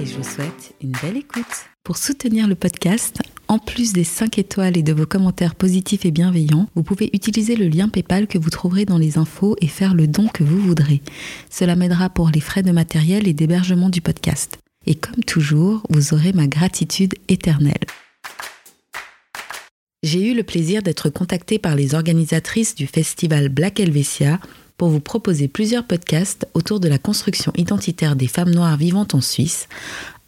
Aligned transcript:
et 0.00 0.06
je 0.06 0.16
vous 0.16 0.24
souhaite 0.24 0.74
une 0.82 0.92
belle 1.02 1.16
écoute. 1.16 1.44
Pour 1.84 1.96
soutenir 1.96 2.48
le 2.48 2.54
podcast, 2.54 3.18
en 3.48 3.58
plus 3.58 3.92
des 3.92 4.04
5 4.04 4.38
étoiles 4.38 4.76
et 4.76 4.82
de 4.82 4.92
vos 4.92 5.06
commentaires 5.06 5.54
positifs 5.54 6.04
et 6.04 6.10
bienveillants, 6.10 6.68
vous 6.74 6.82
pouvez 6.82 7.10
utiliser 7.12 7.56
le 7.56 7.68
lien 7.68 7.88
PayPal 7.88 8.26
que 8.26 8.38
vous 8.38 8.50
trouverez 8.50 8.84
dans 8.84 8.98
les 8.98 9.18
infos 9.18 9.56
et 9.60 9.66
faire 9.66 9.94
le 9.94 10.06
don 10.06 10.28
que 10.28 10.42
vous 10.42 10.58
voudrez. 10.58 11.02
Cela 11.50 11.76
m'aidera 11.76 12.08
pour 12.08 12.30
les 12.30 12.40
frais 12.40 12.62
de 12.62 12.72
matériel 12.72 13.28
et 13.28 13.34
d'hébergement 13.34 13.90
du 13.90 14.00
podcast. 14.00 14.58
Et 14.86 14.94
comme 14.94 15.22
toujours, 15.24 15.82
vous 15.90 16.14
aurez 16.14 16.32
ma 16.32 16.46
gratitude 16.46 17.14
éternelle. 17.28 17.74
J'ai 20.02 20.30
eu 20.30 20.34
le 20.34 20.42
plaisir 20.42 20.82
d'être 20.82 21.08
contactée 21.08 21.58
par 21.58 21.76
les 21.76 21.94
organisatrices 21.94 22.74
du 22.74 22.86
festival 22.86 23.48
Black 23.48 23.80
Helvetia 23.80 24.38
pour 24.76 24.88
vous 24.88 25.00
proposer 25.00 25.48
plusieurs 25.48 25.84
podcasts 25.84 26.46
autour 26.54 26.80
de 26.80 26.88
la 26.88 26.98
construction 26.98 27.52
identitaire 27.56 28.16
des 28.16 28.28
femmes 28.28 28.54
noires 28.54 28.76
vivantes 28.76 29.14
en 29.14 29.20
Suisse, 29.20 29.68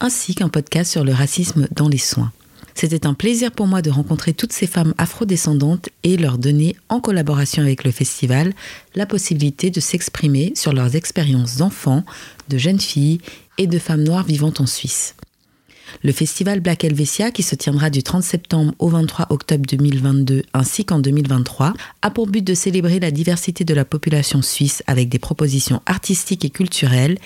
ainsi 0.00 0.34
qu'un 0.34 0.48
podcast 0.48 0.90
sur 0.90 1.04
le 1.04 1.12
racisme 1.12 1.68
dans 1.72 1.88
les 1.88 1.98
soins. 1.98 2.32
C'était 2.74 3.06
un 3.06 3.14
plaisir 3.14 3.52
pour 3.52 3.66
moi 3.66 3.80
de 3.80 3.90
rencontrer 3.90 4.34
toutes 4.34 4.52
ces 4.52 4.66
femmes 4.66 4.92
afrodescendantes 4.98 5.88
et 6.02 6.18
leur 6.18 6.36
donner, 6.36 6.76
en 6.90 7.00
collaboration 7.00 7.62
avec 7.62 7.84
le 7.84 7.90
festival, 7.90 8.52
la 8.94 9.06
possibilité 9.06 9.70
de 9.70 9.80
s'exprimer 9.80 10.52
sur 10.54 10.74
leurs 10.74 10.94
expériences 10.94 11.56
d'enfants, 11.56 12.04
de 12.48 12.58
jeunes 12.58 12.80
filles 12.80 13.20
et 13.56 13.66
de 13.66 13.78
femmes 13.78 14.04
noires 14.04 14.26
vivantes 14.26 14.60
en 14.60 14.66
Suisse. 14.66 15.14
Le 16.02 16.12
festival 16.12 16.60
Black 16.60 16.84
Helvetia, 16.84 17.30
qui 17.30 17.42
se 17.42 17.54
tiendra 17.54 17.90
du 17.90 18.02
30 18.02 18.22
septembre 18.22 18.74
au 18.78 18.88
23 18.88 19.26
octobre 19.30 19.64
2022 19.68 20.42
ainsi 20.54 20.84
qu'en 20.84 20.98
2023, 20.98 21.72
a 22.02 22.10
pour 22.10 22.26
but 22.26 22.42
de 22.42 22.54
célébrer 22.54 23.00
la 23.00 23.10
diversité 23.10 23.64
de 23.64 23.74
la 23.74 23.84
population 23.84 24.42
suisse 24.42 24.82
avec 24.86 25.08
des 25.08 25.18
propositions 25.18 25.82
artistiques 25.86 26.44
et 26.44 26.50
culturelles 26.50 27.18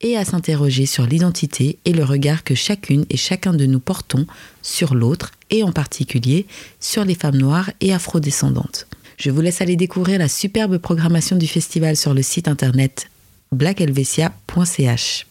et 0.00 0.16
à 0.16 0.24
s'interroger 0.24 0.86
sur 0.86 1.06
l'identité 1.06 1.78
et 1.84 1.92
le 1.92 2.04
regard 2.04 2.44
que 2.44 2.54
chacune 2.54 3.06
et 3.08 3.16
chacun 3.16 3.54
de 3.54 3.66
nous 3.66 3.80
portons 3.80 4.26
sur 4.60 4.94
l'autre 4.94 5.30
et 5.50 5.62
en 5.62 5.72
particulier 5.72 6.46
sur 6.80 7.04
les 7.04 7.14
femmes 7.14 7.36
noires 7.36 7.70
et 7.80 7.92
afrodescendantes. 7.92 8.86
Je 9.16 9.30
vous 9.30 9.40
laisse 9.40 9.60
aller 9.60 9.76
découvrir 9.76 10.18
la 10.18 10.28
superbe 10.28 10.78
programmation 10.78 11.36
du 11.36 11.46
festival 11.46 11.96
sur 11.96 12.14
le 12.14 12.22
site 12.22 12.48
internet 12.48 13.08
blackhelvetia.ch. 13.52 15.26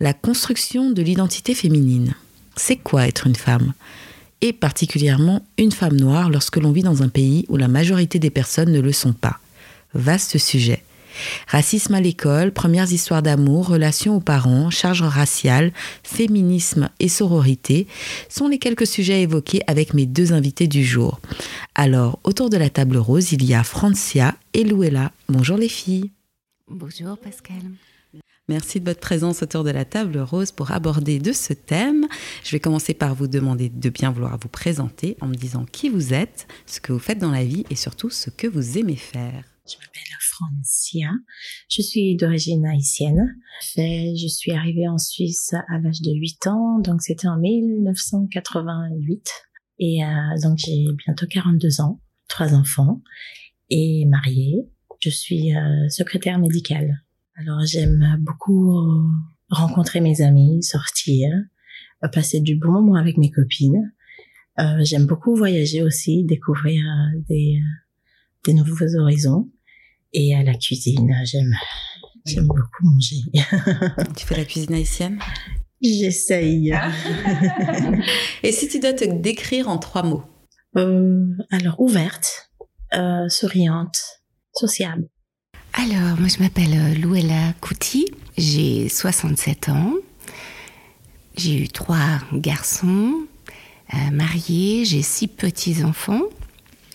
La 0.00 0.12
construction 0.12 0.90
de 0.90 1.02
l'identité 1.02 1.54
féminine. 1.54 2.14
C'est 2.56 2.74
quoi 2.74 3.06
être 3.06 3.28
une 3.28 3.36
femme? 3.36 3.74
Et 4.40 4.52
particulièrement 4.52 5.46
une 5.56 5.70
femme 5.70 5.96
noire 5.96 6.30
lorsque 6.30 6.56
l'on 6.56 6.72
vit 6.72 6.82
dans 6.82 7.04
un 7.04 7.08
pays 7.08 7.46
où 7.48 7.56
la 7.56 7.68
majorité 7.68 8.18
des 8.18 8.30
personnes 8.30 8.72
ne 8.72 8.80
le 8.80 8.90
sont 8.90 9.12
pas. 9.12 9.38
Vaste 9.94 10.36
sujet. 10.36 10.82
Racisme 11.46 11.94
à 11.94 12.00
l'école, 12.00 12.50
premières 12.50 12.90
histoires 12.90 13.22
d'amour, 13.22 13.68
relations 13.68 14.16
aux 14.16 14.20
parents, 14.20 14.68
charge 14.68 15.02
raciale, 15.02 15.72
féminisme 16.02 16.90
et 16.98 17.08
sororité 17.08 17.86
sont 18.28 18.48
les 18.48 18.58
quelques 18.58 18.88
sujets 18.88 19.22
évoqués 19.22 19.60
avec 19.68 19.94
mes 19.94 20.06
deux 20.06 20.32
invités 20.32 20.66
du 20.66 20.84
jour. 20.84 21.20
Alors, 21.76 22.18
autour 22.24 22.50
de 22.50 22.56
la 22.56 22.68
table 22.68 22.96
rose, 22.96 23.30
il 23.30 23.44
y 23.44 23.54
a 23.54 23.62
Francia 23.62 24.34
et 24.54 24.64
Louella. 24.64 25.12
Bonjour 25.28 25.56
les 25.56 25.68
filles. 25.68 26.10
Bonjour 26.68 27.16
Pascal. 27.16 27.62
Merci 28.46 28.78
de 28.78 28.84
votre 28.84 29.00
présence 29.00 29.42
autour 29.42 29.64
de 29.64 29.70
la 29.70 29.86
table 29.86 30.18
rose 30.18 30.52
pour 30.52 30.70
aborder 30.70 31.18
de 31.18 31.32
ce 31.32 31.54
thème. 31.54 32.06
Je 32.44 32.50
vais 32.50 32.60
commencer 32.60 32.92
par 32.92 33.14
vous 33.14 33.26
demander 33.26 33.70
de 33.70 33.88
bien 33.88 34.10
vouloir 34.10 34.38
vous 34.38 34.50
présenter 34.50 35.16
en 35.22 35.28
me 35.28 35.34
disant 35.34 35.64
qui 35.64 35.88
vous 35.88 36.12
êtes, 36.12 36.46
ce 36.66 36.78
que 36.78 36.92
vous 36.92 36.98
faites 36.98 37.18
dans 37.18 37.30
la 37.30 37.42
vie 37.42 37.64
et 37.70 37.74
surtout 37.74 38.10
ce 38.10 38.28
que 38.28 38.46
vous 38.46 38.76
aimez 38.76 38.96
faire. 38.96 39.44
Je 39.66 39.76
m'appelle 39.78 40.02
Francia. 40.20 41.08
Je 41.70 41.80
suis 41.80 42.16
d'origine 42.16 42.66
haïtienne. 42.66 43.34
je 43.76 44.28
suis 44.28 44.52
arrivée 44.52 44.88
en 44.88 44.98
Suisse 44.98 45.54
à 45.54 45.78
l'âge 45.78 46.02
de 46.02 46.12
8 46.12 46.46
ans, 46.48 46.80
donc 46.80 47.00
c'était 47.00 47.28
en 47.28 47.38
1988. 47.38 49.32
Et 49.78 50.04
euh, 50.04 50.08
donc 50.42 50.58
j'ai 50.58 50.84
bientôt 51.06 51.26
42 51.26 51.80
ans, 51.80 51.98
trois 52.28 52.52
enfants 52.52 53.00
et 53.70 54.04
mariée. 54.04 54.68
Je 55.00 55.08
suis 55.08 55.56
euh, 55.56 55.88
secrétaire 55.88 56.38
médicale. 56.38 57.00
Alors 57.36 57.60
j'aime 57.66 58.16
beaucoup 58.20 58.72
rencontrer 59.50 60.00
mes 60.00 60.20
amis, 60.20 60.62
sortir, 60.62 61.30
passer 62.12 62.40
du 62.40 62.56
bon 62.56 62.70
moment 62.70 62.96
avec 62.96 63.16
mes 63.16 63.30
copines. 63.30 63.92
Euh, 64.60 64.84
j'aime 64.84 65.06
beaucoup 65.06 65.34
voyager 65.34 65.82
aussi, 65.82 66.24
découvrir 66.24 66.84
des, 67.28 67.58
des 68.44 68.54
nouveaux 68.54 68.96
horizons. 68.96 69.50
Et 70.12 70.34
à 70.34 70.44
la 70.44 70.54
cuisine, 70.54 71.12
j'aime, 71.24 71.54
j'aime 72.24 72.46
beaucoup 72.46 72.84
manger. 72.84 73.16
tu 74.16 74.26
fais 74.26 74.36
la 74.36 74.44
cuisine 74.44 74.74
haïtienne? 74.74 75.18
J'essaye. 75.82 76.72
Et 78.42 78.52
si 78.52 78.68
tu 78.68 78.78
dois 78.78 78.92
te 78.92 79.04
décrire 79.04 79.68
en 79.68 79.78
trois 79.78 80.04
mots? 80.04 80.22
Euh, 80.76 81.26
Alors, 81.50 81.80
ouverte, 81.80 82.50
euh, 82.94 83.28
souriante, 83.28 83.98
sociable. 84.52 85.08
Alors, 85.76 86.18
moi 86.20 86.28
je 86.28 86.40
m'appelle 86.40 86.72
euh, 86.72 86.94
Louella 86.94 87.52
Couty, 87.60 88.06
j'ai 88.38 88.88
67 88.88 89.70
ans, 89.70 89.92
j'ai 91.36 91.62
eu 91.62 91.68
trois 91.68 92.20
garçons, 92.32 93.26
mariés, 94.12 94.84
j'ai 94.84 95.02
six 95.02 95.26
petits-enfants. 95.28 96.22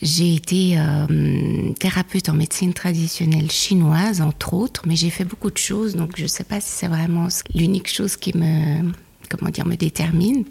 J'ai 0.02 0.34
été 0.34 0.78
euh, 0.78 1.74
thérapeute 1.78 2.30
en 2.30 2.34
médecine 2.34 2.74
traditionnelle 2.74 3.52
chinoise, 3.52 4.22
entre 4.22 4.54
autres, 4.54 4.84
mais 4.88 4.96
j'ai 4.96 5.10
fait 5.10 5.26
beaucoup 5.26 5.52
de 5.52 5.58
choses, 5.58 5.98
donc 5.98 6.14
je 6.16 6.24
ne 6.24 6.28
sais 6.28 6.46
pas 6.46 6.62
si 6.62 6.70
c'est 6.72 6.88
vraiment 6.88 7.28
l'unique 7.54 7.94
chose 7.94 8.16
qui 8.16 8.36
me, 8.38 8.94
comment 9.28 9.52
dire, 9.52 9.66
me 9.66 9.76
détermine. 9.76 10.46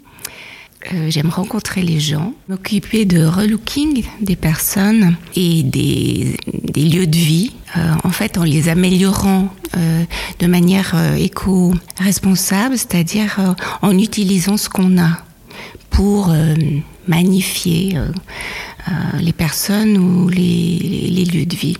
J'aime 1.09 1.29
rencontrer 1.29 1.81
les 1.81 1.99
gens, 1.99 2.33
m'occuper 2.47 3.03
de 3.03 3.25
relooking 3.25 4.05
des 4.21 4.37
personnes 4.37 5.17
et 5.35 5.61
des, 5.63 6.37
lieux 6.73 7.05
de 7.05 7.17
vie, 7.17 7.51
euh, 7.75 7.95
en 8.05 8.11
fait 8.11 8.37
en 8.37 8.45
les 8.45 8.69
améliorant 8.69 9.49
euh, 9.75 10.03
de 10.39 10.47
manière 10.47 10.93
euh, 10.95 11.15
éco-responsable, 11.15 12.77
c'est-à-dire 12.77 13.55
en 13.81 13.97
utilisant 13.97 14.55
ce 14.55 14.69
qu'on 14.69 14.97
a 14.97 15.19
pour 15.89 16.33
magnifier 17.07 17.97
les 19.19 19.33
personnes 19.33 19.97
ou 19.97 20.29
les, 20.29 21.25
lieux 21.25 21.45
de 21.45 21.55
vie. 21.55 21.77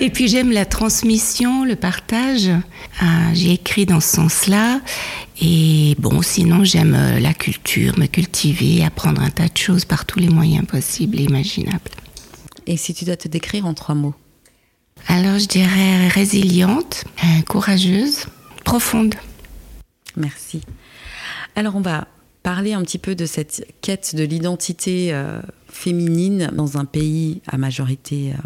Et 0.00 0.10
puis 0.10 0.26
j'aime 0.26 0.50
la 0.50 0.64
transmission, 0.64 1.64
le 1.64 1.76
partage. 1.76 2.50
J'ai 3.34 3.52
écrit 3.52 3.86
dans 3.86 4.00
ce 4.00 4.16
sens-là. 4.16 4.80
Et 5.44 5.96
bon, 5.98 6.22
sinon 6.22 6.62
j'aime 6.62 6.94
euh, 6.94 7.18
la 7.18 7.34
culture, 7.34 7.98
me 7.98 8.06
cultiver, 8.06 8.84
apprendre 8.84 9.20
un 9.20 9.30
tas 9.30 9.48
de 9.48 9.56
choses 9.56 9.84
par 9.84 10.04
tous 10.04 10.20
les 10.20 10.28
moyens 10.28 10.64
possibles 10.64 11.18
et 11.18 11.24
imaginables. 11.24 11.90
Et 12.68 12.76
si 12.76 12.94
tu 12.94 13.04
dois 13.04 13.16
te 13.16 13.26
décrire 13.26 13.66
en 13.66 13.74
trois 13.74 13.96
mots 13.96 14.14
Alors 15.08 15.40
je 15.40 15.46
dirais 15.46 16.06
résiliente, 16.06 17.04
courageuse, 17.48 18.26
profonde. 18.64 19.16
Merci. 20.16 20.60
Alors 21.56 21.74
on 21.74 21.80
va 21.80 22.06
parler 22.44 22.72
un 22.72 22.82
petit 22.82 22.98
peu 22.98 23.16
de 23.16 23.26
cette 23.26 23.66
quête 23.80 24.14
de 24.14 24.22
l'identité 24.22 25.12
féminine 25.72 26.50
dans 26.52 26.78
un 26.78 26.84
pays 26.84 27.40
à 27.48 27.58
majorité, 27.58 28.32
euh, 28.32 28.42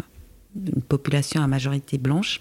une 0.75 0.81
population 0.81 1.41
à 1.41 1.47
majorité 1.47 1.97
blanche. 1.97 2.39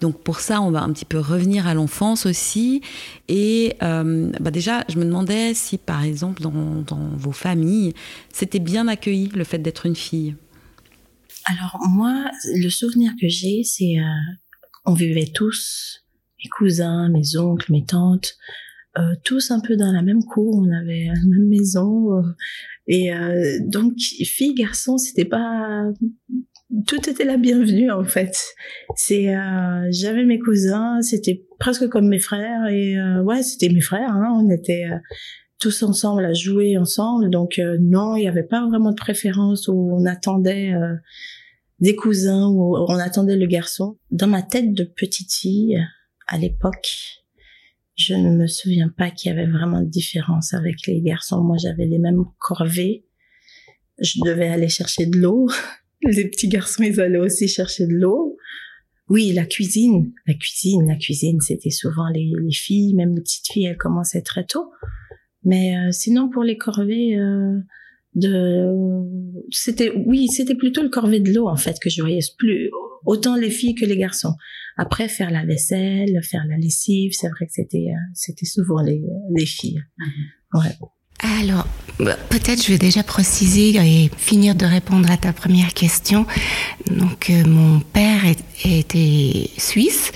Donc 0.00 0.22
pour 0.22 0.40
ça, 0.40 0.60
on 0.60 0.70
va 0.70 0.82
un 0.82 0.92
petit 0.92 1.04
peu 1.04 1.18
revenir 1.18 1.66
à 1.66 1.74
l'enfance 1.74 2.26
aussi. 2.26 2.82
Et 3.28 3.76
euh, 3.82 4.30
bah 4.40 4.50
déjà, 4.50 4.84
je 4.88 4.98
me 4.98 5.04
demandais 5.04 5.54
si 5.54 5.78
par 5.78 6.02
exemple 6.02 6.42
dans, 6.42 6.52
vos 7.16 7.32
familles, 7.32 7.94
c'était 8.32 8.58
bien 8.58 8.88
accueilli 8.88 9.28
le 9.34 9.44
fait 9.44 9.58
d'être 9.58 9.86
une 9.86 9.96
fille. 9.96 10.36
Alors 11.46 11.78
moi, 11.88 12.30
le 12.54 12.68
souvenir 12.68 13.12
que 13.20 13.28
j'ai, 13.28 13.62
c'est 13.64 13.98
euh, 13.98 14.34
on 14.86 14.94
vivait 14.94 15.30
tous, 15.32 16.02
mes 16.42 16.48
cousins, 16.50 17.08
mes 17.10 17.36
oncles, 17.36 17.70
mes 17.70 17.84
tantes, 17.84 18.34
euh, 18.98 19.14
tous 19.24 19.50
un 19.50 19.60
peu 19.60 19.76
dans 19.76 19.92
la 19.92 20.02
même 20.02 20.22
cour, 20.24 20.56
on 20.56 20.72
avait 20.72 21.06
la 21.06 21.20
même 21.20 21.48
maison. 21.48 22.22
Et 22.86 23.12
euh, 23.14 23.58
donc, 23.66 23.94
filles, 23.98 24.54
garçons, 24.54 24.98
c'était 24.98 25.24
pas... 25.24 25.90
Tout 26.86 27.08
était 27.08 27.24
la 27.24 27.36
bienvenue, 27.36 27.90
en 27.90 28.04
fait. 28.04 28.36
C'est, 28.96 29.34
euh, 29.34 29.88
j'avais 29.90 30.24
mes 30.24 30.38
cousins, 30.38 31.00
c'était 31.02 31.44
presque 31.58 31.88
comme 31.88 32.08
mes 32.08 32.18
frères. 32.18 32.66
Et 32.66 32.96
ouais, 33.20 33.42
c'était 33.42 33.68
mes 33.68 33.80
frères, 33.80 34.10
hein, 34.10 34.32
on 34.36 34.50
était 34.50 34.88
tous 35.60 35.82
ensemble 35.82 36.24
à 36.24 36.32
jouer 36.32 36.76
ensemble. 36.76 37.30
Donc, 37.30 37.60
non, 37.80 38.16
il 38.16 38.22
n'y 38.22 38.28
avait 38.28 38.42
pas 38.42 38.66
vraiment 38.66 38.90
de 38.90 38.96
préférence 38.96 39.68
où 39.68 39.90
on 39.92 40.04
attendait 40.06 40.72
des 41.80 41.94
cousins, 41.94 42.48
où 42.48 42.76
on 42.76 42.98
attendait 42.98 43.36
le 43.36 43.46
garçon. 43.46 43.98
Dans 44.10 44.26
ma 44.26 44.42
tête 44.42 44.72
de 44.72 44.84
petite 44.84 45.32
fille, 45.32 45.78
à 46.26 46.38
l'époque, 46.38 47.22
je 47.96 48.14
ne 48.14 48.30
me 48.30 48.46
souviens 48.46 48.88
pas 48.88 49.10
qu'il 49.10 49.30
y 49.30 49.32
avait 49.32 49.50
vraiment 49.50 49.80
de 49.80 49.88
différence 49.88 50.54
avec 50.54 50.86
les 50.86 51.00
garçons. 51.00 51.42
Moi, 51.42 51.56
j'avais 51.60 51.86
les 51.86 51.98
mêmes 51.98 52.24
corvées. 52.38 53.06
Je 54.00 54.18
devais 54.24 54.48
aller 54.48 54.68
chercher 54.68 55.06
de 55.06 55.16
l'eau. 55.16 55.48
Les 56.06 56.28
petits 56.28 56.48
garçons, 56.48 56.82
ils 56.82 57.00
allaient 57.00 57.18
aussi 57.18 57.48
chercher 57.48 57.86
de 57.86 57.94
l'eau. 57.94 58.36
Oui, 59.08 59.32
la 59.32 59.44
cuisine, 59.44 60.12
la 60.26 60.34
cuisine, 60.34 60.86
la 60.86 60.96
cuisine, 60.96 61.40
c'était 61.40 61.70
souvent 61.70 62.08
les, 62.08 62.32
filles, 62.52 62.94
même 62.94 63.14
les 63.14 63.20
petites 63.20 63.46
filles, 63.46 63.66
elles 63.66 63.76
commençaient 63.76 64.22
très 64.22 64.44
tôt. 64.44 64.70
Mais 65.44 65.76
euh, 65.76 65.92
sinon, 65.92 66.30
pour 66.30 66.42
les 66.42 66.56
corvées, 66.56 67.16
euh, 67.18 67.58
de, 68.14 68.72
c'était, 69.50 69.92
oui, 70.06 70.28
c'était 70.28 70.54
plutôt 70.54 70.82
le 70.82 70.88
corvée 70.88 71.20
de 71.20 71.32
l'eau 71.32 71.48
en 71.48 71.56
fait 71.56 71.76
que 71.80 71.90
je 71.90 72.00
voyais 72.00 72.20
plus 72.38 72.70
autant 73.04 73.36
les 73.36 73.50
filles 73.50 73.74
que 73.74 73.84
les 73.84 73.98
garçons. 73.98 74.34
Après, 74.76 75.08
faire 75.08 75.30
la 75.30 75.44
vaisselle, 75.44 76.18
faire 76.22 76.44
la 76.48 76.56
lessive, 76.56 77.12
c'est 77.12 77.28
vrai 77.28 77.46
que 77.46 77.52
c'était 77.52 77.88
euh, 77.90 77.98
c'était 78.14 78.46
souvent 78.46 78.80
les, 78.80 79.02
les 79.36 79.46
filles. 79.46 79.82
Mhm. 79.98 80.60
Ouais. 80.60 80.76
Alors, 81.24 81.66
bah, 82.00 82.16
peut-être 82.28 82.62
je 82.62 82.72
vais 82.72 82.78
déjà 82.78 83.02
préciser 83.02 83.76
et 83.76 84.10
finir 84.16 84.54
de 84.54 84.66
répondre 84.66 85.10
à 85.10 85.16
ta 85.16 85.32
première 85.32 85.72
question. 85.72 86.26
Donc, 86.90 87.30
euh, 87.30 87.44
mon 87.46 87.80
père 87.80 88.20
était 88.64 89.48
suisse 89.56 90.12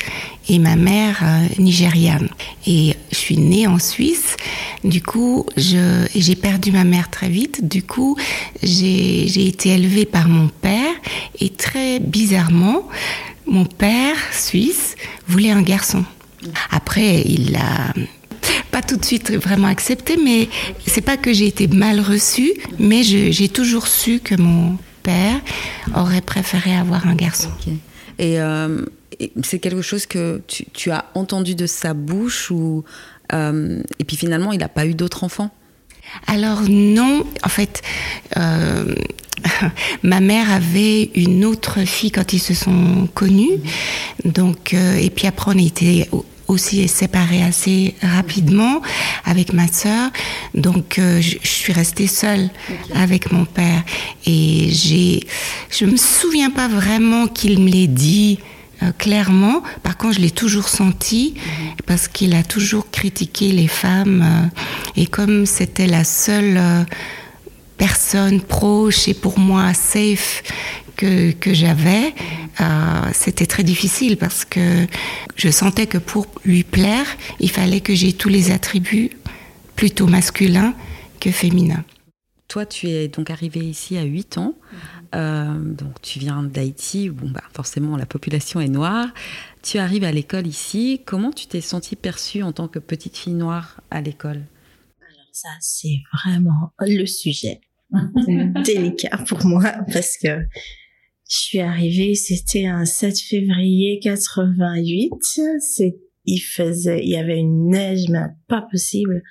et 0.49 0.59
ma 0.59 0.77
mère 0.77 1.21
euh, 1.23 1.47
nigériane. 1.59 2.29
Et 2.67 2.95
je 3.11 3.17
suis 3.17 3.39
née 3.39 3.67
en 3.67 3.79
Suisse. 3.79 4.37
Du 4.85 5.03
coup, 5.03 5.47
j'ai 5.57 6.37
perdu 6.37 6.73
ma 6.73 6.85
mère 6.85 7.11
très 7.11 7.29
vite. 7.29 7.67
Du 7.67 7.83
coup, 7.83 8.17
j'ai 8.63 9.49
été 9.49 9.71
élevée 9.71 10.05
par 10.05 10.29
mon 10.29 10.49
père 10.49 10.95
et 11.41 11.49
très 11.49 12.01
bizarrement, 12.01 12.87
mon 13.47 13.65
père 13.65 14.17
suisse 14.33 14.95
voulait 15.27 15.53
un 15.53 15.63
garçon. 15.63 16.05
Après, 16.71 17.23
il 17.23 17.53
l'a 17.53 17.95
pas 18.71 18.83
tout 18.83 18.97
de 18.97 19.05
suite 19.05 19.33
vraiment 19.33 19.69
accepté, 19.69 20.17
mais 20.23 20.49
c'est 20.87 21.01
pas 21.01 21.17
que 21.17 21.33
j'ai 21.33 21.47
été 21.47 21.69
mal 21.69 22.01
reçue, 22.01 22.53
mais 22.79 23.03
j'ai 23.03 23.49
toujours 23.49 23.87
su 23.87 24.21
que 24.21 24.35
mon 24.35 24.79
père 25.03 25.41
aurait 25.95 26.21
préféré 26.21 26.75
avoir 26.75 27.07
un 27.07 27.15
garçon. 27.15 27.51
Euh, 28.21 28.85
et, 29.21 29.33
c'est 29.43 29.59
quelque 29.59 29.83
chose 29.83 30.07
que 30.07 30.43
tu, 30.47 30.91
as 30.91 31.07
entendu 31.15 31.55
de 31.55 31.67
sa 31.67 31.95
bouche 31.95 32.51
ou 32.51 32.85
euh, 33.33 33.83
et 33.99 34.05
puis 34.05 34.17
finalement 34.17 34.53
il 34.53 34.59
n'a 34.59 34.69
pas 34.69 34.87
eu 34.87 34.95
d'autres 34.95 35.25
enfants? 35.25 35.51
Alors 36.27 36.63
non, 36.69 37.25
en 37.45 37.49
fait. 37.49 37.83
Euh, 38.37 38.95
ma 40.03 40.21
mère 40.21 40.51
avait 40.51 41.11
une 41.15 41.45
autre 41.45 41.85
fille 41.85 42.11
quand 42.11 42.33
ils 42.33 42.41
se 42.41 42.55
sont 42.55 43.09
connus. 43.15 43.61
Donc, 44.25 44.75
euh, 44.75 44.97
et 44.97 45.11
puis 45.11 45.27
après, 45.27 45.53
on 45.55 45.59
était 45.59 46.09
aussi 46.49 46.89
séparés 46.89 47.43
assez 47.43 47.95
rapidement 48.03 48.81
avec 49.25 49.53
ma 49.53 49.69
sœur. 49.69 50.11
Donc, 50.55 50.99
euh, 50.99 51.21
je, 51.21 51.37
suis 51.43 51.73
restée 51.73 52.07
seule 52.07 52.49
avec 52.95 53.31
mon 53.31 53.45
père. 53.45 53.83
Et 54.27 54.69
j'ai, 54.71 55.27
je 55.71 55.85
me 55.85 55.97
souviens 55.97 56.51
pas 56.51 56.69
vraiment 56.69 57.27
qu'il 57.27 57.61
me 57.61 57.69
l'ait 57.69 57.87
dit 57.87 58.39
euh, 58.83 58.93
clairement. 58.97 59.63
Par 59.83 59.97
contre, 59.97 60.17
je 60.17 60.21
l'ai 60.21 60.31
toujours 60.31 60.69
senti 60.69 61.35
parce 61.87 62.09
qu'il 62.09 62.35
a 62.35 62.43
toujours 62.43 62.91
critiqué 62.91 63.53
les 63.53 63.69
femmes. 63.69 64.51
et 64.97 65.07
comme 65.07 65.47
c'était 65.47 65.87
la 65.87 66.05
seule 66.05 66.87
personne 67.77 68.41
proche 68.41 69.07
et 69.09 69.15
pour 69.15 69.39
moi 69.39 69.73
safe 69.73 70.43
que, 70.99 71.31
que 71.31 71.55
j'avais, 71.55 72.13
euh, 72.61 72.65
c'était 73.13 73.47
très 73.47 73.63
difficile 73.63 74.17
parce 74.17 74.45
que 74.45 74.87
je 75.37 75.49
sentais 75.49 75.87
que 75.87 75.97
pour 75.97 76.27
lui 76.45 76.65
plaire, 76.65 77.07
il 77.41 77.51
fallait 77.51 77.81
que 77.81 77.95
j'ai 77.95 78.13
tous 78.13 78.29
les 78.29 78.51
attributs 78.51 79.13
plutôt 79.77 80.09
masculins 80.09 80.75
que 81.21 81.31
féminins. 81.31 81.85
Toi, 82.49 82.67
tu 82.67 82.89
es 82.89 83.09
donc 83.09 83.31
arrivé 83.31 83.61
ici 83.61 83.97
à 83.97 84.03
8 84.03 84.39
ans. 84.39 84.55
Euh, 85.15 85.55
donc 85.59 86.03
tu 86.03 86.19
viens 86.19 86.43
d'Haïti, 86.43 87.09
bon 87.09 87.31
bah 87.31 87.43
forcément 87.55 87.97
la 87.97 88.05
population 88.05 88.61
est 88.61 88.69
noire. 88.69 89.09
Tu 89.63 89.79
arrives 89.79 90.05
à 90.05 90.13
l'école 90.13 90.47
ici. 90.47 91.01
Comment 91.07 91.31
tu 91.31 91.47
t'es 91.47 91.61
sentie 91.61 91.97
perçue 91.97 92.43
en 92.43 92.53
tant 92.53 92.69
que 92.69 92.79
petite 92.79 93.17
fille 93.17 93.35
noire 93.35 93.81
à 93.91 94.03
l'école? 94.03 94.43
Alors 95.01 95.31
ça 95.33 95.49
c'est 95.61 96.03
vraiment 96.13 96.73
le 96.81 97.07
sujet 97.07 97.61
délicat 98.65 99.17
pour 99.27 99.47
moi 99.47 99.73
parce 99.93 100.19
que 100.23 100.41
je 101.29 101.37
suis 101.37 101.61
arrivée, 101.61 102.15
c'était 102.15 102.67
un 102.67 102.87
7 102.87 103.21
février 103.21 104.01
88. 104.03 105.13
C'est, 105.61 105.99
il 106.25 106.39
faisait, 106.39 107.03
il 107.03 107.11
y 107.11 107.17
avait 107.17 107.39
une 107.39 107.69
neige, 107.69 108.09
mais 108.09 108.25
pas 108.49 108.67
possible. 108.71 109.23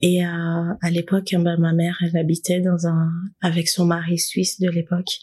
Et 0.00 0.24
euh, 0.24 0.28
à 0.28 0.90
l'époque, 0.90 1.30
ben, 1.32 1.56
ma 1.58 1.72
mère, 1.72 1.98
elle 2.02 2.16
habitait 2.16 2.60
dans 2.60 2.86
un, 2.86 3.10
avec 3.40 3.68
son 3.68 3.86
mari 3.86 4.18
suisse 4.18 4.60
de 4.60 4.68
l'époque, 4.68 5.18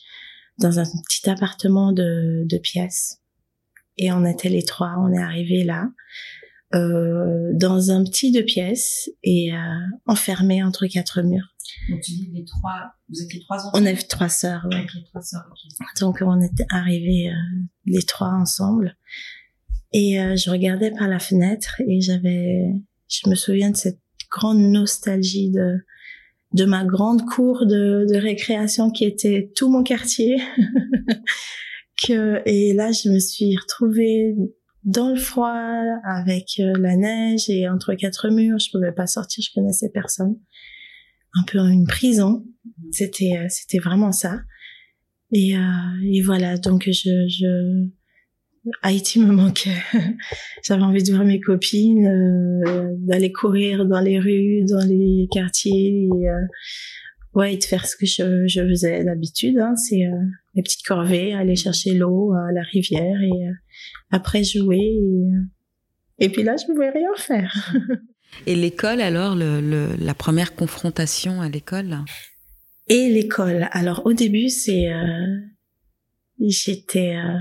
dans 0.60 0.80
un 0.80 0.86
petit 1.08 1.30
appartement 1.30 1.94
de, 1.94 2.44
de 2.46 2.58
pièces. 2.58 3.20
Et 3.98 4.12
on 4.12 4.26
était 4.26 4.50
les 4.50 4.64
trois, 4.64 4.96
on 4.98 5.14
est 5.14 5.22
arrivés 5.22 5.64
là. 5.64 5.88
Euh, 6.76 7.52
dans 7.54 7.92
un 7.92 8.04
petit 8.04 8.32
deux 8.32 8.44
pièces 8.44 9.10
et 9.22 9.54
euh, 9.54 9.58
enfermé 10.08 10.64
entre 10.64 10.88
quatre 10.88 11.22
murs. 11.22 11.54
Donc 11.90 12.02
tu 12.02 12.12
dis 12.14 12.32
les 12.34 12.46
trois, 12.46 12.94
vous 13.10 13.22
êtes 13.22 13.32
les 13.32 13.42
trois 13.42 13.58
enfants? 13.60 13.72
On 13.76 13.86
est 13.86 14.10
trois 14.10 14.30
sœurs, 14.30 14.66
ouais. 14.72 14.86
les 14.96 15.04
trois 15.04 15.22
sœurs, 15.22 15.46
Donc 16.00 16.18
on 16.22 16.42
était 16.42 16.66
arrivés 16.70 17.30
euh, 17.30 17.62
les 17.86 18.02
trois 18.02 18.30
ensemble 18.30 18.96
et 19.92 20.20
euh, 20.20 20.36
je 20.36 20.50
regardais 20.50 20.90
par 20.90 21.08
la 21.08 21.20
fenêtre 21.20 21.80
et 21.88 22.02
j'avais, 22.02 22.72
je 23.08 23.30
me 23.30 23.36
souviens 23.36 23.70
de 23.70 23.78
cette 23.78 24.00
grande 24.32 24.60
nostalgie 24.60 25.52
de 25.52 25.78
de 26.54 26.66
ma 26.66 26.86
grande 26.86 27.26
cour 27.26 27.66
de, 27.66 28.06
de 28.08 28.16
récréation 28.16 28.92
qui 28.92 29.06
était 29.06 29.52
tout 29.56 29.72
mon 29.72 29.84
quartier. 29.84 30.40
que 32.08 32.42
et 32.46 32.74
là 32.74 32.92
je 32.92 33.10
me 33.10 33.20
suis 33.20 33.56
retrouvée 33.56 34.36
dans 34.86 35.10
le 35.10 35.20
froid, 35.20 35.56
avec 36.04 36.60
euh, 36.60 36.74
la 36.78 36.96
neige 36.96 37.50
et 37.50 37.68
entre 37.68 37.94
quatre 37.94 38.30
murs. 38.30 38.60
Je 38.60 38.70
pouvais 38.72 38.92
pas 38.92 39.08
sortir, 39.08 39.44
je 39.48 39.54
connaissais 39.54 39.90
personne. 39.90 40.38
Un 41.36 41.44
peu 41.44 41.60
une 41.60 41.88
prison. 41.88 42.46
C'était, 42.92 43.38
euh, 43.38 43.48
c'était 43.50 43.80
vraiment 43.80 44.12
ça. 44.12 44.42
Et, 45.32 45.58
euh, 45.58 45.62
et 46.04 46.22
voilà, 46.22 46.58
donc 46.58 46.84
je, 46.88 47.28
je, 47.28 47.88
Haïti 48.82 49.20
me 49.20 49.32
manquait. 49.32 49.82
J'avais 50.64 50.84
envie 50.84 51.04
de 51.04 51.12
voir 51.12 51.26
mes 51.26 51.40
copines, 51.40 52.08
euh, 52.08 52.96
d'aller 53.00 53.32
courir 53.32 53.86
dans 53.86 54.00
les 54.00 54.20
rues, 54.20 54.64
dans 54.66 54.86
les 54.86 55.28
quartiers, 55.32 56.06
et, 56.06 56.30
euh, 56.30 56.46
ouais, 57.34 57.56
et 57.56 57.58
de 57.58 57.64
faire 57.64 57.86
ce 57.86 57.96
que 57.96 58.06
je, 58.06 58.48
je 58.48 58.62
faisais 58.62 59.04
d'habitude. 59.04 59.58
Hein, 59.58 59.76
c'est 59.76 60.06
euh, 60.06 60.16
mes 60.56 60.64
petites 60.64 60.86
corvées, 60.86 61.34
aller 61.34 61.56
chercher 61.56 61.94
l'eau 61.94 62.34
à 62.34 62.52
la 62.54 62.62
rivière 62.62 63.22
et 63.22 63.48
après 64.12 64.44
jouer. 64.44 64.78
Et, 66.20 66.26
et 66.26 66.30
puis 66.30 66.44
là, 66.44 66.56
je 66.58 66.64
ne 66.64 66.74
pouvais 66.74 66.90
rien 66.90 67.10
faire. 67.16 67.74
et 68.48 68.56
l'école, 68.56 69.02
alors, 69.02 69.36
le, 69.36 69.96
la 70.00 70.14
première 70.14 70.56
confrontation 70.56 71.42
à 71.42 71.50
l'école? 71.50 72.00
Et 72.88 73.10
l'école. 73.10 73.68
Alors, 73.72 74.06
au 74.06 74.14
début, 74.14 74.50
c'est... 74.50 74.92
Euh, 74.92 75.38
j'étais... 76.40 77.16
Euh, 77.16 77.40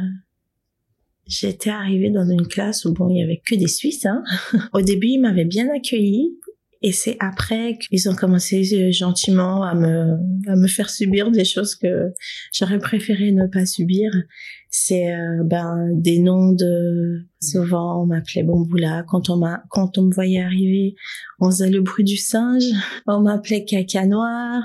j'étais 1.27 1.71
arrivée 1.71 2.11
dans 2.11 2.29
une 2.29 2.47
classe 2.47 2.85
où 2.85 2.93
bon, 2.93 3.09
il 3.09 3.19
y 3.19 3.23
avait 3.23 3.43
que 3.47 3.55
des 3.55 3.69
Suisses. 3.69 4.07
Hein. 4.07 4.23
Au 4.73 4.83
début, 4.83 5.09
ils 5.09 5.21
m'avaient 5.21 5.45
bien 5.45 5.69
accueillie 5.75 6.37
et 6.83 6.93
c'est 6.93 7.17
après 7.21 7.79
qu'ils 7.79 8.09
ont 8.09 8.15
commencé 8.15 8.63
euh, 8.75 8.91
gentiment 8.91 9.63
à 9.63 9.75
me, 9.75 10.17
à 10.49 10.57
me 10.57 10.67
faire 10.67 10.91
subir 10.91 11.31
des 11.31 11.45
choses 11.45 11.77
que 11.77 12.13
j'aurais 12.53 12.79
préféré 12.79 13.31
ne 13.31 13.47
pas 13.47 13.67
subir. 13.67 14.11
C'est 14.75 15.12
euh, 15.12 15.43
ben 15.45 15.91
des 15.93 16.19
noms 16.19 16.52
de 16.52 17.26
Souvent, 17.43 18.00
on 18.00 18.07
m'appelait 18.07 18.45
Bamboula. 18.45 19.05
Quand 19.09 19.29
on 19.29 19.37
m'a, 19.37 19.64
quand 19.69 19.99
on 19.99 20.02
me 20.02 20.14
voyait 20.14 20.41
arriver, 20.41 20.95
on 21.41 21.50
faisait 21.50 21.71
le 21.71 21.81
bruit 21.81 22.05
du 22.05 22.17
singe. 22.17 22.62
On 23.09 23.21
m'appelait 23.21 23.64
Caca 23.64 24.07
Noir. 24.07 24.62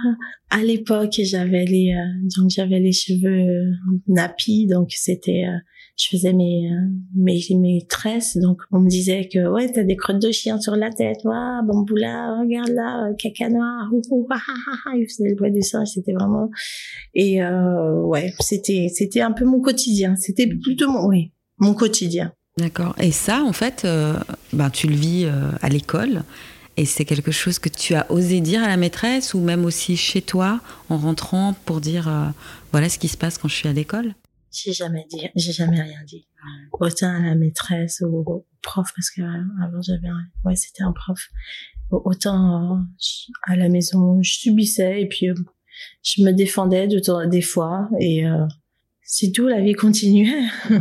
À 0.51 0.61
l'époque, 0.61 1.19
j'avais 1.23 1.65
les, 1.65 1.95
euh, 1.95 2.29
donc 2.37 2.51
j'avais 2.51 2.79
les 2.79 2.91
cheveux 2.91 3.73
nappis, 4.07 4.67
donc 4.67 4.91
c'était, 4.91 5.45
euh, 5.47 5.57
je 5.97 6.09
faisais 6.09 6.33
mes, 6.33 6.71
euh, 6.71 6.87
mes, 7.15 7.39
mes 7.51 7.85
tresses. 7.87 8.37
Donc, 8.37 8.61
on 8.71 8.79
me 8.79 8.89
disait 8.89 9.27
que, 9.31 9.47
ouais, 9.49 9.71
t'as 9.71 9.83
des 9.83 9.95
crottes 9.95 10.21
de 10.21 10.31
chien 10.31 10.59
sur 10.61 10.75
la 10.75 10.89
tête. 10.89 11.17
Waouh, 11.23 11.65
Bamboula, 11.65 12.39
regarde 12.39 12.69
là, 12.69 13.09
Caca 13.19 13.49
Noir. 13.49 13.89
Il 14.95 15.05
faisait 15.07 15.29
le 15.29 15.35
bruit 15.35 15.51
du 15.51 15.61
singe. 15.61 15.89
C'était 15.89 16.13
vraiment, 16.13 16.49
et, 17.13 17.41
ouais, 17.43 18.33
c'était, 18.39 18.87
c'était 18.93 19.21
un 19.21 19.31
peu 19.31 19.45
mon 19.45 19.59
quotidien. 19.59 20.15
C'était 20.15 20.47
plutôt 20.47 20.89
mon, 20.89 21.07
oui, 21.07 21.33
mon 21.59 21.73
quotidien. 21.73 22.31
D'accord. 22.57 22.95
Et 22.99 23.11
ça, 23.11 23.43
en 23.43 23.53
fait, 23.53 23.83
euh, 23.85 24.15
ben, 24.51 24.69
tu 24.69 24.87
le 24.87 24.95
vis 24.95 25.25
euh, 25.25 25.51
à 25.61 25.69
l'école. 25.69 26.23
Et 26.75 26.85
c'est 26.85 27.05
quelque 27.05 27.31
chose 27.31 27.59
que 27.59 27.69
tu 27.69 27.95
as 27.95 28.11
osé 28.11 28.39
dire 28.39 28.63
à 28.63 28.67
la 28.67 28.77
maîtresse 28.77 29.33
ou 29.33 29.39
même 29.39 29.65
aussi 29.65 29.97
chez 29.97 30.21
toi 30.21 30.59
en 30.89 30.97
rentrant 30.97 31.55
pour 31.65 31.81
dire 31.81 32.07
euh, 32.07 32.27
voilà 32.71 32.87
ce 32.87 32.99
qui 32.99 33.07
se 33.07 33.17
passe 33.17 33.37
quand 33.37 33.47
je 33.47 33.55
suis 33.55 33.67
à 33.67 33.73
l'école? 33.73 34.13
J'ai 34.63 34.73
jamais 34.73 35.05
dit, 35.09 35.27
j'ai 35.35 35.51
jamais 35.51 35.81
rien 35.81 36.03
dit. 36.05 36.27
Autant 36.79 37.09
à 37.09 37.19
la 37.19 37.35
maîtresse 37.35 38.01
ou 38.05 38.23
au 38.25 38.45
prof 38.61 38.91
parce 38.95 39.11
que 39.11 39.21
avant 39.21 39.81
j'avais 39.81 40.09
ouais 40.45 40.55
c'était 40.55 40.83
un 40.83 40.93
prof. 40.93 41.29
Autant 41.91 42.85
à 43.43 43.55
la 43.55 43.69
maison 43.69 44.21
je 44.21 44.33
subissais 44.33 45.01
et 45.01 45.07
puis 45.07 45.27
je 46.03 46.23
me 46.23 46.31
défendais 46.31 46.87
de 46.87 47.29
des 47.29 47.41
fois 47.41 47.89
et 47.99 48.23
c'est 49.03 49.31
tout 49.31 49.47
la 49.47 49.61
vie 49.61 49.73
continuait. 49.73 50.47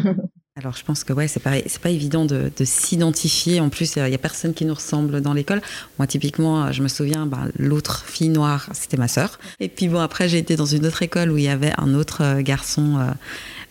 Alors 0.58 0.72
je 0.74 0.82
pense 0.82 1.04
que 1.04 1.12
ouais, 1.12 1.28
c'est 1.28 1.40
pas 1.40 1.52
c'est 1.66 1.82
pas 1.82 1.90
évident 1.90 2.24
de, 2.24 2.50
de 2.56 2.64
s'identifier. 2.64 3.60
En 3.60 3.68
plus, 3.68 3.96
il 3.96 4.08
y 4.08 4.14
a 4.14 4.18
personne 4.18 4.54
qui 4.54 4.64
nous 4.64 4.72
ressemble 4.72 5.20
dans 5.20 5.34
l'école. 5.34 5.60
Moi, 5.98 6.06
typiquement, 6.06 6.72
je 6.72 6.82
me 6.82 6.88
souviens, 6.88 7.26
ben, 7.26 7.50
l'autre 7.58 8.06
fille 8.06 8.30
noire, 8.30 8.70
c'était 8.72 8.96
ma 8.96 9.06
sœur. 9.06 9.38
Et 9.60 9.68
puis 9.68 9.88
bon, 9.88 9.98
après, 9.98 10.30
j'ai 10.30 10.38
été 10.38 10.56
dans 10.56 10.64
une 10.64 10.86
autre 10.86 11.02
école 11.02 11.30
où 11.30 11.36
il 11.36 11.44
y 11.44 11.48
avait 11.48 11.72
un 11.76 11.92
autre 11.92 12.22
euh, 12.22 12.40
garçon. 12.40 12.98
Euh, 12.98 13.10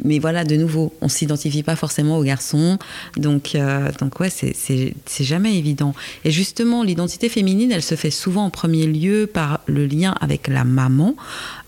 mais 0.04 0.20
voilà, 0.20 0.44
de 0.44 0.56
nouveau, 0.56 0.94
on 1.02 1.08
s'identifie 1.08 1.64
pas 1.64 1.76
forcément 1.76 2.18
aux 2.18 2.24
garçons. 2.24 2.78
Donc, 3.18 3.56
euh, 3.56 3.92
donc 4.00 4.20
ouais, 4.20 4.30
c'est 4.30 5.24
jamais 5.24 5.58
évident. 5.58 5.94
Et 6.24 6.32
justement, 6.32 6.84
l'identité 6.84 7.30
féminine, 7.30 7.72
elle 7.72 7.84
se 7.84 7.96
fait 7.96 8.12
souvent 8.12 8.46
en 8.46 8.50
premier 8.50 8.88
lieu 8.88 9.28
par 9.32 9.62
le 9.68 9.86
lien 9.86 10.16
avec 10.20 10.48
la 10.48 10.64
maman. 10.64 11.16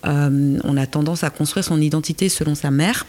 Euh, 0.05 0.57
on 0.63 0.77
a 0.77 0.85
tendance 0.85 1.23
à 1.23 1.29
construire 1.29 1.65
son 1.65 1.81
identité 1.81 2.29
selon 2.29 2.55
sa 2.55 2.71
mère. 2.71 3.05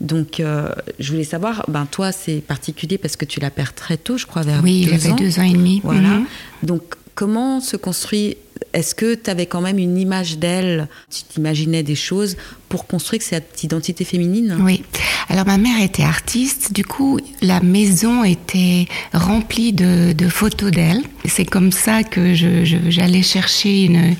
Donc, 0.00 0.40
euh, 0.40 0.68
je 0.98 1.12
voulais 1.12 1.24
savoir, 1.24 1.64
ben 1.68 1.86
toi, 1.86 2.12
c'est 2.12 2.40
particulier 2.40 2.98
parce 2.98 3.16
que 3.16 3.24
tu 3.24 3.40
la 3.40 3.50
perds 3.50 3.74
très 3.74 3.96
tôt, 3.96 4.16
je 4.16 4.26
crois, 4.26 4.42
vers 4.42 4.62
oui, 4.62 4.86
deux 4.86 4.92
ans. 4.92 4.94
Oui, 4.94 5.04
il 5.06 5.12
avait 5.12 5.24
deux 5.24 5.38
ans 5.38 5.44
et 5.44 5.52
demi. 5.52 5.80
Voilà. 5.84 6.08
Mhm. 6.08 6.26
Donc, 6.62 6.82
comment 7.14 7.60
se 7.60 7.76
construit 7.76 8.36
est-ce 8.72 8.94
que 8.94 9.14
tu 9.14 9.30
avais 9.30 9.46
quand 9.46 9.60
même 9.60 9.78
une 9.78 9.98
image 9.98 10.38
d'elle 10.38 10.88
Tu 11.10 11.22
t'imaginais 11.24 11.82
des 11.82 11.94
choses 11.94 12.36
pour 12.68 12.86
construire 12.86 13.22
cette 13.22 13.62
identité 13.62 14.04
féminine? 14.04 14.58
Oui. 14.60 14.82
Alors 15.28 15.46
ma 15.46 15.58
mère 15.58 15.80
était 15.82 16.02
artiste, 16.02 16.72
du 16.72 16.84
coup 16.84 17.18
la 17.42 17.60
maison 17.60 18.24
était 18.24 18.86
remplie 19.12 19.72
de, 19.72 20.28
photos 20.28 20.70
d'elle. 20.70 21.02
C'est 21.24 21.44
comme 21.44 21.72
ça 21.72 22.02
que 22.02 22.34
j'allais 22.34 23.22
chercher 23.22 23.84
une, 23.84 24.16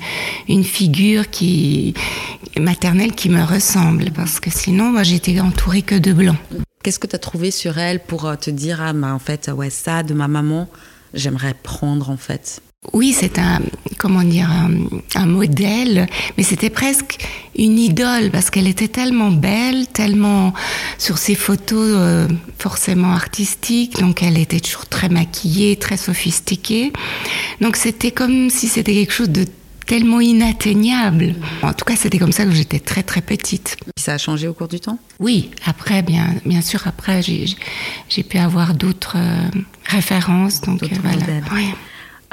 une 0.47 0.63
figure 0.63 1.29
qui 1.29 1.93
maternelle 2.59 3.11
qui 3.13 3.29
me 3.29 3.43
ressemble, 3.43 4.11
parce 4.11 4.39
que 4.39 4.49
sinon 4.49 4.91
moi 4.91 5.03
j'étais 5.03 5.39
entourée 5.39 5.81
que 5.81 5.95
de 5.95 6.13
blancs. 6.13 6.37
Qu'est-ce 6.83 6.99
que 6.99 7.07
tu 7.07 7.15
as 7.15 7.19
trouvé 7.19 7.51
sur 7.51 7.77
elle 7.77 7.99
pour 7.99 8.25
euh, 8.25 8.35
te 8.35 8.49
dire 8.49 8.81
ah 8.81 8.93
bah, 8.93 9.13
en 9.13 9.19
fait 9.19 9.49
ouais 9.53 9.69
ça 9.69 10.03
de 10.03 10.13
ma 10.13 10.27
maman 10.27 10.67
j'aimerais 11.13 11.53
prendre 11.53 12.09
en 12.09 12.17
fait? 12.17 12.61
Oui, 12.93 13.13
c'est 13.13 13.39
un, 13.39 13.59
comment 13.97 14.23
dire, 14.23 14.49
un, 15.15 15.25
modèle, 15.25 16.07
mais 16.37 16.43
c'était 16.43 16.69
presque 16.69 17.17
une 17.57 17.77
idole 17.77 18.29
parce 18.31 18.49
qu'elle 18.49 18.67
était 18.67 18.87
tellement 18.87 19.31
belle, 19.31 19.87
tellement 19.87 20.53
sur 20.97 21.17
ses 21.17 21.35
photos 21.35 21.95
euh, 21.95 22.27
forcément 22.59 23.11
artistiques, 23.11 23.99
donc 23.99 24.23
elle 24.23 24.37
était 24.37 24.59
toujours 24.59 24.85
très 24.85 25.09
maquillée, 25.09 25.75
très 25.75 25.97
sophistiquée. 25.97 26.93
Donc 27.61 27.75
c'était 27.75 28.11
comme 28.11 28.49
si 28.49 28.67
c'était 28.67 28.93
quelque 28.93 29.13
chose 29.13 29.29
de 29.29 29.45
tellement 29.85 30.19
inatteignable. 30.19 31.33
En 31.63 31.73
tout 31.73 31.85
cas, 31.85 31.95
c'était 31.95 32.19
comme 32.19 32.33
ça 32.33 32.45
que 32.45 32.51
j'étais 32.51 32.79
très 32.79 33.03
très 33.03 33.21
petite. 33.21 33.77
Ça 33.97 34.13
a 34.13 34.17
changé 34.17 34.47
au 34.47 34.53
cours 34.53 34.67
du 34.67 34.79
temps? 34.79 34.99
Oui, 35.19 35.49
après, 35.65 36.01
bien, 36.03 36.35
bien 36.45 36.61
sûr, 36.61 36.85
après, 36.85 37.21
j'ai 37.21 38.23
pu 38.23 38.37
avoir 38.37 38.73
d'autres 38.73 39.15
euh, 39.17 39.47
références. 39.85 40.61
Donc 40.61 40.83
euh, 40.83 40.87
voilà. 41.01 41.41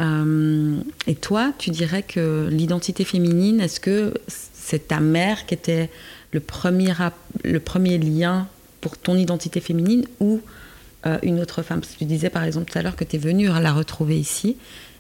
Euh, 0.01 0.81
et 1.07 1.15
toi, 1.15 1.53
tu 1.59 1.71
dirais 1.71 2.03
que 2.03 2.49
l'identité 2.51 3.05
féminine, 3.05 3.61
est-ce 3.61 3.81
que 3.81 4.15
c'est 4.27 4.89
ta 4.89 5.01
mère 5.01 5.47
qui 5.47 5.55
était 5.55 5.91
le 6.33 6.41
premier, 6.41 6.93
le 7.45 7.61
premier 7.61 7.99
lien 7.99 8.49
pour 8.81 8.99
ton 8.99 9.17
identité 9.17 9.61
féminine 9.61 10.05
ou 10.21 10.41
euh, 11.07 11.19
une 11.23 11.41
autre 11.41 11.63
femme? 11.63 11.81
Parce 11.81 11.93
que 11.93 11.99
tu 11.99 12.05
disais 12.07 12.31
par 12.31 12.45
exemple 12.45 12.73
tout 12.73 12.79
à 12.79 12.83
l'heure 12.83 12.97
que 12.97 13.05
tu 13.05 13.17
es 13.17 13.19
venue 13.19 13.47
la 13.47 13.73
retrouver 13.73 14.19
ici. 14.19 14.57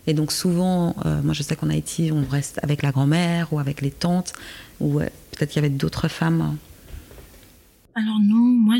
Et 0.07 0.15
donc 0.15 0.33
souvent, 0.33 0.95
euh, 1.07 1.23
moi 1.23 1.33
je 1.33 1.43
sais 1.43 1.57
qu'en 1.57 1.71
Haïti, 1.71 2.11
on 2.13 2.25
reste 2.29 2.61
avec 2.63 2.83
la 2.83 2.93
grand-mère 2.93 3.53
ou 3.53 3.59
avec 3.59 3.81
les 3.81 3.91
tantes, 3.91 4.33
ou 4.81 4.99
peut-être 4.99 5.51
qu'il 5.51 5.63
y 5.63 5.65
avait 5.65 5.75
d'autres 5.75 6.09
femmes. 6.09 6.57
Alors 7.95 8.19
non, 8.21 8.37
moi 8.37 8.77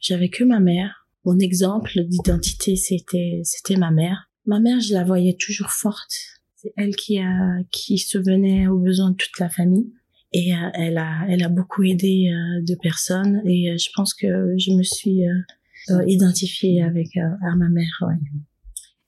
j'avais 0.00 0.28
que 0.30 0.44
ma 0.44 0.60
mère. 0.60 1.06
Mon 1.24 1.38
exemple 1.40 1.90
d'identité, 2.04 2.74
c'était 2.76 3.76
ma 3.76 3.90
mère. 3.90 4.27
Ma 4.48 4.60
mère, 4.60 4.80
je 4.80 4.94
la 4.94 5.04
voyais 5.04 5.36
toujours 5.38 5.70
forte. 5.70 6.14
C'est 6.56 6.72
elle 6.76 6.96
qui 6.96 7.18
a 7.18 7.58
qui 7.70 8.02
venait 8.14 8.66
aux 8.66 8.78
besoins 8.78 9.10
de 9.10 9.16
toute 9.16 9.38
la 9.38 9.50
famille 9.50 9.92
et 10.32 10.54
euh, 10.54 10.70
elle 10.72 10.96
a 10.96 11.26
elle 11.28 11.42
a 11.44 11.48
beaucoup 11.48 11.84
aidé 11.84 12.30
euh, 12.32 12.62
de 12.62 12.74
personnes 12.74 13.42
et 13.44 13.70
euh, 13.70 13.76
je 13.78 13.88
pense 13.94 14.14
que 14.14 14.54
je 14.56 14.72
me 14.72 14.82
suis 14.82 15.20
identifiée 16.06 16.82
avec 16.82 17.16
à 17.16 17.56
ma 17.56 17.68
mère. 17.68 18.02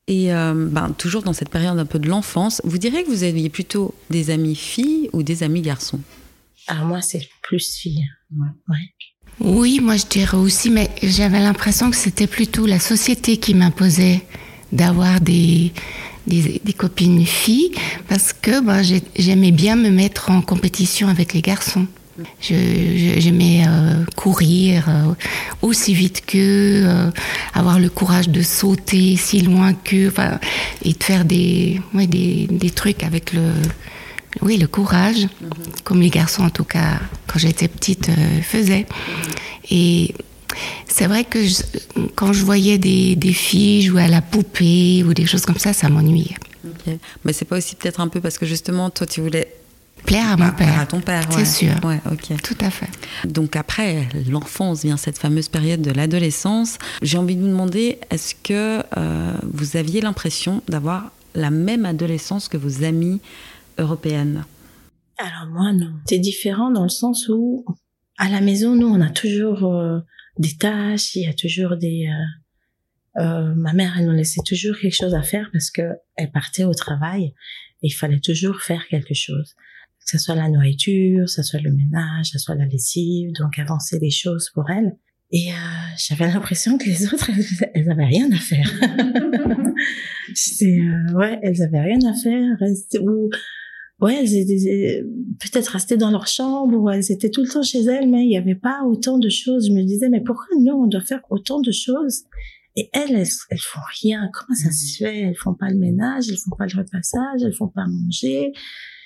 Et 0.09 0.29
ben, 0.29 0.95
toujours 0.97 1.23
dans 1.23 1.33
cette 1.33 1.51
période 1.51 1.79
un 1.79 1.87
peu 1.87 1.99
de 1.99 2.09
l'enfance, 2.09 2.61
vous 2.65 2.79
diriez 2.79 3.05
que 3.05 3.09
vous 3.09 3.23
aviez 3.23 3.49
plutôt 3.49 3.95
des 4.11 4.31
amis 4.31 4.55
filles 4.55 5.09
ou 5.13 5.23
des 5.23 5.43
amis 5.43 5.63
garçons? 5.63 6.01
Ah 6.69 6.85
moi 6.85 7.01
c'est 7.01 7.29
plus 7.43 7.77
filles. 7.77 8.07
Ouais. 8.69 8.77
Oui, 9.41 9.81
moi 9.81 9.97
je 9.97 10.07
dirais 10.07 10.37
aussi, 10.37 10.71
mais 10.71 10.91
j'avais 11.03 11.41
l'impression 11.41 11.91
que 11.91 11.97
c'était 11.97 12.27
plutôt 12.27 12.67
la 12.67 12.79
société 12.79 13.39
qui 13.39 13.55
m'imposait 13.55 14.23
d'avoir 14.73 15.21
des, 15.21 15.73
des, 16.27 16.61
des, 16.65 16.73
copines 16.73 17.25
filles 17.27 17.73
parce 18.09 18.33
que 18.33 18.61
bah, 18.61 18.83
j'aimais 19.17 19.51
bien 19.51 19.77
me 19.77 19.91
mettre 19.91 20.31
en 20.31 20.43
compétition 20.43 21.09
avec 21.09 21.33
les 21.35 21.43
garçons. 21.43 21.87
J'aimais 22.41 23.65
euh, 23.67 24.05
courir 24.17 24.89
euh, 24.89 25.15
aussi 25.63 25.95
vite 25.95 26.23
qu'eux, 26.27 26.85
euh, 26.87 27.11
avoir 27.55 27.79
le 27.79 27.89
courage 27.89 28.29
de 28.29 28.43
sauter 28.43 29.17
si 29.17 29.41
loin 29.41 29.73
qu'eux, 29.73 30.13
et 30.83 30.93
de 30.93 31.03
faire 31.03 31.25
des, 31.25 31.81
ouais, 31.95 32.07
des, 32.07 32.47
des, 32.51 32.71
trucs 32.71 33.05
avec 33.05 33.33
le, 33.33 33.53
oui, 34.43 34.59
le 34.59 34.67
courage, 34.67 35.29
comme 35.85 36.01
les 36.01 36.11
garçons 36.11 36.45
en 36.45 36.51
tout 36.51 36.65
cas, 36.65 37.01
quand 37.27 37.39
j'étais 37.39 37.69
petite, 37.69 38.11
faisaient. 38.43 38.87
Et 39.71 40.15
c'est 40.87 41.07
vrai 41.07 41.25
que 41.25 41.39
quand 42.15 42.33
je 42.33 42.45
voyais 42.45 42.79
des, 42.79 43.17
des, 43.17 43.33
filles 43.33 43.83
jouer 43.83 44.03
à 44.03 44.09
la 44.09 44.23
poupée 44.23 45.05
ou 45.05 45.15
des 45.15 45.27
choses 45.27 45.45
comme 45.47 45.59
ça, 45.59 45.73
ça 45.73 45.89
m'ennuyait. 45.89 46.37
Mais 47.25 47.33
c'est 47.33 47.45
pas 47.45 47.59
aussi 47.59 47.77
peut-être 47.77 48.01
un 48.01 48.09
peu 48.09 48.21
parce 48.21 48.39
que 48.39 48.47
justement, 48.47 48.91
toi, 48.91 49.07
tu 49.07 49.21
voulais 49.21 49.55
plaire 50.05 50.31
à 50.31 50.37
mon 50.37 50.47
bah, 50.47 50.55
père. 50.57 50.81
À 50.81 50.87
ton 50.87 51.01
père, 51.01 51.27
C'est 51.31 51.45
sûr. 51.45 51.73
Ouais, 51.85 52.01
ok. 52.11 52.41
Tout 52.43 52.57
à 52.61 52.71
fait. 52.71 52.89
Donc 53.27 53.57
après 53.57 54.09
l'enfance 54.29 54.83
vient 54.83 54.97
cette 54.97 55.19
fameuse 55.19 55.49
période 55.49 55.83
de 55.83 55.91
l'adolescence. 55.91 56.79
J'ai 57.03 57.19
envie 57.19 57.37
de 57.37 57.43
vous 57.43 57.49
demander, 57.49 57.99
est-ce 58.11 58.35
que 58.35 58.83
euh, 58.97 59.33
vous 59.43 59.77
aviez 59.77 60.01
l'impression 60.01 60.63
d'avoir 60.69 61.13
la 61.35 61.51
même 61.51 61.85
adolescence 61.85 62.49
que 62.49 62.57
vos 62.57 62.85
amies 62.85 63.21
européennes? 63.79 64.45
Alors 65.19 65.53
moi, 65.53 65.73
non. 65.73 65.93
C'est 66.09 66.19
différent 66.19 66.71
dans 66.71 66.83
le 66.83 66.89
sens 66.89 67.29
où 67.29 67.65
à 68.19 68.29
la 68.29 68.43
maison, 68.43 68.75
nous, 68.75 68.87
on 68.87 69.01
a 69.01 69.09
toujours 69.09 69.65
euh, 69.65 69.99
des 70.39 70.57
tâches, 70.57 71.15
il 71.17 71.23
y 71.23 71.29
a 71.29 71.35
toujours 71.35 71.77
des... 71.77 72.09
Euh, 72.09 73.23
euh, 73.23 73.55
ma 73.55 73.73
mère, 73.73 73.97
elle 73.99 74.07
nous 74.07 74.13
laissait 74.13 74.43
toujours 74.47 74.77
quelque 74.79 74.95
chose 74.95 75.15
à 75.15 75.23
faire 75.23 75.51
parce 75.53 75.71
que 75.71 75.83
elle 76.17 76.31
partait 76.31 76.65
au 76.65 76.75
travail 76.75 77.35
et 77.83 77.89
il 77.89 77.91
fallait 77.91 78.21
toujours 78.21 78.61
faire 78.61 78.87
quelque 78.89 79.15
chose. 79.15 79.55
Que 80.01 80.11
ce 80.11 80.19
soit 80.19 80.35
la 80.37 80.49
nourriture, 80.49 81.25
que 81.25 81.31
ce 81.31 81.43
soit 81.43 81.61
le 81.61 81.73
ménage, 81.73 82.31
que 82.31 82.39
ce 82.39 82.45
soit 82.45 82.55
la 82.55 82.67
lessive, 82.67 83.33
donc 83.33 83.59
avancer 83.59 83.99
les 83.99 84.11
choses 84.11 84.51
pour 84.55 84.71
elle. 84.71 84.97
Et 85.33 85.51
euh, 85.51 85.55
j'avais 85.97 86.27
l'impression 86.33 86.79
que 86.79 86.85
les 86.85 87.13
autres, 87.13 87.31
elles, 87.31 87.71
elles 87.75 87.91
avaient 87.91 88.05
rien 88.05 88.31
à 88.33 88.39
faire. 88.39 88.71
C'est 90.35 90.79
euh, 90.79 91.13
ouais, 91.15 91.39
elles 91.43 91.63
avaient 91.63 91.81
rien 91.81 91.99
à 92.09 92.15
faire. 92.15 92.57
Ou 93.01 93.31
ouais, 94.01 94.17
elles 94.21 94.35
étaient 94.35 95.05
peut-être 95.39 95.69
restées 95.69 95.97
dans 95.97 96.11
leur 96.11 96.27
chambre 96.27 96.77
ou 96.77 96.91
elles 96.91 97.11
étaient 97.11 97.31
tout 97.31 97.43
le 97.43 97.49
temps 97.49 97.63
chez 97.63 97.83
elles, 97.83 98.09
mais 98.09 98.25
il 98.25 98.29
n'y 98.29 98.37
avait 98.37 98.55
pas 98.55 98.83
autant 98.85 99.19
de 99.19 99.29
choses. 99.29 99.69
Je 99.69 99.73
me 99.73 99.83
disais, 99.83 100.09
mais 100.09 100.21
pourquoi 100.21 100.47
nous, 100.59 100.73
on 100.73 100.87
doit 100.87 101.01
faire 101.01 101.21
autant 101.31 101.61
de 101.61 101.71
choses? 101.71 102.25
Et 102.77 102.89
elles, 102.93 103.13
elles, 103.13 103.29
elles 103.51 103.61
font 103.61 103.81
rien. 104.03 104.31
Comment 104.33 104.57
ça 104.57 104.71
se 104.71 104.97
fait? 104.97 105.21
Elles 105.21 105.37
font 105.37 105.55
pas 105.55 105.69
le 105.69 105.79
ménage, 105.79 106.29
elles 106.29 106.39
font 106.39 106.57
pas 106.57 106.67
le 106.67 106.79
repassage, 106.79 107.43
elles 107.43 107.55
font 107.55 107.69
pas 107.69 107.87
manger. 107.87 108.53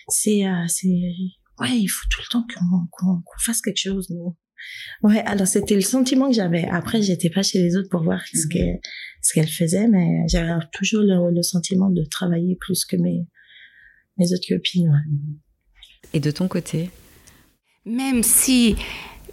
C'est, 0.09 0.47
euh, 0.47 0.65
c'est, 0.69 0.89
ouais, 1.61 1.79
il 1.79 1.89
faut 1.89 2.07
tout 2.11 2.21
le 2.21 2.31
temps 2.31 2.47
qu'on, 2.55 2.87
qu'on, 2.91 3.23
qu'on 3.23 3.39
fasse 3.39 3.61
quelque 3.61 3.81
chose, 3.81 4.11
nous. 4.11 4.37
Ouais, 5.03 5.21
alors 5.27 5.47
c'était 5.47 5.75
le 5.75 5.83
sentiment 5.83 6.29
que 6.29 6.35
j'avais. 6.35 6.65
Après, 6.65 7.03
j'étais 7.03 7.31
pas 7.31 7.43
chez 7.43 7.61
les 7.61 7.77
autres 7.77 7.89
pour 7.91 8.03
voir 8.03 8.23
ce 8.33 8.47
que 8.47 8.81
ce 9.21 9.33
qu'elles 9.35 9.49
faisaient, 9.49 9.89
mais 9.89 10.27
j'avais 10.29 10.53
toujours 10.73 11.03
le, 11.03 11.35
le, 11.35 11.43
sentiment 11.43 11.91
de 11.91 12.05
travailler 12.05 12.57
plus 12.57 12.85
que 12.85 12.97
mes 12.97 13.27
mes 14.19 14.27
autres 14.33 14.49
copines. 14.49 14.89
Ouais. 14.89 15.35
Et 16.13 16.21
de 16.21 16.31
ton 16.31 16.49
côté 16.49 16.91
Même 17.85 18.23
si 18.23 18.77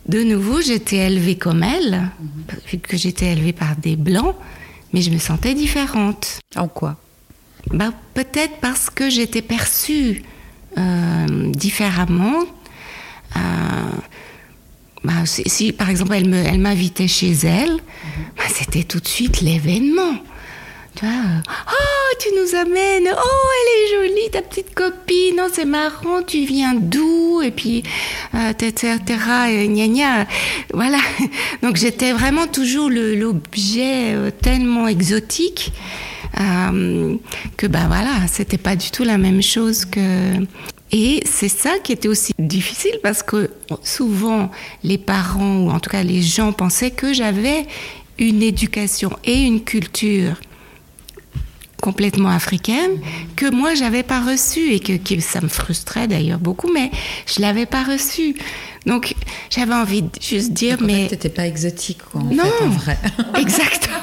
de 0.07 0.23
nouveau 0.23 0.61
j'étais 0.61 0.97
élevée 0.97 1.37
comme 1.37 1.63
elle, 1.63 2.09
vu 2.67 2.79
que 2.79 2.97
j'étais 2.97 3.33
élevée 3.33 3.53
par 3.53 3.75
des 3.75 3.95
blancs, 3.95 4.35
mais 4.93 5.01
je 5.01 5.11
me 5.11 5.19
sentais 5.19 5.53
différente. 5.53 6.39
En 6.55 6.67
quoi? 6.67 6.97
Bah, 7.71 7.93
Peut-être 8.13 8.57
parce 8.59 8.89
que 8.89 9.09
j'étais 9.09 9.41
perçue 9.41 10.23
euh, 10.77 11.51
différemment. 11.51 12.41
Euh, 13.35 13.39
bah, 15.03 15.25
si, 15.25 15.43
si, 15.45 15.71
par 15.71 15.89
exemple 15.89 16.13
elle 16.13 16.59
m'invitait 16.59 17.07
chez 17.07 17.31
elle, 17.43 17.77
bah, 18.37 18.43
c'était 18.53 18.83
tout 18.83 18.99
de 18.99 19.07
suite 19.07 19.41
l'événement. 19.41 20.15
Tu 20.95 21.05
vois, 21.05 21.13
oh, 21.47 22.15
tu 22.19 22.29
nous 22.37 22.55
amènes, 22.55 23.07
oh, 23.11 23.47
elle 23.57 24.03
est 24.03 24.09
jolie, 24.09 24.29
ta 24.31 24.41
petite 24.41 24.73
copine, 24.75 25.39
oh, 25.39 25.49
c'est 25.51 25.65
marrant, 25.65 26.21
tu 26.21 26.45
viens 26.45 26.73
d'où, 26.73 27.41
et 27.41 27.51
puis, 27.51 27.83
euh, 28.35 28.49
etc., 28.49 28.97
et 29.49 29.67
gna 29.67 29.87
gna. 29.87 30.27
Voilà. 30.73 30.99
Donc, 31.63 31.77
j'étais 31.77 32.11
vraiment 32.11 32.47
toujours 32.47 32.89
l'objet 32.89 34.13
euh, 34.13 34.31
tellement 34.31 34.87
exotique 34.87 35.71
euh, 36.39 37.15
que, 37.57 37.67
ben 37.67 37.87
voilà, 37.87 38.27
c'était 38.27 38.57
pas 38.57 38.75
du 38.75 38.91
tout 38.91 39.03
la 39.03 39.17
même 39.17 39.41
chose 39.41 39.85
que. 39.85 40.45
Et 40.93 41.23
c'est 41.25 41.47
ça 41.47 41.79
qui 41.81 41.93
était 41.93 42.09
aussi 42.09 42.33
difficile 42.37 42.99
parce 43.01 43.23
que 43.23 43.49
souvent 43.81 44.51
les 44.83 44.97
parents, 44.97 45.59
ou 45.59 45.69
en 45.71 45.79
tout 45.79 45.89
cas 45.89 46.03
les 46.03 46.21
gens, 46.21 46.51
pensaient 46.51 46.91
que 46.91 47.13
j'avais 47.13 47.65
une 48.19 48.43
éducation 48.43 49.09
et 49.23 49.41
une 49.41 49.63
culture 49.63 50.35
complètement 51.81 52.29
africaine 52.29 52.91
que 53.35 53.49
moi 53.53 53.75
j'avais 53.75 54.03
pas 54.03 54.21
reçu 54.21 54.71
et 54.73 54.79
que, 54.79 54.93
que 54.93 55.19
ça 55.19 55.41
me 55.41 55.49
frustrait 55.49 56.07
d'ailleurs 56.07 56.39
beaucoup 56.39 56.71
mais 56.73 56.91
je 57.25 57.41
l'avais 57.41 57.65
pas 57.65 57.83
reçu 57.83 58.35
donc 58.85 59.13
j'avais 59.49 59.73
envie 59.73 60.03
de 60.03 60.09
juste 60.21 60.53
dire 60.53 60.77
Donc, 60.77 60.89
en 60.89 60.93
mais 60.93 61.07
t'étais 61.09 61.29
pas 61.29 61.47
exotique 61.47 61.99
quoi 62.11 62.21
en 62.21 62.25
non 62.25 62.43
fait, 62.43 62.63
en 62.63 62.69
vrai. 62.69 62.97
Exactement 63.35 63.99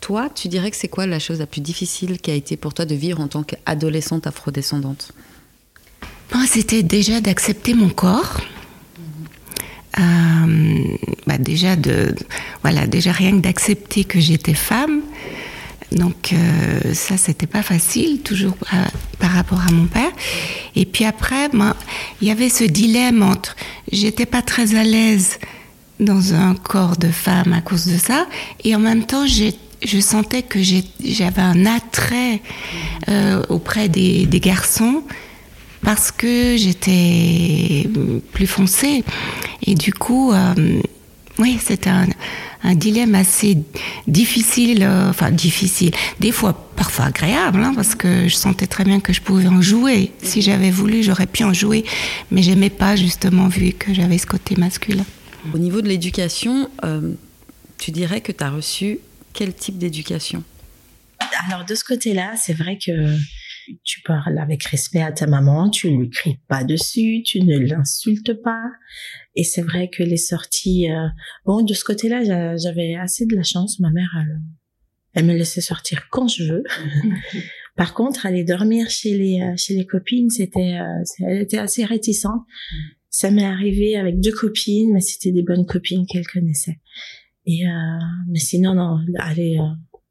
toi 0.00 0.28
tu 0.32 0.48
dirais 0.48 0.70
que 0.70 0.76
c'est 0.76 0.88
quoi 0.88 1.06
la 1.06 1.18
chose 1.18 1.40
la 1.40 1.46
plus 1.46 1.60
difficile 1.60 2.20
qui 2.20 2.30
a 2.30 2.34
été 2.34 2.56
pour 2.56 2.74
toi 2.74 2.84
de 2.84 2.94
vivre 2.94 3.20
en 3.20 3.28
tant 3.28 3.42
qu'adolescente 3.42 4.26
afrodescendante? 4.26 5.12
Moi, 6.34 6.44
c'était 6.46 6.82
déjà 6.82 7.20
d'accepter 7.20 7.74
mon 7.74 7.88
corps. 7.88 8.40
Euh, 9.98 10.96
bah 11.26 11.36
déjà 11.36 11.76
de 11.76 12.14
voilà 12.62 12.86
déjà 12.86 13.12
rien 13.12 13.32
que 13.32 13.42
d'accepter 13.42 14.04
que 14.04 14.20
j'étais 14.20 14.54
femme 14.54 15.02
donc 15.94 16.32
euh, 16.32 16.94
ça 16.94 17.16
c'était 17.16 17.46
pas 17.46 17.62
facile 17.62 18.20
toujours 18.22 18.56
euh, 18.72 18.76
par 19.18 19.30
rapport 19.30 19.60
à 19.60 19.70
mon 19.70 19.86
père 19.86 20.10
et 20.74 20.86
puis 20.86 21.04
après 21.04 21.48
moi 21.52 21.76
il 22.20 22.28
y 22.28 22.30
avait 22.30 22.48
ce 22.48 22.64
dilemme 22.64 23.22
entre 23.22 23.56
j'étais 23.90 24.26
pas 24.26 24.42
très 24.42 24.74
à 24.74 24.84
l'aise 24.84 25.38
dans 26.00 26.34
un 26.34 26.54
corps 26.54 26.96
de 26.96 27.08
femme 27.08 27.52
à 27.52 27.60
cause 27.60 27.86
de 27.86 27.98
ça 27.98 28.26
et 28.64 28.74
en 28.74 28.80
même 28.80 29.04
temps 29.04 29.26
je 29.26 30.00
sentais 30.00 30.42
que 30.42 30.60
j'avais 30.62 31.42
un 31.42 31.66
attrait 31.66 32.40
euh, 33.08 33.42
auprès 33.48 33.88
des, 33.88 34.26
des 34.26 34.40
garçons 34.40 35.02
parce 35.82 36.12
que 36.12 36.56
j'étais 36.56 37.88
plus 38.32 38.46
foncée. 38.46 39.04
Et 39.66 39.74
du 39.74 39.92
coup, 39.92 40.32
euh, 40.32 40.80
oui, 41.38 41.58
c'était 41.60 41.90
un, 41.90 42.06
un 42.62 42.74
dilemme 42.74 43.14
assez 43.14 43.58
difficile, 44.06 44.82
euh, 44.82 45.10
enfin 45.10 45.30
difficile, 45.30 45.92
des 46.20 46.32
fois 46.32 46.70
parfois 46.76 47.06
agréable, 47.06 47.62
hein, 47.62 47.72
parce 47.74 47.94
que 47.94 48.28
je 48.28 48.34
sentais 48.34 48.66
très 48.66 48.84
bien 48.84 49.00
que 49.00 49.12
je 49.12 49.20
pouvais 49.20 49.46
en 49.46 49.60
jouer. 49.62 50.12
Si 50.22 50.42
j'avais 50.42 50.70
voulu, 50.70 51.02
j'aurais 51.02 51.26
pu 51.26 51.44
en 51.44 51.52
jouer, 51.52 51.84
mais 52.30 52.42
j'aimais 52.42 52.70
pas 52.70 52.96
justement 52.96 53.48
vu 53.48 53.72
que 53.72 53.94
j'avais 53.94 54.18
ce 54.18 54.26
côté 54.26 54.56
masculin. 54.56 55.04
au 55.54 55.58
niveau 55.58 55.80
de 55.80 55.88
l'éducation 55.88 56.68
euh, 56.84 57.12
tu 57.78 57.90
dirais 57.90 58.20
que 58.20 58.30
tu 58.30 58.44
as 58.44 58.50
reçu 58.50 59.00
quel 59.32 59.52
type 59.54 59.76
d'éducation? 59.76 60.44
Alors 61.46 61.64
de 61.64 61.74
ce 61.74 61.82
côté-là, 61.82 62.34
c'est 62.36 62.52
vrai 62.52 62.78
que 62.84 63.16
tu 63.84 64.00
parles 64.02 64.38
avec 64.38 64.62
respect 64.64 65.02
à 65.02 65.12
ta 65.12 65.26
maman, 65.26 65.70
tu 65.70 65.90
ne 65.92 65.98
lui 66.02 66.10
cries 66.10 66.38
pas 66.48 66.64
dessus, 66.64 67.22
tu 67.24 67.40
ne 67.42 67.58
l'insultes 67.58 68.34
pas. 68.42 68.64
Et 69.34 69.44
c'est 69.44 69.62
vrai 69.62 69.88
que 69.88 70.02
les 70.02 70.16
sorties, 70.16 70.90
euh, 70.90 71.08
bon, 71.46 71.62
de 71.62 71.74
ce 71.74 71.84
côté-là, 71.84 72.24
j'a- 72.24 72.56
j'avais 72.56 72.94
assez 72.96 73.26
de 73.26 73.34
la 73.34 73.42
chance. 73.42 73.80
Ma 73.80 73.90
mère, 73.90 74.10
elle, 74.20 74.40
elle 75.14 75.24
me 75.26 75.34
laissait 75.34 75.60
sortir 75.60 76.08
quand 76.10 76.28
je 76.28 76.44
veux. 76.44 76.62
Par 77.76 77.94
contre, 77.94 78.26
aller 78.26 78.44
dormir 78.44 78.90
chez 78.90 79.16
les 79.16 79.40
euh, 79.40 79.54
chez 79.56 79.74
les 79.74 79.86
copines, 79.86 80.28
c'était, 80.30 80.78
euh, 80.78 81.02
elle 81.26 81.40
était 81.42 81.58
assez 81.58 81.84
réticente. 81.84 82.42
Ça 83.08 83.30
m'est 83.30 83.44
arrivé 83.44 83.96
avec 83.96 84.20
deux 84.20 84.32
copines, 84.32 84.92
mais 84.92 85.00
c'était 85.00 85.32
des 85.32 85.42
bonnes 85.42 85.66
copines 85.66 86.06
qu'elle 86.06 86.26
connaissait. 86.26 86.80
Et 87.46 87.66
euh, 87.66 87.70
mais 88.28 88.38
sinon, 88.38 88.74
non, 88.74 88.98
aller 89.18 89.58
euh, 89.58 89.64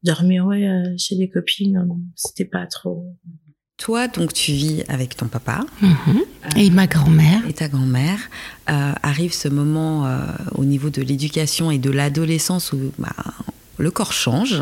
dormir 0.04 0.46
ouais, 0.48 0.68
chez 0.98 1.16
des 1.18 1.30
copines, 1.30 1.88
c'était 2.16 2.46
pas 2.46 2.66
trop. 2.66 3.06
Toi 3.84 4.08
donc 4.08 4.34
tu 4.34 4.52
vis 4.52 4.84
avec 4.88 5.10
ton 5.18 5.28
papa 5.28 5.58
Mhm. 5.82 6.22
Et 6.58 6.70
ma 6.70 6.88
grand-mère. 6.88 7.42
et 7.50 7.54
ta 7.54 7.68
grand-mère 7.68 8.20
euh, 8.70 8.94
arrive 9.04 9.34
ce 9.34 9.48
moment 9.48 10.06
euh, 10.06 10.20
au 10.56 10.66
niveau 10.66 10.90
de 10.90 11.02
l'éducation 11.02 11.66
et 11.72 11.78
de 11.88 11.92
l'adolescence 11.92 12.74
où 12.74 12.80
bah, 12.98 13.10
le 13.78 13.90
corps 13.90 14.14
change. 14.14 14.62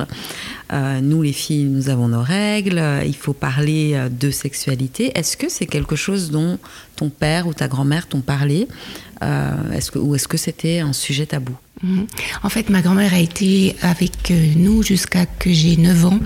Euh, 0.72 1.02
nous, 1.02 1.22
les 1.22 1.34
filles, 1.34 1.66
nous 1.66 1.90
avons 1.90 2.08
nos 2.08 2.22
règles. 2.22 2.78
euh, 2.80 3.04
Il 3.06 3.16
faut 3.16 3.34
parler 3.34 3.92
euh, 3.94 4.08
de 4.08 4.30
sexualité. 4.32 5.12
Est-ce 5.18 5.36
que 5.36 5.50
c'est 5.50 5.66
quelque 5.66 5.98
chose 5.98 6.32
dont 6.32 6.58
ton 6.96 7.10
père 7.10 7.46
ou 7.48 7.54
ta 7.54 7.68
grand-mère 7.68 8.08
t'ont 8.08 8.22
parlé? 8.22 8.68
Euh, 9.22 9.52
est-ce 9.74 9.92
que, 9.92 10.00
Ou 10.00 10.16
est-ce 10.16 10.28
que 10.30 10.38
c'était 10.38 10.80
un 10.80 10.94
sujet 10.94 11.26
tabou? 11.26 11.56
En 12.44 12.50
fait, 12.50 12.70
ma 12.70 12.82
grand-mère 12.82 13.14
a 13.14 13.20
été 13.20 13.76
avec 13.82 14.32
euh, 14.32 14.54
nous 14.58 14.84
jusqu'à 14.84 15.26
que 15.26 15.52
j'ai 15.52 15.78
9 15.78 16.06
ans. 16.06 16.20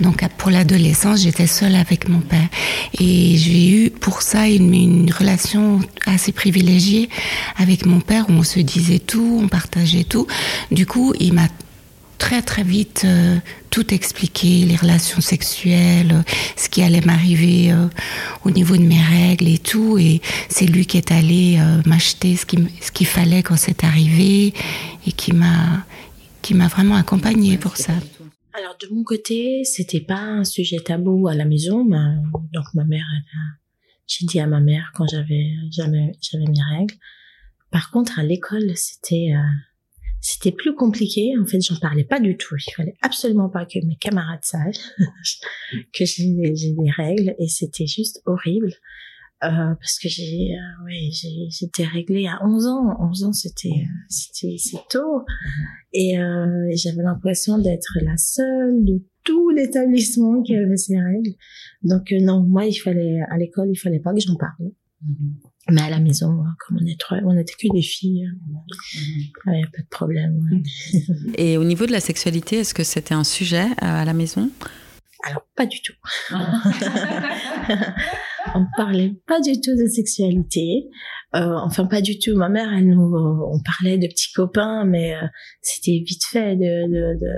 Donc, 0.00 0.26
pour 0.36 0.50
l'adolescence, 0.50 1.22
j'étais 1.22 1.46
seule 1.46 1.76
avec 1.76 2.08
mon 2.08 2.20
père. 2.20 2.48
Et 2.98 3.36
j'ai 3.36 3.68
eu 3.68 3.90
pour 3.90 4.22
ça 4.22 4.48
une, 4.48 4.74
une 4.74 5.12
relation 5.12 5.80
assez 6.06 6.32
privilégiée 6.32 7.08
avec 7.56 7.86
mon 7.86 8.00
père 8.00 8.26
où 8.28 8.32
on 8.32 8.42
se 8.42 8.60
disait 8.60 8.98
tout, 8.98 9.40
on 9.42 9.48
partageait 9.48 10.04
tout. 10.04 10.26
Du 10.70 10.86
coup, 10.86 11.14
il 11.20 11.34
m'a 11.34 11.48
très 12.18 12.42
très 12.42 12.62
vite 12.62 13.02
euh, 13.04 13.36
tout 13.70 13.92
expliqué, 13.92 14.64
les 14.64 14.76
relations 14.76 15.20
sexuelles, 15.20 16.12
euh, 16.12 16.22
ce 16.56 16.68
qui 16.68 16.82
allait 16.82 17.00
m'arriver 17.00 17.72
euh, 17.72 17.86
au 18.44 18.50
niveau 18.50 18.76
de 18.76 18.82
mes 18.82 19.00
règles 19.00 19.48
et 19.48 19.58
tout. 19.58 19.98
Et 19.98 20.20
c'est 20.48 20.66
lui 20.66 20.86
qui 20.86 20.96
est 20.96 21.12
allé 21.12 21.58
m'acheter 21.86 22.36
ce 22.36 22.46
qu'il 22.46 22.68
qu'il 22.94 23.06
fallait 23.06 23.42
quand 23.42 23.56
c'est 23.56 23.84
arrivé 23.84 24.54
et 25.06 25.12
qui 25.12 25.32
m'a 25.32 26.68
vraiment 26.68 26.96
accompagnée 26.96 27.58
pour 27.58 27.76
ça. 27.76 27.92
Alors 28.52 28.76
de 28.80 28.94
mon 28.94 29.04
côté, 29.04 29.64
c'était 29.64 30.00
pas 30.00 30.20
un 30.20 30.44
sujet 30.44 30.78
tabou 30.78 31.28
à 31.28 31.34
la 31.34 31.44
maison. 31.44 31.84
Ma, 31.84 32.14
donc 32.52 32.64
ma 32.74 32.84
mère, 32.84 33.04
j'ai 34.06 34.24
dit 34.24 34.40
à 34.40 34.46
ma 34.46 34.60
mère 34.60 34.92
quand 34.94 35.06
j'avais 35.06 35.52
j'avais 35.70 36.46
mes 36.46 36.76
règles. 36.76 36.94
Par 37.70 37.90
contre, 37.90 38.18
à 38.18 38.22
l'école, 38.22 38.72
c'était 38.76 39.34
c'était 40.26 40.50
plus 40.50 40.74
compliqué. 40.74 41.34
En 41.40 41.46
fait, 41.46 41.60
j'en 41.60 41.76
parlais 41.76 42.02
pas 42.02 42.18
du 42.18 42.36
tout. 42.36 42.56
Il 42.56 42.74
fallait 42.74 42.96
absolument 43.00 43.48
pas 43.48 43.64
que 43.64 43.78
mes 43.86 43.94
camarades 43.96 44.42
sachent 44.42 44.90
que 45.92 46.04
j'ai 46.04 46.72
des 46.72 46.90
règles 46.96 47.36
et 47.38 47.46
c'était 47.46 47.86
juste 47.86 48.22
horrible. 48.26 48.72
Euh, 49.44 49.48
parce 49.48 49.98
que 49.98 50.08
j'ai 50.08 50.54
euh, 50.54 50.90
j'ai 51.12 51.48
j'étais 51.50 51.84
réglée 51.84 52.26
à 52.26 52.44
11 52.44 52.66
ans. 52.66 52.96
11 53.00 53.24
ans, 53.24 53.32
c'était 53.32 53.86
c'était 54.08 54.56
c'est 54.58 54.80
tôt. 54.90 55.22
Et, 55.92 56.18
euh, 56.18 56.70
j'avais 56.74 57.02
l'impression 57.02 57.58
d'être 57.58 57.98
la 58.02 58.16
seule 58.16 58.82
de 58.84 59.04
tout 59.22 59.50
l'établissement 59.50 60.42
qui 60.42 60.56
avait 60.56 60.76
ces 60.76 60.98
règles. 60.98 61.34
Donc 61.82 62.10
euh, 62.12 62.18
non, 62.20 62.42
moi 62.42 62.66
il 62.66 62.74
fallait 62.74 63.20
à 63.30 63.36
l'école, 63.36 63.68
il 63.70 63.76
fallait 63.76 64.00
pas 64.00 64.12
que 64.12 64.20
j'en 64.20 64.36
parle. 64.36 64.72
Mais 65.68 65.82
à 65.82 65.90
la 65.90 65.98
maison, 65.98 66.30
euh, 66.30 66.48
comme 66.60 66.78
on 66.80 66.86
est 66.86 66.98
trois, 66.98 67.18
on 67.24 67.36
était 67.36 67.54
que 67.54 67.72
des 67.72 67.82
filles, 67.82 68.28
il 69.46 69.52
n'y 69.52 69.64
a 69.64 69.66
pas 69.66 69.82
de 69.82 69.88
problème. 69.90 70.40
ouais. 70.50 70.62
Et 71.36 71.58
au 71.58 71.64
niveau 71.64 71.86
de 71.86 71.92
la 71.92 72.00
sexualité, 72.00 72.58
est-ce 72.58 72.74
que 72.74 72.84
c'était 72.84 73.14
un 73.14 73.24
sujet 73.24 73.64
euh, 73.64 73.70
à 73.80 74.04
la 74.04 74.12
maison? 74.12 74.50
Alors 75.24 75.44
pas 75.56 75.66
du 75.66 75.82
tout. 75.82 75.94
on 78.54 78.64
parlait 78.76 79.14
pas 79.26 79.40
du 79.40 79.60
tout 79.60 79.74
de 79.74 79.86
sexualité. 79.86 80.86
Euh, 81.34 81.56
enfin, 81.64 81.86
pas 81.86 82.00
du 82.00 82.18
tout. 82.18 82.36
Ma 82.36 82.48
mère, 82.48 82.72
elle 82.72 82.88
nous, 82.88 83.12
on 83.12 83.60
parlait 83.60 83.98
de 83.98 84.06
petits 84.06 84.32
copains, 84.32 84.84
mais 84.84 85.14
euh, 85.16 85.26
c'était 85.62 86.02
vite 86.06 86.24
fait 86.24 86.54
de, 86.54 86.86
de, 86.86 87.18
de, 87.18 87.28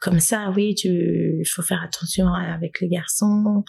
comme 0.00 0.20
ça. 0.20 0.52
Oui, 0.54 0.76
tu, 0.76 0.88
il 0.88 1.48
faut 1.48 1.62
faire 1.62 1.82
attention 1.82 2.28
avec 2.28 2.80
les 2.80 2.88
garçons, 2.88 3.64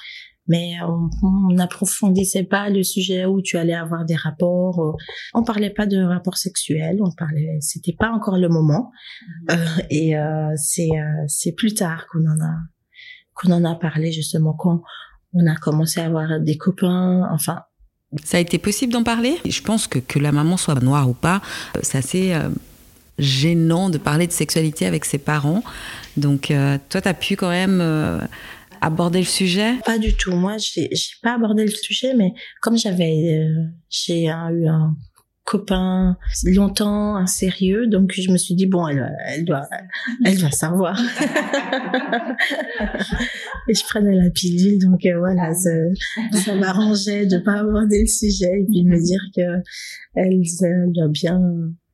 mais 0.47 0.73
on 0.83 1.53
n'approfondissait 1.53 2.43
pas 2.43 2.69
le 2.69 2.83
sujet 2.83 3.25
où 3.25 3.41
tu 3.41 3.57
allais 3.57 3.73
avoir 3.73 4.05
des 4.05 4.15
rapports. 4.15 4.79
Euh, 4.79 4.91
on 5.33 5.43
parlait 5.43 5.69
pas 5.69 5.85
de 5.85 6.01
rapports 6.01 6.37
sexuels. 6.37 6.99
On 7.01 7.11
parlait, 7.11 7.57
c'était 7.61 7.95
pas 7.97 8.11
encore 8.11 8.37
le 8.37 8.49
moment. 8.49 8.91
Mmh. 9.21 9.51
Euh, 9.51 9.81
et 9.89 10.17
euh, 10.17 10.53
c'est 10.55 10.89
c'est 11.27 11.53
plus 11.53 11.73
tard 11.73 12.07
qu'on 12.11 12.25
en 12.25 12.39
a 12.41 12.55
qu'on 13.33 13.51
en 13.51 13.63
a 13.63 13.75
parlé 13.75 14.11
justement 14.11 14.53
quand 14.53 14.81
on 15.33 15.45
a 15.45 15.55
commencé 15.55 15.99
à 15.99 16.05
avoir 16.05 16.39
des 16.39 16.57
copains. 16.57 17.27
Enfin, 17.31 17.61
ça 18.23 18.37
a 18.37 18.39
été 18.39 18.57
possible 18.57 18.93
d'en 18.93 19.03
parler? 19.03 19.37
Je 19.45 19.61
pense 19.61 19.87
que, 19.87 19.99
que 19.99 20.19
la 20.19 20.31
maman 20.31 20.57
soit 20.57 20.81
noire 20.81 21.09
ou 21.09 21.13
pas, 21.13 21.41
euh, 21.75 21.79
c'est 21.83 21.97
assez 21.97 22.33
euh, 22.33 22.49
gênant 23.19 23.89
de 23.89 23.97
parler 23.97 24.27
de 24.27 24.31
sexualité 24.31 24.85
avec 24.85 25.05
ses 25.05 25.17
parents. 25.17 25.63
Donc, 26.15 26.51
euh, 26.51 26.77
toi, 26.89 27.01
tu 27.01 27.07
as 27.07 27.13
pu 27.13 27.35
quand 27.35 27.49
même 27.49 27.81
aborder 28.81 29.19
le 29.19 29.25
sujet? 29.25 29.75
Pas 29.85 29.97
du 29.97 30.13
tout. 30.13 30.31
Moi, 30.31 30.57
j'ai 30.57 30.89
pas 31.21 31.35
abordé 31.35 31.63
le 31.63 31.71
sujet, 31.71 32.13
mais 32.13 32.33
comme 32.61 32.77
j'avais, 32.77 33.47
j'ai 33.89 34.25
eu 34.25 34.67
un 34.67 34.95
copain 35.47 36.17
longtemps 36.43 37.15
un 37.15 37.25
sérieux 37.25 37.87
donc 37.87 38.11
je 38.13 38.29
me 38.29 38.37
suis 38.37 38.53
dit 38.53 38.65
bon 38.65 38.85
elle, 38.85 39.15
elle 39.27 39.45
doit 39.45 39.65
elle 40.25 40.37
doit 40.37 40.51
savoir 40.51 40.99
et 43.69 43.73
je 43.73 43.83
prenais 43.85 44.13
la 44.13 44.29
pilule 44.29 44.77
donc 44.77 45.05
euh, 45.05 45.17
voilà 45.17 45.53
ça, 45.53 45.69
ça 46.33 46.53
m'arrangeait 46.53 47.27
de 47.27 47.37
pas 47.37 47.61
aborder 47.61 48.01
le 48.01 48.07
sujet 48.07 48.59
et 48.59 48.65
puis 48.65 48.83
me 48.83 49.01
dire 49.01 49.21
que 49.33 49.63
elle, 50.15 50.41
doit 50.91 51.07
bien 51.07 51.39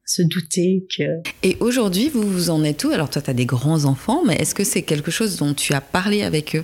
se 0.06 0.22
douter 0.22 0.86
que... 0.96 1.04
Et 1.44 1.58
aujourd'hui, 1.60 2.10
vous 2.14 2.24
vous 2.24 2.50
en 2.50 2.64
êtes 2.64 2.84
où? 2.84 2.92
Alors 2.92 3.10
toi, 3.10 3.22
tu 3.22 3.30
as 3.30 3.34
des 3.34 3.46
grands-enfants, 3.46 4.24
mais 4.26 4.36
est-ce 4.36 4.56
que 4.56 4.64
c'est 4.64 4.82
quelque 4.82 5.12
chose 5.12 5.38
dont 5.38 5.54
tu 5.54 5.74
as 5.74 5.82
parlé 5.82 6.24
avec 6.24 6.56
eux 6.56 6.64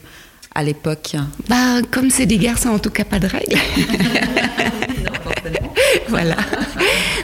à 0.56 0.64
l'époque? 0.64 1.16
Bah, 1.48 1.82
comme 1.92 2.10
c'est 2.10 2.26
des 2.26 2.38
garçons, 2.38 2.70
en 2.70 2.80
tout 2.80 2.90
cas, 2.90 3.06
pas 3.06 3.20
de 3.20 3.28
règles. 3.28 3.58
voilà. 6.10 6.36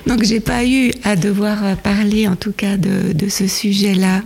Donc 0.07 0.23
j'ai 0.23 0.39
pas 0.39 0.65
eu 0.65 0.91
à 1.03 1.15
devoir 1.15 1.77
parler 1.77 2.27
en 2.27 2.35
tout 2.35 2.51
cas 2.51 2.77
de, 2.77 3.13
de 3.13 3.29
ce 3.29 3.47
sujet-là 3.47 4.21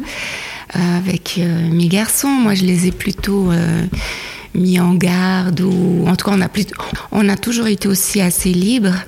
euh, 0.76 0.98
avec 0.98 1.36
euh, 1.38 1.70
mes 1.72 1.88
garçons. 1.88 2.28
Moi 2.28 2.54
je 2.54 2.66
les 2.66 2.88
ai 2.88 2.92
plutôt 2.92 3.52
euh, 3.52 3.86
mis 4.54 4.80
en 4.80 4.94
garde 4.94 5.62
ou 5.62 6.06
en 6.08 6.16
tout 6.16 6.26
cas 6.26 6.36
on 6.36 6.42
a 6.42 6.50
plutôt, 6.50 6.76
on 7.12 7.30
a 7.30 7.38
toujours 7.38 7.68
été 7.68 7.88
aussi 7.88 8.22
assez 8.22 8.52
libres. 8.52 9.06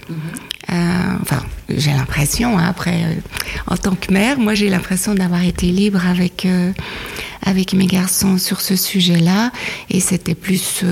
Enfin, 0.72 1.44
j'ai 1.70 1.92
l'impression, 1.92 2.58
hein, 2.58 2.66
après, 2.68 3.18
en 3.68 3.78
tant 3.78 3.96
que 3.96 4.14
mère, 4.14 4.40
moi 4.40 4.54
j'ai 4.54 4.70
l'impression 4.70 5.14
d'avoir 5.14 5.44
été 5.44 5.68
libre 5.68 6.06
avec, 6.06 6.48
avec 7.44 7.74
mes 7.74 7.88
garçons 7.88 8.38
sur 8.38 8.62
ce 8.62 8.76
sujet-là. 8.76 9.52
Et 9.90 10.00
c'était 10.00 10.36
plus 10.36 10.84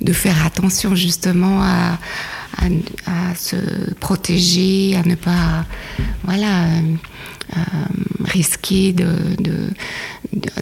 de 0.00 0.12
faire 0.12 0.44
attention 0.44 0.94
justement 0.94 1.62
à, 1.62 1.98
se 3.36 3.56
protéger, 4.00 4.96
à 4.96 5.06
ne 5.08 5.14
pas 5.14 5.64
voilà, 6.24 6.66
euh, 7.56 7.60
euh, 7.60 8.24
risquer 8.24 8.92
de, 8.92 9.16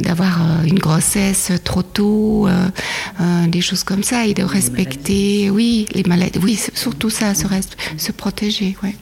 d'avoir 0.00 0.42
euh, 0.42 0.64
une 0.64 0.78
grossesse 0.78 1.52
trop 1.64 1.82
tôt, 1.82 2.48
des 3.48 3.60
choses 3.60 3.84
comme 3.84 4.02
ça, 4.02 4.26
et 4.26 4.34
de 4.34 4.42
respecter, 4.42 5.50
oui, 5.50 5.86
les 5.92 6.02
maladies, 6.04 6.38
oui, 6.42 6.58
surtout 6.74 7.10
ça, 7.10 7.34
se, 7.34 7.46
reste, 7.46 7.76
se 7.98 8.12
protéger, 8.12 8.76
ouais. 8.82 8.94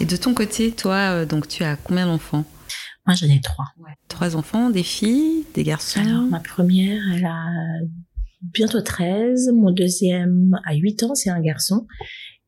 Et 0.00 0.04
de 0.04 0.16
ton 0.16 0.34
côté, 0.34 0.72
toi, 0.72 1.24
donc 1.24 1.48
tu 1.48 1.64
as 1.64 1.76
combien 1.76 2.06
d'enfants? 2.06 2.44
Moi, 3.06 3.16
j'en 3.16 3.26
ai 3.28 3.40
trois. 3.40 3.66
Trois 4.08 4.36
enfants, 4.36 4.70
des 4.70 4.82
filles, 4.82 5.44
des 5.54 5.64
garçons? 5.64 6.00
Alors, 6.00 6.22
ma 6.24 6.40
première, 6.40 7.00
elle 7.14 7.24
a 7.24 7.46
bientôt 8.42 8.80
13. 8.80 9.50
Mon 9.54 9.70
deuxième 9.70 10.54
a 10.64 10.74
8 10.74 11.02
ans, 11.04 11.14
c'est 11.14 11.30
un 11.30 11.40
garçon. 11.40 11.86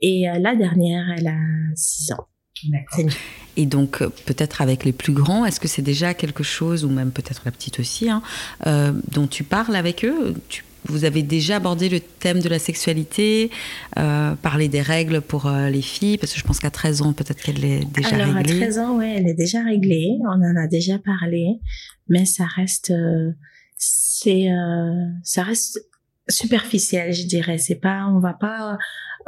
Et 0.01 0.29
euh, 0.29 0.39
la 0.39 0.55
dernière, 0.57 1.07
elle 1.17 1.29
a 1.29 1.39
6 1.75 2.13
ans. 2.13 2.27
Et 3.57 3.67
donc, 3.67 4.03
euh, 4.03 4.09
peut-être 4.27 4.63
avec 4.63 4.85
les 4.85 4.93
plus 4.93 5.13
grands, 5.13 5.45
est-ce 5.45 5.61
que 5.61 5.69
c'est 5.69 5.83
déjà 5.83 6.15
quelque 6.15 6.43
chose, 6.43 6.85
ou 6.85 6.89
même 6.89 7.11
peut-être 7.11 7.43
la 7.45 7.51
petite 7.51 7.81
aussi, 7.81 8.09
hein, 8.09 8.23
euh, 8.67 8.93
dont 9.13 9.27
tu 9.27 9.45
parles 9.45 9.77
avec 9.77 10.05
eux? 10.05 10.35
Vous 10.87 11.05
avez 11.05 11.23
déjà 11.23 11.57
abordé 11.57 11.91
le 11.91 12.01
thème 12.01 12.41
de 12.41 12.49
la 12.49 12.59
sexualité, 12.59 13.51
euh, 13.99 14.35
parler 14.37 14.69
des 14.69 14.81
règles 14.81 15.21
pour 15.21 15.51
les 15.51 15.83
filles, 15.83 16.17
parce 16.17 16.33
que 16.33 16.39
je 16.39 16.45
pense 16.45 16.59
qu'à 16.59 16.71
13 16.71 17.03
ans, 17.03 17.13
peut-être 17.13 17.43
qu'elle 17.43 17.65
est 17.65 17.85
déjà 17.85 18.15
Alors, 18.15 18.35
réglée. 18.35 18.55
à 18.55 18.67
13 18.67 18.79
ans, 18.79 18.97
oui, 18.97 19.13
elle 19.15 19.29
est 19.29 19.35
déjà 19.35 19.63
réglée. 19.63 20.17
On 20.23 20.43
en 20.43 20.57
a 20.57 20.67
déjà 20.67 20.99
parlé, 20.99 21.61
mais 22.09 22.25
ça 22.25 22.47
reste, 22.47 22.95
c'est, 23.77 24.49
ça 25.23 25.43
reste 25.43 25.85
superficiel, 26.31 27.13
je 27.13 27.27
dirais. 27.27 27.59
C'est 27.59 27.75
pas, 27.75 28.07
on 28.09 28.19
va 28.19 28.33
pas 28.33 28.79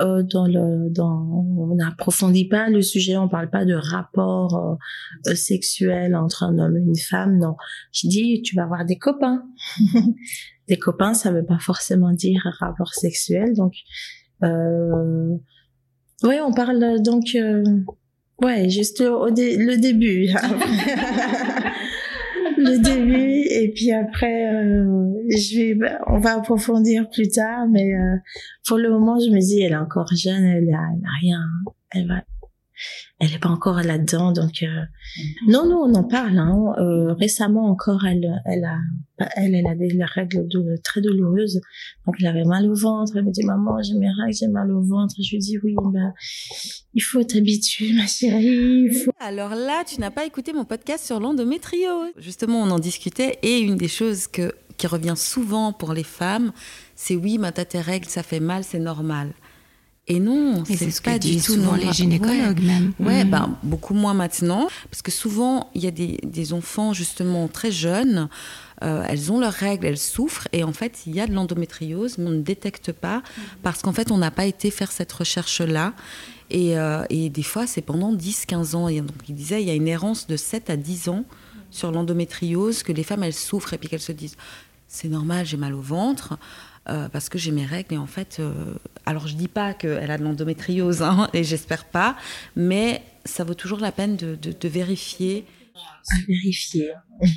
euh, 0.01 0.23
dans 0.23 0.47
le, 0.47 0.89
dans, 0.91 1.47
on 1.59 1.75
n'approfondit 1.75 2.49
pas 2.49 2.69
le 2.71 2.83
sujet, 2.83 3.17
on 3.17 3.29
parle 3.29 3.51
pas 3.51 3.65
de 3.65 3.75
rapport 3.75 4.79
euh, 5.27 5.35
sexuel 5.35 6.15
entre 6.17 6.45
un 6.45 6.59
homme 6.59 6.77
et 6.77 6.81
une 6.81 6.97
femme. 6.97 7.39
Non, 7.39 7.57
je 7.93 8.09
dis, 8.09 8.43
tu 8.43 8.57
vas 8.57 8.65
avoir 8.65 8.85
des 8.85 8.99
copains. 8.99 9.45
des 10.69 10.79
copains, 10.79 11.15
ça 11.15 11.31
veut 11.31 11.45
pas 11.45 11.59
forcément 11.59 12.13
dire 12.13 12.41
rapport 12.59 12.95
sexuel. 12.95 13.55
Donc, 13.55 13.75
euh, 14.43 15.37
ouais, 16.25 16.41
on 16.41 16.53
parle 16.53 17.03
donc, 17.03 17.35
euh, 17.35 17.63
ouais, 18.43 18.69
juste 18.69 19.01
au 19.03 19.27
le 19.27 19.77
début. 19.77 20.29
le 22.63 22.79
début 22.79 23.43
et 23.51 23.73
puis 23.75 23.93
après 23.93 24.53
euh, 24.53 24.85
je 25.31 25.79
vais 25.79 25.93
on 26.07 26.19
va 26.19 26.37
approfondir 26.37 27.09
plus 27.11 27.29
tard 27.29 27.67
mais 27.71 27.95
euh, 27.95 28.17
pour 28.67 28.79
le 28.79 28.91
moment 28.91 29.19
je 29.19 29.31
me 29.31 29.41
dis 29.41 29.63
elle 29.63 29.73
est 29.73 29.77
encore 29.77 30.09
jeune 30.15 30.45
elle 30.45 30.69
a, 30.75 30.83
elle 30.95 31.05
a 31.05 31.21
rien 31.21 31.41
elle 31.91 32.09
va 32.09 32.23
elle 33.21 33.31
n'est 33.31 33.39
pas 33.39 33.49
encore 33.49 33.83
là-dedans. 33.83 34.33
Donc, 34.33 34.63
euh, 34.63 34.67
non, 35.47 35.67
non, 35.69 35.85
on 35.87 35.95
en 35.95 36.05
parle. 36.05 36.39
Hein. 36.39 36.75
Euh, 36.79 37.15
récemment 37.15 37.71
encore, 37.71 38.05
elle, 38.05 38.43
elle 38.47 38.65
a, 38.65 38.79
elle, 39.37 39.55
elle 39.55 39.67
a 39.67 39.75
des 39.75 39.97
règles 40.05 40.49
de, 40.49 40.77
très 40.83 41.01
douloureuses. 41.01 41.61
Donc, 42.07 42.17
elle 42.19 42.27
avait 42.27 42.45
mal 42.45 42.69
au 42.69 42.75
ventre. 42.75 43.13
Elle 43.17 43.25
me 43.25 43.31
dit, 43.31 43.45
maman, 43.45 43.81
j'ai 43.83 43.95
mes 43.95 44.09
règles, 44.09 44.37
j'ai 44.37 44.49
mal 44.49 44.73
au 44.73 44.83
ventre. 44.83 45.15
Je 45.23 45.37
lui 45.37 45.39
dis, 45.39 45.57
oui, 45.63 45.75
bah, 45.93 46.13
il 46.95 47.01
faut 47.01 47.23
t'habituer, 47.23 47.93
ma 47.93 48.07
chérie. 48.07 48.91
Alors 49.21 49.55
là, 49.55 49.85
tu 49.87 50.01
n'as 50.01 50.11
pas 50.11 50.27
écouté 50.27 50.53
mon 50.53 50.65
podcast 50.65 51.07
sur 51.07 51.21
l'endométriose. 51.21 52.11
Justement, 52.17 52.61
on 52.63 52.71
en 52.71 52.81
discutait 52.81 53.39
et 53.43 53.61
une 53.61 53.77
des 53.77 53.89
choses 53.89 54.27
que, 54.27 54.53
qui 54.77 54.89
revient 54.89 55.15
souvent 55.17 55.73
pour 55.73 55.93
les 55.93 56.03
femmes, 56.03 56.53
c'est 56.97 57.15
oui, 57.15 57.39
ma 57.39 57.53
t'as 57.53 57.65
tes 57.65 57.81
règles, 57.81 58.09
ça 58.09 58.23
fait 58.25 58.41
mal, 58.41 58.65
c'est 58.65 58.81
normal. 58.81 59.33
Et 60.09 60.19
non, 60.19 60.65
c'est 60.65 60.91
ce 60.91 61.01
pas 61.01 61.19
du 61.19 61.37
tout 61.37 61.55
souvent 61.55 61.77
les 61.77 61.93
gynécologues 61.93 62.61
même. 62.61 62.93
Ouais, 62.99 63.25
mm. 63.25 63.31
ben, 63.31 63.57
beaucoup 63.63 63.95
moins 63.95 64.15
maintenant, 64.15 64.67
parce 64.91 65.01
que 65.01 65.13
souvent 65.13 65.71
il 65.77 65.85
y 65.85 65.87
a 65.87 65.93
des, 65.93 66.19
des 66.25 66.53
enfants 66.53 66.93
justement 66.93 67.47
très 67.47 67.71
jeunes, 67.71 68.29
euh, 68.83 69.05
elles 69.09 69.31
ont 69.31 69.39
leurs 69.39 69.53
règles, 69.53 69.87
elles 69.87 69.99
souffrent, 69.99 70.49
et 70.53 70.65
en 70.65 70.73
fait 70.73 71.03
il 71.07 71.15
y 71.15 71.21
a 71.21 71.29
de 71.29 71.33
l'endométriose, 71.33 72.19
mais 72.19 72.27
on 72.27 72.31
ne 72.31 72.43
détecte 72.43 72.91
pas 72.91 73.23
parce 73.63 73.83
qu'en 73.83 73.93
fait 73.93 74.11
on 74.11 74.19
n'a 74.19 74.33
pas 74.33 74.47
été 74.47 74.73
faire 74.73 74.91
cette 74.91 75.13
recherche-là. 75.13 75.95
Et, 76.51 76.77
euh, 76.77 77.05
et, 77.09 77.31
des 77.31 77.45
fois 77.45 77.69
c'est 77.69 77.81
pendant 77.81 78.13
10-15 78.13 78.75
ans. 78.75 78.89
Et 78.89 79.01
donc 79.01 79.17
il 79.29 79.37
disait 79.37 79.63
il 79.63 79.69
y 79.69 79.71
a 79.71 79.75
une 79.75 79.89
errance 79.89 80.27
de 80.27 80.37
7 80.37 80.69
à 80.69 80.77
10 80.77 81.11
ans 81.11 81.25
sur 81.71 81.93
l'endométriose, 81.93 82.83
que 82.83 82.93
les 82.93 83.05
femmes 83.05 83.23
elles 83.23 83.33
souffrent 83.33 83.73
et 83.73 83.79
puis 83.79 83.89
qu'elles 83.89 84.01
se 84.01 84.13
disent 84.13 84.37
c'est 84.89 85.09
normal, 85.09 85.47
j'ai 85.47 85.57
mal 85.57 85.75
au 85.75 85.81
ventre. 85.81 86.37
Euh, 86.89 87.09
parce 87.09 87.29
que 87.29 87.39
j'ai 87.39 87.53
mes 87.53 87.65
règles 87.65 87.95
et 87.95 87.99
en 87.99 88.09
fait, 88.09 88.39
euh, 88.41 88.75
alors 89.07 89.29
je 89.29 89.37
dis 89.37 89.47
pas 89.47 89.73
qu'elle 89.73 90.11
a 90.11 90.19
de 90.19 90.25
l'endométriose 90.25 91.01
hein, 91.03 91.29
et 91.33 91.45
j'espère 91.45 91.85
pas, 91.85 92.17
mais 92.57 93.03
ça 93.25 93.45
vaut 93.45 93.55
toujours 93.55 93.79
la 93.79 93.93
peine 93.93 94.17
de, 94.17 94.35
de, 94.35 94.69
vérifier. 94.69 95.47
À 95.77 96.17
vérifier. 96.27 96.91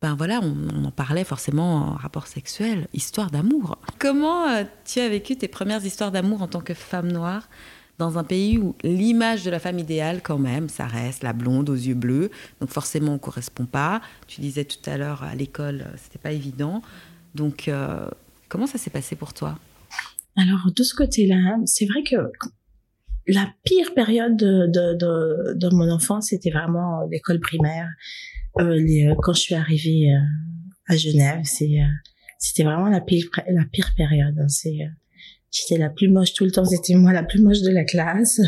ben 0.00 0.14
voilà, 0.14 0.40
on, 0.42 0.84
en 0.86 0.90
parlait 0.90 1.24
forcément 1.24 1.76
en 1.76 1.90
rapport 1.96 2.28
sexuel, 2.28 2.88
histoire 2.94 3.30
d'amour. 3.30 3.76
Comment 3.98 4.48
euh, 4.48 4.64
tu 4.86 5.00
as 5.00 5.08
vécu 5.10 5.36
tes 5.36 5.48
premières 5.48 5.84
histoires 5.84 6.10
d'amour 6.10 6.40
en 6.40 6.48
tant 6.48 6.62
que 6.62 6.72
femme 6.72 7.12
noire 7.12 7.46
dans 7.98 8.16
un 8.16 8.24
pays 8.24 8.56
où 8.56 8.74
l'image 8.82 9.44
de 9.44 9.50
la 9.50 9.58
femme 9.58 9.78
idéale, 9.78 10.22
quand 10.22 10.38
même, 10.38 10.70
ça 10.70 10.86
reste 10.86 11.22
la 11.22 11.34
blonde 11.34 11.68
aux 11.68 11.74
yeux 11.74 11.92
bleus, 11.92 12.30
donc 12.62 12.70
forcément 12.70 13.12
on 13.12 13.18
correspond 13.18 13.66
pas. 13.66 14.00
Tu 14.28 14.40
disais 14.40 14.64
tout 14.64 14.80
à 14.86 14.96
l'heure 14.96 15.24
à 15.24 15.34
l'école, 15.34 15.84
c'était 15.98 16.18
pas 16.18 16.32
évident. 16.32 16.80
Donc 17.34 17.70
Comment 18.50 18.66
ça 18.66 18.78
s'est 18.78 18.90
passé 18.90 19.14
pour 19.14 19.32
toi? 19.32 19.58
Alors, 20.36 20.72
de 20.74 20.82
ce 20.82 20.92
côté-là, 20.94 21.56
c'est 21.66 21.86
vrai 21.86 22.02
que 22.02 22.16
la 23.28 23.48
pire 23.64 23.94
période 23.94 24.36
de, 24.36 24.66
de, 24.66 25.54
de, 25.54 25.68
mon 25.74 25.88
enfance, 25.88 26.28
c'était 26.30 26.50
vraiment 26.50 27.06
l'école 27.12 27.38
primaire. 27.38 27.88
Euh, 28.58 28.74
les, 28.74 29.14
quand 29.22 29.34
je 29.34 29.40
suis 29.40 29.54
arrivée 29.54 30.12
euh, 30.12 30.92
à 30.92 30.96
Genève, 30.96 31.42
c'est 31.44 31.80
euh, 31.80 31.86
c'était 32.40 32.64
vraiment 32.64 32.88
la 32.88 33.00
pire, 33.00 33.26
la 33.48 33.64
pire 33.70 33.92
période. 33.96 34.36
Hein. 34.36 34.48
C'est, 34.48 34.78
j'étais 35.52 35.78
la 35.78 35.88
plus 35.88 36.08
moche 36.08 36.32
tout 36.32 36.44
le 36.44 36.50
temps. 36.50 36.64
C'était 36.64 36.94
moi 36.94 37.12
la 37.12 37.22
plus 37.22 37.40
moche 37.40 37.60
de 37.60 37.70
la 37.70 37.84
classe. 37.84 38.40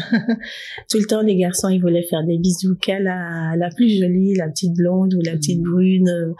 tout 0.91 0.99
le 0.99 1.07
temps, 1.07 1.23
les 1.23 1.37
garçons, 1.37 1.69
ils 1.69 1.81
voulaient 1.81 2.07
faire 2.11 2.25
des 2.25 2.39
bisous 2.39 2.75
qu'à 2.75 2.99
la, 2.99 3.55
la 3.57 3.69
plus 3.71 4.01
jolie, 4.01 4.35
la 4.35 4.49
petite 4.49 4.75
blonde 4.75 5.15
ou 5.15 5.21
la 5.25 5.37
petite 5.37 5.61
mmh. 5.61 5.71
brune. 5.71 6.35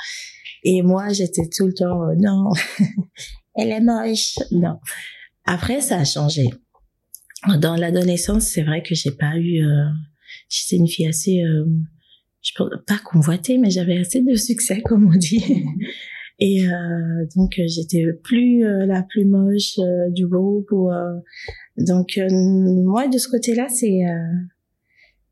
Et 0.65 0.83
moi, 0.83 1.13
j'étais 1.13 1.49
tout 1.57 1.67
le 1.67 1.75
temps, 1.75 2.07
non, 2.19 2.51
elle 3.55 3.71
est 3.71 3.81
moche. 3.81 4.35
Non. 4.51 4.79
Après, 5.45 5.81
ça 5.81 5.99
a 5.99 6.05
changé. 6.05 6.45
Dans 7.59 7.77
l'adolescence, 7.77 8.45
c'est 8.45 8.63
vrai 8.63 8.83
que 8.83 8.95
j'ai 8.95 9.11
pas 9.11 9.37
eu, 9.37 9.65
euh, 9.65 9.89
j'étais 10.49 10.77
une 10.77 10.87
fille 10.87 11.09
assez, 11.09 11.43
euh, 11.43 11.67
je 12.41 12.53
peux 12.57 12.69
pas 12.87 12.99
convoitée, 12.99 13.59
mais 13.59 13.71
j'avais 13.71 13.99
assez 13.99 14.23
de 14.23 14.35
succès, 14.37 14.81
comme 14.85 15.13
on 15.13 15.17
dit. 15.17 15.65
Et 16.45 16.67
euh, 16.67 17.25
donc 17.37 17.53
j'étais 17.67 18.05
plus 18.25 18.65
euh, 18.67 18.85
la 18.85 19.05
plus 19.05 19.25
moche 19.25 19.79
euh, 19.79 20.11
du 20.11 20.27
groupe. 20.27 20.73
Ou, 20.73 20.91
donc 21.77 22.19
moi 22.29 23.07
de 23.07 23.17
ce 23.17 23.29
côté-là, 23.29 23.69
c'est 23.69 24.01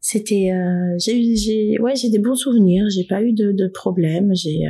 c'était 0.01 0.51
j'ai 0.99 1.37
j'ai 1.37 1.79
ouais 1.81 1.95
j'ai 1.97 2.11
des 2.11 2.19
bons 2.19 2.35
souvenirs. 2.35 2.87
J'ai 2.95 3.05
pas 3.05 3.23
eu 3.23 3.33
de, 3.33 3.53
de 3.53 3.69
problèmes. 3.69 4.35
J'ai 4.35 4.61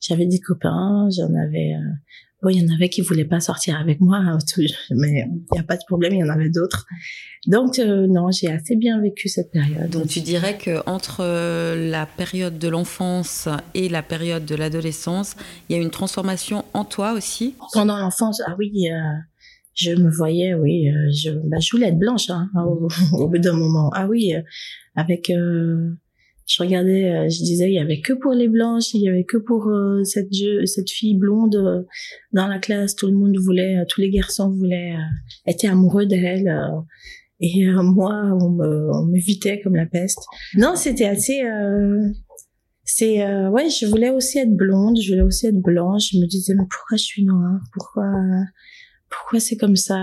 j'avais 0.00 0.26
des 0.26 0.40
copains. 0.40 1.08
J'en 1.16 1.34
avais 1.34 1.74
Bon, 2.44 2.50
il 2.50 2.62
y 2.62 2.70
en 2.70 2.74
avait 2.74 2.90
qui 2.90 3.00
voulaient 3.00 3.24
pas 3.24 3.40
sortir 3.40 3.80
avec 3.80 4.02
moi, 4.02 4.18
hein, 4.18 4.36
mais 4.90 5.26
il 5.26 5.44
n'y 5.52 5.58
a 5.58 5.62
pas 5.62 5.78
de 5.78 5.82
problème, 5.86 6.12
il 6.12 6.18
y 6.18 6.22
en 6.22 6.28
avait 6.28 6.50
d'autres. 6.50 6.84
Donc 7.46 7.78
euh, 7.78 8.06
non, 8.06 8.30
j'ai 8.30 8.52
assez 8.52 8.76
bien 8.76 9.00
vécu 9.00 9.30
cette 9.30 9.50
période. 9.50 9.88
Donc 9.88 10.08
tu 10.08 10.20
dirais 10.20 10.58
que 10.58 10.86
entre 10.86 11.20
euh, 11.20 11.90
la 11.90 12.04
période 12.04 12.58
de 12.58 12.68
l'enfance 12.68 13.48
et 13.72 13.88
la 13.88 14.02
période 14.02 14.44
de 14.44 14.54
l'adolescence, 14.56 15.36
il 15.70 15.76
y 15.76 15.78
a 15.78 15.82
une 15.82 15.90
transformation 15.90 16.66
en 16.74 16.84
toi 16.84 17.12
aussi? 17.12 17.54
Pendant 17.72 17.96
l'enfance, 17.96 18.42
ah 18.46 18.54
oui, 18.58 18.90
euh, 18.90 18.98
je 19.74 19.92
me 19.92 20.10
voyais, 20.10 20.54
oui, 20.54 20.86
je, 21.12 21.30
bah, 21.30 21.58
je 21.60 21.70
voulais 21.72 21.88
être 21.88 21.98
blanche 21.98 22.30
hein, 22.30 22.48
au, 22.56 22.88
au, 23.12 23.28
bout 23.28 23.38
d'un 23.38 23.54
moment. 23.54 23.90
Ah 23.94 24.06
oui, 24.06 24.32
avec 24.94 25.30
je 26.46 26.62
regardais, 26.62 27.10
euh, 27.10 27.28
je 27.28 27.38
disais, 27.42 27.70
il 27.70 27.74
y 27.74 27.78
avait 27.78 28.00
que 28.00 28.12
pour 28.12 28.32
les 28.32 28.48
blanches, 28.48 28.92
il 28.92 29.00
y 29.00 29.08
avait 29.08 29.24
que 29.24 29.38
pour 29.38 29.68
euh, 29.68 30.04
cette 30.04 30.32
jeu, 30.32 30.66
cette 30.66 30.90
fille 30.90 31.16
blonde 31.16 31.56
euh, 31.56 31.82
dans 32.32 32.46
la 32.46 32.58
classe. 32.58 32.94
Tout 32.94 33.06
le 33.06 33.14
monde 33.14 33.36
voulait, 33.38 33.84
tous 33.88 34.00
les 34.00 34.10
garçons 34.10 34.50
voulaient, 34.50 34.94
étaient 35.46 35.68
amoureux 35.68 36.06
d'elle. 36.06 36.52
et 37.40 37.66
moi, 37.70 38.12
on 38.40 38.50
me, 38.50 38.90
on 38.94 39.06
m'évitait 39.06 39.60
comme 39.60 39.74
la 39.74 39.86
peste. 39.86 40.20
Non, 40.54 40.76
c'était 40.76 41.06
assez. 41.06 41.42
c'est 42.84 43.26
ouais, 43.48 43.70
je 43.70 43.86
voulais 43.86 44.10
aussi 44.10 44.38
être 44.38 44.54
blonde, 44.54 44.98
je 45.00 45.12
voulais 45.12 45.22
aussi 45.22 45.46
être 45.46 45.60
blanche. 45.60 46.10
Je 46.12 46.18
me 46.18 46.26
disais, 46.26 46.54
mais 46.54 46.66
pourquoi 46.68 46.98
je 46.98 47.04
suis 47.04 47.24
noire? 47.24 47.60
Pourquoi 47.72 48.04
pourquoi 49.16 49.40
c'est 49.40 49.56
comme 49.56 49.76
ça 49.76 49.96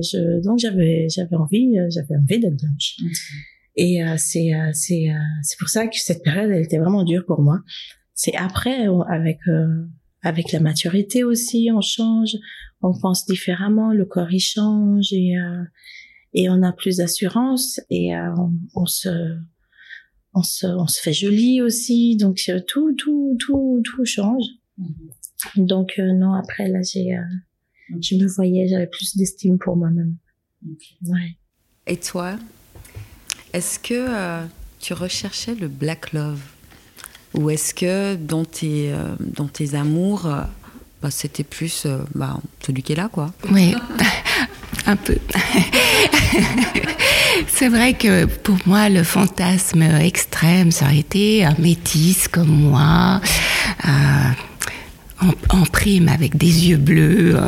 je, 0.00 0.42
Donc 0.44 0.58
j'avais 0.58 1.08
j'avais 1.08 1.36
envie, 1.36 1.76
j'avais 1.90 2.16
envie 2.16 2.40
d'être 2.40 2.56
blanche. 2.56 2.96
Et 3.76 4.02
euh, 4.02 4.16
c'est 4.18 4.54
euh, 4.54 4.70
c'est 4.72 5.10
euh, 5.10 5.18
c'est 5.42 5.58
pour 5.58 5.68
ça 5.68 5.86
que 5.86 5.96
cette 5.96 6.22
période 6.22 6.50
elle 6.50 6.62
était 6.62 6.78
vraiment 6.78 7.04
dure 7.04 7.24
pour 7.24 7.40
moi. 7.40 7.60
C'est 8.14 8.34
après 8.36 8.86
avec 9.08 9.38
avec 10.22 10.52
la 10.52 10.60
maturité 10.60 11.24
aussi, 11.24 11.70
on 11.74 11.80
change, 11.80 12.36
on 12.82 12.92
pense 12.98 13.24
différemment, 13.24 13.92
le 13.92 14.04
corps 14.04 14.30
il 14.30 14.40
change 14.40 15.12
et 15.12 15.34
et 16.34 16.50
on 16.50 16.62
a 16.62 16.72
plus 16.72 16.98
d'assurance 16.98 17.80
et 17.88 18.14
on, 18.14 18.52
on, 18.74 18.84
se 18.84 19.08
on 20.34 20.42
se 20.42 20.66
on 20.66 20.86
se 20.86 21.00
fait 21.00 21.14
joli 21.14 21.62
aussi 21.62 22.16
donc 22.18 22.38
tout 22.68 22.94
tout 22.96 23.36
tout 23.40 23.82
tout 23.82 24.04
change 24.04 24.44
mm-hmm. 24.78 25.66
donc 25.66 25.98
non 25.98 26.34
après 26.34 26.68
là 26.68 26.82
j'ai 26.82 27.16
je 28.00 28.16
me 28.16 28.26
voyais 28.26 28.68
j'avais 28.68 28.86
plus 28.86 29.16
d'estime 29.16 29.58
pour 29.58 29.76
moi-même. 29.76 30.16
Ouais. 31.06 31.36
et 31.86 31.96
toi 31.96 32.36
est-ce 33.52 33.80
que 33.80 33.94
euh, 33.94 34.44
tu 34.78 34.92
recherchais 34.92 35.54
le 35.54 35.66
black 35.68 36.12
love? 36.12 36.40
Ou 37.34 37.50
est-ce 37.50 37.74
que 37.74 38.14
dans 38.16 38.44
tes, 38.44 38.92
euh, 38.92 39.14
dans 39.18 39.46
tes 39.46 39.74
amours, 39.74 40.26
euh, 40.26 40.42
bah, 41.02 41.10
c'était 41.10 41.44
plus 41.44 41.86
bah, 42.14 42.38
celui 42.64 42.82
qui 42.82 42.92
est 42.92 42.96
là, 42.96 43.08
quoi? 43.10 43.32
Oui, 43.50 43.74
un 44.86 44.96
peu. 44.96 45.16
C'est 47.48 47.68
vrai 47.68 47.94
que 47.94 48.26
pour 48.26 48.56
moi, 48.66 48.88
le 48.88 49.02
fantasme 49.02 49.82
extrême, 49.82 50.70
ça 50.70 50.86
aurait 50.86 50.98
été 50.98 51.44
un 51.44 51.54
métis 51.58 52.28
comme 52.28 52.48
moi, 52.48 53.20
en, 55.50 55.64
prime 55.64 56.08
avec 56.08 56.36
des 56.36 56.68
yeux 56.68 56.76
bleus. 56.76 57.36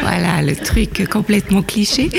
voilà, 0.00 0.42
le 0.42 0.56
truc 0.56 1.08
complètement 1.08 1.62
cliché. 1.62 2.10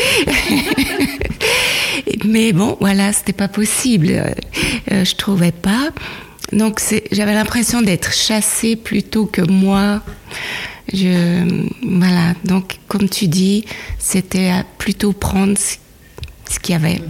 Mais 2.26 2.54
bon, 2.54 2.78
voilà, 2.80 3.14
c'était 3.14 3.34
pas 3.34 3.48
possible. 3.48 4.24
Euh, 4.92 5.06
je 5.06 5.16
trouvais 5.16 5.52
pas. 5.52 5.90
Donc 6.52 6.80
j'avais 7.12 7.34
l'impression 7.34 7.82
d'être 7.82 8.14
chassée 8.14 8.76
plutôt 8.76 9.26
que 9.26 9.42
moi. 9.42 10.02
Je, 10.94 11.66
voilà. 11.84 12.34
Donc 12.44 12.78
comme 12.88 13.10
tu 13.10 13.28
dis, 13.28 13.66
c'était 14.00 14.52
plutôt 14.78 15.14
prendre 15.14 15.58
ce, 15.58 15.78
qu'il 16.60 16.74
y 16.74 16.76
avait. 16.76 17.02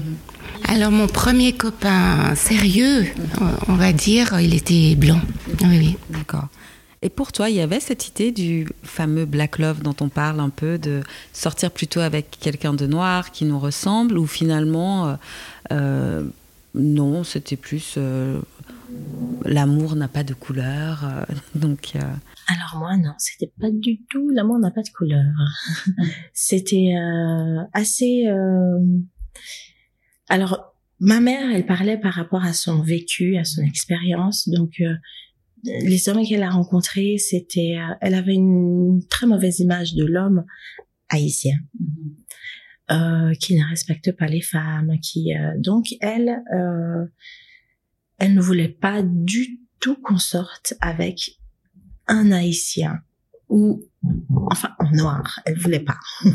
Alors 0.67 0.91
mon 0.91 1.07
premier 1.07 1.53
copain 1.53 2.33
sérieux, 2.35 3.05
on 3.67 3.75
va 3.75 3.93
dire, 3.93 4.39
il 4.39 4.53
était 4.53 4.95
blanc. 4.95 5.21
Oui, 5.61 5.77
oui. 5.77 5.97
D'accord. 6.09 6.47
Et 7.05 7.09
pour 7.09 7.31
toi, 7.31 7.51
il 7.51 7.55
y 7.55 7.61
avait 7.61 7.79
cette 7.79 8.07
idée 8.07 8.31
du 8.31 8.67
fameux 8.81 9.25
black 9.25 9.59
love 9.59 9.83
dont 9.83 9.95
on 10.01 10.09
parle 10.09 10.39
un 10.39 10.49
peu, 10.49 10.79
de 10.79 11.03
sortir 11.33 11.69
plutôt 11.69 11.99
avec 11.99 12.31
quelqu'un 12.39 12.73
de 12.73 12.87
noir 12.87 13.31
qui 13.31 13.45
nous 13.45 13.59
ressemble, 13.59 14.17
ou 14.17 14.25
finalement, 14.25 15.07
euh, 15.09 15.15
euh, 15.71 16.23
non, 16.73 17.23
c'était 17.23 17.57
plus 17.57 17.93
euh, 17.97 18.41
l'amour 19.43 19.95
n'a 19.95 20.07
pas 20.07 20.23
de 20.23 20.33
couleur. 20.33 21.05
donc. 21.53 21.93
Alors 22.47 22.77
moi, 22.79 22.97
non, 22.97 23.13
c'était 23.19 23.51
pas 23.61 23.69
du 23.69 24.01
tout 24.09 24.31
l'amour 24.31 24.57
n'a 24.57 24.71
pas 24.71 24.81
de 24.81 24.89
couleur. 24.89 25.25
c'était 26.33 26.95
assez. 27.73 28.25
Alors, 30.27 30.75
ma 30.99 31.19
mère, 31.19 31.51
elle 31.53 31.65
parlait 31.65 31.97
par 31.97 32.13
rapport 32.13 32.43
à 32.43 32.53
son 32.53 32.81
vécu, 32.81 33.37
à 33.37 33.43
son 33.43 33.61
expérience, 33.61 34.49
donc 34.49 34.81
les 35.65 36.09
hommes 36.09 36.25
qu'elle 36.25 36.43
a 36.43 36.49
rencontrés, 36.49 37.17
c'était, 37.17 37.77
euh, 37.77 37.93
elle 38.01 38.13
avait 38.13 38.33
une 38.33 39.01
très 39.09 39.27
mauvaise 39.27 39.59
image 39.59 39.93
de 39.95 40.05
l'homme 40.05 40.45
haïtien, 41.09 41.57
mm-hmm. 41.79 43.31
euh, 43.31 43.33
qui 43.35 43.55
ne 43.55 43.67
respecte 43.69 44.11
pas 44.11 44.27
les 44.27 44.41
femmes, 44.41 44.99
qui 45.01 45.35
euh, 45.35 45.53
donc 45.57 45.87
elle, 46.01 46.41
elle 48.17 48.33
ne 48.33 48.41
voulait 48.41 48.69
pas 48.69 49.01
du 49.03 49.59
tout 49.79 49.95
qu'on 50.01 50.17
sorte 50.17 50.73
avec 50.81 51.39
un 52.07 52.31
haïtien 52.31 52.99
ou 53.49 53.83
enfin 54.51 54.69
en 54.79 54.91
noir, 54.91 55.39
elle 55.45 55.57
voulait 55.57 55.79
pas. 55.79 55.99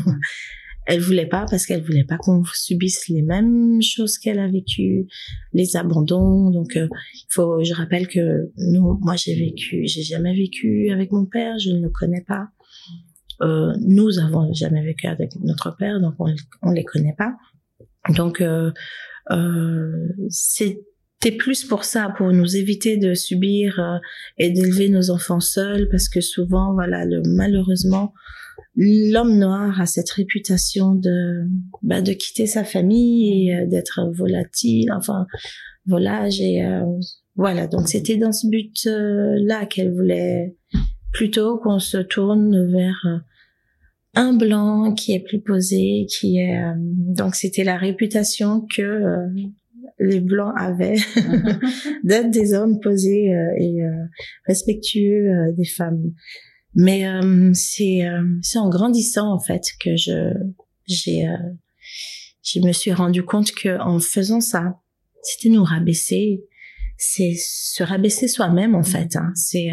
elle 0.87 0.99
voulait 0.99 1.27
pas 1.27 1.45
parce 1.49 1.65
qu'elle 1.65 1.83
voulait 1.83 2.03
pas 2.03 2.17
qu'on 2.17 2.43
subisse 2.53 3.07
les 3.07 3.21
mêmes 3.21 3.81
choses 3.81 4.17
qu'elle 4.17 4.39
a 4.39 4.47
vécues, 4.47 5.07
les 5.53 5.75
abandons. 5.75 6.49
Donc, 6.49 6.75
euh, 6.75 6.87
faut, 7.29 7.63
je 7.63 7.73
rappelle 7.73 8.07
que 8.07 8.51
nous, 8.57 8.97
moi, 9.01 9.15
j'ai 9.15 9.35
vécu, 9.35 9.85
j'ai 9.85 10.03
jamais 10.03 10.35
vécu 10.35 10.89
avec 10.91 11.11
mon 11.11 11.25
père, 11.25 11.59
je 11.59 11.69
ne 11.69 11.81
le 11.81 11.89
connais 11.89 12.23
pas. 12.27 12.47
Euh, 13.41 13.73
nous 13.81 14.19
avons 14.19 14.53
jamais 14.53 14.83
vécu 14.83 15.07
avec 15.07 15.35
notre 15.41 15.75
père, 15.75 15.99
donc 15.99 16.15
on, 16.19 16.33
on 16.61 16.71
les 16.71 16.83
connaît 16.83 17.15
pas. 17.17 17.35
Donc, 18.09 18.41
euh, 18.41 18.71
euh, 19.31 20.07
c'était 20.29 21.31
plus 21.37 21.63
pour 21.63 21.83
ça, 21.83 22.13
pour 22.17 22.31
nous 22.31 22.55
éviter 22.55 22.97
de 22.97 23.13
subir 23.13 23.79
euh, 23.79 23.97
et 24.37 24.49
d'élever 24.49 24.89
nos 24.89 25.11
enfants 25.11 25.39
seuls, 25.39 25.87
parce 25.89 26.09
que 26.09 26.21
souvent, 26.21 26.73
voilà, 26.73 27.05
le, 27.05 27.21
malheureusement, 27.25 28.13
l'homme 28.75 29.37
noir 29.37 29.79
a 29.81 29.85
cette 29.85 30.09
réputation 30.09 30.95
de 30.95 31.47
bah, 31.81 32.01
de 32.01 32.13
quitter 32.13 32.45
sa 32.45 32.63
famille 32.63 33.49
et 33.49 33.55
euh, 33.55 33.67
d'être 33.67 34.11
volatile, 34.13 34.91
enfin 34.93 35.27
volage 35.85 36.39
et 36.39 36.63
euh, 36.63 36.85
voilà. 37.35 37.67
Donc 37.67 37.87
c'était 37.87 38.17
dans 38.17 38.31
ce 38.31 38.47
but 38.47 38.85
euh, 38.87 39.35
là 39.39 39.65
qu'elle 39.65 39.93
voulait 39.93 40.55
plutôt 41.11 41.57
qu'on 41.57 41.79
se 41.79 41.97
tourne 41.97 42.71
vers 42.71 43.23
un 44.15 44.33
blanc 44.33 44.93
qui 44.93 45.13
est 45.13 45.23
plus 45.23 45.41
posé, 45.41 46.05
qui 46.09 46.39
est 46.39 46.61
donc 46.77 47.35
c'était 47.35 47.63
la 47.63 47.77
réputation 47.77 48.65
que 48.73 49.27
les 49.99 50.21
blancs 50.21 50.53
avaient 50.57 50.97
d'être 52.03 52.29
des 52.29 52.53
hommes 52.53 52.79
posés 52.79 53.33
et 53.57 53.81
respectueux 54.47 55.53
des 55.57 55.65
femmes. 55.65 56.13
Mais 56.73 57.07
euh, 57.07 57.51
c'est 57.53 58.05
euh, 58.05 58.23
c'est 58.41 58.59
en 58.59 58.69
grandissant 58.69 59.31
en 59.31 59.39
fait 59.39 59.63
que 59.79 59.95
je 59.95 60.33
j'ai 60.87 61.27
euh, 61.27 61.35
je 62.43 62.59
me 62.59 62.71
suis 62.71 62.93
rendu 62.93 63.23
compte 63.23 63.51
que 63.51 63.79
en 63.79 63.99
faisant 63.99 64.41
ça, 64.41 64.79
c'était 65.21 65.49
nous 65.49 65.63
rabaisser, 65.63 66.43
c'est 66.97 67.35
se 67.35 67.83
rabaisser 67.83 68.27
soi-même 68.27 68.73
en 68.75 68.83
fait. 68.83 69.15
Hein. 69.15 69.31
C'est 69.35 69.69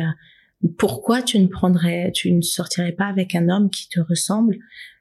pourquoi 0.77 1.23
tu 1.23 1.39
ne 1.39 1.47
prendrais, 1.47 2.11
tu 2.13 2.33
ne 2.33 2.43
sortirais 2.43 2.93
pas 2.93 3.07
avec 3.07 3.35
un 3.35 3.49
homme 3.49 3.71
qui 3.71 3.89
te 3.89 4.01
ressemble 4.01 4.59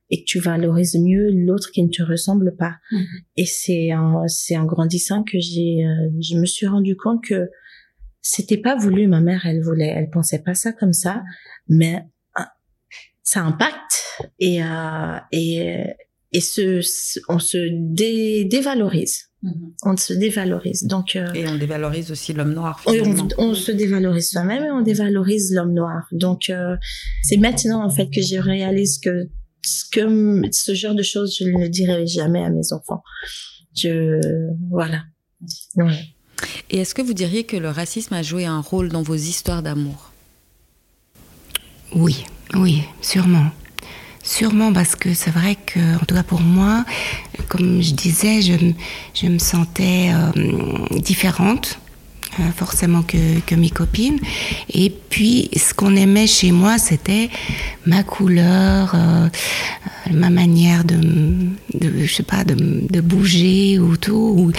et 0.09 0.21
que 0.21 0.25
tu 0.25 0.39
valorises 0.39 0.95
mieux 0.95 1.29
l'autre 1.31 1.71
qui 1.71 1.83
ne 1.83 1.89
te 1.89 2.03
ressemble 2.03 2.55
pas? 2.55 2.75
Mhm. 2.91 3.05
Et 3.37 3.45
c'est 3.45 3.93
en, 3.93 4.27
c'est 4.27 4.57
en 4.57 4.65
grandissant 4.65 5.23
que 5.23 5.39
j'ai, 5.39 5.85
euh, 5.85 6.09
je 6.21 6.37
me 6.37 6.45
suis 6.45 6.67
rendu 6.67 6.95
compte 6.95 7.23
que 7.23 7.49
c'était 8.29 8.57
pas 8.57 8.75
voulu. 8.75 9.07
Ma 9.07 9.21
mère, 9.21 9.45
elle 9.45 9.61
voulait, 9.61 9.87
elle 9.95 10.09
pensait 10.09 10.43
pas 10.43 10.53
ça 10.53 10.73
comme 10.73 10.91
ça, 10.91 11.23
mais 11.69 12.03
euh, 12.37 12.43
ça 13.23 13.41
impacte 13.41 14.03
et 14.39 14.61
euh, 14.61 15.17
et 15.31 15.83
et 16.33 16.41
ce, 16.41 16.81
on 17.29 17.39
se 17.39 17.57
dévalorise. 18.49 19.29
Mhm. 19.43 19.73
On 19.83 19.95
se 19.95 20.13
dévalorise. 20.13 20.83
Donc 20.83 21.15
euh, 21.15 21.31
et 21.33 21.47
on 21.47 21.57
dévalorise 21.57 22.11
aussi 22.11 22.33
l'homme 22.33 22.53
noir. 22.53 22.83
On, 22.85 23.27
on, 23.37 23.53
se 23.53 23.71
dévalorise 23.71 24.31
soi-même 24.31 24.63
et 24.65 24.71
on 24.71 24.81
dévalorise 24.81 25.53
l'homme 25.53 25.73
noir. 25.73 26.05
Donc 26.11 26.49
euh, 26.49 26.75
c'est 27.23 27.37
maintenant 27.37 27.85
en 27.85 27.89
fait 27.89 28.09
que 28.09 28.21
je 28.21 28.37
réalise 28.37 28.99
que 28.99 29.29
que 29.93 30.41
ce 30.51 30.73
genre 30.73 30.95
de 30.95 31.03
choses 31.03 31.37
je 31.39 31.45
ne 31.45 31.59
le 31.61 31.69
dirai 31.69 32.05
jamais 32.07 32.43
à 32.43 32.49
mes 32.49 32.73
enfants. 32.73 33.03
Je 33.73 34.19
voilà. 34.69 35.03
Et 36.69 36.79
est-ce 36.79 36.93
que 36.93 37.01
vous 37.01 37.13
diriez 37.13 37.43
que 37.43 37.57
le 37.57 37.69
racisme 37.69 38.13
a 38.13 38.23
joué 38.23 38.45
un 38.45 38.61
rôle 38.61 38.89
dans 38.89 39.01
vos 39.01 39.15
histoires 39.15 39.63
d'amour? 39.63 40.11
Oui, 41.95 42.25
oui, 42.53 42.83
sûrement. 43.01 43.49
Sûrement 44.23 44.73
parce 44.73 44.95
que 44.95 45.13
c'est 45.13 45.31
vrai 45.31 45.55
que, 45.55 45.95
en 45.95 46.05
tout 46.05 46.13
cas 46.13 46.23
pour 46.23 46.41
moi, 46.41 46.83
comme 47.47 47.81
je 47.81 47.93
disais, 47.93 48.41
je, 48.41 49.27
me 49.27 49.39
sentais 49.39 50.11
euh, 50.11 50.99
différente 50.99 51.79
forcément 52.55 53.01
que, 53.01 53.39
que, 53.45 53.55
mes 53.55 53.69
copines. 53.69 54.19
Et 54.73 54.89
puis, 54.89 55.49
ce 55.55 55.73
qu'on 55.73 55.95
aimait 55.95 56.27
chez 56.27 56.51
moi, 56.51 56.77
c'était 56.77 57.29
ma 57.85 58.03
couleur, 58.03 58.93
euh, 58.95 59.29
ma 60.11 60.29
manière 60.29 60.83
de, 60.83 60.99
je 61.81 62.13
sais 62.13 62.23
pas, 62.23 62.43
de, 62.43 63.01
bouger 63.01 63.79
ou 63.79 63.97
tout, 63.97 64.35
ou 64.37 64.51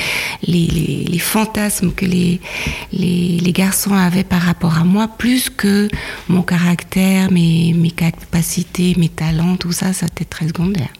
les, 0.47 0.67
les, 0.67 1.05
les 1.05 1.19
fantasmes 1.19 1.93
que 1.93 2.05
les, 2.05 2.41
les, 2.93 3.39
les, 3.39 3.53
garçons 3.53 3.95
avaient 3.95 4.25
par 4.25 4.43
rapport 4.43 4.79
à 4.79 4.85
moi, 4.85 5.09
plus 5.09 5.51
que 5.51 5.89
mon 6.29 6.43
caractère, 6.43 7.31
mes, 7.31 7.75
mes 7.75 7.91
capacités, 7.91 8.95
mes 8.97 9.09
talents, 9.09 9.57
tout 9.57 9.73
ça, 9.73 9.93
ça 9.93 10.07
était 10.07 10.25
très 10.25 10.49
secondaire. 10.49 10.93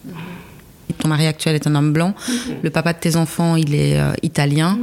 Ton 0.99 1.09
mari 1.09 1.27
actuel 1.27 1.55
est 1.55 1.67
un 1.67 1.75
homme 1.75 1.93
blanc. 1.93 2.15
Mhm. 2.29 2.55
Le 2.63 2.71
papa 2.71 2.93
de 2.93 2.99
tes 2.99 3.17
enfants, 3.17 3.57
il 3.57 3.75
est 3.75 3.99
euh, 3.99 4.13
italien. 4.23 4.79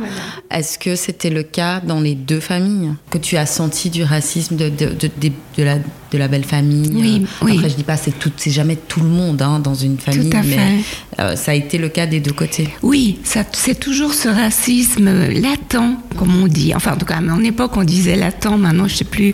Est-ce 0.50 0.80
que 0.80 0.96
c'était 0.96 1.30
le 1.30 1.44
cas 1.44 1.82
dans 1.82 2.00
les 2.00 2.16
deux 2.16 2.40
familles 2.40 2.94
Que 3.10 3.18
tu 3.18 3.38
as 3.38 3.46
senti 3.46 3.90
du 3.90 4.04
racisme 4.04 4.56
de, 4.56 4.70
de, 4.70 4.88
de, 4.88 5.10
de 5.58 5.64
la, 5.64 5.78
la, 6.18 6.28
belle 6.28 6.44
famille 6.44 6.92
oui, 6.94 7.26
euh, 7.44 7.54
Après, 7.54 7.70
je 7.70 7.76
dis 7.76 7.84
pas, 7.84 7.98
c'est, 7.98 8.18
tout, 8.18 8.32
c'est 8.36 8.52
jamais 8.52 8.76
tout 8.76 9.02
le 9.02 9.10
monde 9.10 9.42
hein, 9.42 9.60
dans 9.60 9.76
une 9.76 9.98
famille, 9.98 10.32
mais 10.46 10.84
euh, 11.20 11.36
ça 11.36 11.52
a 11.52 11.54
été 11.54 11.78
le 11.78 11.90
cas 11.90 12.06
des 12.06 12.20
deux 12.20 12.34
côtés. 12.34 12.70
Oui, 12.82 13.20
ça, 13.24 13.44
c'est 13.52 13.80
toujours 13.80 14.14
ce 14.14 14.28
racisme 14.28 15.30
latent, 15.30 15.78
comme 16.18 16.42
on 16.42 16.48
dit. 16.48 16.74
Enfin, 16.76 16.94
en 16.94 16.98
tout 16.98 17.06
cas, 17.06 17.18
à 17.18 17.22
mon 17.22 17.44
époque, 17.44 17.78
on 17.78 17.84
disait 17.84 18.16
latent. 18.16 18.58
Maintenant, 18.58 18.88
je 18.88 18.96
sais 18.96 19.06
plus 19.06 19.34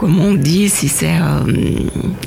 comment 0.00 0.24
on 0.24 0.34
dit, 0.34 0.68
si 0.68 0.88
c'est... 0.88 1.10
Euh, 1.10 1.44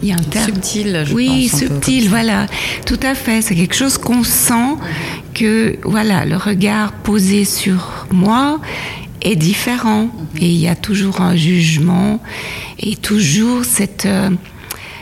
il 0.01 0.09
y 0.09 0.11
a 0.11 0.15
un 0.15 0.17
terme. 0.19 0.45
Subtil, 0.45 1.03
je 1.07 1.13
oui, 1.13 1.49
pense. 1.49 1.61
Oui, 1.61 1.67
subtil, 1.67 2.09
voilà. 2.09 2.45
Tout 2.85 2.99
à 3.01 3.15
fait. 3.15 3.41
C'est 3.41 3.55
quelque 3.55 3.75
chose 3.75 3.97
qu'on 3.97 4.23
sent 4.23 4.75
que, 5.33 5.77
voilà, 5.83 6.25
le 6.25 6.37
regard 6.37 6.91
posé 6.91 7.45
sur 7.45 8.05
moi 8.11 8.59
est 9.23 9.35
différent. 9.35 10.09
Et 10.39 10.47
il 10.47 10.57
y 10.57 10.67
a 10.67 10.75
toujours 10.75 11.21
un 11.21 11.35
jugement 11.35 12.21
et 12.79 12.95
toujours 12.95 13.65
cette... 13.65 14.05
Euh, 14.05 14.29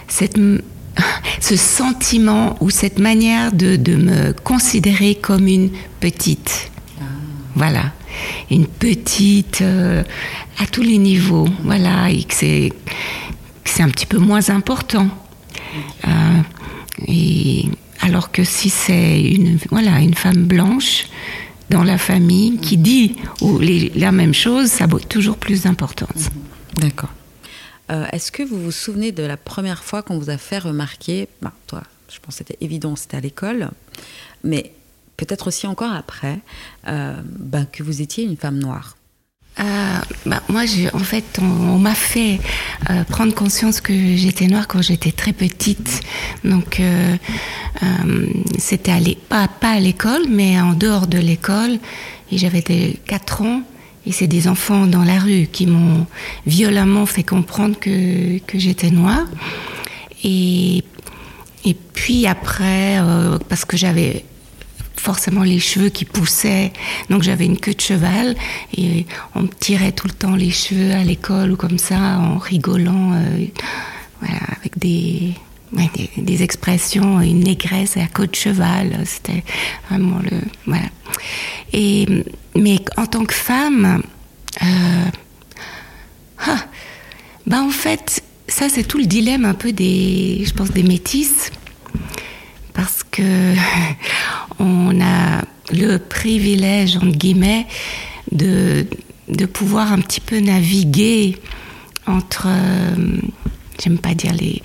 cette 0.08 0.38
ce 1.40 1.56
sentiment 1.56 2.58
ou 2.60 2.70
cette 2.70 3.00
manière 3.00 3.54
de, 3.54 3.78
de 3.78 3.96
me 3.96 4.34
considérer 4.34 5.16
comme 5.16 5.48
une 5.48 5.70
petite. 6.02 6.70
Voilà 7.56 7.94
une 8.50 8.68
petite 8.68 9.62
euh, 9.62 10.04
à 10.60 10.66
tous 10.66 10.82
les 10.82 10.98
niveaux, 10.98 11.48
voilà, 11.64 12.10
et 12.10 12.24
que 12.24 12.34
c'est 12.34 12.74
c'est 13.64 13.84
un 13.84 13.90
petit 13.90 14.06
peu 14.06 14.18
moins 14.18 14.50
important. 14.50 15.08
Euh, 16.08 16.42
et 17.08 17.66
alors 18.02 18.32
que 18.32 18.44
si 18.44 18.70
c'est 18.70 19.22
une 19.22 19.58
voilà 19.70 20.00
une 20.00 20.14
femme 20.14 20.44
blanche 20.44 21.06
dans 21.72 21.84
la 21.84 21.98
famille 21.98 22.58
qui 22.58 22.78
dit 22.78 23.16
ou 23.42 23.60
la 23.60 24.12
même 24.12 24.34
chose, 24.34 24.68
ça 24.68 24.84
a 24.84 25.00
toujours 25.00 25.38
plus 25.38 25.64
d'importance. 25.64 26.30
D'accord. 26.76 27.10
Euh, 27.90 28.06
est-ce 28.12 28.32
que 28.32 28.44
vous 28.44 28.62
vous 28.62 28.72
souvenez 28.72 29.12
de 29.12 29.24
la 29.24 29.38
première 29.38 29.84
fois 29.84 30.04
qu'on 30.04 30.20
vous 30.20 30.30
a 30.30 30.38
fait 30.38 30.60
remarquer, 30.60 31.28
bah, 31.42 31.54
toi, 31.68 31.82
je 32.14 32.20
pense 32.20 32.36
que 32.36 32.38
c'était 32.40 32.58
évident, 32.62 32.96
c'était 32.96 33.18
à 33.18 33.22
l'école, 33.22 33.70
mais 34.44 34.74
peut-être 35.18 35.48
aussi 35.48 35.66
encore 35.66 35.94
après, 35.94 36.40
euh, 36.88 37.16
ben, 37.24 37.66
que 37.66 37.84
vous 37.84 38.02
étiez 38.02 38.26
une 38.26 38.38
femme 38.38 38.60
noire? 38.60 38.98
Euh, 39.60 40.00
bah, 40.26 40.42
moi, 40.48 40.62
en 40.94 41.00
fait, 41.00 41.40
on, 41.42 41.78
m'a 41.78 41.94
fait 41.94 42.40
euh, 42.90 43.04
prendre 43.04 43.34
conscience 43.34 43.82
que 43.82 43.94
j'étais 44.16 44.48
noire 44.48 44.68
quand 44.68 44.82
j'étais 44.82 45.12
très 45.12 45.34
petite. 45.34 46.02
Donc, 46.44 46.82
c'était 48.58 49.18
pas, 49.30 49.48
pas 49.48 49.72
à 49.72 49.80
l'école, 49.80 50.24
mais 50.30 50.60
en 50.60 50.74
dehors 50.74 51.08
de 51.08 51.18
l'école. 51.18 51.80
Et 52.32 52.38
j'avais 52.38 52.62
4 53.06 53.42
ans. 53.42 53.62
Et 54.08 54.12
c'est 54.12 54.28
des 54.28 54.48
enfants 54.48 54.88
dans 54.88 55.04
la 55.04 55.20
rue 55.20 55.48
qui 55.52 55.68
m'ont 55.68 56.08
violemment 56.48 57.06
fait 57.06 57.24
comprendre 57.24 57.78
que, 57.80 58.40
que 58.40 58.58
j'étais 58.58 58.90
noire. 58.90 59.28
Et, 60.24 60.84
et 61.66 61.76
puis 61.94 62.26
après, 62.26 63.00
parce 63.48 63.66
que 63.66 63.78
j'avais 63.78 64.26
forcément 65.02 65.44
les 65.44 65.60
cheveux 65.60 65.90
qui 65.90 66.06
poussaient. 66.06 66.72
Donc 67.10 67.24
j'avais 67.24 67.46
une 67.46 67.58
queue 67.58 67.74
de 67.74 67.82
cheval 67.82 68.36
et 68.78 69.06
on 69.36 69.42
me 69.42 69.48
tirait 69.48 69.92
tout 69.92 70.08
le 70.08 70.14
temps 70.14 70.36
les 70.36 70.52
cheveux 70.52 70.92
à 70.94 71.04
l'école 71.04 71.52
ou 71.52 71.56
comme 71.56 71.80
ça 71.80 71.98
en 72.20 72.38
rigolant, 72.38 73.14
euh, 73.14 73.46
voilà, 74.22 74.40
avec 74.60 74.78
des, 74.78 75.34
des, 76.18 76.44
expressions, 76.44 77.20
une 77.20 77.44
négresse 77.44 77.98
à 77.98 78.06
queue 78.06 78.28
de 78.28 78.36
cheval. 78.36 79.02
C'était 79.06 79.44
vraiment 79.90 80.20
le 80.20 80.38
voilà. 80.68 80.88
Et 81.74 82.06
mais 82.56 82.78
en 82.96 83.08
tant 83.08 83.26
que 83.26 83.34
femme, 83.34 84.04
euh, 84.62 85.06
ah, 86.46 86.66
bah 87.48 87.62
en 87.64 87.72
fait 87.72 88.24
ça 88.48 88.70
c'est 88.70 88.84
tout 88.84 89.00
le 89.00 89.06
dilemme 89.06 89.46
un 89.46 89.56
peu 89.56 89.72
des, 89.72 90.44
je 90.46 90.54
pense 90.54 90.70
des 90.70 90.84
métisses 90.84 91.50
parce 92.74 93.04
que 93.04 93.54
on 94.60 95.00
a 95.02 95.44
le 95.74 95.98
privilège, 95.98 96.98
entre 96.98 97.18
guillemets, 97.18 97.68
de, 98.32 98.86
de 99.28 99.46
pouvoir 99.46 99.92
un 99.94 100.00
petit 100.00 100.22
peu 100.22 100.40
naviguer 100.40 101.38
entre, 102.08 102.48
euh, 102.48 103.18
j'aime 103.82 103.98
pas 103.98 104.14
dire 104.14 104.34
les, 104.34 104.62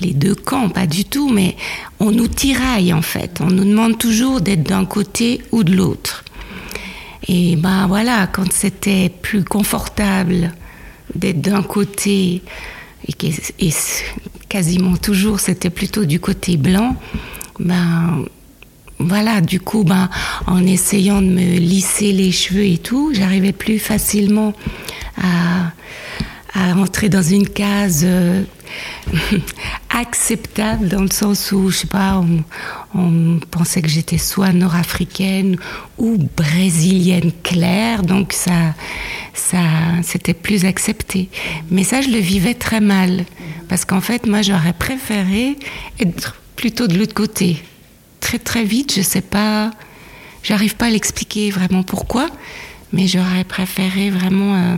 les 0.00 0.12
deux 0.12 0.34
camps, 0.34 0.68
pas 0.68 0.86
du 0.86 1.04
tout, 1.04 1.28
mais 1.28 1.56
on 2.00 2.10
nous 2.10 2.28
tiraille 2.28 2.92
en 2.92 3.02
fait. 3.02 3.40
On 3.40 3.46
nous 3.46 3.64
demande 3.64 3.98
toujours 3.98 4.40
d'être 4.40 4.62
d'un 4.62 4.84
côté 4.84 5.42
ou 5.52 5.64
de 5.64 5.74
l'autre. 5.74 6.24
Et 7.26 7.56
ben 7.56 7.86
voilà, 7.86 8.26
quand 8.26 8.52
c'était 8.52 9.08
plus 9.08 9.44
confortable 9.44 10.52
d'être 11.14 11.40
d'un 11.40 11.62
côté, 11.62 12.42
et, 13.08 13.70
quasiment 14.54 14.96
toujours 14.96 15.40
c'était 15.40 15.68
plutôt 15.68 16.04
du 16.04 16.20
côté 16.20 16.56
blanc, 16.56 16.94
ben 17.58 18.24
voilà, 19.00 19.40
du 19.40 19.58
coup, 19.58 19.82
ben, 19.82 20.08
en 20.46 20.64
essayant 20.64 21.20
de 21.20 21.26
me 21.26 21.58
lisser 21.58 22.12
les 22.12 22.30
cheveux 22.30 22.64
et 22.64 22.78
tout, 22.78 23.12
j'arrivais 23.12 23.50
plus 23.50 23.80
facilement 23.80 24.52
à, 25.20 25.72
à 26.54 26.72
entrer 26.76 27.08
dans 27.08 27.20
une 27.20 27.48
case 27.48 28.02
euh, 28.04 28.44
acceptable 29.90 30.86
dans 30.86 31.02
le 31.02 31.10
sens 31.10 31.50
où, 31.50 31.70
je 31.70 31.78
sais 31.78 31.86
pas, 31.88 32.20
on, 32.20 32.44
on 32.96 33.40
pensait 33.50 33.82
que 33.82 33.88
j'étais 33.88 34.18
soit 34.18 34.52
nord-africaine 34.52 35.56
ou 35.98 36.16
brésilienne 36.36 37.32
claire, 37.42 38.04
donc 38.04 38.32
ça, 38.32 38.74
ça, 39.34 39.58
c'était 40.02 40.34
plus 40.34 40.64
accepté. 40.64 41.28
Mais 41.70 41.84
ça, 41.84 42.00
je 42.00 42.08
le 42.08 42.18
vivais 42.18 42.54
très 42.54 42.80
mal 42.80 43.24
parce 43.68 43.84
qu'en 43.84 44.00
fait, 44.00 44.26
moi, 44.26 44.42
j'aurais 44.42 44.72
préféré 44.72 45.56
être 46.00 46.40
plutôt 46.56 46.86
de 46.86 46.96
l'autre 46.96 47.14
côté. 47.14 47.58
Très 48.20 48.38
très 48.38 48.64
vite, 48.64 48.94
je 48.96 49.02
sais 49.02 49.20
pas, 49.20 49.72
j'arrive 50.42 50.76
pas 50.76 50.86
à 50.86 50.90
l'expliquer 50.90 51.50
vraiment 51.50 51.82
pourquoi, 51.82 52.28
mais 52.92 53.08
j'aurais 53.08 53.44
préféré 53.44 54.10
vraiment 54.10 54.54
euh, 54.54 54.76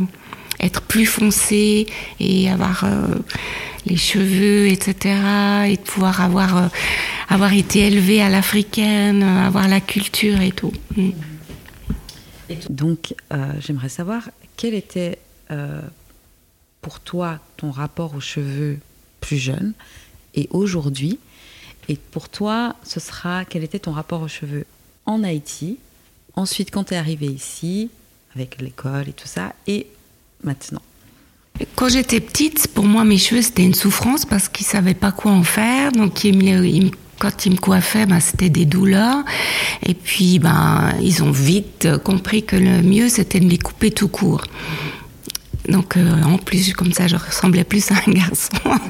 être 0.60 0.80
plus 0.80 1.06
foncé 1.06 1.86
et 2.18 2.50
avoir 2.50 2.84
euh, 2.84 3.06
les 3.84 3.96
cheveux, 3.96 4.66
etc. 4.66 5.14
et 5.68 5.76
pouvoir 5.76 6.22
avoir, 6.22 6.56
euh, 6.56 6.68
avoir 7.28 7.52
été 7.52 7.86
élevée 7.86 8.22
à 8.22 8.30
l'africaine, 8.30 9.22
avoir 9.22 9.68
la 9.68 9.80
culture 9.80 10.40
et 10.40 10.52
tout. 10.52 10.72
Mm. 10.96 11.10
Donc, 12.70 13.12
j'aimerais 13.58 13.88
savoir 13.88 14.22
quel 14.56 14.74
était 14.74 15.18
pour 16.80 17.00
toi 17.00 17.38
ton 17.56 17.70
rapport 17.70 18.14
aux 18.14 18.20
cheveux 18.20 18.78
plus 19.20 19.38
jeune 19.38 19.72
et 20.34 20.48
aujourd'hui? 20.50 21.18
Et 21.88 21.96
pour 21.96 22.28
toi, 22.28 22.74
ce 22.82 22.98
sera 22.98 23.44
quel 23.44 23.62
était 23.62 23.78
ton 23.78 23.92
rapport 23.92 24.22
aux 24.22 24.28
cheveux 24.28 24.66
en 25.04 25.22
Haïti, 25.22 25.78
ensuite 26.34 26.70
quand 26.72 26.84
tu 26.84 26.94
es 26.94 26.96
arrivé 26.96 27.26
ici, 27.26 27.90
avec 28.34 28.60
l'école 28.60 29.08
et 29.08 29.12
tout 29.12 29.28
ça, 29.28 29.54
et 29.66 29.86
maintenant? 30.42 30.82
Quand 31.74 31.88
j'étais 31.88 32.20
petite, 32.20 32.68
pour 32.68 32.84
moi, 32.84 33.04
mes 33.04 33.16
cheveux, 33.18 33.40
c'était 33.40 33.64
une 33.64 33.74
souffrance 33.74 34.26
parce 34.26 34.48
qu'ils 34.48 34.66
savaient 34.66 34.94
pas 34.94 35.10
quoi 35.12 35.32
en 35.32 35.42
faire. 35.42 35.90
Donc, 35.92 36.22
ils 36.24 36.36
me, 36.36 36.90
quand 37.18 37.46
ils 37.46 37.52
me 37.52 37.56
coiffaient, 37.56 38.06
ben, 38.06 38.20
c'était 38.20 38.50
des 38.50 38.64
douleurs. 38.64 39.24
Et 39.84 39.94
puis, 39.94 40.38
ben, 40.38 40.92
ils 41.02 41.22
ont 41.22 41.30
vite 41.30 41.88
compris 42.04 42.44
que 42.44 42.56
le 42.56 42.82
mieux, 42.82 43.08
c'était 43.08 43.40
de 43.40 43.48
les 43.48 43.58
couper 43.58 43.90
tout 43.90 44.08
court. 44.08 44.42
Donc 45.68 45.96
euh, 45.96 46.22
en 46.22 46.38
plus 46.38 46.72
comme 46.74 46.92
ça 46.92 47.08
je 47.08 47.16
ressemblais 47.16 47.64
plus 47.64 47.90
à 47.90 47.94
un 48.06 48.12
garçon. 48.12 48.80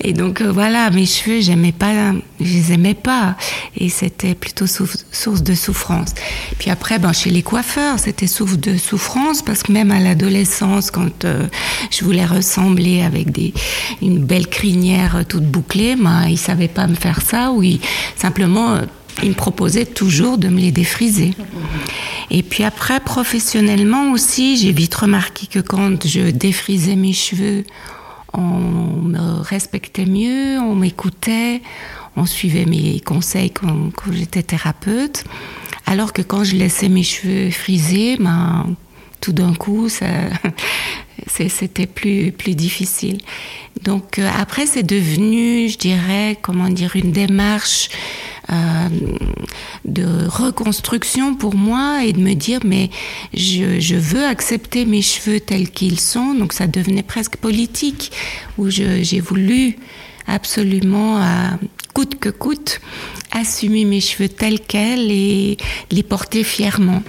Et 0.00 0.12
donc 0.12 0.40
euh, 0.40 0.50
voilà, 0.50 0.90
mes 0.90 1.06
cheveux, 1.06 1.40
j'aimais 1.40 1.72
pas 1.72 2.12
je 2.40 2.52
les 2.52 2.72
aimais 2.72 2.94
pas 2.94 3.36
et 3.76 3.88
c'était 3.88 4.34
plutôt 4.34 4.66
source 4.66 5.42
de 5.42 5.54
souffrance. 5.54 6.14
Puis 6.58 6.70
après 6.70 6.98
ben 6.98 7.12
chez 7.12 7.30
les 7.30 7.42
coiffeurs, 7.42 7.98
c'était 7.98 8.26
source 8.26 8.58
de 8.58 8.76
souffrance 8.76 9.42
parce 9.42 9.62
que 9.62 9.72
même 9.72 9.90
à 9.90 10.00
l'adolescence 10.00 10.90
quand 10.90 11.24
euh, 11.24 11.46
je 11.90 12.04
voulais 12.04 12.26
ressembler 12.26 13.02
avec 13.02 13.30
des 13.30 13.52
une 14.02 14.24
belle 14.24 14.46
crinière 14.46 15.24
toute 15.28 15.44
bouclée, 15.44 15.96
ben 15.96 16.26
ils 16.28 16.38
savaient 16.38 16.68
pas 16.68 16.86
me 16.86 16.94
faire 16.94 17.20
ça 17.22 17.52
ou 17.52 17.62
simplement 18.16 18.78
il 19.22 19.30
me 19.30 19.34
proposait 19.34 19.86
toujours 19.86 20.38
de 20.38 20.48
me 20.48 20.60
les 20.60 20.72
défriser. 20.72 21.34
Et 22.30 22.42
puis 22.42 22.64
après, 22.64 23.00
professionnellement 23.00 24.12
aussi, 24.12 24.56
j'ai 24.56 24.72
vite 24.72 24.94
remarqué 24.94 25.46
que 25.46 25.60
quand 25.60 26.06
je 26.06 26.30
défrisais 26.30 26.96
mes 26.96 27.12
cheveux, 27.12 27.64
on 28.32 28.58
me 29.02 29.40
respectait 29.42 30.06
mieux, 30.06 30.58
on 30.58 30.74
m'écoutait, 30.74 31.62
on 32.16 32.26
suivait 32.26 32.64
mes 32.64 33.00
conseils 33.00 33.50
quand, 33.50 33.92
j'étais 34.12 34.42
thérapeute. 34.42 35.24
Alors 35.86 36.12
que 36.12 36.22
quand 36.22 36.44
je 36.44 36.56
laissais 36.56 36.88
mes 36.88 37.02
cheveux 37.02 37.50
frisés, 37.50 38.16
ben, 38.18 38.74
tout 39.20 39.32
d'un 39.32 39.54
coup, 39.54 39.88
ça, 39.88 40.06
c'était 41.26 41.86
plus, 41.86 42.32
plus 42.32 42.54
difficile. 42.54 43.18
Donc 43.82 44.18
euh, 44.18 44.28
après, 44.38 44.66
c'est 44.66 44.82
devenu, 44.82 45.68
je 45.68 45.78
dirais, 45.78 46.38
comment 46.40 46.68
dire, 46.68 46.96
une 46.96 47.12
démarche 47.12 47.88
euh, 48.50 48.88
de 49.86 50.26
reconstruction 50.26 51.34
pour 51.34 51.54
moi 51.54 52.04
et 52.04 52.12
de 52.12 52.20
me 52.20 52.34
dire 52.34 52.60
mais 52.62 52.90
je, 53.32 53.94
veux 53.94 54.26
accepter 54.26 54.84
mes 54.84 55.00
cheveux 55.00 55.40
tels 55.40 55.70
qu'ils 55.70 55.98
sont 55.98 56.34
donc 56.34 56.52
ça 56.52 56.66
devenait 56.66 57.02
presque 57.02 57.36
politique 57.36 58.12
où 58.58 58.68
j'ai 58.68 59.20
voulu 59.20 59.78
absolument 60.26 61.16
à 61.16 61.58
coûte 61.94 62.18
que 62.18 62.28
coûte 62.28 62.82
assumer 63.32 63.86
mes 63.86 64.00
cheveux 64.00 64.28
tels 64.28 64.60
quels 64.60 65.10
et 65.10 65.56
les 65.90 66.02
porter 66.02 66.44
fièrement. 66.44 67.02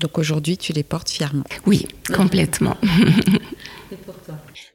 Donc 0.00 0.18
aujourd'hui 0.18 0.56
tu 0.56 0.72
les 0.72 0.82
portes 0.82 1.10
fièrement. 1.10 1.44
Oui, 1.66 1.86
complètement. 2.14 2.76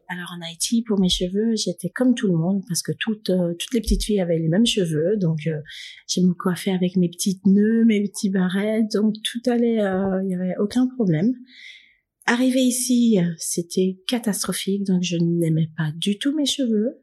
Alors 0.07 0.34
en 0.38 0.41
Haïti, 0.45 0.84
pour 0.84 0.99
mes 0.99 1.09
cheveux, 1.09 1.55
j'étais 1.55 1.89
comme 1.89 2.13
tout 2.13 2.28
le 2.28 2.38
monde 2.38 2.63
parce 2.67 2.84
que 2.84 2.91
toutes 2.91 3.32
euh, 3.32 3.55
toutes 3.57 3.73
les 3.73 3.82
petites 3.82 4.03
filles 4.03 4.21
avaient 4.21 4.38
les 4.38 4.49
mêmes 4.49 4.65
cheveux, 4.65 5.17
donc 5.17 5.39
euh, 5.47 5.61
j'ai 6.07 6.21
me 6.21 6.34
coiffais 6.34 6.71
avec 6.71 6.95
mes 6.95 7.09
petites 7.09 7.43
nœuds, 7.47 7.86
mes 7.86 8.03
petits 8.03 8.30
barrettes, 8.30 8.91
donc 8.93 9.15
tout 9.23 9.41
allait, 9.49 9.82
euh, 9.82 10.21
il 10.23 10.30
y 10.30 10.36
avait 10.36 10.55
aucun 10.59 10.88
problème. 10.88 11.34
Arrivé 12.28 12.59
ici, 12.61 13.17
c'était 13.38 13.99
catastrophique, 14.07 14.84
donc 14.84 15.01
je 15.01 15.17
n'aimais 15.17 15.69
pas 15.76 15.91
du 15.95 16.19
tout 16.19 16.36
mes 16.36 16.45
cheveux. 16.45 17.01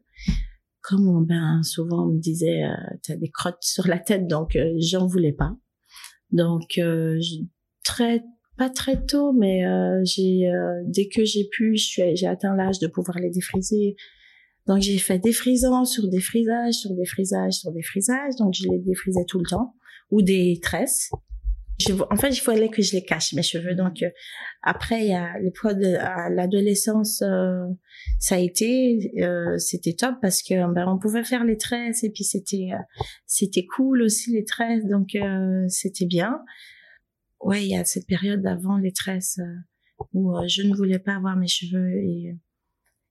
Comme 0.81 1.25
ben 1.25 1.61
souvent 1.63 2.07
on 2.07 2.13
me 2.13 2.19
disait, 2.19 2.63
t'as 3.03 3.15
des 3.15 3.29
crottes 3.29 3.63
sur 3.63 3.87
la 3.87 3.99
tête, 3.99 4.27
donc 4.27 4.57
j'en 4.79 5.07
voulais 5.07 5.31
pas. 5.31 5.55
Donc 6.31 6.77
très 7.83 8.23
pas 8.57 8.69
très 8.69 9.03
tôt, 9.05 9.33
mais 9.33 9.65
euh, 9.65 10.01
j'ai 10.03 10.47
euh, 10.47 10.81
dès 10.85 11.07
que 11.07 11.25
j'ai 11.25 11.47
pu, 11.51 11.75
j'ai 11.75 12.27
atteint 12.27 12.55
l'âge 12.55 12.79
de 12.79 12.87
pouvoir 12.87 13.17
les 13.19 13.29
défriser. 13.29 13.95
Donc 14.67 14.81
j'ai 14.81 14.97
fait 14.97 15.19
des 15.19 15.33
frisants 15.33 15.85
sur 15.85 16.07
des 16.07 16.21
frisages, 16.21 16.75
sur 16.75 16.93
des 16.93 17.05
frisages, 17.05 17.53
sur 17.53 17.71
des 17.71 17.81
frisages. 17.81 18.35
Donc 18.37 18.53
je 18.53 18.67
les 18.69 18.79
défrisais 18.79 19.25
tout 19.27 19.39
le 19.39 19.45
temps 19.45 19.73
ou 20.11 20.21
des 20.21 20.59
tresses. 20.61 21.09
en 22.11 22.15
fait, 22.15 22.29
il 22.29 22.39
fallait 22.39 22.69
que 22.69 22.83
je 22.83 22.93
les 22.93 23.03
cache 23.03 23.33
mes 23.33 23.41
cheveux. 23.41 23.73
Donc 23.73 24.03
euh, 24.03 24.09
après, 24.61 25.07
y 25.07 25.13
a 25.13 25.37
les 25.39 25.51
poids 25.51 25.73
de 25.73 25.97
l'adolescence, 26.33 27.23
ça 28.19 28.35
a 28.35 28.37
été, 28.37 29.11
c'était 29.57 29.93
top 29.93 30.15
parce 30.21 30.43
que 30.43 30.53
ben 30.73 30.85
on 30.87 30.99
pouvait 30.99 31.23
faire 31.23 31.43
les 31.43 31.57
tresses 31.57 32.03
et 32.03 32.11
puis 32.11 32.23
c'était 32.23 32.69
c'était 33.25 33.65
cool 33.65 34.03
aussi 34.03 34.31
les 34.31 34.45
tresses. 34.45 34.85
Donc 34.85 35.17
c'était 35.67 36.05
bien 36.05 36.39
ouais, 37.43 37.65
il 37.65 37.69
y 37.69 37.75
a 37.75 37.85
cette 37.85 38.07
période 38.07 38.41
d'avant 38.41 38.77
les 38.77 38.91
tresses 38.91 39.39
euh, 39.39 40.05
où 40.13 40.37
euh, 40.37 40.47
je 40.47 40.63
ne 40.63 40.75
voulais 40.75 40.99
pas 40.99 41.15
avoir 41.15 41.35
mes 41.35 41.47
cheveux 41.47 41.97
et 41.97 42.37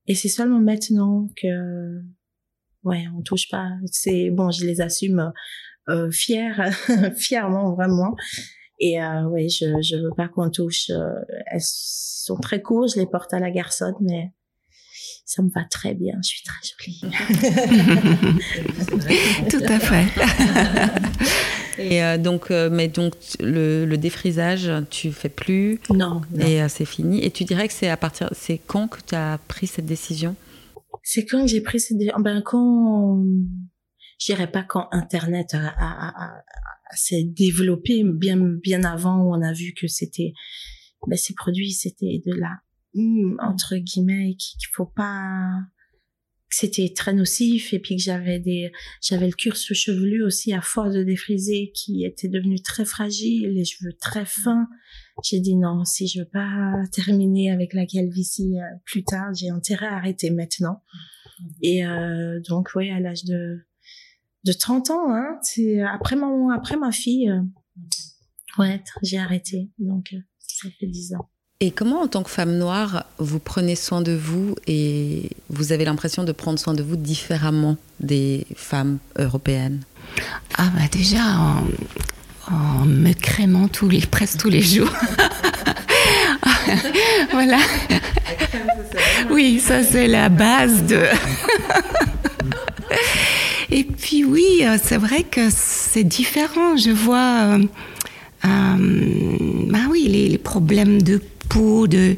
et 0.08 0.14
c'est 0.14 0.28
seulement 0.28 0.58
maintenant 0.58 1.28
que 1.40 2.02
ouais, 2.84 3.04
on 3.16 3.22
touche 3.22 3.48
pas. 3.48 3.70
C'est 3.86 4.30
bon, 4.30 4.50
je 4.50 4.66
les 4.66 4.80
assume 4.80 5.32
euh, 5.88 6.10
fière, 6.10 6.70
fièrement 7.16 7.74
vraiment. 7.74 8.16
Et 8.80 9.00
euh, 9.02 9.28
ouais, 9.28 9.48
je 9.48 9.80
je 9.80 9.96
veux 9.96 10.12
pas 10.16 10.28
qu'on 10.28 10.50
touche. 10.50 10.90
Euh, 10.90 11.14
elles 11.46 11.60
sont 11.62 12.36
très 12.36 12.60
courtes, 12.62 12.94
je 12.94 13.00
les 13.00 13.06
porte 13.06 13.32
à 13.32 13.38
la 13.38 13.50
garçonne, 13.50 13.94
mais 14.00 14.32
ça 15.24 15.42
me 15.42 15.48
va 15.50 15.64
très 15.64 15.94
bien. 15.94 16.18
Je 16.22 16.28
suis 16.28 16.42
très 16.42 16.60
jolie. 16.64 17.00
Tout 19.50 19.64
à 19.64 19.78
fait. 19.78 20.06
Et 21.78 22.02
euh, 22.02 22.18
donc, 22.18 22.50
euh, 22.50 22.68
mais 22.70 22.88
donc 22.88 23.14
le, 23.40 23.84
le, 23.84 23.96
défrisage, 23.96 24.70
tu 24.90 25.12
fais 25.12 25.28
plus. 25.28 25.80
Non. 25.90 26.22
Et 26.38 26.62
euh, 26.62 26.68
c'est 26.68 26.84
fini. 26.84 27.24
Et 27.24 27.30
tu 27.30 27.44
dirais 27.44 27.68
que 27.68 27.74
c'est 27.74 27.88
à 27.88 27.96
partir, 27.96 28.28
c'est 28.32 28.58
quand 28.58 28.88
que 28.88 28.98
tu 29.06 29.14
as 29.14 29.38
pris 29.48 29.66
cette 29.66 29.86
décision? 29.86 30.36
C'est 31.02 31.24
quand 31.24 31.46
j'ai 31.46 31.60
pris 31.60 31.80
cette 31.80 31.98
décision. 31.98 32.20
Ben 32.20 32.42
quand, 32.42 33.24
je 34.18 34.26
dirais 34.26 34.50
pas 34.50 34.62
quand 34.62 34.88
Internet 34.92 35.54
a, 35.54 35.68
a, 35.68 36.24
a, 36.24 36.42
s'est 36.94 37.24
développé 37.24 38.02
bien 38.04 38.36
bien 38.36 38.84
avant 38.84 39.22
où 39.22 39.34
on 39.34 39.42
a 39.42 39.52
vu 39.52 39.72
que 39.74 39.86
c'était, 39.86 40.32
ben 41.06 41.16
ces 41.16 41.34
produits 41.34 41.72
c'était 41.72 42.22
de 42.24 42.34
la 42.34 42.50
entre 43.38 43.76
guillemets 43.76 44.34
qu'il 44.34 44.68
faut 44.74 44.84
pas 44.84 45.48
c'était 46.54 46.92
très 46.94 47.12
nocif 47.12 47.72
et 47.72 47.78
puis 47.78 47.96
que 47.96 48.02
j'avais 48.02 48.38
des 48.38 48.72
j'avais 49.00 49.26
le 49.26 49.32
cuir 49.32 49.56
chevelu 49.56 50.22
aussi 50.22 50.52
à 50.52 50.60
force 50.60 50.92
de 50.94 51.02
défriser 51.02 51.72
qui 51.74 52.04
était 52.04 52.28
devenu 52.28 52.60
très 52.60 52.84
fragile 52.84 53.52
les 53.54 53.64
cheveux 53.64 53.92
très 54.00 54.26
fins 54.26 54.68
j'ai 55.22 55.40
dit 55.40 55.56
non 55.56 55.84
si 55.84 56.06
je 56.06 56.20
veux 56.20 56.28
pas 56.28 56.74
terminer 56.92 57.50
avec 57.50 57.74
la 57.74 57.86
calvitie 57.86 58.58
euh, 58.60 58.76
plus 58.84 59.04
tard 59.04 59.32
j'ai 59.34 59.50
intérêt 59.50 59.86
à 59.86 59.96
arrêter 59.96 60.30
maintenant. 60.30 60.82
Et 61.62 61.84
euh, 61.84 62.40
donc 62.48 62.70
oui 62.74 62.90
à 62.90 63.00
l'âge 63.00 63.24
de 63.24 63.58
de 64.44 64.52
30 64.52 64.90
ans 64.90 65.14
hein 65.14 65.38
c'est 65.42 65.80
après 65.80 66.16
mon 66.16 66.50
après 66.50 66.76
ma 66.76 66.92
fille 66.92 67.30
euh, 67.30 67.42
ouais 68.58 68.82
j'ai 69.02 69.18
arrêté. 69.18 69.70
Donc 69.78 70.14
ça 70.38 70.68
fait 70.78 70.86
10 70.86 71.14
ans 71.14 71.28
et 71.62 71.70
comment, 71.70 72.02
en 72.02 72.08
tant 72.08 72.24
que 72.24 72.30
femme 72.30 72.58
noire, 72.58 73.04
vous 73.18 73.38
prenez 73.38 73.76
soin 73.76 74.00
de 74.00 74.10
vous 74.10 74.56
et 74.66 75.30
vous 75.48 75.70
avez 75.70 75.84
l'impression 75.84 76.24
de 76.24 76.32
prendre 76.32 76.58
soin 76.58 76.74
de 76.74 76.82
vous 76.82 76.96
différemment 76.96 77.76
des 78.00 78.48
femmes 78.56 78.98
européennes? 79.16 79.82
Ah 80.58 80.72
bah 80.74 80.88
déjà, 80.90 81.22
en, 82.50 82.84
me 82.84 83.12
crémant 83.12 83.68
tous 83.68 83.88
les, 83.88 84.00
presque 84.00 84.38
tous 84.38 84.50
les 84.50 84.60
jours. 84.60 84.90
voilà. 87.30 87.58
Oui, 89.30 89.60
ça 89.60 89.84
c'est 89.84 90.08
la 90.08 90.30
base 90.30 90.82
de... 90.82 91.00
Et 93.70 93.84
puis 93.84 94.24
oui, 94.24 94.62
euh, 94.62 94.78
c'est 94.82 94.98
vrai 94.98 95.22
que 95.22 95.48
c'est 95.48 96.02
différent. 96.02 96.76
Je 96.76 96.90
vois, 96.90 97.54
euh, 97.54 97.58
euh, 98.46 99.68
bah 99.70 99.78
oui, 99.88 100.08
les, 100.08 100.28
les, 100.28 100.38
problèmes 100.38 101.00
de 101.00 101.22
de, 101.60 102.16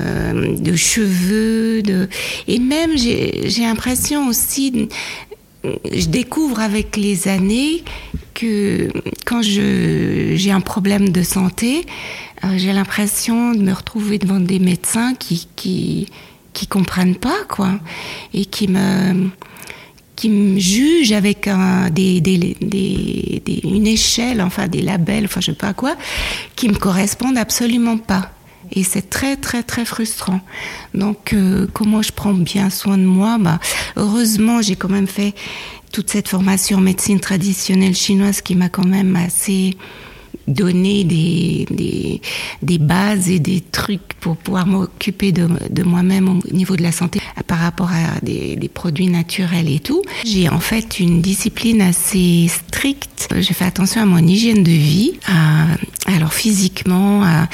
euh, 0.00 0.56
de 0.56 0.76
cheveux, 0.76 1.82
de... 1.82 2.08
et 2.48 2.58
même 2.58 2.96
j'ai 2.96 3.62
l'impression 3.62 4.28
aussi, 4.28 4.88
je 5.64 6.06
découvre 6.06 6.60
avec 6.60 6.96
les 6.96 7.28
années 7.28 7.82
que 8.34 8.88
quand 9.26 9.42
j'ai 9.42 10.50
un 10.50 10.60
problème 10.60 11.10
de 11.10 11.22
santé, 11.22 11.84
euh, 12.44 12.54
j'ai 12.56 12.72
l'impression 12.72 13.52
de 13.52 13.62
me 13.62 13.72
retrouver 13.72 14.18
devant 14.18 14.40
des 14.40 14.58
médecins 14.58 15.14
qui 15.14 15.48
qui 15.56 16.08
qui 16.52 16.66
comprennent 16.66 17.16
pas 17.16 17.44
quoi 17.48 17.80
et 18.34 18.44
qui 18.44 18.68
me 18.68 19.28
qui 20.16 20.28
me 20.28 20.58
jugent 20.58 21.12
avec 21.12 21.48
un, 21.48 21.90
des, 21.90 22.20
des, 22.20 22.38
des, 22.60 23.60
une 23.64 23.88
échelle, 23.88 24.40
enfin 24.40 24.68
des 24.68 24.80
labels, 24.80 25.24
enfin 25.24 25.40
je 25.40 25.46
sais 25.46 25.56
pas 25.56 25.72
quoi, 25.72 25.96
qui 26.54 26.68
me 26.68 26.74
correspondent 26.74 27.38
absolument 27.38 27.98
pas. 27.98 28.30
Et 28.72 28.84
c'est 28.84 29.08
très 29.10 29.36
très 29.36 29.62
très 29.62 29.84
frustrant. 29.84 30.40
Donc 30.94 31.32
euh, 31.32 31.66
comment 31.72 32.02
je 32.02 32.12
prends 32.12 32.34
bien 32.34 32.70
soin 32.70 32.98
de 32.98 33.04
moi? 33.04 33.38
Bah, 33.38 33.60
Heureusement, 33.96 34.62
j'ai 34.62 34.76
quand 34.76 34.88
même 34.90 35.06
fait 35.06 35.34
toute 35.92 36.10
cette 36.10 36.28
formation 36.28 36.78
en 36.78 36.80
médecine 36.80 37.20
traditionnelle 37.20 37.94
chinoise 37.94 38.40
qui 38.40 38.54
m'a 38.54 38.68
quand 38.68 38.86
même 38.86 39.14
assez 39.16 39.76
donner 40.48 41.04
des, 41.04 42.20
des, 42.62 42.78
bases 42.78 43.28
et 43.30 43.38
des 43.38 43.60
trucs 43.60 44.14
pour 44.20 44.36
pouvoir 44.36 44.66
m'occuper 44.66 45.30
de, 45.30 45.48
de 45.70 45.82
moi-même 45.82 46.28
au 46.28 46.52
niveau 46.52 46.76
de 46.76 46.82
la 46.82 46.90
santé 46.92 47.20
par 47.46 47.58
rapport 47.58 47.90
à 47.90 48.20
des, 48.22 48.58
produits 48.72 49.08
naturels 49.08 49.70
et 49.70 49.78
tout. 49.78 50.02
J'ai 50.24 50.48
en 50.48 50.58
fait 50.58 50.98
une 50.98 51.20
discipline 51.20 51.82
assez 51.82 52.48
stricte. 52.48 53.28
Je 53.36 53.52
fais 53.52 53.64
attention 53.64 54.02
à 54.02 54.06
mon 54.06 54.18
hygiène 54.18 54.62
de 54.62 54.70
vie, 54.70 55.12
alors 56.06 56.32
physiquement, 56.32 57.22
à, 57.22 57.48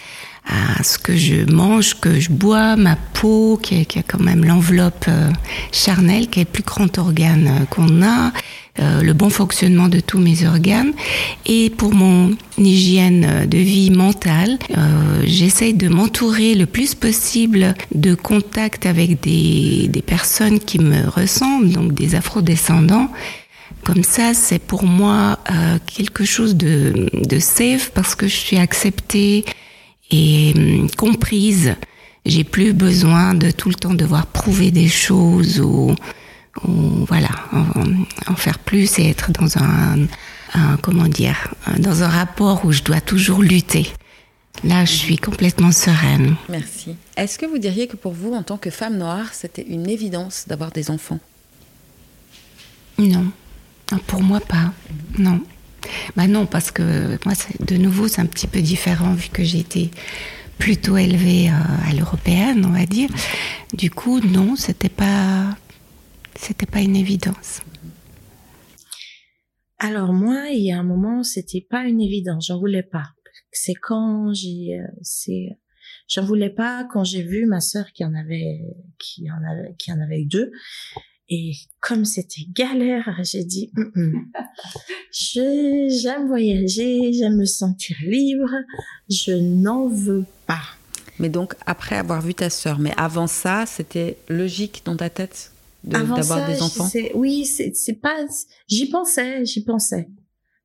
à 0.48 0.82
ce 0.82 0.98
que 0.98 1.14
je 1.16 1.44
mange, 1.50 1.94
que 2.00 2.18
je 2.18 2.30
bois, 2.30 2.76
ma 2.76 2.96
peau, 2.96 3.58
qui 3.62 3.84
qui 3.86 3.98
a 3.98 4.02
quand 4.02 4.20
même 4.20 4.44
l'enveloppe 4.44 5.04
euh, 5.08 5.30
charnelle, 5.72 6.28
qui 6.28 6.40
est 6.40 6.44
le 6.44 6.50
plus 6.50 6.62
grand 6.62 6.96
organe 6.98 7.48
euh, 7.48 7.64
qu'on 7.66 8.02
a, 8.02 8.32
euh, 8.80 9.02
le 9.02 9.12
bon 9.12 9.28
fonctionnement 9.28 9.88
de 9.88 10.00
tous 10.00 10.18
mes 10.18 10.46
organes. 10.46 10.92
Et 11.46 11.68
pour 11.70 11.92
mon 11.92 12.36
hygiène 12.56 13.46
de 13.46 13.58
vie 13.58 13.90
mentale, 13.90 14.58
euh, 14.76 15.22
j'essaye 15.24 15.74
de 15.74 15.88
m'entourer 15.88 16.54
le 16.54 16.64
plus 16.66 16.94
possible 16.94 17.74
de 17.94 18.14
contacts 18.14 18.86
avec 18.86 19.20
des, 19.20 19.88
des 19.88 20.02
personnes 20.02 20.60
qui 20.60 20.78
me 20.78 21.08
ressemblent, 21.08 21.70
donc 21.70 21.92
des 21.92 22.14
afrodescendants. 22.14 23.10
Comme 23.84 24.04
ça, 24.04 24.32
c'est 24.32 24.60
pour 24.60 24.84
moi 24.84 25.38
euh, 25.50 25.78
quelque 25.86 26.24
chose 26.24 26.56
de, 26.56 27.10
de 27.12 27.38
safe 27.38 27.90
parce 27.94 28.14
que 28.14 28.26
je 28.28 28.36
suis 28.36 28.58
acceptée 28.58 29.44
et 30.10 30.52
hum, 30.56 30.90
comprise. 30.96 31.76
J'ai 32.26 32.44
plus 32.44 32.72
besoin 32.72 33.34
de 33.34 33.50
tout 33.50 33.68
le 33.68 33.74
temps 33.74 33.94
devoir 33.94 34.26
prouver 34.26 34.70
des 34.70 34.88
choses 34.88 35.60
ou 35.60 35.94
ou 36.64 37.04
voilà, 37.06 37.28
en, 37.52 38.32
en, 38.32 38.36
faire 38.36 38.58
plus 38.58 38.98
et 38.98 39.08
être 39.08 39.30
dans 39.32 39.58
un, 39.58 40.06
un, 40.54 40.76
comment 40.78 41.06
dire, 41.06 41.54
dans 41.78 42.02
un 42.02 42.08
rapport 42.08 42.64
où 42.64 42.72
je 42.72 42.82
dois 42.82 43.00
toujours 43.00 43.42
lutter. 43.42 43.86
Là, 44.64 44.84
je 44.84 44.92
suis 44.92 45.18
complètement 45.18 45.70
sereine. 45.70 46.34
Merci. 46.48 46.96
Est-ce 47.16 47.38
que 47.38 47.46
vous 47.46 47.58
diriez 47.58 47.86
que 47.86 47.96
pour 47.96 48.12
vous, 48.12 48.32
en 48.32 48.42
tant 48.42 48.56
que 48.56 48.70
femme 48.70 48.98
noire, 48.98 49.32
c'était 49.32 49.62
une 49.62 49.88
évidence 49.88 50.46
d'avoir 50.48 50.72
des 50.72 50.90
enfants? 50.90 51.20
Non. 52.98 53.30
Pour 54.06 54.22
moi, 54.22 54.40
pas. 54.40 54.72
Non. 55.16 55.40
Bah 56.16 56.26
non, 56.26 56.46
parce 56.46 56.70
que 56.70 57.18
moi, 57.24 57.34
de 57.60 57.76
nouveau, 57.76 58.08
c'est 58.08 58.20
un 58.20 58.26
petit 58.26 58.46
peu 58.46 58.60
différent 58.60 59.14
vu 59.14 59.28
que 59.28 59.44
j'ai 59.44 59.58
été 59.58 59.90
plutôt 60.58 60.96
élevée 60.96 61.48
euh, 61.48 61.88
à 61.88 61.94
l'européenne, 61.94 62.64
on 62.66 62.70
va 62.70 62.86
dire. 62.86 63.10
Du 63.74 63.90
coup, 63.90 64.20
non, 64.20 64.56
c'était 64.56 64.88
pas 64.88 65.56
c'était 66.38 66.66
pas 66.66 66.80
une 66.80 66.96
évidence. 66.96 67.62
Alors 69.78 70.12
moi, 70.12 70.48
il 70.50 70.62
y 70.62 70.72
a 70.72 70.78
un 70.78 70.84
moment, 70.84 71.22
c'était 71.22 71.66
pas 71.68 71.84
une 71.84 72.00
évidence. 72.00 72.46
J'en 72.46 72.58
voulais 72.58 72.82
pas. 72.82 73.10
C'est 73.52 73.74
quand 73.74 74.32
j'ai, 74.34 74.80
c'est, 75.02 75.58
j'en 76.08 76.24
voulais 76.24 76.50
pas 76.50 76.84
quand 76.84 77.04
j'ai 77.04 77.22
vu 77.22 77.46
ma 77.46 77.60
sœur 77.60 77.92
qui 77.92 78.04
en 78.04 78.14
avait, 78.14 78.60
qui 78.98 79.30
en 79.30 79.36
avait, 79.36 79.74
qui 79.78 79.92
en 79.92 80.00
avait 80.00 80.20
eu 80.22 80.26
deux. 80.26 80.50
Et 81.30 81.52
comme 81.80 82.04
c'était 82.04 82.46
galère, 82.54 83.20
j'ai 83.22 83.44
dit, 83.44 83.70
mm 83.74 83.90
-mm. 83.94 84.12
je, 85.12 85.98
j'aime 86.00 86.26
voyager, 86.26 87.12
j'aime 87.12 87.36
me 87.36 87.44
sentir 87.44 87.96
libre, 88.02 88.54
je 89.10 89.32
n'en 89.32 89.88
veux 89.88 90.24
pas. 90.46 90.68
Mais 91.18 91.28
donc, 91.28 91.54
après 91.66 91.96
avoir 91.96 92.22
vu 92.22 92.34
ta 92.34 92.48
sœur, 92.48 92.78
mais 92.78 92.94
avant 92.96 93.26
ça, 93.26 93.66
c'était 93.66 94.16
logique 94.28 94.82
dans 94.84 94.96
ta 94.96 95.10
tête 95.10 95.52
d'avoir 95.84 96.46
des 96.48 96.62
enfants? 96.62 96.88
Oui, 97.14 97.44
c'est 97.44 98.00
pas. 98.00 98.16
J'y 98.68 98.88
pensais, 98.88 99.44
j'y 99.44 99.64
pensais. 99.64 100.08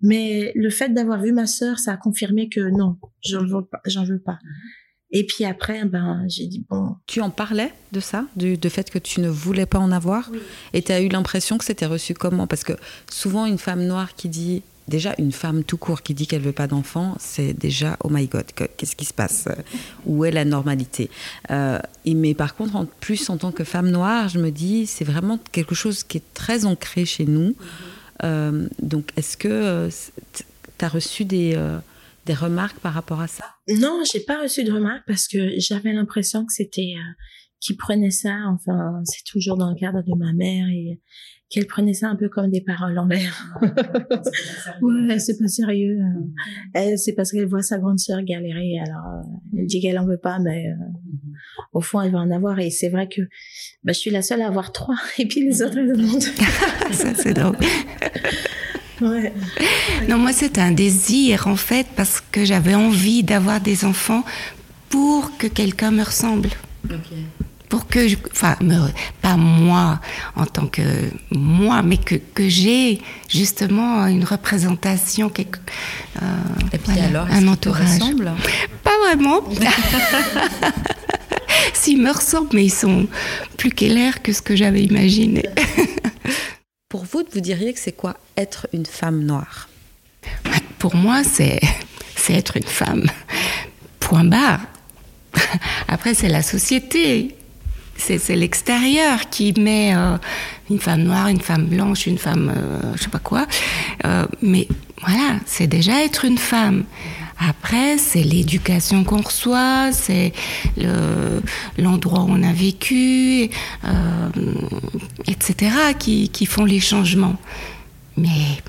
Mais 0.01 0.51
le 0.55 0.69
fait 0.69 0.89
d'avoir 0.89 1.21
vu 1.21 1.31
ma 1.31 1.47
sœur, 1.47 1.79
ça 1.79 1.93
a 1.93 1.97
confirmé 1.97 2.49
que 2.49 2.59
non, 2.69 2.97
j'en 3.23 3.45
veux 3.45 3.65
pas. 3.65 3.81
J'en 3.85 4.03
veux 4.03 4.19
pas. 4.19 4.37
Et 5.15 5.25
puis 5.25 5.45
après, 5.45 5.85
ben, 5.85 6.25
j'ai 6.27 6.47
dit 6.47 6.65
bon. 6.69 6.95
Tu 7.05 7.21
en 7.21 7.29
parlais 7.29 7.71
de 7.91 7.99
ça, 7.99 8.25
du 8.35 8.57
fait 8.69 8.89
que 8.89 8.97
tu 8.97 9.21
ne 9.21 9.29
voulais 9.29 9.67
pas 9.67 9.79
en 9.79 9.91
avoir, 9.91 10.29
oui. 10.31 10.39
et 10.73 10.81
tu 10.81 10.91
as 10.91 11.01
eu 11.01 11.07
l'impression 11.07 11.59
que 11.59 11.65
c'était 11.65 11.85
reçu 11.85 12.15
comment? 12.15 12.47
Parce 12.47 12.63
que 12.63 12.73
souvent, 13.09 13.45
une 13.45 13.59
femme 13.59 13.85
noire 13.85 14.15
qui 14.15 14.27
dit 14.27 14.63
déjà 14.87 15.13
une 15.17 15.31
femme 15.31 15.63
tout 15.63 15.77
court 15.77 16.01
qui 16.01 16.13
dit 16.15 16.27
qu'elle 16.27 16.41
veut 16.41 16.51
pas 16.51 16.67
d'enfant, 16.67 17.15
c'est 17.19 17.53
déjà 17.53 17.95
oh 18.03 18.09
my 18.09 18.25
god, 18.27 18.45
qu'est-ce 18.55 18.95
qui 18.95 19.05
se 19.05 19.13
passe? 19.13 19.47
Où 20.07 20.25
est 20.25 20.31
la 20.31 20.45
normalité? 20.45 21.11
Euh, 21.51 21.79
et, 22.05 22.15
Mais 22.15 22.33
par 22.33 22.55
contre, 22.55 22.75
en 22.75 22.85
plus 22.99 23.29
en 23.29 23.37
tant 23.37 23.51
que 23.51 23.63
femme 23.63 23.91
noire, 23.91 24.29
je 24.29 24.39
me 24.39 24.49
dis 24.49 24.87
c'est 24.87 25.05
vraiment 25.05 25.39
quelque 25.51 25.75
chose 25.75 26.03
qui 26.03 26.17
est 26.17 26.33
très 26.33 26.65
ancré 26.65 27.05
chez 27.05 27.25
nous. 27.25 27.49
Mm 27.49 27.53
-hmm. 27.53 28.25
euh, 28.25 28.67
donc, 28.81 29.05
est-ce 29.15 29.37
que 29.37 29.47
euh, 29.47 29.89
tu 30.77 30.85
as 30.85 30.89
reçu 30.89 31.23
des 31.23 31.53
euh, 31.55 31.79
des 32.25 32.33
remarques 32.33 32.79
par 32.79 32.93
rapport 32.93 33.21
à 33.21 33.27
ça? 33.27 33.45
Non, 33.67 34.03
j'ai 34.11 34.21
pas 34.21 34.41
reçu 34.41 34.63
de 34.63 34.71
remarques 34.71 35.03
parce 35.07 35.27
que 35.27 35.59
j'avais 35.59 35.93
l'impression 35.93 36.45
que 36.45 36.53
c'était 36.53 36.93
euh, 36.95 37.13
qui 37.59 37.75
prenait 37.75 38.11
ça. 38.11 38.35
Enfin, 38.47 39.01
c'est 39.05 39.23
toujours 39.25 39.57
dans 39.57 39.69
le 39.69 39.75
cadre 39.75 40.01
de 40.03 40.15
ma 40.17 40.33
mère 40.33 40.67
et 40.67 40.99
qu'elle 41.49 41.67
prenait 41.67 41.93
ça 41.93 42.07
un 42.07 42.15
peu 42.15 42.29
comme 42.29 42.49
des 42.49 42.61
paroles 42.61 42.97
en 42.97 43.05
l'air. 43.05 43.55
ouais, 44.81 45.19
c'est 45.19 45.37
pas 45.37 45.47
sérieux. 45.47 45.99
Elle, 46.73 46.97
c'est 46.97 47.13
parce 47.13 47.31
qu'elle 47.31 47.45
voit 47.45 47.61
sa 47.61 47.77
grande 47.77 47.99
sœur 47.99 48.23
galérer. 48.23 48.79
Alors, 48.79 49.23
elle 49.55 49.67
dit 49.67 49.79
qu'elle 49.79 49.99
en 49.99 50.05
veut 50.05 50.17
pas, 50.17 50.39
mais 50.39 50.67
euh, 50.67 50.75
au 51.71 51.81
fond, 51.81 52.01
elle 52.01 52.11
va 52.11 52.19
en 52.19 52.31
avoir. 52.31 52.59
Et 52.59 52.71
c'est 52.71 52.89
vrai 52.89 53.07
que 53.07 53.21
bah, 53.83 53.93
je 53.93 53.99
suis 53.99 54.09
la 54.09 54.23
seule 54.23 54.41
à 54.41 54.47
avoir 54.47 54.71
trois, 54.71 54.97
et 55.19 55.27
puis 55.27 55.41
les 55.41 55.61
autres, 55.61 55.77
elles 55.77 55.95
demandent. 55.95 56.21
ça, 56.91 57.13
c'est 57.13 57.33
drôle. 57.33 57.57
Ouais. 59.01 59.33
Non, 60.07 60.17
moi, 60.17 60.31
c'est 60.33 60.57
un 60.57 60.71
désir, 60.71 61.47
en 61.47 61.55
fait, 61.55 61.87
parce 61.95 62.21
que 62.31 62.45
j'avais 62.45 62.75
envie 62.75 63.23
d'avoir 63.23 63.59
des 63.59 63.85
enfants 63.85 64.23
pour 64.89 65.35
que 65.37 65.47
quelqu'un 65.47 65.91
me 65.91 66.03
ressemble. 66.03 66.49
Okay 66.85 67.25
pour 67.73 67.87
que, 67.87 68.07
je, 68.07 68.17
enfin, 68.31 68.55
me, 68.61 68.77
pas 69.23 69.35
moi 69.35 69.99
en 70.35 70.45
tant 70.45 70.67
que 70.67 70.83
moi, 71.31 71.81
mais 71.81 71.97
que, 71.97 72.13
que 72.13 72.47
j'ai 72.47 73.01
justement 73.27 74.05
une 74.05 74.23
représentation, 74.23 75.29
quelque, 75.29 75.57
euh, 76.21 76.25
Et 76.71 76.77
puis 76.77 76.93
voilà, 76.93 77.05
alors, 77.05 77.27
un 77.31 77.47
entourage. 77.47 77.97
Pas 78.83 78.91
vraiment. 79.07 79.41
S'ils 81.73 81.99
me 81.99 82.11
ressemblent, 82.11 82.49
mais 82.53 82.65
ils 82.65 82.69
sont 82.69 83.07
plus 83.57 83.71
clairs 83.71 84.21
que 84.21 84.33
ce 84.33 84.43
que 84.43 84.55
j'avais 84.55 84.83
imaginé. 84.83 85.43
Pour 86.93 87.05
vous, 87.05 87.23
vous 87.33 87.41
diriez 87.41 87.73
que 87.73 87.79
c'est 87.79 87.93
quoi 87.93 88.17
être 88.37 88.67
une 88.71 88.85
femme 88.85 89.23
noire? 89.23 89.67
Pour 90.77 90.95
moi, 90.95 91.23
c'est 91.23 91.59
être 92.29 92.55
une 92.55 92.67
femme. 92.67 93.05
Point 93.99 94.25
barre. 94.25 94.59
Après, 95.87 96.13
c'est 96.13 96.29
la 96.29 96.43
société 96.43 97.35
c'est 97.97 98.35
l'extérieur 98.35 99.29
qui 99.29 99.53
met 99.59 99.95
euh, 99.95 100.17
une 100.69 100.79
femme 100.79 101.03
noire, 101.03 101.29
une 101.29 101.41
femme 101.41 101.65
blanche, 101.65 102.05
une 102.05 102.17
femme, 102.17 102.51
euh, 102.55 102.93
je 102.95 103.03
sais 103.03 103.09
pas 103.09 103.19
quoi. 103.19 103.47
Euh, 104.05 104.25
mais 104.41 104.67
voilà, 105.01 105.39
c'est 105.45 105.67
déjà 105.67 106.03
être 106.03 106.25
une 106.25 106.37
femme. 106.37 106.83
Après, 107.47 107.97
c'est 107.97 108.23
l'éducation 108.23 109.03
qu'on 109.03 109.21
reçoit, 109.21 109.91
c'est 109.91 110.33
l'endroit 111.77 112.19
le, 112.19 112.31
où 112.31 112.35
on 112.35 112.43
a 112.43 112.53
vécu, 112.53 113.49
euh, 113.85 114.29
etc., 115.27 115.71
qui, 115.97 116.29
qui, 116.29 116.45
font 116.45 116.65
les 116.65 116.79
changements. 116.79 117.35
Mais 118.15 118.61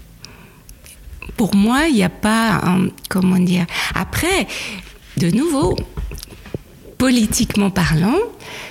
pour 1.36 1.54
moi, 1.54 1.86
il 1.88 1.94
n'y 1.94 2.04
a 2.04 2.08
pas, 2.08 2.60
un, 2.64 2.88
comment 3.08 3.38
dire. 3.38 3.66
Après, 3.94 4.46
de 5.18 5.30
nouveau, 5.30 5.76
politiquement 6.98 7.70
parlant, 7.70 8.18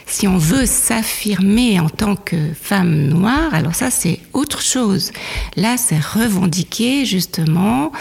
si 0.06 0.28
on 0.28 0.38
veut 0.38 0.66
s'affirmer 0.66 1.80
en 1.80 1.90
tant 1.90 2.16
que 2.16 2.54
femme 2.54 3.08
noire, 3.08 3.54
alors 3.54 3.76
ça 3.76 3.92
c'est 3.92 4.20
autre 4.34 4.62
chose. 4.62 5.12
Là, 5.56 5.78
c'est 5.78 6.00
revendiquer 6.00 7.06
justement 7.06 7.92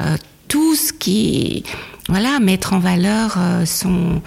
euh, 0.00 0.16
tout 0.50 0.74
ce 0.74 0.92
qui, 0.92 1.64
voilà, 2.08 2.40
mettre 2.40 2.74
en 2.74 2.80
valeur 2.80 3.36
euh, 3.38 3.64
son 3.64 4.20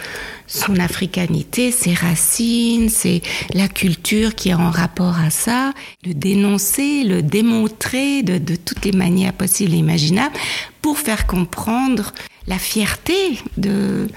son 0.46 0.76
africanité, 0.78 1.72
ses 1.72 1.94
racines, 1.94 2.90
c'est 2.90 3.22
la 3.54 3.68
culture 3.68 4.36
qui 4.36 4.50
est 4.50 4.54
en 4.54 4.70
rapport 4.70 5.18
à 5.18 5.32
ça, 5.32 5.74
le 6.06 6.14
dénoncer, 6.14 7.04
le 7.04 7.24
démontrer 7.24 8.22
de, 8.22 8.38
de 8.38 8.56
toutes 8.56 8.86
les 8.86 8.92
manières 8.92 9.34
possibles 9.34 9.74
et 9.74 9.78
imaginables 9.78 10.36
pour 10.82 11.00
faire 11.00 11.26
comprendre 11.26 12.14
la 12.46 12.60
fierté 12.60 13.40
de, 13.58 14.08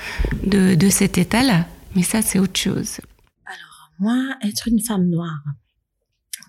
de, 0.42 0.74
de 0.74 0.88
cet 0.90 1.16
état-là. 1.16 1.66
Mais 1.94 2.02
ça, 2.02 2.20
c'est 2.20 2.38
autre 2.38 2.59
chose. 2.59 3.00
Alors, 3.46 3.90
moi, 3.98 4.34
être 4.42 4.68
une 4.68 4.80
femme 4.80 5.09
noire, 5.09 5.42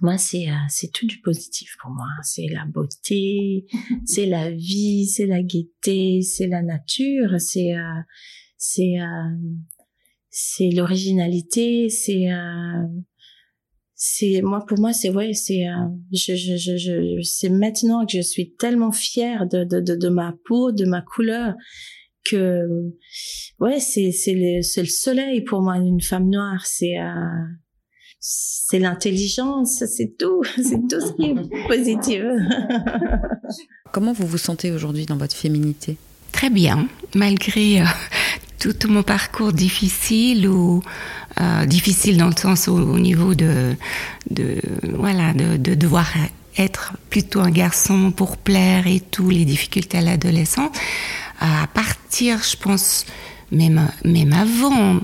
moi, 0.01 0.17
c'est 0.17 0.49
euh, 0.49 0.55
c'est 0.69 0.91
tout 0.91 1.05
du 1.05 1.19
positif 1.21 1.75
pour 1.81 1.91
moi. 1.91 2.07
C'est 2.23 2.47
la 2.47 2.65
beauté, 2.65 3.65
c'est 4.05 4.25
la 4.25 4.51
vie, 4.51 5.05
c'est 5.07 5.25
la 5.25 5.41
gaieté, 5.41 6.21
c'est 6.21 6.47
la 6.47 6.61
nature, 6.61 7.39
c'est 7.39 7.75
euh, 7.75 8.01
c'est 8.57 8.95
c'est 10.29 10.69
l'originalité, 10.69 11.89
c'est 11.89 12.27
c'est 13.99 14.41
moi 14.43 14.63
pour 14.67 14.79
moi 14.79 14.93
c'est 14.93 15.09
ouais 15.09 15.33
c'est 15.33 15.65
je, 16.11 16.35
je 16.35 16.55
je 16.55 16.77
je 16.77 17.21
c'est 17.23 17.49
maintenant 17.49 18.05
que 18.05 18.17
je 18.17 18.21
suis 18.21 18.53
tellement 18.53 18.91
fière 18.91 19.47
de 19.47 19.63
de 19.63 19.79
de, 19.79 19.95
de 19.95 20.09
ma 20.09 20.35
peau 20.45 20.71
de 20.71 20.85
ma 20.85 21.01
couleur 21.01 21.55
que 22.23 22.67
ouais 23.59 23.79
c'est 23.79 24.11
c'est 24.11 24.33
le 24.33 24.61
c'est 24.61 24.81
le 24.81 24.87
soleil 24.87 25.41
pour 25.41 25.61
moi 25.61 25.77
une 25.77 26.01
femme 26.01 26.29
noire 26.29 26.65
c'est 26.65 26.99
euh, 26.99 27.13
c'est 28.29 28.79
l'intelligence 28.79 29.83
c'est 29.85 30.17
tout 30.17 30.43
c'est 30.55 30.87
tout 30.87 31.01
ce 31.01 31.13
qui 31.13 31.25
est 31.31 31.67
positif. 31.67 32.21
Comment 33.91 34.13
vous 34.13 34.27
vous 34.27 34.37
sentez 34.37 34.71
aujourd'hui 34.71 35.05
dans 35.05 35.17
votre 35.17 35.35
féminité? 35.35 35.97
Très 36.31 36.49
bien. 36.49 36.87
Malgré 37.15 37.81
euh, 37.81 37.85
tout, 38.59 38.75
mon 38.89 39.03
parcours 39.03 39.53
difficile 39.53 40.47
ou 40.47 40.83
euh, 41.39 41.65
difficile 41.65 42.17
dans 42.17 42.27
le 42.27 42.35
sens 42.35 42.67
au, 42.67 42.99
niveau 42.99 43.33
de 43.33 43.75
de 44.29 44.57
voilà 44.93 45.33
de, 45.33 45.57
de 45.57 45.73
devoir 45.73 46.07
être 46.57 46.93
plutôt 47.09 47.39
un 47.39 47.51
garçon 47.51 48.11
pour 48.11 48.35
plaire 48.35 48.87
et 48.87 48.99
tout 48.99 49.29
les 49.29 49.45
difficultés 49.45 49.99
à 49.99 50.01
l'adolescence 50.01 50.71
à 51.39 51.67
partir, 51.67 52.41
je 52.43 52.57
pense, 52.57 53.05
même, 53.51 53.87
même 54.03 54.33
avant, 54.33 54.95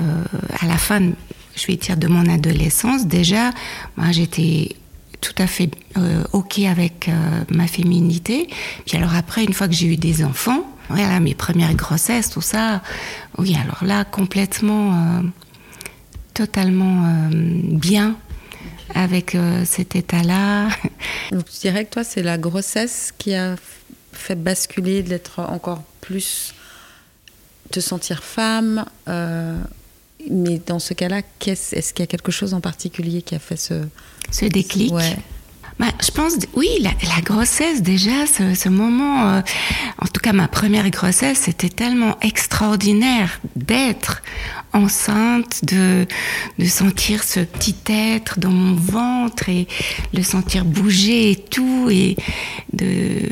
euh, 0.00 0.24
à 0.60 0.66
la 0.66 0.78
fin, 0.78 1.12
je 1.58 1.66
vais 1.66 1.76
dire, 1.76 1.96
de 1.96 2.06
mon 2.06 2.26
adolescence, 2.28 3.06
déjà, 3.06 3.50
moi, 3.96 4.12
j'étais 4.12 4.76
tout 5.20 5.34
à 5.38 5.46
fait 5.46 5.70
euh, 5.96 6.22
ok 6.32 6.60
avec 6.60 7.08
euh, 7.08 7.12
ma 7.50 7.66
féminité. 7.66 8.48
Puis 8.86 8.96
alors 8.96 9.14
après, 9.14 9.44
une 9.44 9.52
fois 9.52 9.68
que 9.68 9.74
j'ai 9.74 9.86
eu 9.86 9.96
des 9.96 10.24
enfants, 10.24 10.64
voilà, 10.88 11.20
mes 11.20 11.34
premières 11.34 11.74
grossesses, 11.74 12.30
tout 12.30 12.40
ça, 12.40 12.82
oui, 13.36 13.56
alors 13.62 13.84
là, 13.84 14.04
complètement, 14.04 14.94
euh, 14.94 15.22
totalement 16.34 17.28
bien 17.30 18.16
avec 18.94 19.36
cet 19.64 19.96
état-là. 19.96 20.68
Donc, 21.32 21.44
je 21.52 21.60
dirais 21.60 21.84
que 21.84 21.90
toi, 21.90 22.04
c'est 22.04 22.22
la 22.22 22.38
grossesse 22.38 23.12
qui 23.18 23.34
a 23.34 23.56
fait 24.12 24.36
basculer, 24.36 25.02
d'être 25.02 25.40
encore 25.40 25.82
plus, 26.00 26.54
te 27.70 27.80
sentir 27.80 28.22
femme. 28.22 28.84
Mais 30.30 30.60
dans 30.66 30.78
ce 30.78 30.94
cas-là, 30.94 31.22
est-ce 31.46 31.74
est 31.74 31.92
qu'il 31.92 32.02
y 32.02 32.04
a 32.04 32.06
quelque 32.06 32.32
chose 32.32 32.54
en 32.54 32.60
particulier 32.60 33.22
qui 33.22 33.34
a 33.34 33.38
fait 33.38 33.56
ce, 33.56 33.86
ce 34.30 34.44
déclic 34.46 34.92
ouais. 34.92 35.16
Bah, 35.78 35.86
je 36.04 36.10
pense, 36.10 36.34
oui, 36.56 36.68
la, 36.80 36.90
la 36.90 37.20
grossesse 37.22 37.82
déjà, 37.82 38.26
ce, 38.26 38.54
ce 38.54 38.68
moment, 38.68 39.28
euh, 39.28 39.40
en 40.02 40.06
tout 40.06 40.20
cas 40.20 40.32
ma 40.32 40.48
première 40.48 40.90
grossesse, 40.90 41.42
c'était 41.44 41.68
tellement 41.68 42.18
extraordinaire 42.20 43.40
d'être 43.54 44.22
enceinte, 44.72 45.64
de, 45.64 46.04
de 46.58 46.64
sentir 46.64 47.22
ce 47.22 47.40
petit 47.40 47.76
être 47.86 48.40
dans 48.40 48.50
mon 48.50 48.74
ventre 48.74 49.48
et 49.48 49.68
le 50.12 50.24
sentir 50.24 50.64
bouger 50.64 51.30
et 51.30 51.36
tout, 51.36 51.88
et 51.90 52.16
de, 52.72 53.22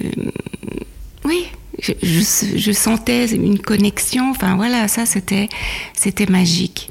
oui, 1.24 1.46
je, 1.80 1.92
je, 2.02 2.72
sentais 2.72 3.26
une 3.26 3.58
connexion. 3.58 4.30
Enfin 4.30 4.56
voilà, 4.56 4.88
ça 4.88 5.06
c'était, 5.06 5.48
c'était 5.94 6.26
magique. 6.26 6.90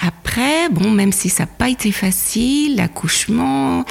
Après, 0.00 0.68
bon, 0.70 0.90
même 0.90 1.12
si 1.12 1.28
ça 1.28 1.44
n'a 1.44 1.46
pas 1.46 1.68
été 1.68 1.92
facile, 1.92 2.76
l'accouchement, 2.76 3.84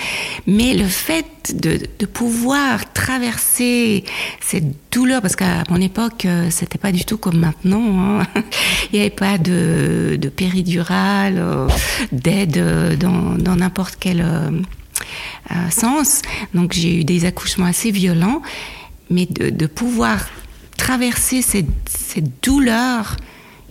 mais 0.46 0.74
le 0.74 0.86
fait 0.86 1.56
de, 1.56 1.80
de, 1.98 2.06
pouvoir 2.06 2.92
traverser 2.92 4.04
cette 4.42 4.66
douleur, 4.92 5.22
parce 5.22 5.38
qu'à 5.38 5.64
mon 5.70 5.80
époque, 5.80 6.26
euh, 6.26 6.50
c'était 6.50 6.78
pas 6.78 6.92
du 6.92 7.06
tout 7.06 7.18
comme 7.18 7.40
maintenant. 7.40 8.20
Hein. 8.20 8.28
Il 8.92 8.96
n'y 8.96 9.00
avait 9.00 9.10
pas 9.10 9.38
de, 9.38 10.18
de 10.20 10.30
péridurale, 10.30 11.36
euh, 11.38 11.68
d'aide 12.12 12.58
euh, 12.58 12.96
dans 12.98 13.56
n'importe 13.56 13.96
quel 13.98 14.24
euh, 15.52 15.70
sens. 15.70 16.22
Donc 16.54 16.74
j'ai 16.74 17.00
eu 17.00 17.04
des 17.04 17.26
accouchements 17.26 17.66
assez 17.66 17.92
violents, 17.92 18.42
mais 19.10 19.26
de, 19.26 19.66
pouvoir 19.68 20.28
traverser 20.78 21.42
cette, 21.42 21.66
douleur 22.42 23.18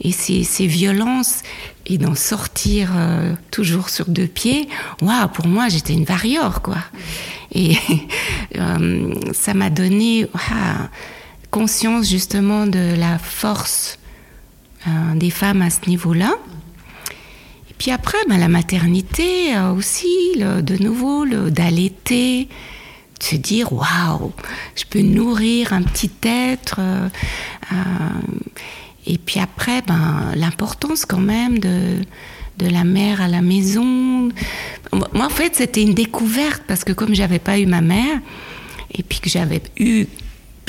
et 0.00 0.12
ces, 0.12 0.44
ces 0.44 0.66
violences 0.66 1.42
et 1.86 1.98
d'en 1.98 2.14
sortir 2.14 2.92
euh, 2.94 3.34
toujours 3.50 3.88
sur 3.88 4.08
deux 4.08 4.26
pieds, 4.26 4.68
waouh, 5.00 5.28
pour 5.28 5.46
moi, 5.46 5.68
j'étais 5.68 5.92
une 5.92 6.04
variore, 6.04 6.62
quoi. 6.62 6.78
Et 7.52 7.76
euh, 8.56 9.14
ça 9.32 9.54
m'a 9.54 9.70
donné 9.70 10.26
conscience 11.50 12.08
justement 12.08 12.66
de 12.66 12.94
la 12.96 13.18
force 13.18 13.98
euh, 14.86 14.90
des 15.16 15.30
femmes 15.30 15.62
à 15.62 15.70
ce 15.70 15.88
niveau-là. 15.88 16.34
Et 17.70 17.74
puis 17.76 17.90
après, 17.90 18.18
ben, 18.28 18.38
la 18.38 18.48
maternité 18.48 19.58
aussi, 19.76 20.06
le, 20.36 20.62
de 20.62 20.76
nouveau, 20.82 21.26
d'allaiter, 21.50 22.48
se 23.22 23.36
dire, 23.36 23.72
waouh, 23.72 24.32
je 24.76 24.84
peux 24.88 25.02
nourrir 25.02 25.72
un 25.72 25.82
petit 25.82 26.10
être. 26.22 26.80
Et 29.06 29.18
puis 29.18 29.40
après, 29.40 29.82
ben, 29.82 30.32
l'importance 30.34 31.04
quand 31.04 31.20
même 31.20 31.58
de, 31.58 31.98
de 32.58 32.66
la 32.68 32.84
mère 32.84 33.20
à 33.20 33.28
la 33.28 33.42
maison. 33.42 34.28
Moi, 34.92 35.26
en 35.26 35.28
fait, 35.28 35.56
c'était 35.56 35.82
une 35.82 35.94
découverte 35.94 36.62
parce 36.66 36.84
que 36.84 36.92
comme 36.92 37.14
j'avais 37.14 37.38
pas 37.38 37.58
eu 37.58 37.66
ma 37.66 37.80
mère, 37.80 38.20
et 38.94 39.02
puis 39.02 39.20
que 39.20 39.30
j'avais 39.30 39.62
eu 39.78 40.06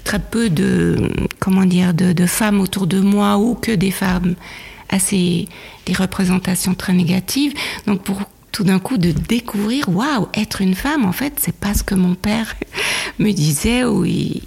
très 0.03 0.19
peu 0.19 0.49
de, 0.49 1.09
comment 1.39 1.65
dire, 1.65 1.93
de, 1.93 2.13
de, 2.13 2.25
femmes 2.25 2.59
autour 2.59 2.87
de 2.87 2.99
moi 2.99 3.37
ou 3.37 3.55
que 3.55 3.71
des 3.71 3.91
femmes 3.91 4.35
assez, 4.89 5.47
des 5.85 5.93
représentations 5.93 6.73
très 6.73 6.93
négatives. 6.93 7.53
Donc, 7.85 8.03
pour 8.03 8.21
tout 8.53 8.63
d'un 8.63 8.79
coup 8.79 8.97
de 8.97 9.11
découvrir, 9.11 9.89
waouh, 9.89 10.29
être 10.33 10.61
une 10.61 10.75
femme, 10.75 11.03
en 11.03 11.11
fait, 11.11 11.33
c'est 11.39 11.55
pas 11.55 11.73
ce 11.73 11.83
que 11.83 11.95
mon 11.95 12.15
père 12.15 12.55
me 13.19 13.31
disait, 13.31 13.83
où 13.83 14.05
il, 14.05 14.43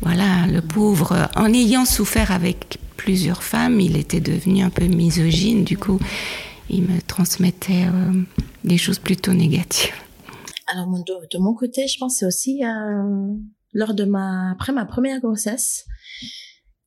voilà, 0.00 0.48
le 0.48 0.60
pauvre, 0.60 1.28
en 1.36 1.52
ayant 1.52 1.84
souffert 1.84 2.32
avec 2.32 2.78
plusieurs 2.96 3.44
femmes, 3.44 3.78
il 3.78 3.96
était 3.96 4.20
devenu 4.20 4.62
un 4.62 4.70
peu 4.70 4.86
misogyne. 4.86 5.62
Du 5.62 5.78
coup, 5.78 6.00
il 6.68 6.82
me 6.82 7.00
transmettait 7.02 7.86
euh, 7.86 8.22
des 8.64 8.78
choses 8.78 8.98
plutôt 8.98 9.32
négatives. 9.32 9.94
Alors 10.66 10.88
de, 10.88 11.14
de 11.30 11.38
mon 11.38 11.54
côté, 11.54 11.86
je 11.86 11.98
pense 11.98 12.22
aussi 12.22 12.64
euh, 12.64 13.34
lors 13.72 13.94
de 13.94 14.04
ma 14.04 14.52
après 14.52 14.72
ma 14.72 14.84
première 14.84 15.20
grossesse, 15.20 15.84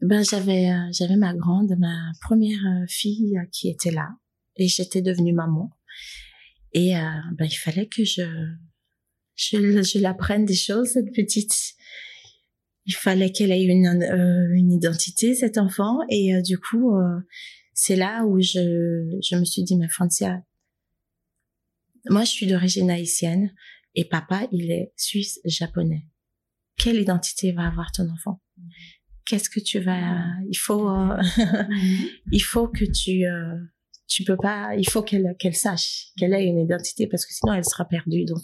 ben 0.01 0.23
j'avais 0.23 0.69
euh, 0.69 0.91
j'avais 0.91 1.15
ma 1.15 1.33
grande, 1.33 1.75
ma 1.77 2.11
première 2.21 2.59
euh, 2.65 2.85
fille 2.87 3.37
euh, 3.37 3.45
qui 3.51 3.69
était 3.69 3.91
là 3.91 4.09
et 4.55 4.67
j'étais 4.67 5.01
devenue 5.01 5.33
maman. 5.33 5.71
Et 6.77 6.91
ben 7.37 7.45
il 7.45 7.55
fallait 7.55 7.87
que 7.87 8.03
je 8.03 8.21
je, 9.35 9.81
je 9.81 9.99
l'apprenne 9.99 10.45
des 10.45 10.55
choses 10.55 10.89
cette 10.89 11.13
petite 11.13 11.75
il 12.85 12.93
fallait 12.93 13.31
qu'elle 13.31 13.51
ait 13.51 13.63
une, 13.63 13.87
euh, 13.87 14.53
une 14.53 14.71
identité, 14.71 15.33
cet 15.35 15.57
enfant. 15.57 15.99
Et 16.09 16.35
euh, 16.35 16.41
du 16.41 16.57
coup, 16.59 16.95
euh, 16.95 17.19
c'est 17.73 17.95
là 17.95 18.23
où 18.25 18.39
je, 18.39 19.19
je 19.21 19.35
me 19.35 19.43
suis 19.43 19.63
dit, 19.63 19.75
mais 19.75 19.89
Francia, 19.89 20.43
moi, 22.09 22.23
je 22.23 22.29
suis 22.29 22.47
d'origine 22.47 22.91
haïtienne 22.91 23.53
et 23.95 24.05
papa, 24.05 24.47
il 24.51 24.71
est 24.71 24.93
suisse-japonais. 24.95 26.07
Quelle 26.77 27.01
identité 27.01 27.51
va 27.51 27.67
avoir 27.67 27.91
ton 27.91 28.07
enfant? 28.09 28.41
Qu'est-ce 29.25 29.49
que 29.49 29.59
tu 29.59 29.79
vas 29.79 30.23
Il 30.49 30.57
faut, 30.57 30.87
il 32.31 32.43
faut 32.43 32.67
que 32.67 32.85
tu, 32.85 33.23
tu 34.07 34.23
peux 34.23 34.37
pas. 34.37 34.75
Il 34.75 34.87
faut 34.87 35.01
qu'elle 35.01 35.35
qu'elle 35.39 35.55
sache 35.55 36.07
qu'elle 36.17 36.33
ait 36.33 36.45
une 36.45 36.59
identité 36.59 37.07
parce 37.07 37.25
que 37.25 37.33
sinon 37.33 37.53
elle 37.53 37.65
sera 37.65 37.85
perdue. 37.85 38.25
Donc, 38.25 38.41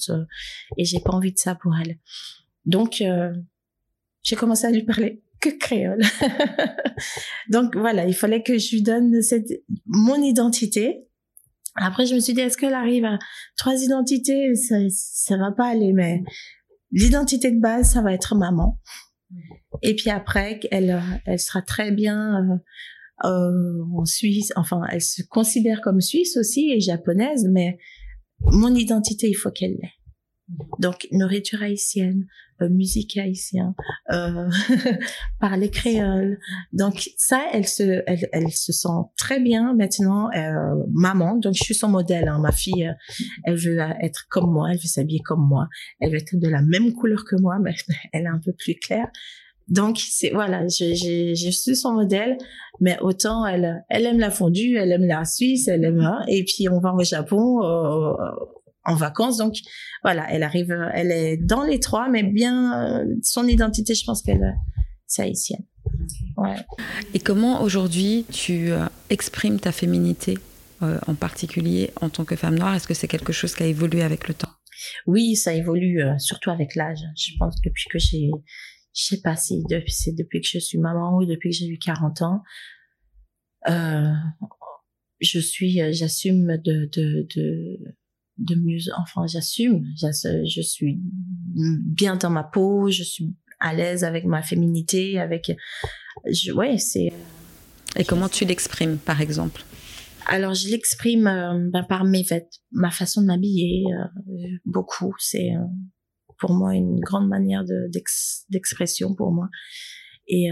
et 0.77 0.85
j'ai 0.85 0.99
pas 0.99 1.11
envie 1.11 1.31
de 1.31 1.37
ça 1.37 1.55
pour 1.55 1.73
elle. 1.77 1.97
Donc, 2.65 3.03
j'ai 4.23 4.35
commencé 4.35 4.65
à 4.65 4.71
lui 4.71 4.83
parler 4.83 5.23
que 5.41 5.49
créole. 5.49 6.01
Donc 7.49 7.75
voilà, 7.75 8.05
il 8.05 8.13
fallait 8.13 8.43
que 8.43 8.57
je 8.57 8.71
lui 8.75 8.81
donne 8.81 9.21
cette, 9.21 9.63
mon 9.85 10.21
identité. 10.21 11.07
Après, 11.75 12.05
je 12.05 12.13
me 12.15 12.19
suis 12.19 12.33
dit, 12.33 12.41
est-ce 12.41 12.57
qu'elle 12.57 12.73
arrive 12.73 13.05
à 13.05 13.17
trois 13.57 13.75
identités? 13.81 14.53
Ça, 14.55 14.75
ça 14.89 15.37
va 15.37 15.51
pas 15.51 15.67
aller, 15.67 15.93
mais 15.93 16.21
l'identité 16.91 17.51
de 17.51 17.59
base, 17.59 17.91
ça 17.91 18.01
va 18.01 18.13
être 18.13 18.35
maman. 18.35 18.79
Et 19.81 19.95
puis 19.95 20.09
après, 20.09 20.59
elle, 20.69 21.01
elle 21.25 21.39
sera 21.39 21.61
très 21.61 21.91
bien 21.91 22.43
euh, 22.43 22.57
euh, 23.23 23.83
en 23.95 24.05
Suisse. 24.05 24.51
Enfin, 24.55 24.81
elle 24.91 25.01
se 25.01 25.21
considère 25.23 25.81
comme 25.81 26.01
suisse 26.01 26.37
aussi 26.37 26.71
et 26.71 26.79
japonaise, 26.79 27.47
mais 27.51 27.77
mon 28.39 28.73
identité, 28.73 29.29
il 29.29 29.35
faut 29.35 29.51
qu'elle 29.51 29.77
l'ait. 29.81 29.93
Donc, 30.79 31.07
nourriture 31.11 31.61
haïtienne, 31.61 32.25
euh, 32.61 32.69
musique 32.69 33.17
haïtienne, 33.17 33.73
euh, 34.11 34.49
parler 35.39 35.69
créole. 35.69 36.39
Donc, 36.73 37.09
ça, 37.17 37.45
elle 37.53 37.67
se, 37.67 38.03
elle, 38.05 38.27
elle 38.31 38.51
se 38.51 38.71
sent 38.71 38.89
très 39.17 39.39
bien 39.39 39.73
maintenant, 39.73 40.29
euh, 40.31 40.75
maman. 40.93 41.37
Donc, 41.37 41.53
je 41.55 41.63
suis 41.63 41.75
son 41.75 41.87
modèle. 41.87 42.27
Hein. 42.27 42.39
Ma 42.39 42.51
fille, 42.51 42.87
euh, 42.87 43.23
elle 43.45 43.55
veut 43.55 43.77
être 44.01 44.25
comme 44.29 44.51
moi, 44.51 44.69
elle 44.71 44.77
veut 44.77 44.87
s'habiller 44.87 45.21
comme 45.21 45.47
moi, 45.47 45.67
elle 45.99 46.11
veut 46.11 46.17
être 46.17 46.35
de 46.35 46.47
la 46.49 46.61
même 46.61 46.93
couleur 46.93 47.23
que 47.25 47.35
moi, 47.39 47.57
mais 47.61 47.75
elle 48.13 48.23
est 48.23 48.27
un 48.27 48.41
peu 48.43 48.53
plus 48.53 48.75
claire. 48.75 49.07
Donc 49.71 49.97
c'est 49.97 50.29
voilà, 50.29 50.67
je 50.67 51.49
suis 51.51 51.75
son 51.75 51.93
modèle, 51.93 52.37
mais 52.79 52.97
autant 53.01 53.45
elle, 53.45 53.83
elle 53.89 54.05
aime 54.05 54.19
la 54.19 54.29
fondue, 54.29 54.75
elle 54.75 54.91
aime 54.91 55.05
la 55.05 55.25
Suisse, 55.25 55.67
elle 55.67 55.85
aime 55.85 56.01
hein, 56.01 56.23
et 56.27 56.43
puis 56.43 56.69
on 56.69 56.79
va 56.79 56.93
au 56.93 57.03
Japon 57.03 57.63
euh, 57.63 58.13
en 58.85 58.95
vacances. 58.95 59.37
Donc 59.37 59.55
voilà, 60.03 60.27
elle 60.29 60.43
arrive, 60.43 60.75
elle 60.93 61.11
est 61.11 61.37
dans 61.37 61.63
les 61.63 61.79
trois, 61.79 62.09
mais 62.09 62.21
bien 62.21 62.55
euh, 62.83 63.05
son 63.23 63.47
identité, 63.47 63.95
je 63.95 64.03
pense 64.05 64.21
qu'elle 64.21 64.55
c'est 65.07 65.23
haïtienne. 65.23 65.63
Ouais. 66.37 66.55
Et 67.13 67.19
comment 67.19 67.61
aujourd'hui 67.61 68.25
tu 68.31 68.71
euh, 68.71 68.85
exprimes 69.09 69.59
ta 69.59 69.71
féminité 69.71 70.37
euh, 70.81 70.99
en 71.07 71.15
particulier 71.15 71.91
en 72.01 72.09
tant 72.09 72.25
que 72.25 72.35
femme 72.35 72.57
noire? 72.57 72.75
Est-ce 72.75 72.87
que 72.87 72.93
c'est 72.93 73.07
quelque 73.07 73.33
chose 73.33 73.53
qui 73.55 73.63
a 73.63 73.67
évolué 73.67 74.03
avec 74.03 74.27
le 74.27 74.33
temps? 74.33 74.51
Oui, 75.05 75.35
ça 75.35 75.53
évolue 75.53 76.01
euh, 76.01 76.17
surtout 76.17 76.49
avec 76.49 76.75
l'âge. 76.75 77.01
Je 77.15 77.33
pense 77.37 77.55
que 77.55 77.69
depuis 77.69 77.85
que 77.91 77.99
j'ai, 77.99 78.31
je 78.93 79.03
sais 79.03 79.21
pas 79.21 79.35
si 79.35 79.63
depuis, 79.69 79.91
c'est 79.91 80.13
depuis 80.13 80.41
que 80.41 80.47
je 80.47 80.59
suis 80.59 80.77
maman 80.77 81.17
ou 81.17 81.25
depuis 81.25 81.51
que 81.51 81.55
j'ai 81.55 81.67
eu 81.67 81.77
40 81.77 82.21
ans, 82.21 82.43
euh, 83.69 84.13
je 85.19 85.39
suis, 85.39 85.79
j'assume 85.93 86.57
de, 86.57 86.89
de, 86.91 87.27
de, 87.35 87.79
de 88.37 88.55
mieux, 88.55 88.79
enfin, 88.97 89.27
j'assume, 89.27 89.85
je 89.95 90.61
suis 90.61 90.99
bien 91.55 92.15
dans 92.15 92.29
ma 92.29 92.43
peau, 92.43 92.89
je 92.89 93.03
suis 93.03 93.35
à 93.59 93.73
l'aise 93.73 94.03
avec 94.03 94.25
ma 94.25 94.41
féminité, 94.41 95.19
avec, 95.19 95.51
je, 96.25 96.51
ouais, 96.51 96.77
c'est. 96.77 97.11
Et 97.95 98.03
comment 98.03 98.29
tu 98.29 98.45
l'exprimes, 98.45 98.97
par 98.97 99.21
exemple? 99.21 99.63
Alors 100.27 100.53
je 100.53 100.69
l'exprime 100.69 101.27
euh, 101.27 101.69
ben, 101.71 101.83
par 101.83 102.03
mes 102.03 102.23
vêtements, 102.23 102.49
ma 102.71 102.91
façon 102.91 103.21
de 103.21 103.27
m'habiller, 103.27 103.83
euh, 103.91 104.47
beaucoup. 104.65 105.13
C'est 105.19 105.51
euh, 105.51 105.65
pour 106.41 106.53
moi 106.53 106.75
une 106.75 106.99
grande 106.99 107.29
manière 107.29 107.63
de, 107.63 107.89
d'expression 108.49 109.15
pour 109.15 109.31
moi. 109.31 109.47
Et 110.27 110.49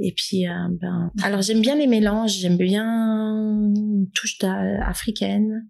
et 0.00 0.14
puis 0.16 0.44
ben 0.80 1.12
alors 1.22 1.42
j'aime 1.42 1.60
bien 1.60 1.76
les 1.76 1.86
mélanges, 1.86 2.32
j'aime 2.38 2.56
bien 2.56 2.84
une 2.84 4.08
touche 4.14 4.38
africaine 4.42 5.68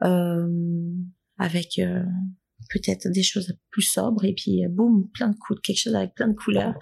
avec 0.00 1.80
peut-être 2.70 3.08
des 3.10 3.22
choses 3.22 3.52
plus 3.70 3.82
sobres 3.82 4.24
et 4.24 4.34
puis 4.34 4.62
boum 4.70 5.10
plein 5.12 5.28
de 5.30 5.36
coups 5.36 5.60
quelque 5.62 5.80
chose 5.80 5.94
avec 5.94 6.14
plein 6.14 6.28
de 6.28 6.34
couleurs 6.34 6.78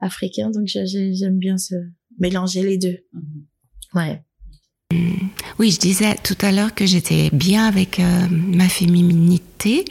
africaines 0.00 0.52
donc 0.52 0.66
j'aime 0.66 1.38
bien 1.38 1.58
se 1.58 1.74
mélanger 2.18 2.62
les 2.62 2.78
deux. 2.78 2.98
Mm-hmm. 3.14 3.44
Ouais. 3.94 4.22
Oui, 5.58 5.70
je 5.70 5.78
disais 5.78 6.14
tout 6.22 6.36
à 6.42 6.52
l'heure 6.52 6.74
que 6.74 6.84
j'étais 6.84 7.30
bien 7.32 7.66
avec 7.66 7.98
euh, 7.98 8.26
ma 8.30 8.68
féminité, 8.68 9.84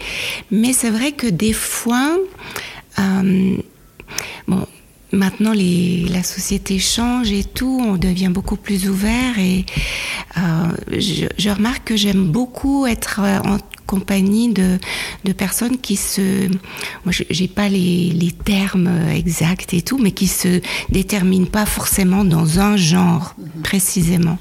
mais 0.51 0.73
c'est 0.73 0.91
vrai 0.91 1.11
que 1.11 1.25
des 1.25 1.53
fois, 1.53 2.17
euh, 2.99 3.57
bon, 4.47 4.67
maintenant 5.11 5.53
la 5.53 6.23
société 6.23 6.77
change 6.77 7.31
et 7.31 7.43
tout, 7.43 7.81
on 7.83 7.97
devient 7.97 8.29
beaucoup 8.29 8.57
plus 8.57 8.87
ouvert 8.87 9.39
et 9.39 9.65
euh, 10.37 10.41
je, 10.91 11.25
je, 11.37 11.49
remarque 11.49 11.85
que 11.85 11.95
j'aime 11.95 12.27
beaucoup 12.27 12.85
être 12.85 13.19
en 13.19 13.57
compagnie 13.86 14.51
de, 14.53 14.79
de 15.23 15.33
personnes 15.33 15.77
qui 15.77 15.95
se, 15.95 16.47
moi 17.03 17.13
j'ai 17.29 17.47
pas 17.47 17.69
les, 17.69 18.11
les 18.11 18.31
termes 18.31 18.89
exacts 19.13 19.73
et 19.73 19.81
tout, 19.81 19.97
mais 19.97 20.11
qui 20.11 20.27
se 20.27 20.61
déterminent 20.89 21.47
pas 21.47 21.65
forcément 21.65 22.23
dans 22.23 22.59
un 22.59 22.77
genre 22.77 23.36
mhm. 23.38 23.61
précisément. 23.61 24.38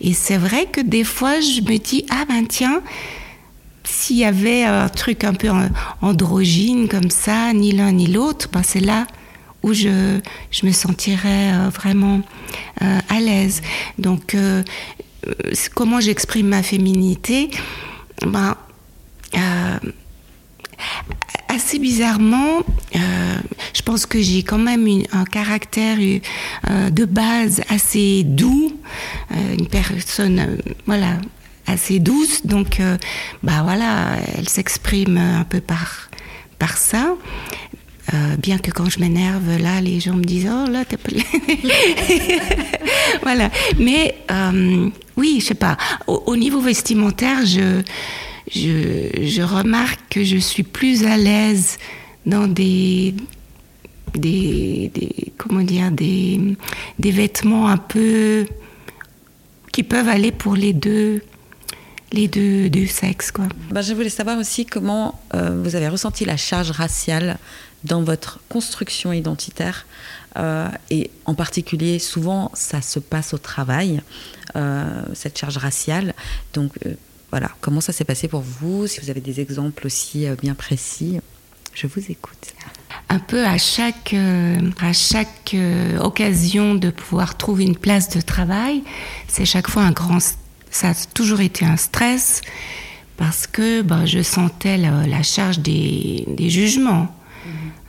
Et 0.00 0.12
c'est 0.12 0.38
vrai 0.38 0.66
que 0.70 0.80
des 0.80 1.04
fois 1.04 1.40
je 1.40 1.60
me 1.60 1.78
dis 1.78 2.04
ah 2.10 2.24
ben 2.28 2.46
tiens 2.46 2.82
s'il 3.84 4.16
y 4.16 4.24
avait 4.24 4.64
un 4.64 4.88
truc 4.88 5.24
un 5.24 5.34
peu 5.34 5.48
androgyne 6.00 6.88
comme 6.88 7.10
ça, 7.10 7.52
ni 7.52 7.72
l'un 7.72 7.92
ni 7.92 8.06
l'autre, 8.06 8.48
ben 8.52 8.62
c'est 8.62 8.80
là 8.80 9.06
où 9.62 9.72
je, 9.72 10.18
je 10.50 10.66
me 10.66 10.72
sentirais 10.72 11.52
euh, 11.52 11.68
vraiment 11.68 12.20
euh, 12.82 12.98
à 13.08 13.20
l'aise. 13.20 13.62
Donc, 13.98 14.34
euh, 14.34 14.62
comment 15.74 16.00
j'exprime 16.00 16.48
ma 16.48 16.62
féminité 16.62 17.50
ben, 18.26 18.56
assez 21.48 21.78
bizarrement, 21.78 22.60
euh, 22.96 22.98
je 23.74 23.82
pense 23.82 24.06
que 24.06 24.20
j'ai 24.20 24.42
quand 24.42 24.58
même 24.58 24.86
une, 24.86 25.06
un 25.12 25.24
caractère 25.24 25.98
euh, 25.98 26.90
de 26.90 27.04
base 27.04 27.62
assez 27.68 28.24
doux, 28.24 28.72
euh, 29.32 29.54
une 29.58 29.66
personne, 29.66 30.38
euh, 30.38 30.56
voilà, 30.86 31.18
assez 31.66 31.98
douce. 31.98 32.46
Donc, 32.46 32.80
euh, 32.80 32.96
bah 33.42 33.60
voilà, 33.62 34.16
elle 34.36 34.48
s'exprime 34.48 35.18
un 35.18 35.44
peu 35.44 35.60
par 35.60 36.08
par 36.58 36.76
ça. 36.76 37.14
bien 38.38 38.58
que 38.58 38.70
quand 38.70 38.88
je 38.88 39.00
m'énerve, 39.00 39.58
là, 39.58 39.80
les 39.80 40.00
gens 40.00 40.14
me 40.14 40.24
disent 40.24 40.48
oh 40.50 40.70
là 40.70 40.84
t'es 40.84 40.96
voilà. 43.22 43.50
Mais 43.78 44.16
oui, 45.16 45.38
je 45.40 45.46
sais 45.46 45.54
pas. 45.54 45.76
Au, 46.06 46.22
au 46.26 46.36
niveau 46.36 46.60
vestimentaire, 46.60 47.44
je 47.44 47.82
je, 48.54 49.42
remarque 49.42 50.00
que 50.10 50.24
je 50.24 50.36
suis 50.36 50.62
plus 50.62 51.04
à 51.04 51.16
l'aise 51.16 51.78
dans 52.26 52.46
des, 52.46 53.14
des, 54.14 54.90
comment 55.38 55.62
dire, 55.62 55.90
des, 55.90 56.56
des 56.98 57.10
vêtements 57.10 57.68
un 57.68 57.78
peu 57.78 58.46
qui 59.72 59.82
peuvent 59.82 60.08
aller 60.08 60.32
pour 60.32 60.54
les 60.54 60.72
deux, 60.72 61.22
les 62.12 62.28
deux, 62.28 62.86
sexes. 62.86 63.32
Quoi. 63.32 63.46
Ben, 63.70 63.80
je 63.80 63.94
voulais 63.94 64.10
savoir 64.10 64.38
aussi 64.38 64.66
comment 64.66 65.20
euh, 65.34 65.62
vous 65.62 65.74
avez 65.74 65.88
ressenti 65.88 66.24
la 66.24 66.36
charge 66.36 66.70
raciale 66.70 67.38
dans 67.84 68.02
votre 68.02 68.38
construction 68.48 69.12
identitaire. 69.12 69.86
Euh, 70.36 70.68
et 70.90 71.10
en 71.24 71.34
particulier, 71.34 71.98
souvent, 71.98 72.50
ça 72.54 72.80
se 72.82 72.98
passe 72.98 73.34
au 73.34 73.38
travail, 73.38 74.02
euh, 74.56 75.02
cette 75.14 75.38
charge 75.38 75.56
raciale. 75.56 76.14
Donc, 76.52 76.72
voilà, 77.32 77.50
comment 77.62 77.80
ça 77.80 77.94
s'est 77.94 78.04
passé 78.04 78.28
pour 78.28 78.42
vous 78.42 78.86
Si 78.86 79.00
vous 79.00 79.08
avez 79.08 79.22
des 79.22 79.40
exemples 79.40 79.86
aussi 79.86 80.26
euh, 80.26 80.36
bien 80.40 80.54
précis, 80.54 81.18
je 81.74 81.86
vous 81.86 82.02
écoute. 82.10 82.52
Un 83.08 83.18
peu 83.18 83.46
à 83.46 83.56
chaque, 83.56 84.12
euh, 84.12 84.70
à 84.78 84.92
chaque 84.92 85.54
euh, 85.54 85.98
occasion 85.98 86.74
de 86.74 86.90
pouvoir 86.90 87.38
trouver 87.38 87.64
une 87.64 87.76
place 87.76 88.10
de 88.10 88.20
travail, 88.20 88.82
c'est 89.28 89.46
chaque 89.46 89.70
fois 89.70 89.82
un 89.82 89.92
grand. 89.92 90.18
Ça 90.70 90.90
a 90.90 90.94
toujours 91.14 91.40
été 91.40 91.64
un 91.64 91.78
stress 91.78 92.42
parce 93.16 93.46
que 93.46 93.80
bah, 93.80 94.04
je 94.04 94.22
sentais 94.22 94.76
la, 94.76 95.06
la 95.06 95.22
charge 95.22 95.60
des, 95.60 96.26
des 96.28 96.50
jugements. 96.50 97.08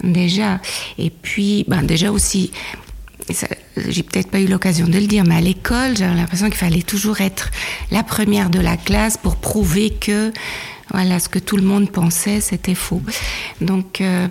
Mmh. 0.04 0.14
Déjà. 0.14 0.62
Et 0.98 1.10
puis, 1.10 1.66
bah, 1.68 1.82
déjà 1.82 2.14
aussi, 2.14 2.52
j'ai 3.78 4.04
peut-être 4.04 4.30
pas 4.30 4.40
eu 4.40 4.48
l'occasion 4.48 4.88
de 4.88 4.98
le 4.98 5.08
dire, 5.08 5.24
mais 5.26 5.36
à 5.36 5.42
l'école, 5.42 5.96
j'avais 5.98 6.16
l'impression 6.16 6.48
qu'il 6.48 6.58
fallait 6.58 6.82
toujours 6.82 7.22
être 7.22 7.50
la 7.92 8.04
première 8.04 8.50
de 8.50 8.60
la 8.60 8.78
classe 8.78 9.18
pour 9.18 9.38
prouver 9.38 9.90
que 9.90 10.32
voilà 10.92 11.20
ce 11.20 11.30
que 11.30 11.40
tout 11.40 11.58
le 11.58 11.64
monde 11.64 11.90
pensait, 11.90 12.42
c'était 12.42 12.76
faux. 12.76 13.02
Donc, 13.62 14.02
euh, 14.02 14.28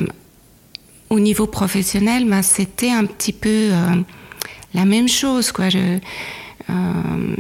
au 1.11 1.21
niveau 1.21 1.47
professionnel, 1.47 2.29
ben, 2.29 2.43
c'était 2.43 2.91
un 2.91 3.05
petit 3.05 3.33
peu 3.33 3.49
euh, 3.49 3.97
la 4.75 4.85
même 4.85 5.09
chose, 5.09 5.53
quoi. 5.53 5.69
Je, 5.69 5.79
euh, 5.79 7.37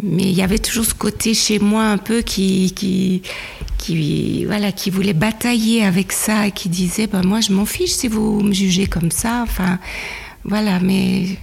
mais 0.00 0.22
il 0.22 0.32
y 0.32 0.42
avait 0.42 0.58
toujours 0.58 0.84
ce 0.84 0.94
côté 0.94 1.34
chez 1.34 1.58
moi 1.58 1.84
un 1.84 1.98
peu 1.98 2.22
qui, 2.22 2.72
qui, 2.72 3.22
qui, 3.78 4.44
voilà, 4.44 4.70
qui 4.70 4.90
voulait 4.90 5.12
batailler 5.12 5.84
avec 5.84 6.12
ça 6.12 6.46
et 6.46 6.52
qui 6.52 6.68
disait, 6.68 7.06
ben, 7.06 7.22
moi, 7.24 7.40
je 7.40 7.52
m'en 7.52 7.66
fiche 7.66 7.90
si 7.90 8.08
vous 8.08 8.40
me 8.40 8.52
jugez 8.52 8.86
comme 8.86 9.10
ça. 9.10 9.42
Enfin, 9.42 9.78
voilà, 10.44 10.80
mais 10.80 11.38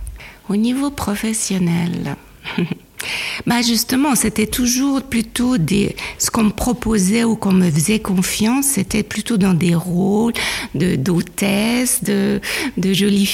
au 0.49 0.55
niveau 0.55 0.91
professionnel, 0.91 2.15
bah 3.45 3.61
justement, 3.61 4.15
c'était 4.15 4.47
toujours 4.47 5.01
plutôt 5.01 5.57
des, 5.57 5.95
ce 6.17 6.31
qu'on 6.31 6.45
me 6.45 6.49
proposait 6.51 7.23
ou 7.23 7.35
qu'on 7.35 7.51
me 7.51 7.69
faisait 7.69 7.99
confiance, 7.99 8.65
c'était 8.65 9.03
plutôt 9.03 9.37
dans 9.37 9.53
des 9.53 9.75
rôles 9.75 10.33
de 10.73 10.95
d'hôtesse, 10.95 12.03
de, 12.03 12.39
de 12.77 12.93
jolies 12.93 13.25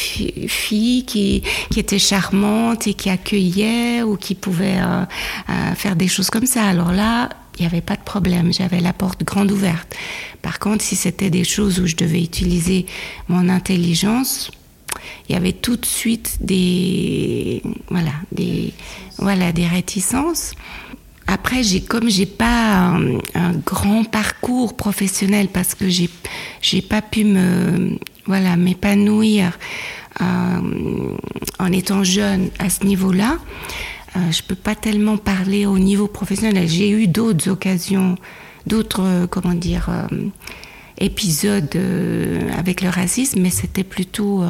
filles 0.48 1.06
qui, 1.06 1.44
qui 1.70 1.80
étaient 1.80 2.00
charmantes 2.00 2.88
et 2.88 2.94
qui 2.94 3.10
accueillaient 3.10 4.04
ou 4.04 4.18
qui 4.18 4.36
pouvaient 4.36 4.80
euh, 4.82 5.04
euh, 5.50 5.76
faire 5.76 5.96
des 5.96 6.08
choses 6.08 6.30
comme 6.30 6.46
ça. 6.46 6.64
Alors 6.64 6.92
là, 6.92 7.30
il 7.58 7.62
n'y 7.62 7.68
avait 7.68 7.82
pas 7.82 7.96
de 7.96 8.02
problème, 8.04 8.54
j'avais 8.54 8.80
la 8.80 8.94
porte 8.94 9.24
grande 9.24 9.52
ouverte. 9.52 9.96
Par 10.42 10.60
contre, 10.60 10.84
si 10.84 10.96
c'était 10.96 11.30
des 11.30 11.44
choses 11.44 11.80
où 11.80 11.86
je 11.86 11.96
devais 11.96 12.22
utiliser 12.22 12.86
mon 13.28 13.50
intelligence, 13.50 14.50
il 15.28 15.34
y 15.34 15.36
avait 15.36 15.54
tout 15.54 15.78
de 15.78 15.86
suite 15.86 16.38
des 16.42 17.62
voilà 17.90 18.12
des 18.32 18.74
voilà 19.18 19.52
des 19.52 19.68
réticences. 19.68 20.54
Après, 21.28 21.64
j'ai 21.64 21.82
comme 21.82 22.10
j'ai 22.10 22.26
pas 22.26 22.98
un, 23.36 23.54
grand 23.66 24.04
parcours 24.04 24.76
professionnel 24.76 25.48
parce 25.48 25.76
que 25.76 25.88
j'ai 25.88 26.10
j'ai 26.62 26.82
pas 26.82 27.02
pu 27.02 27.24
me 27.24 27.98
voilà 28.26 28.58
m'épanouir 28.58 29.58
euh, 30.20 31.16
en 31.60 31.72
étant 31.72 32.04
jeune 32.04 32.50
à 32.60 32.70
ce 32.70 32.86
niveau-là. 32.86 33.38
Euh, 34.18 34.32
je 34.32 34.44
peux 34.44 34.56
pas 34.56 34.76
tellement 34.76 35.16
parler 35.18 35.66
au 35.66 35.80
niveau 35.80 36.08
professionnel. 36.08 36.68
J'ai 36.68 36.90
eu 36.90 37.08
d'autres 37.08 37.50
occasions, 37.50 38.18
d'autres 38.68 39.28
comment 39.30 39.54
dire. 39.54 39.88
Euh, 39.90 40.08
épisode 41.02 41.78
avec 42.58 42.82
le 42.82 42.90
racisme, 42.90 43.42
mais 43.42 43.50
c'était 43.50 43.84
plutôt 43.84 44.44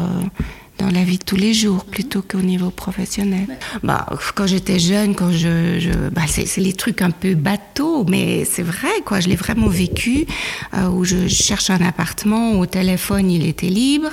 dans 0.81 0.89
la 0.89 1.03
vie 1.03 1.17
de 1.17 1.23
tous 1.23 1.35
les 1.35 1.53
jours 1.53 1.85
plutôt 1.85 2.21
qu'au 2.21 2.41
niveau 2.41 2.71
professionnel. 2.71 3.47
Bah, 3.83 4.07
quand 4.35 4.47
j'étais 4.47 4.79
jeune, 4.79 5.15
quand 5.15 5.31
je, 5.31 6.09
bah, 6.09 6.23
c'est 6.27 6.57
les 6.57 6.73
trucs 6.73 7.01
un 7.01 7.11
peu 7.11 7.35
bateaux, 7.35 8.03
mais 8.05 8.45
c'est 8.45 8.63
vrai 8.63 8.89
quoi. 9.05 9.19
Je 9.19 9.29
l'ai 9.29 9.35
vraiment 9.35 9.67
vécu 9.67 10.25
euh, 10.73 10.89
où 10.89 11.03
je 11.03 11.27
cherche 11.27 11.69
un 11.69 11.81
appartement, 11.81 12.53
au 12.53 12.65
téléphone 12.65 13.29
il 13.29 13.45
était 13.45 13.67
libre. 13.67 14.09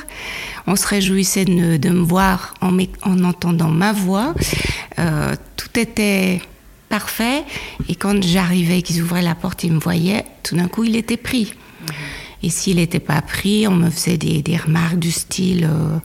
On 0.66 0.76
se 0.76 0.86
réjouissait 0.86 1.46
de, 1.46 1.78
de 1.78 1.88
me 1.88 2.02
voir 2.02 2.54
en, 2.60 2.76
en, 3.02 3.24
entendant 3.24 3.68
ma 3.70 3.92
voix. 3.92 4.34
Euh, 4.98 5.34
tout 5.56 5.78
était 5.78 6.42
parfait. 6.88 7.44
Et 7.88 7.94
quand 7.94 8.22
j'arrivais, 8.22 8.82
qu'ils 8.82 9.02
ouvraient 9.02 9.22
la 9.22 9.34
porte, 9.34 9.64
ils 9.64 9.72
me 9.72 9.80
voyaient. 9.80 10.24
Tout 10.42 10.56
d'un 10.56 10.68
coup, 10.68 10.84
il 10.84 10.96
était 10.96 11.16
pris. 11.16 11.54
Et 12.42 12.50
s'il 12.50 12.76
n'était 12.76 13.00
pas 13.00 13.20
pris, 13.20 13.66
on 13.66 13.74
me 13.74 13.90
faisait 13.90 14.18
des, 14.18 14.42
des 14.42 14.56
remarques 14.56 14.98
du 14.98 15.10
style 15.10 15.64
euh, 15.64 15.98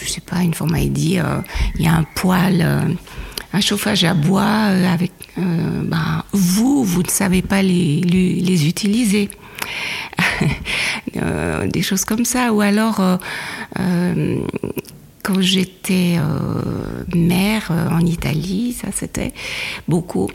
je 0.00 0.08
sais 0.08 0.20
pas, 0.20 0.42
une 0.42 0.54
fois 0.54 0.66
on 0.66 0.70
m'a 0.70 0.84
dit, 0.84 1.18
euh, 1.18 1.40
il 1.76 1.84
y 1.84 1.88
a 1.88 1.94
un 1.94 2.04
poêle, 2.14 2.62
euh, 2.62 2.94
un 3.52 3.60
chauffage 3.60 4.04
à 4.04 4.14
bois 4.14 4.42
avec, 4.42 5.12
ben, 5.36 6.24
vous, 6.32 6.82
vous 6.84 7.02
ne 7.02 7.08
savez 7.08 7.42
pas 7.42 7.62
les, 7.62 8.00
les, 8.00 8.66
utiliser. 8.66 9.28
des 11.66 11.82
choses 11.82 12.04
comme 12.04 12.24
ça. 12.24 12.52
Ou 12.52 12.62
alors, 12.62 13.00
quand 15.22 15.40
j'étais 15.40 16.16
mère 17.14 17.70
en 17.70 18.00
Italie, 18.00 18.72
ça 18.72 18.88
c'était 18.92 19.34
beaucoup, 19.86 20.30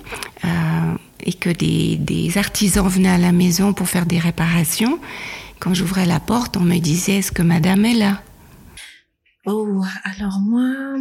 et 1.28 1.34
que 1.34 1.50
des, 1.50 1.98
des, 1.98 2.38
artisans 2.38 2.88
venaient 2.88 3.10
à 3.10 3.18
la 3.18 3.34
maison 3.34 3.74
pour 3.74 3.88
faire 3.88 4.06
des 4.06 4.18
réparations, 4.18 5.00
quand 5.60 5.74
j'ouvrais 5.74 6.06
la 6.06 6.22
porte, 6.22 6.56
on 6.58 6.62
me 6.62 6.80
disait 6.80 7.18
est-ce 7.18 7.34
que 7.34 7.44
madame 7.44 7.86
est 7.86 7.96
là? 7.96 8.24
Oh, 9.46 9.84
alors 10.04 10.40
moi, 10.40 10.96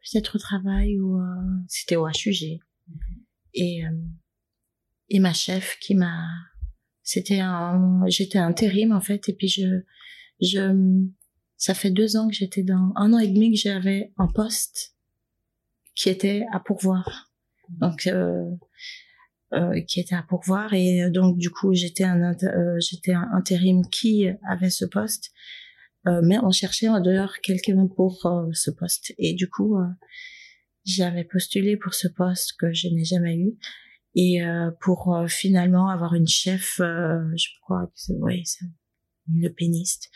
peut-être 0.00 0.36
au 0.36 0.38
travail 0.38 0.98
ou 0.98 1.20
euh, 1.20 1.24
c'était 1.68 1.96
au 1.96 2.08
HUG. 2.08 2.58
Et, 3.54 3.84
euh, 3.84 3.90
et 5.10 5.20
ma 5.20 5.32
chef 5.32 5.78
qui 5.80 5.94
m'a, 5.94 6.28
c'était 7.02 7.40
un, 7.40 8.02
j'étais 8.06 8.38
intérim 8.38 8.92
en 8.92 9.00
fait, 9.00 9.28
et 9.28 9.34
puis 9.34 9.48
je, 9.48 9.82
je, 10.40 11.06
ça 11.56 11.74
fait 11.74 11.90
deux 11.90 12.16
ans 12.16 12.28
que 12.28 12.34
j'étais 12.34 12.62
dans, 12.62 12.92
un 12.96 13.12
an 13.12 13.18
et 13.18 13.28
demi 13.28 13.52
que 13.52 13.58
j'avais 13.58 14.12
un 14.16 14.28
poste 14.28 14.96
qui 15.94 16.08
était 16.08 16.44
à 16.52 16.60
pourvoir. 16.60 17.30
Donc, 17.68 18.06
euh, 18.06 18.44
euh, 19.52 19.80
qui 19.82 20.00
était 20.00 20.14
à 20.14 20.22
pourvoir 20.22 20.74
et 20.74 21.08
donc 21.10 21.38
du 21.38 21.50
coup 21.50 21.72
j'étais 21.72 22.04
un 22.04 22.34
j'étais 22.78 23.12
un 23.12 23.28
intérim 23.32 23.82
qui 23.90 24.28
avait 24.48 24.70
ce 24.70 24.84
poste 24.84 25.32
euh, 26.06 26.20
mais 26.22 26.38
on 26.38 26.50
cherchait 26.50 26.88
en 26.88 27.00
dehors 27.00 27.34
quelqu'un 27.42 27.86
pour 27.88 28.24
euh, 28.26 28.48
ce 28.52 28.70
poste. 28.70 29.12
Et 29.18 29.34
du 29.34 29.48
coup, 29.48 29.76
euh, 29.76 29.86
j'avais 30.84 31.24
postulé 31.24 31.76
pour 31.76 31.94
ce 31.94 32.06
poste 32.06 32.54
que 32.58 32.72
je 32.72 32.88
n'ai 32.88 33.04
jamais 33.04 33.36
eu. 33.36 33.54
Et 34.18 34.40
pour 34.80 35.14
finalement 35.28 35.90
avoir 35.90 36.14
une 36.14 36.26
chef, 36.26 36.76
je 36.78 37.48
crois 37.60 37.84
que 37.88 37.92
c'est 37.96 38.14
ouais, 38.14 38.42
une 39.28 39.52
péniste, 39.52 40.08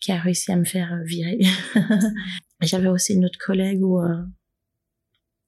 qui 0.00 0.10
a 0.10 0.18
réussi 0.18 0.50
à 0.50 0.56
me 0.56 0.64
faire 0.64 0.98
virer. 1.04 1.38
J'avais 2.60 2.88
aussi 2.88 3.14
une 3.14 3.24
autre 3.24 3.38
collègue 3.38 3.84
où, 3.84 4.00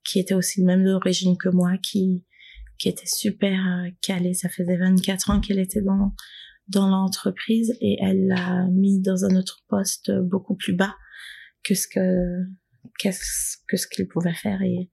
qui 0.04 0.20
était 0.20 0.34
aussi 0.34 0.60
de 0.60 0.66
même 0.66 0.84
d'origine 0.84 1.36
que 1.36 1.48
moi, 1.48 1.72
qui 1.76 2.24
qui 2.78 2.88
était 2.88 3.06
super 3.06 3.60
calée. 4.02 4.34
Ça 4.34 4.48
faisait 4.48 4.76
24 4.76 5.30
ans 5.30 5.40
qu'elle 5.40 5.58
était 5.58 5.82
dans 5.82 6.12
dans 6.68 6.88
l'entreprise 6.88 7.74
et 7.80 7.96
elle 8.00 8.26
l'a 8.26 8.66
mis 8.70 9.00
dans 9.00 9.24
un 9.24 9.36
autre 9.36 9.62
poste 9.68 10.10
beaucoup 10.12 10.54
plus 10.54 10.74
bas 10.74 10.94
que 11.64 11.74
ce 11.74 11.88
que 11.88 12.44
qu'est-ce 12.98 13.56
que 13.66 13.76
ce 13.76 13.86
qu'il 13.86 14.06
pouvait 14.06 14.34
faire 14.34 14.60
et 14.62 14.90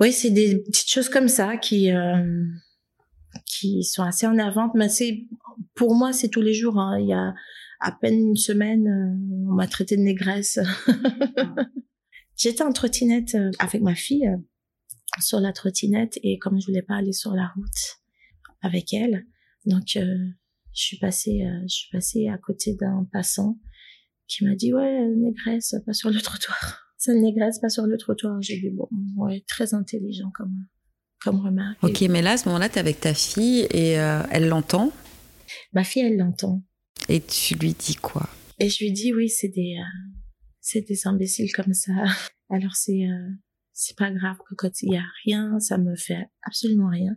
oui 0.00 0.12
c'est 0.12 0.30
des 0.30 0.58
petites 0.58 0.90
choses 0.90 1.08
comme 1.08 1.28
ça 1.28 1.56
qui 1.56 1.92
euh, 1.92 2.44
qui 3.46 3.84
sont 3.84 4.02
assez 4.02 4.26
en 4.26 4.38
avant 4.38 4.70
mais 4.74 4.88
c'est 4.88 5.26
pour 5.74 5.94
moi 5.94 6.12
c'est 6.12 6.28
tous 6.28 6.42
les 6.42 6.54
jours 6.54 6.78
hein. 6.78 6.98
il 6.98 7.08
y 7.08 7.12
a 7.12 7.34
à 7.80 7.92
peine 7.92 8.18
une 8.18 8.36
semaine 8.36 8.88
euh, 8.88 9.48
on 9.50 9.54
m'a 9.54 9.68
traité 9.68 9.96
de 9.96 10.02
négresse 10.02 10.58
j'étais 12.36 12.62
en 12.62 12.72
trottinette 12.72 13.36
euh, 13.36 13.50
avec 13.60 13.80
ma 13.82 13.94
fille 13.94 14.28
sur 15.22 15.40
la 15.40 15.52
trottinette 15.52 16.18
et 16.22 16.38
comme 16.38 16.60
je 16.60 16.66
voulais 16.66 16.82
pas 16.82 16.96
aller 16.96 17.12
sur 17.12 17.32
la 17.34 17.48
route 17.54 17.98
avec 18.62 18.92
elle 18.92 19.26
donc 19.66 19.96
je 20.78 20.84
suis 20.84 20.98
passée, 20.98 21.42
euh, 21.44 21.62
je 21.62 21.74
suis 21.74 21.90
passée 21.90 22.28
à 22.28 22.38
côté 22.38 22.74
d'un 22.74 23.06
passant 23.12 23.58
qui 24.28 24.44
m'a 24.44 24.54
dit 24.54 24.72
ouais 24.72 25.08
négresse 25.16 25.74
pas 25.84 25.92
sur 25.92 26.10
le 26.10 26.20
trottoir. 26.20 26.84
Ça 26.98 27.14
négresse 27.14 27.58
pas 27.58 27.68
sur 27.68 27.86
le 27.86 27.96
trottoir. 27.96 28.40
J'ai 28.40 28.60
dit 28.60 28.70
bon 28.70 28.88
ouais 29.16 29.44
très 29.46 29.74
intelligent 29.74 30.30
comme 30.34 30.66
comme 31.20 31.40
remarque. 31.40 31.82
Ok 31.82 32.02
mais 32.02 32.22
là 32.22 32.32
à 32.32 32.36
ce 32.36 32.46
moment-là 32.46 32.68
tu 32.68 32.76
es 32.76 32.78
avec 32.78 33.00
ta 33.00 33.12
fille 33.12 33.66
et 33.70 33.98
euh, 33.98 34.22
elle 34.30 34.48
l'entend? 34.48 34.92
Ma 35.72 35.84
fille 35.84 36.02
elle 36.02 36.16
l'entend. 36.16 36.62
Et 37.08 37.20
tu 37.20 37.54
lui 37.56 37.74
dis 37.74 37.96
quoi? 37.96 38.28
Et 38.58 38.68
je 38.68 38.84
lui 38.84 38.92
dis 38.92 39.12
oui 39.12 39.28
c'est 39.28 39.48
des 39.48 39.76
euh, 39.78 40.12
c'est 40.60 40.82
des 40.82 41.06
imbéciles 41.06 41.52
comme 41.52 41.74
ça. 41.74 41.92
Alors 42.50 42.76
c'est 42.76 43.04
c'est 43.80 43.96
pas 43.96 44.10
grave 44.10 44.36
que 44.48 44.56
quand 44.56 44.82
il 44.82 44.92
y 44.94 44.96
a 44.96 45.04
rien 45.24 45.60
ça 45.60 45.78
me 45.78 45.94
fait 45.94 46.28
absolument 46.42 46.88
rien. 46.88 47.16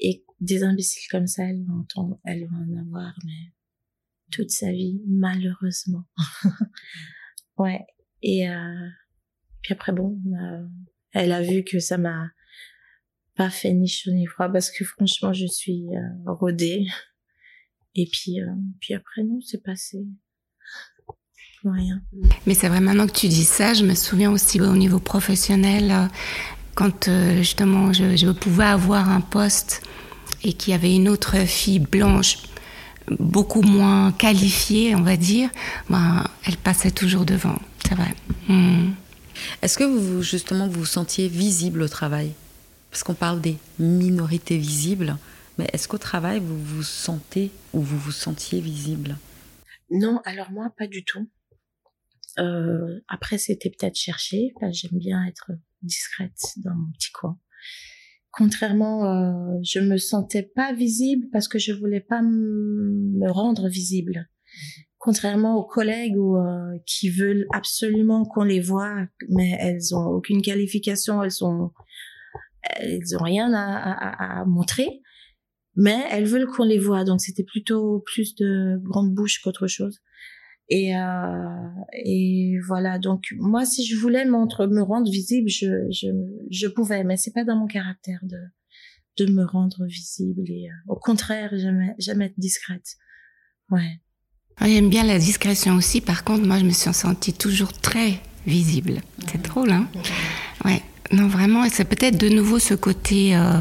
Et 0.00 0.24
des 0.40 0.64
imbéciles 0.64 1.08
comme 1.10 1.28
ça, 1.28 1.44
elle 1.44 1.64
va, 1.64 1.74
entendre, 1.74 2.18
elle 2.24 2.46
va 2.46 2.56
en 2.56 2.76
avoir, 2.80 3.14
mais 3.24 3.52
toute 4.32 4.50
sa 4.50 4.72
vie, 4.72 5.00
malheureusement. 5.06 6.04
ouais. 7.58 7.86
Et 8.22 8.50
euh, 8.50 8.88
puis 9.62 9.72
après, 9.72 9.92
bon, 9.92 10.20
elle 11.12 11.32
a 11.32 11.40
vu 11.40 11.62
que 11.62 11.78
ça 11.78 11.98
m'a 11.98 12.30
pas 13.36 13.48
fait 13.48 13.72
ni 13.72 13.86
chaud 13.86 14.10
ni 14.10 14.26
froid 14.26 14.48
parce 14.48 14.70
que 14.70 14.84
franchement, 14.84 15.32
je 15.32 15.46
suis 15.46 15.86
euh, 15.94 16.32
rodée. 16.32 16.86
Et 17.94 18.08
puis, 18.10 18.42
euh, 18.42 18.52
puis 18.80 18.92
après, 18.92 19.22
non, 19.22 19.40
c'est 19.40 19.62
passé. 19.62 20.04
Rien. 21.72 22.00
Mais 22.46 22.54
c'est 22.54 22.68
vrai, 22.68 22.80
maintenant 22.80 23.06
que 23.06 23.12
tu 23.12 23.28
dis 23.28 23.44
ça, 23.44 23.74
je 23.74 23.84
me 23.84 23.94
souviens 23.94 24.30
aussi 24.30 24.60
au 24.60 24.76
niveau 24.76 25.00
professionnel, 25.00 25.90
euh, 25.90 26.06
quand 26.74 27.08
euh, 27.08 27.38
justement 27.38 27.92
je, 27.92 28.16
je, 28.16 28.28
pouvais 28.30 28.64
avoir 28.64 29.08
un 29.08 29.20
poste 29.20 29.82
et 30.44 30.52
qu'il 30.52 30.72
y 30.72 30.74
avait 30.74 30.94
une 30.94 31.08
autre 31.08 31.36
fille 31.46 31.80
blanche 31.80 32.38
beaucoup 33.18 33.62
moins 33.62 34.12
qualifiée, 34.12 34.94
on 34.94 35.02
va 35.02 35.16
dire, 35.16 35.50
ben, 35.88 36.24
elle 36.44 36.56
passait 36.56 36.90
toujours 36.90 37.24
devant. 37.24 37.58
C'est 37.86 37.94
vrai. 37.94 38.14
Hmm. 38.48 38.90
Est-ce 39.62 39.78
que 39.78 39.84
vous, 39.84 40.22
justement, 40.22 40.66
vous 40.66 40.80
vous 40.80 40.86
sentiez 40.86 41.28
visible 41.28 41.82
au 41.82 41.88
travail? 41.88 42.32
Parce 42.90 43.02
qu'on 43.02 43.14
parle 43.14 43.40
des 43.40 43.58
minorités 43.78 44.56
visibles, 44.56 45.16
mais 45.58 45.68
est-ce 45.72 45.88
qu'au 45.88 45.98
travail, 45.98 46.40
vous 46.40 46.58
vous 46.58 46.82
sentez 46.82 47.50
ou 47.72 47.80
vous 47.80 47.98
vous 47.98 48.12
sentiez 48.12 48.60
visible? 48.60 49.16
Non, 49.90 50.20
alors 50.24 50.50
moi, 50.50 50.70
pas 50.76 50.86
du 50.86 51.04
tout. 51.04 51.28
Euh, 52.38 53.00
après, 53.08 53.38
c'était 53.38 53.70
peut-être 53.70 53.96
cherché. 53.96 54.52
J'aime 54.70 54.98
bien 54.98 55.24
être 55.26 55.52
discrète 55.82 56.38
dans 56.64 56.74
mon 56.74 56.90
petit 56.92 57.10
coin. 57.12 57.38
Contrairement, 58.30 59.06
euh, 59.06 59.58
je 59.62 59.80
me 59.80 59.96
sentais 59.96 60.42
pas 60.42 60.74
visible 60.74 61.26
parce 61.32 61.48
que 61.48 61.58
je 61.58 61.72
voulais 61.72 62.00
pas 62.00 62.20
me 62.22 63.30
rendre 63.30 63.68
visible. 63.68 64.28
Contrairement 64.98 65.56
aux 65.56 65.64
collègues 65.64 66.16
ou, 66.18 66.36
euh, 66.36 66.76
qui 66.86 67.08
veulent 67.08 67.46
absolument 67.54 68.24
qu'on 68.24 68.42
les 68.44 68.60
voit, 68.60 69.06
mais 69.30 69.56
elles 69.58 69.94
ont 69.94 70.06
aucune 70.06 70.42
qualification, 70.42 71.22
elles 71.22 71.44
ont 71.44 71.70
elles 72.78 73.16
ont 73.16 73.22
rien 73.22 73.54
à, 73.54 73.92
à, 73.92 74.40
à 74.40 74.44
montrer, 74.44 75.00
mais 75.76 76.04
elles 76.10 76.26
veulent 76.26 76.48
qu'on 76.48 76.64
les 76.64 76.78
voit. 76.78 77.04
Donc 77.04 77.20
c'était 77.20 77.44
plutôt 77.44 78.02
plus 78.04 78.34
de 78.34 78.78
grande 78.82 79.14
bouche 79.14 79.40
qu'autre 79.40 79.66
chose. 79.66 80.00
Et, 80.68 80.96
euh, 80.96 81.68
et 81.92 82.58
voilà. 82.66 82.98
Donc 82.98 83.22
moi, 83.38 83.64
si 83.64 83.86
je 83.86 83.96
voulais 83.96 84.24
me 84.24 84.82
rendre 84.82 85.10
visible, 85.10 85.48
je, 85.48 85.86
je, 85.90 86.08
je 86.50 86.66
pouvais, 86.66 87.04
mais 87.04 87.16
c'est 87.16 87.32
pas 87.32 87.44
dans 87.44 87.56
mon 87.56 87.66
caractère 87.66 88.20
de 88.22 88.38
de 89.16 89.32
me 89.32 89.44
rendre 89.44 89.86
visible. 89.86 90.42
Et 90.48 90.68
euh, 90.68 90.92
au 90.92 90.96
contraire, 90.96 91.50
j'aime 91.98 92.22
être 92.22 92.38
discrète. 92.38 92.96
Ouais. 93.70 94.00
J'aime 94.60 94.88
bien 94.88 95.04
la 95.04 95.18
discrétion 95.18 95.74
aussi. 95.76 96.00
Par 96.00 96.24
contre, 96.24 96.46
moi, 96.46 96.58
je 96.58 96.64
me 96.64 96.70
suis 96.70 96.92
sentie 96.92 97.32
toujours 97.32 97.72
très 97.72 98.20
visible. 98.46 99.00
C'est 99.30 99.42
drôle, 99.42 99.70
hein? 99.70 99.88
Ouais. 100.64 100.82
Non, 101.12 101.28
vraiment. 101.28 101.64
Et 101.64 101.70
c'est 101.70 101.84
peut-être 101.84 102.18
de 102.18 102.28
nouveau 102.28 102.58
ce 102.58 102.74
côté. 102.74 103.36
Euh, 103.36 103.60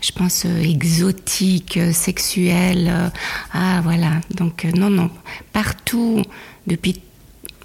je 0.00 0.12
pense, 0.12 0.44
euh, 0.46 0.62
exotique, 0.62 1.76
euh, 1.76 1.92
sexuel. 1.92 2.88
Euh, 2.90 3.08
ah, 3.52 3.80
voilà. 3.82 4.20
Donc, 4.34 4.64
non, 4.64 4.90
non. 4.90 5.10
Partout, 5.52 6.22
depuis 6.66 7.00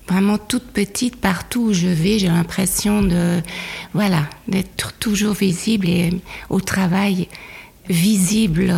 vraiment 0.07 0.37
toute 0.37 0.65
petite, 0.67 1.15
partout 1.15 1.67
où 1.67 1.73
je 1.73 1.87
vais, 1.87 2.19
j'ai 2.19 2.27
l'impression 2.27 3.01
de, 3.01 3.41
voilà, 3.93 4.27
d'être 4.47 4.93
toujours 4.93 5.33
visible 5.33 5.89
et 5.89 6.11
au 6.49 6.61
travail 6.61 7.27
visible. 7.89 8.73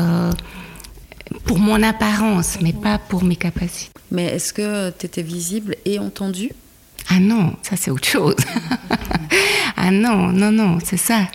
pour 1.43 1.59
mon 1.59 1.83
apparence, 1.83 2.57
mais 2.61 2.71
pas 2.71 2.97
pour 2.97 3.23
mes 3.25 3.35
capacités. 3.35 3.91
Mais 4.11 4.25
est-ce 4.25 4.53
que 4.53 4.89
tu 4.91 5.05
étais 5.05 5.21
visible 5.21 5.75
et 5.83 5.99
entendue? 5.99 6.51
Ah 7.09 7.19
non, 7.19 7.55
ça 7.61 7.75
c'est 7.75 7.91
autre 7.91 8.07
chose. 8.07 8.35
ah 9.77 9.91
non, 9.91 10.31
non, 10.31 10.51
non, 10.51 10.79
c'est 10.83 10.97
ça. 10.97 11.27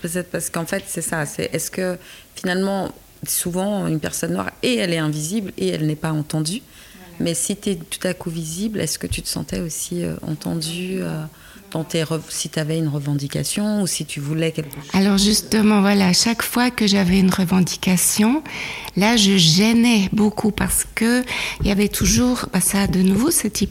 Peut-être 0.00 0.30
parce 0.30 0.50
qu'en 0.50 0.66
fait, 0.66 0.84
c'est 0.86 1.02
ça. 1.02 1.26
C'est 1.26 1.50
est-ce 1.52 1.70
que 1.70 1.98
finalement, 2.34 2.92
souvent, 3.26 3.86
une 3.86 4.00
personne 4.00 4.32
noire, 4.32 4.50
et 4.62 4.76
elle 4.76 4.92
est 4.92 4.98
invisible 4.98 5.52
et 5.58 5.68
elle 5.68 5.86
n'est 5.86 5.96
pas 5.96 6.12
entendue. 6.12 6.62
Mais 7.18 7.34
si 7.34 7.56
tu 7.56 7.70
es 7.70 7.76
tout 7.76 8.06
à 8.06 8.14
coup 8.14 8.30
visible, 8.30 8.80
est-ce 8.80 8.98
que 8.98 9.06
tu 9.06 9.22
te 9.22 9.28
sentais 9.28 9.60
aussi 9.60 10.04
euh, 10.04 10.16
entendue 10.22 10.98
euh, 11.00 11.24
si 12.28 12.48
tu 12.48 12.58
avais 12.58 12.78
une 12.78 12.88
revendication 12.88 13.82
ou 13.82 13.86
si 13.86 14.04
tu 14.04 14.20
voulais 14.20 14.52
quelque 14.52 14.74
chose 14.74 14.90
Alors 14.92 15.18
justement, 15.18 15.80
voilà, 15.80 16.12
chaque 16.12 16.42
fois 16.42 16.70
que 16.70 16.86
j'avais 16.86 17.18
une 17.18 17.30
revendication, 17.30 18.42
là, 18.96 19.16
je 19.16 19.36
gênais 19.36 20.08
beaucoup 20.12 20.50
parce 20.50 20.86
que 20.94 21.22
il 21.60 21.66
y 21.66 21.70
avait 21.70 21.88
toujours, 21.88 22.46
bah, 22.52 22.60
ça 22.60 22.86
de 22.86 23.00
nouveau, 23.00 23.30
c'est 23.30 23.68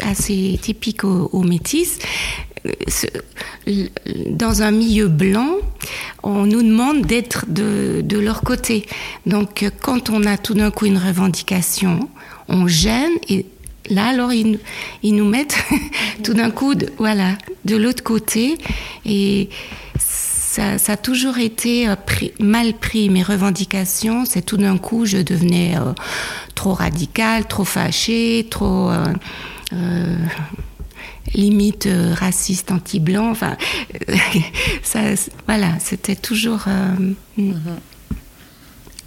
assez 0.00 0.58
typique 0.60 1.04
aux, 1.04 1.42
métis, 1.42 1.98
dans 4.26 4.62
un 4.62 4.70
milieu 4.70 5.08
blanc, 5.08 5.56
on 6.22 6.44
nous 6.46 6.62
demande 6.62 7.06
d'être 7.06 7.46
de, 7.48 8.02
de, 8.04 8.18
leur 8.18 8.42
côté. 8.42 8.86
Donc, 9.26 9.66
quand 9.80 10.10
on 10.10 10.24
a 10.24 10.36
tout 10.36 10.54
d'un 10.54 10.70
coup 10.70 10.86
une 10.86 10.98
revendication, 10.98 12.08
on 12.48 12.66
gêne 12.66 13.12
et 13.28 13.46
là, 13.90 14.06
alors, 14.06 14.32
ils, 14.32 14.58
nous 15.02 15.28
mettent 15.28 15.58
tout 16.24 16.34
d'un 16.34 16.50
coup, 16.50 16.74
de, 16.74 16.90
voilà, 16.98 17.36
de 17.64 17.76
l'autre 17.76 18.02
côté. 18.02 18.56
Et 19.04 19.50
ça, 19.98 20.76
a 20.88 20.96
toujours 20.96 21.38
été 21.38 21.88
euh, 21.88 21.96
mal 22.38 22.74
pris. 22.74 23.08
Mes 23.08 23.22
revendications, 23.22 24.24
c'est 24.24 24.42
tout 24.42 24.56
d'un 24.56 24.78
coup, 24.78 25.06
je 25.06 25.18
devenais 25.18 25.76
euh, 25.76 25.92
trop 26.54 26.74
radicale, 26.74 27.46
trop 27.46 27.64
fâchée, 27.64 28.46
trop... 28.50 28.90
Euh, 29.72 30.16
limite 31.32 31.88
raciste, 32.14 32.72
anti-blanc. 32.72 33.30
Enfin, 33.30 33.56
ça, 34.82 35.00
voilà, 35.46 35.78
c'était 35.78 36.16
toujours. 36.16 36.64
Mm. 37.36 37.52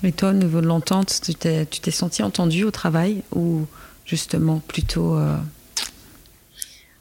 Et 0.06 0.12
toi, 0.14 0.30
au 0.30 0.34
niveau 0.34 0.62
de 0.62 0.68
l'entente, 0.68 1.20
tu 1.22 1.36
t'es, 1.36 1.66
tu 1.66 1.82
t'es 1.82 1.92
senti 1.92 2.24
entendue 2.24 2.64
au 2.64 2.72
travail 2.72 3.24
ou 3.36 3.66
justement 4.14 4.59
plutôt. 4.59 5.18
Euh... 5.18 5.39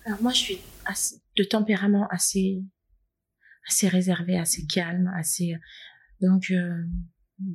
Alors, 0.06 0.22
moi, 0.22 0.32
je 0.32 0.38
suis 0.38 0.58
assez, 0.86 1.16
de 1.36 1.44
tempérament 1.44 2.08
assez, 2.10 2.62
assez 3.68 3.86
réservé, 3.86 4.38
assez 4.38 4.66
calme, 4.66 5.12
assez. 5.18 5.54
Donc, 6.22 6.50
euh, 6.50 6.72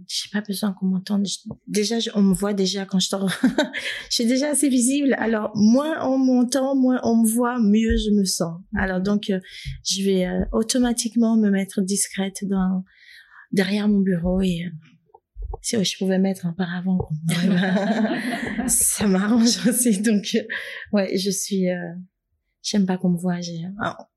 j'ai 0.07 0.29
pas 0.31 0.41
besoin 0.41 0.73
qu'on 0.73 0.85
m'entende. 0.85 1.25
Déjà, 1.65 1.95
on 2.13 2.21
me 2.21 2.35
voit 2.35 2.53
déjà 2.53 2.85
quand 2.85 2.99
je 2.99 3.09
t'en... 3.09 3.27
je 4.09 4.11
suis 4.11 4.27
déjà 4.27 4.49
assez 4.51 4.69
visible. 4.69 5.15
Alors, 5.17 5.51
moins 5.55 6.05
on 6.07 6.19
m'entend, 6.19 6.75
moins 6.75 6.99
on 7.03 7.23
me 7.23 7.27
voit, 7.27 7.59
mieux 7.59 7.97
je 7.97 8.11
me 8.11 8.25
sens. 8.25 8.61
Alors, 8.75 9.01
donc, 9.01 9.31
euh, 9.31 9.39
je 9.83 10.03
vais 10.03 10.27
euh, 10.27 10.45
automatiquement 10.51 11.35
me 11.35 11.49
mettre 11.49 11.81
discrète 11.81 12.43
dans, 12.43 12.83
derrière 13.51 13.87
mon 13.87 14.01
bureau 14.01 14.39
et 14.41 14.69
si 15.61 15.83
je 15.83 15.97
pouvais 15.97 16.19
mettre 16.19 16.45
un 16.45 16.53
paravent, 16.53 17.09
ça 18.67 19.07
m'arrange 19.07 19.67
aussi. 19.67 20.01
Donc, 20.01 20.37
ouais, 20.93 21.17
je 21.17 21.29
suis... 21.29 21.67
J'aime 22.63 22.85
pas 22.85 22.97
qu'on 22.97 23.11
me 23.11 23.17
voit 23.17 23.37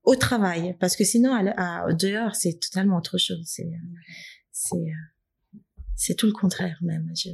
au 0.03 0.15
travail 0.15 0.75
parce 0.77 0.97
que 0.97 1.05
sinon 1.05 1.31
à, 1.33 1.85
à 1.85 1.93
dehors 1.93 2.35
c'est 2.35 2.59
totalement 2.59 2.97
autre 2.97 3.17
chose. 3.17 3.43
C'est 3.45 3.71
c'est 4.51 4.91
c'est 5.95 6.15
tout 6.15 6.25
le 6.25 6.33
contraire 6.33 6.77
même. 6.81 7.09
Je, 7.15 7.29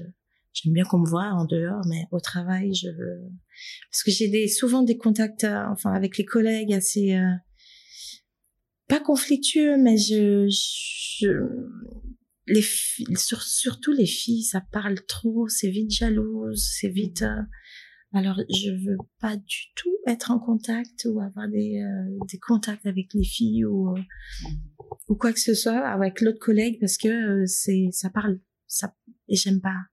j'aime 0.53 0.74
bien 0.74 0.84
qu'on 0.84 0.99
me 0.99 1.08
voit 1.08 1.32
en 1.32 1.45
dehors, 1.45 1.82
mais 1.88 2.05
au 2.12 2.20
travail, 2.20 2.74
je 2.74 2.89
veux 2.89 3.32
parce 3.91 4.03
que 4.03 4.12
j'ai 4.12 4.28
des 4.28 4.47
souvent 4.47 4.84
des 4.84 4.97
contacts, 4.97 5.43
euh, 5.43 5.64
enfin 5.72 5.93
avec 5.93 6.18
les 6.18 6.26
collègues 6.26 6.74
assez 6.74 7.16
euh, 7.16 7.34
pas 8.88 8.99
conflictueux, 8.99 9.78
mais 9.78 9.97
je, 9.97 10.47
je 10.49 11.28
les 12.48 12.62
sur, 12.62 13.41
surtout 13.41 13.91
les 13.91 14.06
filles, 14.06 14.43
ça 14.43 14.62
parle 14.72 15.00
trop, 15.06 15.48
c'est 15.48 15.70
vite 15.70 15.91
jalouse, 15.91 16.70
c'est 16.80 16.89
vite. 16.89 17.22
Euh, 17.22 17.41
alors 18.14 18.39
je 18.50 18.72
veux 18.72 18.98
pas 19.20 19.36
du 19.36 19.74
tout 19.76 19.95
être 20.08 20.32
en 20.32 20.39
contact 20.39 21.06
ou 21.06 21.20
avoir 21.20 21.48
des 21.50 21.84
des 22.32 22.39
contacts 22.39 22.86
avec 22.86 23.14
les 23.14 23.24
filles 23.24 23.66
ou 23.66 23.93
ou 25.10 25.16
quoi 25.16 25.34
que 25.34 25.41
ce 25.41 25.54
soit 25.54 25.86
avec 25.86 26.22
l'autre 26.22 26.39
collègue 26.39 26.80
parce 26.80 26.98
que 26.98 27.45
c'est 27.45 27.89
ça 27.91 28.10
parle 28.10 28.39
ça, 28.66 28.95
et 29.28 29.36
j'aime 29.36 29.62
pas. 29.62 29.88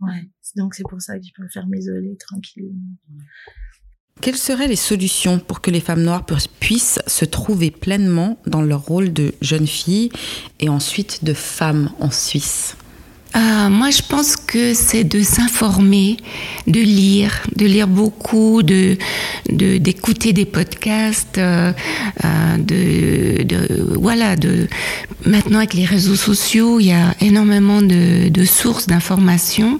Ouais. 0.00 0.30
Donc 0.56 0.74
c'est 0.74 0.84
pour 0.88 1.00
ça 1.00 1.18
que 1.18 1.24
je 1.24 1.32
préfère 1.32 1.66
m'isoler 1.66 2.16
tranquillement. 2.16 2.96
Quelles 4.20 4.36
seraient 4.36 4.68
les 4.68 4.76
solutions 4.76 5.38
pour 5.38 5.60
que 5.60 5.70
les 5.70 5.80
femmes 5.80 6.02
noires 6.02 6.26
puissent 6.60 6.98
se 7.06 7.24
trouver 7.24 7.70
pleinement 7.70 8.38
dans 8.46 8.62
leur 8.62 8.82
rôle 8.82 9.12
de 9.12 9.34
jeune 9.40 9.66
fille 9.66 10.10
et 10.58 10.68
ensuite 10.68 11.24
de 11.24 11.34
femme 11.34 11.90
en 12.00 12.10
Suisse? 12.10 12.76
Ah, 13.34 13.68
moi, 13.68 13.90
je 13.90 14.02
pense 14.02 14.36
que 14.36 14.72
c'est 14.72 15.04
de 15.04 15.22
s'informer, 15.22 16.16
de 16.66 16.80
lire, 16.80 17.42
de 17.56 17.66
lire 17.66 17.86
beaucoup, 17.86 18.62
de 18.62 18.96
d'écouter 19.50 20.32
des 20.32 20.44
podcasts, 20.44 21.38
euh, 21.38 21.72
euh, 22.24 22.56
de, 22.58 23.94
voilà, 23.98 24.36
de 24.36 24.68
maintenant 25.26 25.58
avec 25.58 25.74
les 25.74 25.84
réseaux 25.84 26.14
sociaux, 26.14 26.80
il 26.80 26.86
y 26.86 26.92
a 26.92 27.14
énormément 27.20 27.82
de, 27.82 28.44
sources 28.44 28.86
d'informations 28.86 29.78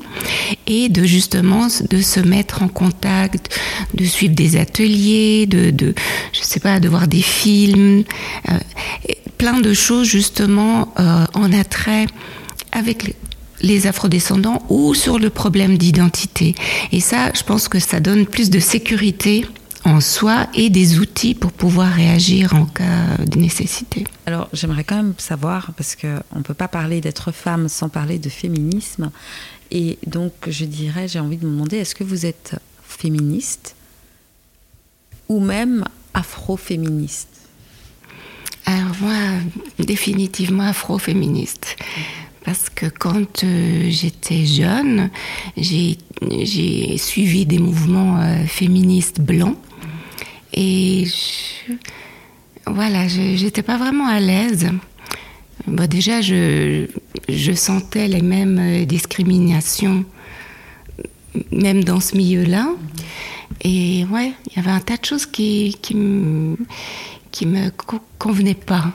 et 0.67 0.89
de 0.89 1.05
justement 1.05 1.69
de 1.91 2.01
se 2.01 2.21
mettre 2.21 2.63
en 2.63 2.69
contact, 2.69 3.59
de 3.95 4.05
suivre 4.05 4.35
des 4.35 4.57
ateliers, 4.57 5.47
de, 5.47 5.71
de 5.71 5.95
je 6.33 6.41
sais 6.43 6.61
pas, 6.61 6.81
de 6.81 6.89
voir 6.89 7.09
des 7.09 7.23
films, 7.23 8.05
euh, 8.51 8.53
plein 9.39 9.61
de 9.61 9.73
choses 9.73 10.07
justement 10.07 10.93
euh, 10.99 11.25
en 11.35 11.53
attrait 11.53 12.07
avec 12.73 13.15
les 13.61 13.87
afrodescendants 13.87 14.63
ou 14.69 14.95
sur 14.95 15.19
le 15.19 15.31
problème 15.31 15.79
d'identité. 15.79 16.55
Et 16.93 17.01
ça, 17.01 17.33
je 17.35 17.43
pense 17.43 17.69
que 17.69 17.79
ça 17.79 18.01
donne 18.01 18.27
plus 18.27 18.51
de 18.51 18.59
sécurité 18.59 19.47
en 19.85 20.01
soi 20.01 20.49
et 20.55 20.71
des 20.71 20.99
outils 20.99 21.35
pour 21.35 21.53
pouvoir 21.53 21.93
réagir 21.93 22.55
en 22.55 22.67
cas 22.67 23.17
de 23.25 23.39
nécessité. 23.39 24.05
Alors 24.27 24.49
j'aimerais 24.53 24.85
quand 24.85 24.97
même 24.97 25.15
savoir, 25.19 25.73
parce 25.77 25.97
qu'on 25.97 26.39
ne 26.39 26.43
peut 26.43 26.55
pas 26.55 26.69
parler 26.69 27.01
d'être 27.01 27.33
femme 27.33 27.69
sans 27.69 27.89
parler 27.89 28.19
de 28.19 28.29
féminisme, 28.29 29.11
et 29.71 29.99
donc 30.07 30.33
je 30.47 30.65
dirais, 30.65 31.09
j'ai 31.09 31.21
envie 31.21 31.37
de 31.37 31.47
me 31.47 31.53
demander, 31.53 31.79
est-ce 31.79 31.95
que 31.95 32.05
vous 32.05 32.27
êtes 32.27 32.57
féministe 32.83 33.77
ou 35.29 35.41
même 35.41 35.85
afroféministe? 36.13 37.29
Alors 38.67 38.93
moi, 39.01 39.15
définitivement 39.79 40.65
afroféministe 40.65 41.77
parce 42.49 42.71
que 42.71 42.87
quand 42.87 43.45
euh, 43.45 43.91
j'étais 43.91 44.47
jeune, 44.47 45.11
j'ai 45.55 46.97
suivi 46.97 47.45
des 47.45 47.59
mouvements 47.59 48.17
euh, 48.23 48.47
féministes 48.47 49.21
blancs 49.21 49.59
et 50.55 51.05
je, 51.05 51.75
voilà, 52.67 53.07
j'étais 53.07 53.61
pas 53.61 53.77
vraiment 53.77 54.07
à 54.07 54.19
l'aise. 54.19 54.71
Bon, 55.67 55.87
déjà, 55.87 56.23
je, 56.23 56.87
sentais 57.55 58.09
les 58.09 58.23
mêmes 58.23 58.59
euh, 58.59 58.85
discriminations, 58.87 60.07
même 61.53 61.85
dans 61.85 62.01
ce 62.01 62.17
milieu-là. 62.17 62.67
Et 63.63 64.07
ouais, 64.11 64.33
il 64.47 64.57
y 64.57 64.59
avait 64.59 64.71
un 64.71 64.81
tas 64.81 64.97
de 64.97 65.05
choses 65.05 65.27
qui, 65.27 65.77
qui, 65.83 65.95
qui 67.31 67.45
me 67.45 67.71
convenaient 68.17 68.55
pas. 68.55 68.95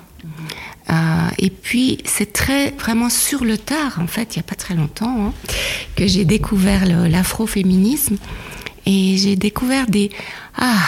Euh, 0.89 0.93
et 1.37 1.49
puis, 1.49 1.99
c'est 2.05 2.33
très 2.33 2.71
vraiment 2.71 3.09
sur 3.09 3.45
le 3.45 3.57
tard, 3.57 3.99
en 4.01 4.07
fait, 4.07 4.35
il 4.35 4.39
n'y 4.39 4.41
a 4.41 4.47
pas 4.47 4.55
très 4.55 4.75
longtemps, 4.75 5.27
hein, 5.27 5.33
que 5.95 6.07
j'ai 6.07 6.25
découvert 6.25 6.85
l'afroféminisme. 6.85 8.17
Et 8.85 9.15
j'ai 9.17 9.35
découvert 9.35 9.87
des. 9.87 10.11
Ah, 10.57 10.87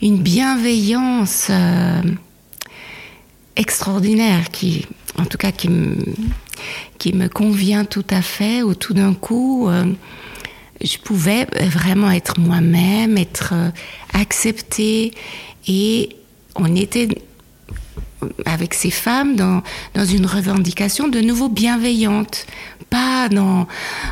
une 0.00 0.18
bienveillance 0.18 1.48
euh, 1.50 2.00
extraordinaire 3.56 4.50
qui, 4.50 4.86
en 5.18 5.24
tout 5.24 5.36
cas, 5.36 5.52
qui 5.52 5.68
me, 5.68 5.96
qui 6.98 7.12
me 7.12 7.28
convient 7.28 7.84
tout 7.84 8.06
à 8.08 8.22
fait, 8.22 8.62
où 8.62 8.74
tout 8.74 8.94
d'un 8.94 9.12
coup, 9.12 9.68
euh, 9.68 9.84
je 10.82 10.96
pouvais 10.98 11.46
vraiment 11.60 12.10
être 12.10 12.40
moi-même, 12.40 13.18
être 13.18 13.52
acceptée, 14.14 15.12
et 15.66 16.16
on 16.54 16.74
était 16.74 17.08
avec 18.44 18.74
ces 18.74 18.90
femmes 18.90 19.36
dans, 19.36 19.62
dans 19.94 20.04
une 20.04 20.26
revendication 20.26 21.08
de 21.08 21.20
nouveau 21.20 21.48
bienveillante, 21.48 22.46
pas 22.90 23.28
dans 23.28 23.66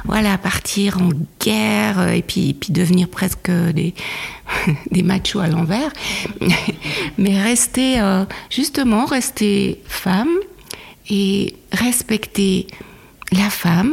voilà 0.04 0.38
partir 0.38 1.00
en 1.00 1.10
guerre 1.40 1.98
euh, 1.98 2.10
et 2.10 2.22
puis, 2.22 2.54
puis 2.54 2.72
devenir 2.72 3.08
presque 3.08 3.50
des, 3.50 3.94
des 4.90 5.02
machos 5.02 5.40
à 5.40 5.48
l'envers, 5.48 5.92
mais 7.18 7.40
rester 7.40 8.00
euh, 8.00 8.24
justement 8.50 9.06
rester 9.06 9.80
femme 9.86 10.30
et 11.08 11.54
respecter 11.72 12.66
la 13.32 13.50
femme, 13.50 13.92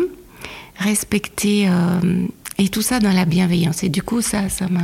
respecter 0.77 1.69
et 2.57 2.69
tout 2.69 2.81
ça 2.81 2.99
dans 2.99 3.11
la 3.11 3.25
bienveillance. 3.25 3.83
Et 3.83 3.89
du 3.89 4.01
coup, 4.01 4.21
ça, 4.21 4.49
ça 4.49 4.67
m'a. 4.67 4.81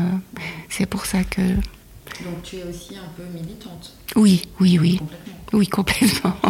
C'est 0.70 0.86
pour 0.86 1.06
ça 1.06 1.24
que. 1.24 1.42
Donc 2.24 2.44
tu 2.44 2.58
es 2.58 2.64
aussi 2.64 2.96
un 2.96 3.08
peu 3.16 3.24
militante. 3.28 3.96
Oui, 4.16 4.42
oui, 4.60 4.78
oui. 4.78 4.98
Complètement. 4.98 5.36
Oui, 5.54 5.68
complètement. 5.68 6.36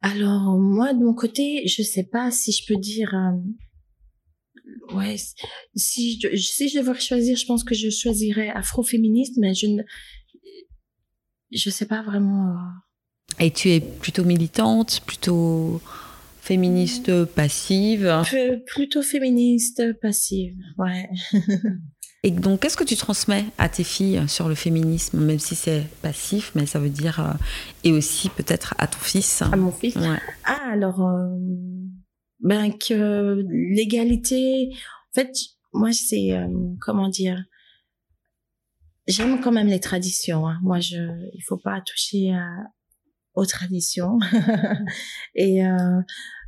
Alors 0.00 0.58
moi 0.58 0.94
de 0.94 1.00
mon 1.00 1.14
côté, 1.14 1.66
je 1.66 1.82
sais 1.82 2.04
pas 2.04 2.30
si 2.30 2.52
je 2.52 2.64
peux 2.66 2.78
dire. 2.78 3.12
ouais, 4.92 5.16
si 5.74 6.20
je, 6.20 6.36
si 6.36 6.68
je 6.68 6.78
devrais 6.78 7.00
choisir, 7.00 7.36
je 7.36 7.44
pense 7.46 7.64
que 7.64 7.74
je 7.74 7.90
choisirais 7.90 8.48
afroféministe, 8.50 9.36
mais 9.38 9.54
je 9.54 9.66
ne, 9.66 9.82
je 11.50 11.70
sais 11.70 11.86
pas 11.86 12.02
vraiment. 12.02 12.54
Et 13.40 13.50
tu 13.50 13.70
es 13.70 13.80
plutôt 13.80 14.24
militante, 14.24 15.00
plutôt 15.04 15.80
féministe 16.40 17.24
passive? 17.26 18.22
Plutôt 18.66 19.02
féministe 19.02 20.00
passive, 20.00 20.56
ouais. 20.78 21.10
Et 22.24 22.32
donc, 22.32 22.60
qu'est-ce 22.60 22.76
que 22.76 22.84
tu 22.84 22.96
transmets 22.96 23.44
à 23.58 23.68
tes 23.68 23.84
filles 23.84 24.28
sur 24.28 24.48
le 24.48 24.56
féminisme, 24.56 25.20
même 25.20 25.38
si 25.38 25.54
c'est 25.54 25.86
passif, 26.02 26.50
mais 26.56 26.66
ça 26.66 26.80
veut 26.80 26.90
dire, 26.90 27.20
euh, 27.20 27.32
et 27.84 27.92
aussi 27.92 28.28
peut-être 28.28 28.74
à 28.78 28.88
ton 28.88 28.98
fils? 28.98 29.42
À 29.42 29.56
mon 29.56 29.70
fils? 29.70 29.94
Ouais. 29.94 30.18
Ah, 30.44 30.70
alors, 30.72 31.06
euh, 31.06 31.28
ben 32.40 32.72
que 32.76 33.44
l'égalité, 33.48 34.70
en 34.72 35.14
fait, 35.14 35.30
moi, 35.72 35.92
c'est, 35.92 36.32
euh, 36.32 36.48
comment 36.80 37.08
dire, 37.08 37.44
j'aime 39.06 39.40
quand 39.40 39.52
même 39.52 39.68
les 39.68 39.80
traditions. 39.80 40.48
Hein. 40.48 40.58
Moi, 40.62 40.80
je, 40.80 40.96
il 41.34 41.42
faut 41.46 41.58
pas 41.58 41.80
toucher 41.82 42.32
à, 42.32 42.48
aux 43.34 43.46
traditions. 43.46 44.18
et 45.36 45.62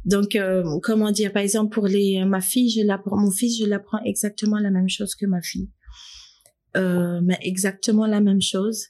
donc, 0.05 0.35
euh, 0.35 0.65
comment 0.83 1.11
dire, 1.11 1.33
par 1.33 1.43
exemple, 1.43 1.75
pour 1.75 1.87
les, 1.87 2.25
ma 2.25 2.41
fille, 2.41 2.71
je 2.71 2.83
l'apprends, 2.83 3.19
mon 3.19 3.31
fils, 3.31 3.59
je 3.59 3.67
l'apprends 3.67 4.01
exactement 4.05 4.59
la 4.59 4.71
même 4.71 4.89
chose 4.89 5.15
que 5.15 5.27
ma 5.27 5.43
fille. 5.43 5.69
Euh, 6.77 7.21
mais 7.23 7.39
exactement 7.43 8.07
la 8.07 8.21
même 8.21 8.41
chose. 8.41 8.87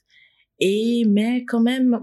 Et, 0.59 1.03
mais 1.07 1.43
quand 1.45 1.59
même, 1.59 1.99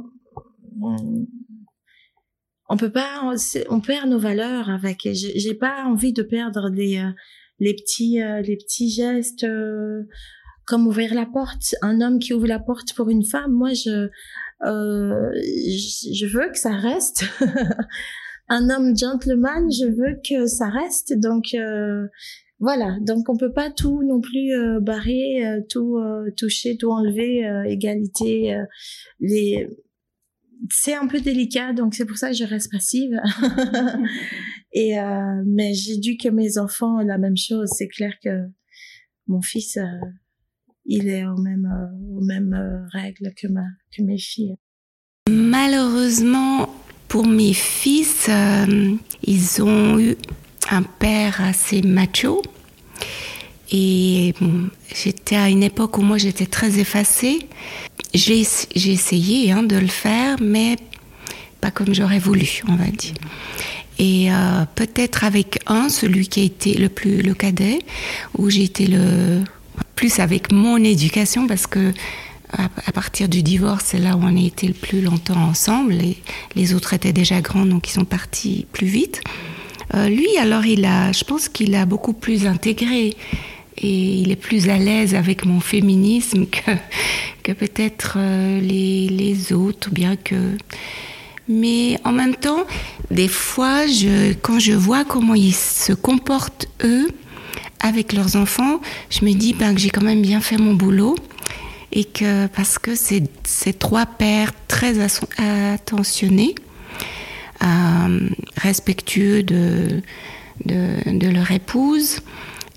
on, 2.68 2.76
peut 2.76 2.90
pas, 2.90 3.32
on, 3.70 3.80
perd 3.80 4.08
nos 4.08 4.18
valeurs 4.18 4.68
avec, 4.68 5.08
j'ai 5.12 5.54
pas 5.54 5.84
envie 5.84 6.12
de 6.12 6.22
perdre 6.22 6.68
les, 6.68 6.98
euh, 6.98 7.10
les 7.60 7.74
petits, 7.74 8.20
euh, 8.20 8.42
les 8.42 8.56
petits 8.56 8.90
gestes, 8.90 9.46
comme 10.66 10.86
ouvrir 10.86 11.14
la 11.14 11.24
porte. 11.24 11.74
Un 11.80 12.02
homme 12.02 12.18
qui 12.18 12.34
ouvre 12.34 12.46
la 12.46 12.58
porte 12.58 12.92
pour 12.94 13.08
une 13.08 13.24
femme, 13.24 13.52
moi, 13.52 13.72
je, 13.72 14.10
euh, 14.66 15.30
je 15.34 16.26
veux 16.26 16.50
que 16.50 16.58
ça 16.58 16.76
reste. 16.76 17.24
un 18.48 18.70
homme 18.70 18.96
gentleman, 18.96 19.70
je 19.70 19.86
veux 19.86 20.20
que 20.28 20.46
ça 20.46 20.68
reste. 20.68 21.18
Donc 21.18 21.54
euh, 21.54 22.06
voilà, 22.60 22.96
donc 23.00 23.28
on 23.28 23.36
peut 23.36 23.52
pas 23.52 23.70
tout 23.70 24.02
non 24.02 24.20
plus 24.20 24.52
euh, 24.52 24.80
barrer, 24.80 25.46
euh, 25.46 25.60
tout 25.68 25.96
euh, 25.98 26.30
toucher, 26.36 26.76
tout 26.76 26.90
enlever, 26.90 27.44
égalité. 27.66 28.56
les 29.20 29.68
c'est 30.70 30.94
un 30.94 31.06
peu 31.06 31.20
délicat, 31.20 31.72
donc 31.72 31.94
c'est 31.94 32.04
pour 32.04 32.16
ça 32.16 32.30
que 32.30 32.36
je 32.36 32.42
reste 32.42 32.72
passive. 32.72 33.16
Et 34.72 34.96
mais 35.46 35.72
j'éduque 35.72 36.26
mes 36.26 36.58
enfants 36.58 37.00
la 37.00 37.16
même 37.16 37.36
chose. 37.36 37.68
C'est 37.72 37.86
clair 37.86 38.12
que 38.22 38.48
mon 39.28 39.40
fils 39.40 39.78
il 40.84 41.08
est 41.08 41.24
aux 41.24 41.36
mêmes, 41.36 41.70
aux 42.10 42.24
mêmes 42.24 42.86
règles 42.92 43.32
que, 43.36 43.46
ma, 43.46 43.64
que 43.96 44.02
mes 44.02 44.18
filles. 44.18 44.56
Malheureusement, 45.30 46.68
pour 47.08 47.26
mes 47.26 47.54
fils, 47.54 48.26
euh, 48.28 48.94
ils 49.24 49.62
ont 49.62 49.98
eu 49.98 50.16
un 50.70 50.82
père 50.82 51.40
assez 51.42 51.82
macho. 51.82 52.42
Et 53.70 54.34
j'étais 54.94 55.36
à 55.36 55.48
une 55.48 55.62
époque 55.62 55.98
où 55.98 56.02
moi 56.02 56.18
j'étais 56.18 56.46
très 56.46 56.78
effacée. 56.78 57.40
J'ai 58.14 58.40
essayé 58.40 59.50
hein, 59.50 59.62
de 59.62 59.76
le 59.76 59.88
faire, 59.88 60.36
mais 60.40 60.76
pas 61.60 61.70
comme 61.70 61.94
j'aurais 61.94 62.18
voulu, 62.18 62.62
on 62.68 62.76
va 62.76 62.86
dire. 62.86 63.14
Et 63.98 64.30
euh, 64.30 64.64
peut-être 64.74 65.24
avec 65.24 65.58
un, 65.66 65.88
celui 65.88 66.28
qui 66.28 66.40
a 66.40 66.44
été 66.44 66.74
le 66.74 66.88
plus 66.88 67.20
le 67.20 67.34
cadet, 67.34 67.80
où 68.36 68.48
j'ai 68.48 68.64
été 68.64 68.86
le 68.86 69.42
plus 69.96 70.20
avec 70.20 70.52
mon 70.52 70.76
éducation, 70.76 71.46
parce 71.46 71.66
que 71.66 71.92
à, 72.52 72.92
partir 72.92 73.28
du 73.28 73.42
divorce, 73.42 73.84
c'est 73.88 73.98
là 73.98 74.16
où 74.16 74.20
on 74.22 74.36
a 74.36 74.40
été 74.40 74.66
le 74.66 74.74
plus 74.74 75.00
longtemps 75.00 75.40
ensemble. 75.40 75.92
Les, 75.92 76.16
les 76.54 76.74
autres 76.74 76.94
étaient 76.94 77.12
déjà 77.12 77.40
grands, 77.40 77.66
donc 77.66 77.88
ils 77.88 77.92
sont 77.92 78.04
partis 78.04 78.66
plus 78.72 78.86
vite. 78.86 79.20
Euh, 79.94 80.08
lui, 80.08 80.36
alors, 80.38 80.66
il 80.66 80.84
a, 80.84 81.12
je 81.12 81.24
pense 81.24 81.48
qu'il 81.48 81.74
a 81.74 81.86
beaucoup 81.86 82.12
plus 82.12 82.46
intégré 82.46 83.16
et 83.80 84.20
il 84.20 84.30
est 84.30 84.36
plus 84.36 84.68
à 84.68 84.78
l'aise 84.78 85.14
avec 85.14 85.44
mon 85.44 85.60
féminisme 85.60 86.46
que, 87.42 87.52
peut-être 87.52 88.14
euh, 88.16 88.60
les, 88.60 89.52
autres, 89.52 89.90
bien 89.90 90.16
que. 90.16 90.56
Mais 91.48 91.98
en 92.04 92.12
même 92.12 92.34
temps, 92.34 92.64
des 93.10 93.28
fois, 93.28 93.84
quand 94.42 94.58
je 94.58 94.72
vois 94.72 95.04
comment 95.04 95.34
ils 95.34 95.54
se 95.54 95.94
comportent 95.94 96.68
eux 96.84 97.08
avec 97.80 98.12
leurs 98.12 98.36
enfants, 98.36 98.80
je 99.08 99.24
me 99.24 99.32
dis 99.32 99.54
ben, 99.54 99.74
que 99.74 99.80
j'ai 99.80 99.88
quand 99.88 100.02
même 100.02 100.20
bien 100.20 100.42
fait 100.42 100.58
mon 100.58 100.74
boulot 100.74 101.16
et 101.92 102.04
que 102.04 102.46
parce 102.48 102.78
que 102.78 102.94
c'est 102.94 103.24
ces 103.44 103.72
trois 103.72 104.06
pères 104.06 104.52
très 104.66 104.98
attentionnés, 105.38 106.54
euh, 107.62 108.28
respectueux 108.56 109.42
de, 109.42 110.02
de, 110.64 111.28
leur 111.28 111.50
épouse, 111.50 112.20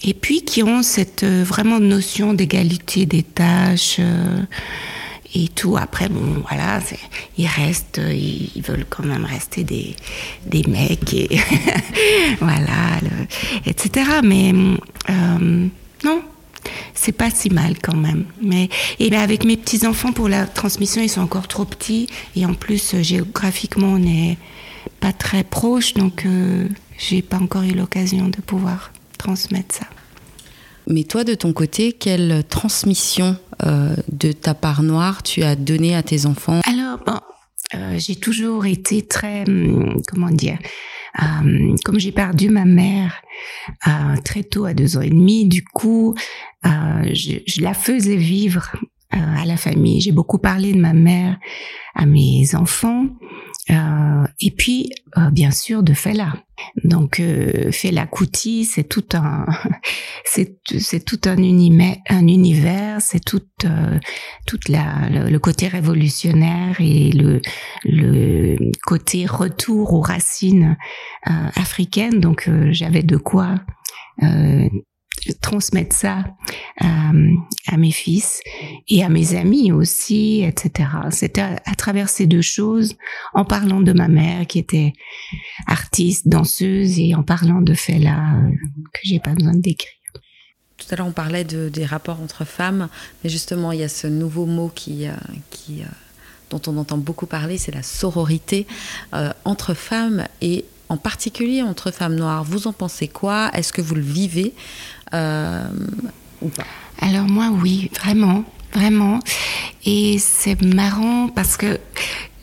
et 0.04 0.14
puis 0.14 0.44
qui 0.44 0.64
ont 0.64 0.82
cette 0.82 1.24
euh, 1.24 1.44
vraiment 1.44 1.80
notion 1.80 2.34
d'égalité 2.34 3.06
des 3.06 3.24
tâches. 3.24 3.98
Euh, 4.00 4.42
et 5.34 5.48
tout. 5.48 5.78
Après, 5.78 6.10
bon, 6.10 6.44
voilà, 6.50 6.82
ils 7.38 7.48
restent, 7.48 8.02
ils, 8.06 8.62
veulent 8.62 8.86
quand 8.90 9.06
même 9.06 9.24
rester 9.24 9.64
des, 9.64 9.96
des 10.46 10.64
mecs, 10.68 11.14
et 11.14 11.40
voilà, 12.42 13.00
etc. 13.66 14.20
Mais 14.26 14.52
non, 16.04 16.22
c'est 16.94 17.12
pas 17.12 17.30
si 17.30 17.50
mal 17.50 17.76
quand 17.82 17.96
même. 17.96 18.26
Mais 18.42 18.70
et 19.00 19.10
ben 19.10 19.20
avec 19.20 19.46
mes 19.46 19.58
petits 19.58 19.86
enfants 19.86 20.12
pour 20.12 20.30
la 20.30 20.46
transmission, 20.46 21.02
ils 21.02 21.10
sont 21.10 21.22
encore 21.22 21.48
trop 21.48 21.66
petits 21.66 22.08
et 22.36 22.46
en 22.46 22.54
plus 22.54 22.94
euh, 22.94 23.02
géographiquement 23.02 23.94
on 23.94 24.00
n'est 24.00 24.38
pas 25.00 25.14
très 25.14 25.44
proche, 25.44 25.94
donc 25.94 26.26
euh, 26.26 26.68
j'ai 26.98 27.22
pas 27.22 27.38
encore 27.38 27.64
eu 27.64 27.72
l'occasion 27.72 28.28
de 28.28 28.38
pouvoir 28.38 28.92
transmettre 29.18 29.76
ça. 29.76 29.86
Mais 30.88 31.04
toi, 31.04 31.24
de 31.24 31.36
ton 31.36 31.54
côté, 31.54 31.94
quelle 31.94 32.44
transmission 32.50 33.38
euh, 33.64 33.96
de 34.12 34.32
ta 34.32 34.54
part 34.54 34.82
noire 34.82 35.22
tu 35.22 35.44
as 35.44 35.56
donné 35.56 35.96
à 35.96 36.02
tes 36.02 36.26
enfants? 36.26 36.62
Alors, 36.66 36.98
bon, 37.06 37.20
j'ai 37.98 38.16
toujours 38.16 38.66
été 38.66 39.04
très, 39.04 39.44
hum, 39.48 40.02
comment 40.08 40.32
dire, 40.32 40.58
euh, 41.20 41.76
comme 41.84 42.00
j'ai 42.00 42.12
perdu 42.12 42.50
ma 42.50 42.66
mère 42.66 43.22
euh, 43.88 44.16
très 44.24 44.44
tôt, 44.44 44.66
à 44.66 44.74
deux 44.74 44.98
ans 44.98 45.02
et 45.02 45.10
demi, 45.10 45.46
du 45.46 45.64
coup, 45.64 46.16
euh, 46.66 46.70
je, 47.14 47.40
je, 47.46 47.62
la 47.62 47.74
faisais 47.74 48.16
vivre 48.16 48.72
à 49.12 49.46
la 49.46 49.58
famille. 49.58 50.02
J'ai 50.02 50.12
beaucoup 50.12 50.40
parlé 50.40 50.74
de 50.74 50.80
ma 50.80 50.94
mère 50.94 51.38
à 51.96 52.06
mes 52.06 52.56
enfants. 52.56 53.06
Euh, 53.70 54.26
et 54.40 54.52
puis, 54.52 54.90
euh, 55.18 55.30
bien 55.30 55.52
sûr, 55.52 55.84
de 55.84 55.94
Fela. 55.94 56.34
Donc, 56.84 57.20
euh, 57.20 57.72
Fela 57.72 58.08
Kuti, 58.08 58.66
c'est 58.66 58.84
tout 58.84 59.06
un, 59.14 59.46
c'est, 60.26 61.06
tout 61.06 61.20
un, 61.26 61.38
univers, 61.38 61.96
un 62.10 62.28
univers, 62.28 63.02
c'est 63.02 63.24
tout, 63.24 63.44
euh, 63.66 64.00
toute 64.48 64.68
la, 64.68 65.10
le, 65.10 65.40
côté 65.40 65.68
révolutionnaire 65.68 66.76
et 66.80 67.12
le, 67.12 67.42
le 67.84 68.58
côté 68.86 69.26
retour 69.26 69.94
aux 69.94 70.02
racines 70.02 70.78
euh, 71.30 71.32
africaines. 71.56 72.20
Donc, 72.20 72.50
j'avais 72.72 73.04
de 73.04 73.18
quoi 73.18 73.56
transmettre 75.42 75.96
ça 75.96 76.24
euh, 76.84 77.36
à 77.68 77.78
mes 77.78 77.92
fils 77.92 78.42
et 78.88 79.04
à 79.04 79.10
mes 79.10 79.36
amis 79.36 79.72
aussi, 79.72 80.42
etc. 80.44 80.90
C'était 81.12 81.42
à, 81.42 81.76
travers 81.76 82.10
ces 82.10 82.26
deux 82.26 82.42
choses, 82.42 82.96
en 83.34 83.46
parlant 83.46 83.82
de 83.82 83.94
ma 83.94 84.08
mère 84.08 84.48
qui 84.48 84.60
était 84.60 84.94
artiste, 85.68 86.28
danseuse, 86.28 87.00
et 87.00 87.16
en 87.16 87.24
parlant 87.24 87.62
de 87.62 87.74
Fela 87.74 88.34
euh, 88.36 88.50
que 88.94 89.02
j'ai 89.04 89.20
pas 89.20 89.34
besoin 89.34 89.54
de 89.54 89.62
décrire. 89.62 89.92
Tout 90.78 90.88
à 90.90 90.96
l'heure, 90.96 91.08
on 91.08 91.12
parlait 91.12 91.44
de, 91.44 91.70
des 91.70 91.86
rapports 91.86 92.22
entre 92.22 92.44
femmes, 92.44 92.90
mais 93.24 93.30
justement, 93.30 93.72
il 93.72 93.80
y 93.80 93.84
a 93.84 93.90
ce 93.90 94.08
nouveau 94.08 94.48
mot 94.48 94.72
qui, 94.74 95.08
euh, 95.08 95.12
qui, 95.52 95.84
dont 96.50 96.62
on 96.66 96.78
entend 96.78 96.98
beaucoup 96.98 97.28
parler, 97.28 97.60
c'est 97.60 97.72
la 97.72 97.84
sororité 97.84 98.66
entre 99.46 99.74
femmes 99.76 100.26
et 100.42 100.66
en 100.90 100.98
particulier 100.98 101.62
entre 101.62 101.92
femmes 101.92 102.16
noires. 102.16 102.44
Vous 102.44 102.68
en 102.68 102.74
pensez 102.74 103.08
quoi? 103.08 103.52
Est-ce 103.54 103.72
que 103.72 103.82
vous 103.82 103.96
le 103.96 104.02
vivez? 104.02 104.54
euh, 104.54 105.01
ou 105.14 106.50
pas 106.50 106.66
Alors 107.00 107.26
moi, 107.26 107.50
oui, 107.52 107.90
vraiment, 108.00 108.44
vraiment. 108.74 109.20
Et 109.86 110.18
c'est 110.20 110.62
marrant 110.62 111.30
parce 111.30 111.58
que 111.58 111.80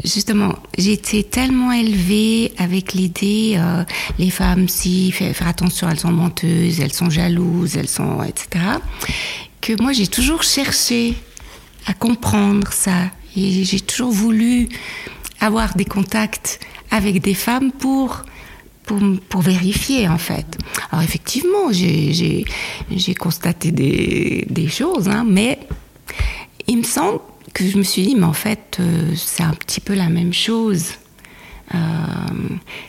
justement, 0.04 0.54
j'ai 0.76 0.92
été 0.92 1.24
tellement 1.24 1.72
élevée 1.72 2.52
avec 2.58 2.92
l'idée, 2.92 3.54
euh, 3.56 3.84
les 4.18 4.30
femmes, 4.30 4.68
si, 4.68 5.12
faire 5.12 5.46
attention, 5.46 5.88
elles 5.88 6.00
sont 6.00 6.12
menteuses, 6.12 6.80
elles 6.80 6.92
sont 6.92 7.10
jalouses, 7.10 7.76
elles 7.76 7.88
sont, 7.88 8.22
etc., 8.22 8.64
que 9.60 9.80
moi 9.82 9.92
j'ai 9.92 10.06
toujours 10.06 10.42
cherché 10.42 11.14
à 11.86 11.94
comprendre 11.94 12.72
ça. 12.72 13.10
Et 13.36 13.64
j'ai 13.64 13.80
toujours 13.80 14.12
voulu 14.12 14.68
avoir 15.40 15.74
des 15.74 15.84
contacts 15.84 16.60
avec 16.90 17.20
des 17.20 17.34
femmes 17.34 17.72
pour, 17.72 18.24
pour, 19.28 19.43
vérifier, 19.43 20.09
en 20.09 20.19
fait. 20.19 20.59
Alors, 20.90 21.05
effectivement, 21.05 21.70
j'ai 21.73 22.44
constaté 23.19 23.70
des, 23.70 24.69
choses, 24.69 25.09
hein, 25.09 25.24
mais 25.27 25.59
il 26.66 26.78
me 26.78 26.82
semble 26.82 27.20
que 27.52 27.66
je 27.66 27.77
me 27.78 27.82
suis 27.82 28.02
dit, 28.02 28.15
mais 28.15 28.24
en 28.24 28.32
fait, 28.32 28.78
euh, 28.81 29.12
c'est 29.16 29.43
un 29.43 29.55
petit 29.55 29.81
peu 29.81 29.94
la 29.94 30.09
même 30.09 30.32
chose. 30.32 30.93
Euh, 31.74 31.78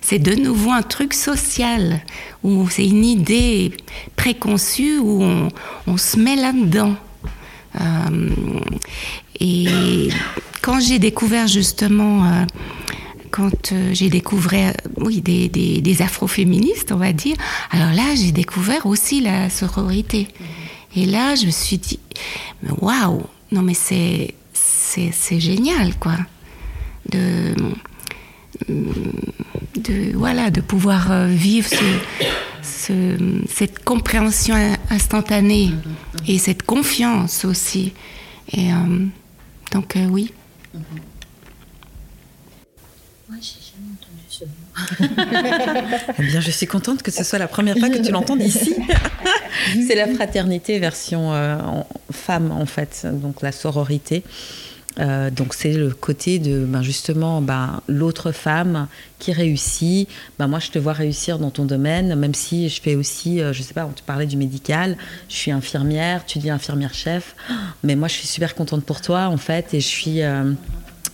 c'est 0.02 0.20
de 0.20 0.36
nouveau 0.36 0.72
un 0.72 0.82
truc 0.82 1.14
social, 1.14 2.02
où 2.44 2.68
c'est 2.70 2.88
une 2.88 3.06
idée 3.06 3.72
préconçue, 4.16 5.00
où 5.00 5.24
on, 5.24 5.50
on 5.88 5.98
se 5.98 6.20
met 6.20 6.36
là-dedans. 6.36 6.96
Euh, 7.80 8.30
et 9.40 10.10
quand 10.62 10.80
j'ai 10.80 11.00
découvert 11.00 11.48
justement, 11.48 12.46
quand 13.30 13.72
euh, 13.72 13.94
j'ai 13.94 14.10
découvert, 14.10 14.74
oui, 14.98 15.22
des, 15.22 15.50
des, 15.50 16.02
afroféministes, 16.02 16.92
on 16.92 16.98
va 16.98 17.14
dire, 17.14 17.36
alors 17.72 17.94
là, 17.94 18.16
j'ai 18.16 18.32
découvert 18.32 18.86
aussi 18.86 19.22
la 19.22 19.50
sororité. 19.50 20.28
Et 20.96 21.06
là, 21.06 21.36
je 21.36 21.46
me 21.46 21.52
suis 21.52 21.78
dit, 21.78 22.00
waouh, 22.80 23.24
non 23.52 23.62
mais 23.62 23.74
c'est, 23.74 24.34
c'est, 24.54 25.40
génial, 25.40 25.96
quoi. 25.96 26.18
De, 27.12 27.54
de, 28.68 30.12
voilà, 30.16 30.50
de 30.50 30.62
pouvoir 30.62 31.26
vivre 31.28 31.68
ce, 31.70 31.86
ce, 32.62 33.18
cette 33.50 33.84
compréhension 33.84 34.56
instantanée 34.90 35.72
et 36.28 36.38
cette 36.38 36.64
confiance 36.64 37.46
aussi. 37.46 37.94
Et 38.52 38.72
euh, 38.74 39.06
donc, 39.72 39.96
euh, 39.96 40.08
oui. 40.08 40.32
Moi, 43.30 43.38
j'ai 43.42 43.60
jamais 43.62 43.94
entendu 43.94 44.26
ce 44.28 44.44
mot. 44.46 46.16
eh 46.20 46.24
bien, 46.24 46.40
je 46.40 46.52
suis 46.52 46.66
contente 46.68 47.04
que 47.04 47.12
ce 47.12 47.24
soit 47.24 47.38
la 47.40 47.48
première 47.48 47.78
fois 47.78 47.90
que 47.90 48.00
tu 48.00 48.12
l'entendes 48.12 48.42
ici. 48.42 48.76
C'est 49.88 49.96
la 49.96 50.08
fraternité 50.08 50.80
version 50.80 51.34
euh, 51.34 51.60
en- 51.60 51.86
femme, 52.12 52.52
en 52.52 52.66
fait, 52.66 53.06
donc 53.12 53.42
la 53.42 53.52
sororité. 53.52 54.24
Euh, 54.98 55.30
donc 55.30 55.54
c'est 55.54 55.72
le 55.74 55.92
côté 55.92 56.40
de 56.40 56.66
ben, 56.66 56.82
justement 56.82 57.42
ben, 57.42 57.82
l'autre 57.88 58.32
femme 58.32 58.88
qui 59.20 59.32
réussit. 59.32 60.10
Ben, 60.40 60.48
moi 60.48 60.60
je 60.60 60.72
te 60.72 60.80
vois 60.80 60.94
réussir 60.94 61.38
dans 61.40 61.52
ton 61.52 61.64
domaine, 61.66 62.16
même 62.16 62.34
si 62.34 62.68
je 62.68 62.82
fais 62.82 62.96
aussi, 62.96 63.40
euh, 63.40 63.54
je 63.54 63.62
sais 63.62 63.74
pas, 63.76 63.86
on 63.86 63.92
te 63.94 64.02
parlait 64.02 64.26
du 64.26 64.36
médical, 64.36 64.98
je 65.30 65.36
suis 65.36 65.52
infirmière, 65.52 66.26
tu 66.26 66.40
dis 66.40 66.50
infirmière 66.50 66.94
chef, 66.94 67.36
mais 67.84 67.96
moi 67.96 68.08
je 68.10 68.16
suis 68.16 68.28
super 68.28 68.56
contente 68.56 68.84
pour 68.84 69.00
toi 69.00 69.28
en 69.28 69.38
fait 69.38 69.74
et 69.74 69.80
je 69.80 69.88
suis... 69.88 70.22
euh, 70.24 70.52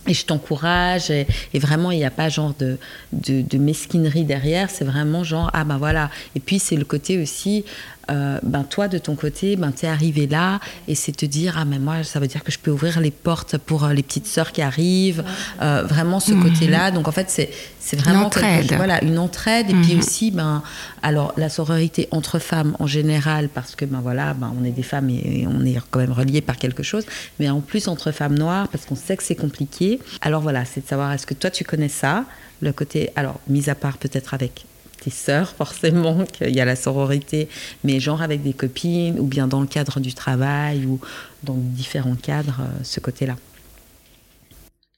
et 0.06 0.14
je 0.14 0.24
t'encourage 0.24 1.10
et, 1.10 1.26
vraiment 1.54 1.90
il 1.90 1.98
n'y 1.98 2.04
a 2.04 2.10
pas 2.10 2.28
genre 2.28 2.54
de, 2.58 2.78
de, 3.12 3.42
de 3.42 3.58
mesquinerie 3.58 4.24
derrière 4.24 4.70
c'est 4.70 4.84
vraiment 4.84 5.24
genre 5.24 5.50
ah 5.52 5.64
ben 5.64 5.78
voilà. 5.78 6.10
Et 6.34 6.40
puis 6.40 6.58
c'est 6.58 6.76
le 6.76 6.84
côté 6.84 7.20
aussi 7.20 7.64
euh, 8.10 8.38
ben 8.42 8.62
toi 8.64 8.86
de 8.88 8.98
ton 8.98 9.16
côté 9.16 9.56
ben 9.56 9.72
t'es 9.72 9.86
arrivé 9.88 10.26
là 10.26 10.60
et 10.88 10.94
c'est 10.94 11.12
te 11.12 11.26
dire 11.26 11.56
ah 11.58 11.64
mais 11.64 11.78
moi 11.80 12.04
ça 12.04 12.20
veut 12.20 12.28
dire 12.28 12.44
que 12.44 12.52
je 12.52 12.58
peux 12.58 12.70
ouvrir 12.70 13.00
les 13.00 13.10
portes 13.10 13.58
pour 13.58 13.84
euh, 13.84 13.92
les 13.92 14.02
petites 14.02 14.26
sœurs 14.28 14.52
qui 14.52 14.62
arrivent. 14.62 15.24
Euh, 15.62 15.82
vraiment 15.86 16.20
ce 16.20 16.32
côté 16.32 16.68
là 16.68 16.90
donc 16.90 17.08
en 17.08 17.12
fait 17.12 17.28
c'est 17.30 17.50
c'est 17.80 17.96
vraiment 18.00 18.22
L'entraide. 18.22 18.68
chose- 18.68 18.76
voilà 18.76 19.02
une 19.04 19.18
entraide. 19.18 19.70
Et 19.70 19.74
puis 19.74 19.96
aussi 19.96 20.30
ben 20.30 20.62
alors 21.02 21.32
la 21.36 21.48
sororité 21.48 22.08
entre 22.10 22.38
femmes 22.38 22.76
en 22.78 22.86
général 22.86 23.48
parce 23.48 23.74
que 23.74 23.84
ben 23.84 24.00
voilà 24.00 24.34
ben 24.34 24.52
on 24.60 24.64
est 24.64 24.70
des 24.70 24.82
femmes 24.82 25.10
et, 25.10 25.40
et 25.42 25.46
on 25.48 25.64
est 25.64 25.76
quand 25.90 26.00
même 26.00 26.12
reliés 26.12 26.40
par 26.40 26.56
quelque 26.56 26.82
chose. 26.82 27.04
Mais 27.40 27.48
en 27.50 27.60
plus 27.60 27.88
entre 27.88 28.12
femmes 28.12 28.38
noires 28.38 28.68
parce 28.68 28.84
qu'on 28.86 28.96
sait 28.96 29.16
que 29.16 29.22
c'est 29.22 29.34
compliqué. 29.34 30.00
Alors 30.20 30.42
voilà 30.42 30.64
c'est 30.64 30.82
de 30.82 30.88
savoir 30.88 31.12
est-ce 31.12 31.26
que 31.26 31.34
toi 31.34 31.50
tu 31.50 31.64
connais 31.64 31.88
ça? 31.88 32.24
Le 32.60 32.72
côté 32.72 33.10
alors 33.16 33.38
mis 33.48 33.68
à 33.68 33.74
part 33.74 33.98
peut-être 33.98 34.32
avec 34.34 34.64
sœurs 35.10 35.50
forcément 35.50 36.24
qu'il 36.24 36.54
y 36.54 36.60
a 36.60 36.64
la 36.64 36.76
sororité 36.76 37.48
mais 37.84 38.00
genre 38.00 38.22
avec 38.22 38.42
des 38.42 38.52
copines 38.52 39.18
ou 39.18 39.26
bien 39.26 39.46
dans 39.46 39.60
le 39.60 39.66
cadre 39.66 40.00
du 40.00 40.14
travail 40.14 40.86
ou 40.86 41.00
dans 41.42 41.56
différents 41.56 42.16
cadres 42.16 42.60
euh, 42.60 42.82
ce 42.82 43.00
côté 43.00 43.26
là 43.26 43.36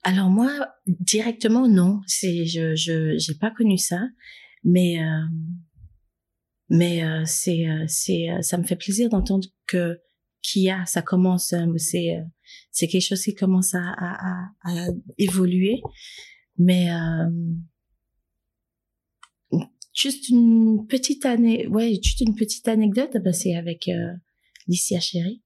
Alors 0.05 0.31
moi, 0.31 0.51
directement, 0.87 1.69
non. 1.69 2.01
C'est, 2.07 2.47
je, 2.47 2.75
je, 2.75 3.19
j'ai 3.19 3.35
pas 3.35 3.51
connu 3.51 3.77
ça, 3.77 4.01
mais, 4.65 5.03
euh, 5.03 5.27
mais 6.71 7.05
euh, 7.05 7.23
c'est, 7.27 7.67
c'est, 7.89 8.29
ça 8.43 8.57
me 8.59 8.65
fait 8.65 8.77
plaisir 8.77 9.09
d'entendre 9.11 9.47
que 9.67 9.99
qu'il 10.41 10.63
y 10.63 10.71
a, 10.71 10.87
ça 10.87 11.03
commence, 11.03 11.53
euh, 11.53 11.67
c'est, 11.77 12.17
c'est 12.71 12.87
quelque 12.87 13.07
chose 13.07 13.23
qui 13.23 13.35
commence 13.35 13.75
à, 13.75 13.83
à, 13.83 14.31
à, 14.31 14.51
à 14.65 14.87
évoluer, 15.19 15.83
mais 16.57 16.89
juste 19.99 20.29
une 20.29 20.87
petite 20.87 21.27
année, 21.27 21.67
ouais, 21.67 21.99
juste 22.03 22.21
une 22.21 22.35
petite 22.35 22.69
anecdote, 22.69 23.17
bah, 23.25 23.33
c'est 23.33 23.55
avec 23.55 23.89
euh, 23.89 24.13
Licia 24.67 25.01
Chéri. 25.01 25.43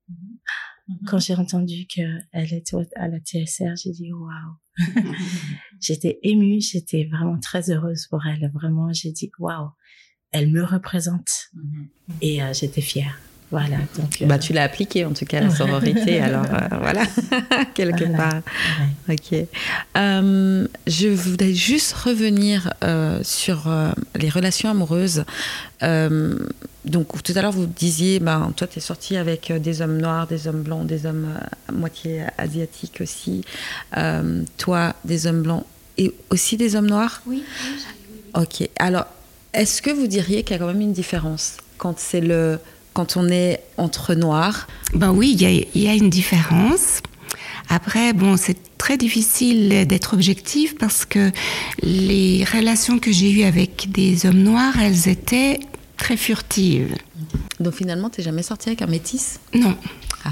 Quand 1.06 1.18
j'ai 1.18 1.34
entendu 1.34 1.86
qu'elle 1.86 2.26
était 2.52 2.76
à 2.96 3.08
la 3.08 3.18
TSR, 3.18 3.76
j'ai 3.76 3.92
dit 3.92 4.12
waouh. 4.12 4.56
j'étais 5.80 6.18
émue, 6.22 6.60
j'étais 6.60 7.08
vraiment 7.10 7.38
très 7.38 7.70
heureuse 7.70 8.06
pour 8.08 8.26
elle. 8.26 8.50
Vraiment, 8.52 8.92
j'ai 8.92 9.12
dit 9.12 9.30
waouh, 9.38 9.70
elle 10.32 10.50
me 10.50 10.62
représente 10.62 11.50
et 12.20 12.42
euh, 12.42 12.52
j'étais 12.52 12.80
fière. 12.82 13.18
Voilà. 13.52 13.76
Donc, 13.98 14.22
euh, 14.22 14.26
bah 14.26 14.38
tu 14.38 14.52
l'as 14.54 14.62
appliqué 14.64 15.04
en 15.04 15.12
tout 15.12 15.26
cas 15.26 15.40
la 15.42 15.50
sororité 15.54 16.20
alors 16.20 16.46
euh, 16.46 16.76
voilà 16.80 17.02
quelque 17.74 18.04
Voilà. 18.04 18.16
part 18.16 18.40
ouais. 19.08 19.14
Ok. 19.14 19.46
Euh, 19.98 20.66
je 20.86 21.08
voudrais 21.08 21.52
juste 21.52 21.92
revenir 21.92 22.72
euh, 22.82 23.20
sur 23.22 23.68
euh, 23.68 23.92
les 24.16 24.30
relations 24.30 24.70
amoureuses. 24.70 25.24
Euh, 25.82 26.38
donc, 26.86 27.22
tout 27.22 27.32
à 27.36 27.42
l'heure, 27.42 27.52
vous 27.52 27.66
disiez, 27.66 28.18
ben, 28.18 28.52
toi, 28.56 28.66
tu 28.66 28.78
es 28.78 28.82
sorti 28.82 29.16
avec 29.16 29.50
euh, 29.50 29.58
des 29.60 29.82
hommes 29.82 29.98
noirs, 29.98 30.26
des 30.26 30.48
hommes 30.48 30.62
blancs, 30.62 30.86
des 30.86 31.06
hommes 31.06 31.28
euh, 31.36 31.46
à 31.68 31.72
moitié 31.72 32.22
asiatiques 32.38 32.98
aussi. 33.00 33.42
Euh, 33.96 34.42
toi, 34.58 34.94
des 35.04 35.26
hommes 35.26 35.42
blancs 35.42 35.64
et 35.98 36.12
aussi 36.30 36.56
des 36.56 36.74
hommes 36.74 36.88
noirs? 36.88 37.22
Oui. 37.26 37.44
Ok. 38.34 38.68
Alors, 38.78 39.06
est-ce 39.52 39.82
que 39.82 39.90
vous 39.90 40.06
diriez 40.06 40.42
qu'il 40.42 40.54
y 40.54 40.56
a 40.56 40.58
quand 40.58 40.66
même 40.72 40.80
une 40.80 40.92
différence 40.94 41.58
quand 41.78 41.98
c'est 41.98 42.20
le 42.22 42.58
quand 42.94 43.16
on 43.16 43.28
est 43.28 43.60
entre 43.76 44.14
noirs 44.14 44.66
Ben 44.94 45.10
oui, 45.12 45.32
il 45.34 45.42
y 45.42 45.46
a, 45.46 45.50
il 45.50 45.82
y 45.82 45.88
a 45.88 45.94
une 45.94 46.10
différence. 46.10 47.00
Après, 47.68 48.12
bon, 48.12 48.36
c'est 48.36 48.56
très 48.76 48.96
difficile 48.96 49.86
d'être 49.86 50.14
objectif 50.14 50.76
parce 50.76 51.04
que 51.04 51.30
les 51.82 52.44
relations 52.44 52.98
que 52.98 53.12
j'ai 53.12 53.30
eues 53.30 53.44
avec 53.44 53.90
des 53.90 54.26
hommes 54.26 54.42
noirs, 54.42 54.74
elles 54.80 55.08
étaient 55.08 55.60
très 55.96 56.16
furtives. 56.16 56.94
Donc, 57.60 57.74
finalement, 57.74 58.10
tu 58.10 58.20
n'es 58.20 58.24
jamais 58.24 58.42
sorti 58.42 58.68
avec 58.70 58.82
un 58.82 58.86
métis? 58.86 59.38
Non, 59.54 59.76
ah. 60.24 60.30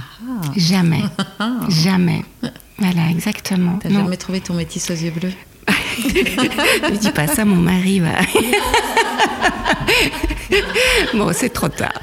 jamais, 0.56 1.02
jamais. 1.68 2.24
Voilà, 2.78 3.10
exactement. 3.10 3.78
T'as 3.80 3.88
Non. 3.88 4.00
jamais 4.00 4.16
trouvé 4.16 4.40
ton 4.40 4.54
métis 4.54 4.90
aux 4.90 4.94
yeux 4.94 5.12
bleus? 5.12 5.32
Ne 6.02 6.96
dis 6.96 7.10
pas 7.12 7.26
ça, 7.26 7.44
mon 7.44 7.56
mari 7.56 8.00
va. 8.00 8.12
bon, 11.14 11.32
c'est 11.32 11.50
trop 11.50 11.68
tard. 11.68 11.92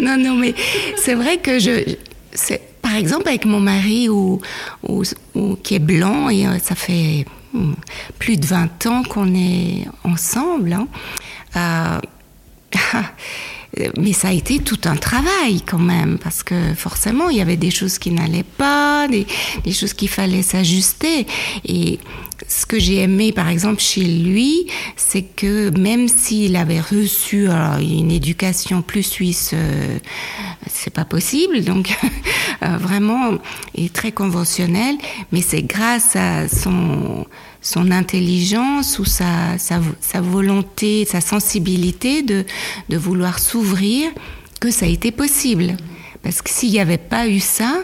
non, 0.00 0.16
non, 0.16 0.34
mais 0.34 0.54
c'est 0.96 1.14
vrai 1.14 1.38
que 1.38 1.58
je. 1.58 1.94
c'est- 2.32 2.62
Par 2.82 2.96
exemple, 2.96 3.28
avec 3.28 3.44
mon 3.44 3.60
mari 3.60 4.08
ou, 4.08 4.40
ou- 4.88 5.56
qui 5.62 5.74
est 5.74 5.78
blanc, 5.78 6.28
et 6.30 6.46
euh, 6.46 6.58
ça 6.62 6.74
fait 6.74 7.24
hmm, 7.52 7.74
plus 8.18 8.36
de 8.36 8.46
20 8.46 8.86
ans 8.86 9.02
qu'on 9.02 9.34
est 9.34 9.86
ensemble. 10.04 10.72
hein, 10.72 10.88
euh, 11.56 12.00
mais 13.98 14.12
ça 14.12 14.28
a 14.28 14.32
été 14.32 14.58
tout 14.58 14.80
un 14.84 14.96
travail 14.96 15.62
quand 15.64 15.78
même, 15.78 16.18
parce 16.18 16.42
que 16.42 16.74
forcément, 16.74 17.28
il 17.28 17.36
y 17.36 17.40
avait 17.40 17.56
des 17.56 17.70
choses 17.70 17.98
qui 17.98 18.10
n'allaient 18.10 18.42
pas, 18.42 19.06
des, 19.08 19.26
choses 19.72 19.94
qu'il 19.94 20.08
fallait 20.08 20.42
s'ajuster. 20.42 21.26
Et 21.64 22.00
ce 22.48 22.66
que 22.66 22.78
j'ai 22.80 22.96
aimé, 22.96 23.32
par 23.32 23.48
exemple, 23.48 23.80
chez 23.80 24.04
lui, 24.04 24.66
c'est 24.96 25.22
que 25.22 25.70
même 25.78 26.08
s'il 26.08 26.56
avait 26.56 26.80
reçu 26.80 27.48
une 27.48 28.10
éducation 28.10 28.82
plus 28.82 29.04
suisse, 29.04 29.52
euh, 29.54 29.98
c'est 30.68 30.92
pas 30.92 31.04
possible, 31.04 31.62
donc 31.62 31.90
euh, 32.62 32.76
vraiment, 32.76 33.38
il 33.74 33.86
est 33.86 33.92
très 33.92 34.12
conventionnel, 34.12 34.96
mais 35.32 35.42
c'est 35.42 35.62
grâce 35.62 36.16
à 36.16 36.48
son 36.48 37.26
son 37.62 37.90
intelligence 37.90 38.98
ou 38.98 39.04
sa, 39.04 39.58
sa, 39.58 40.20
volonté, 40.20 41.04
sa 41.04 41.20
sensibilité 41.20 42.22
de, 42.22 42.44
de 42.88 42.96
vouloir 42.96 43.38
s'ouvrir, 43.38 44.10
que 44.60 44.70
ça 44.70 44.86
a 44.86 44.88
été 44.88 45.10
possible. 45.10 45.76
Parce 46.22 46.42
que 46.42 46.50
s'il 46.50 46.70
n'y 46.70 46.80
avait 46.80 46.98
pas 46.98 47.28
eu 47.28 47.40
ça, 47.40 47.82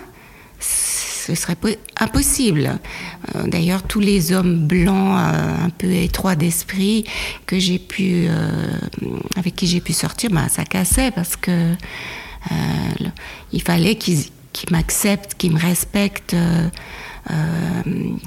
ce 0.58 1.34
serait 1.34 1.56
impossible. 1.98 2.78
Euh, 3.34 3.46
d'ailleurs, 3.46 3.82
tous 3.82 4.00
les 4.00 4.32
hommes 4.32 4.66
blancs, 4.66 5.18
euh, 5.18 5.64
un 5.66 5.70
peu 5.70 5.90
étroits 5.90 6.36
d'esprit, 6.36 7.04
que 7.46 7.58
j'ai 7.58 7.78
pu, 7.78 8.28
avec 9.36 9.56
qui 9.56 9.66
j'ai 9.66 9.80
pu 9.80 9.92
sortir, 9.92 10.30
bah, 10.30 10.48
ça 10.48 10.64
cassait 10.64 11.10
parce 11.10 11.36
que 11.36 11.72
il 13.52 13.60
fallait 13.60 13.96
qu'ils 13.96 14.24
m'acceptent, 14.70 15.34
qu'ils 15.34 15.52
me 15.52 15.58
respectent. 15.60 16.36
Euh, 17.30 17.82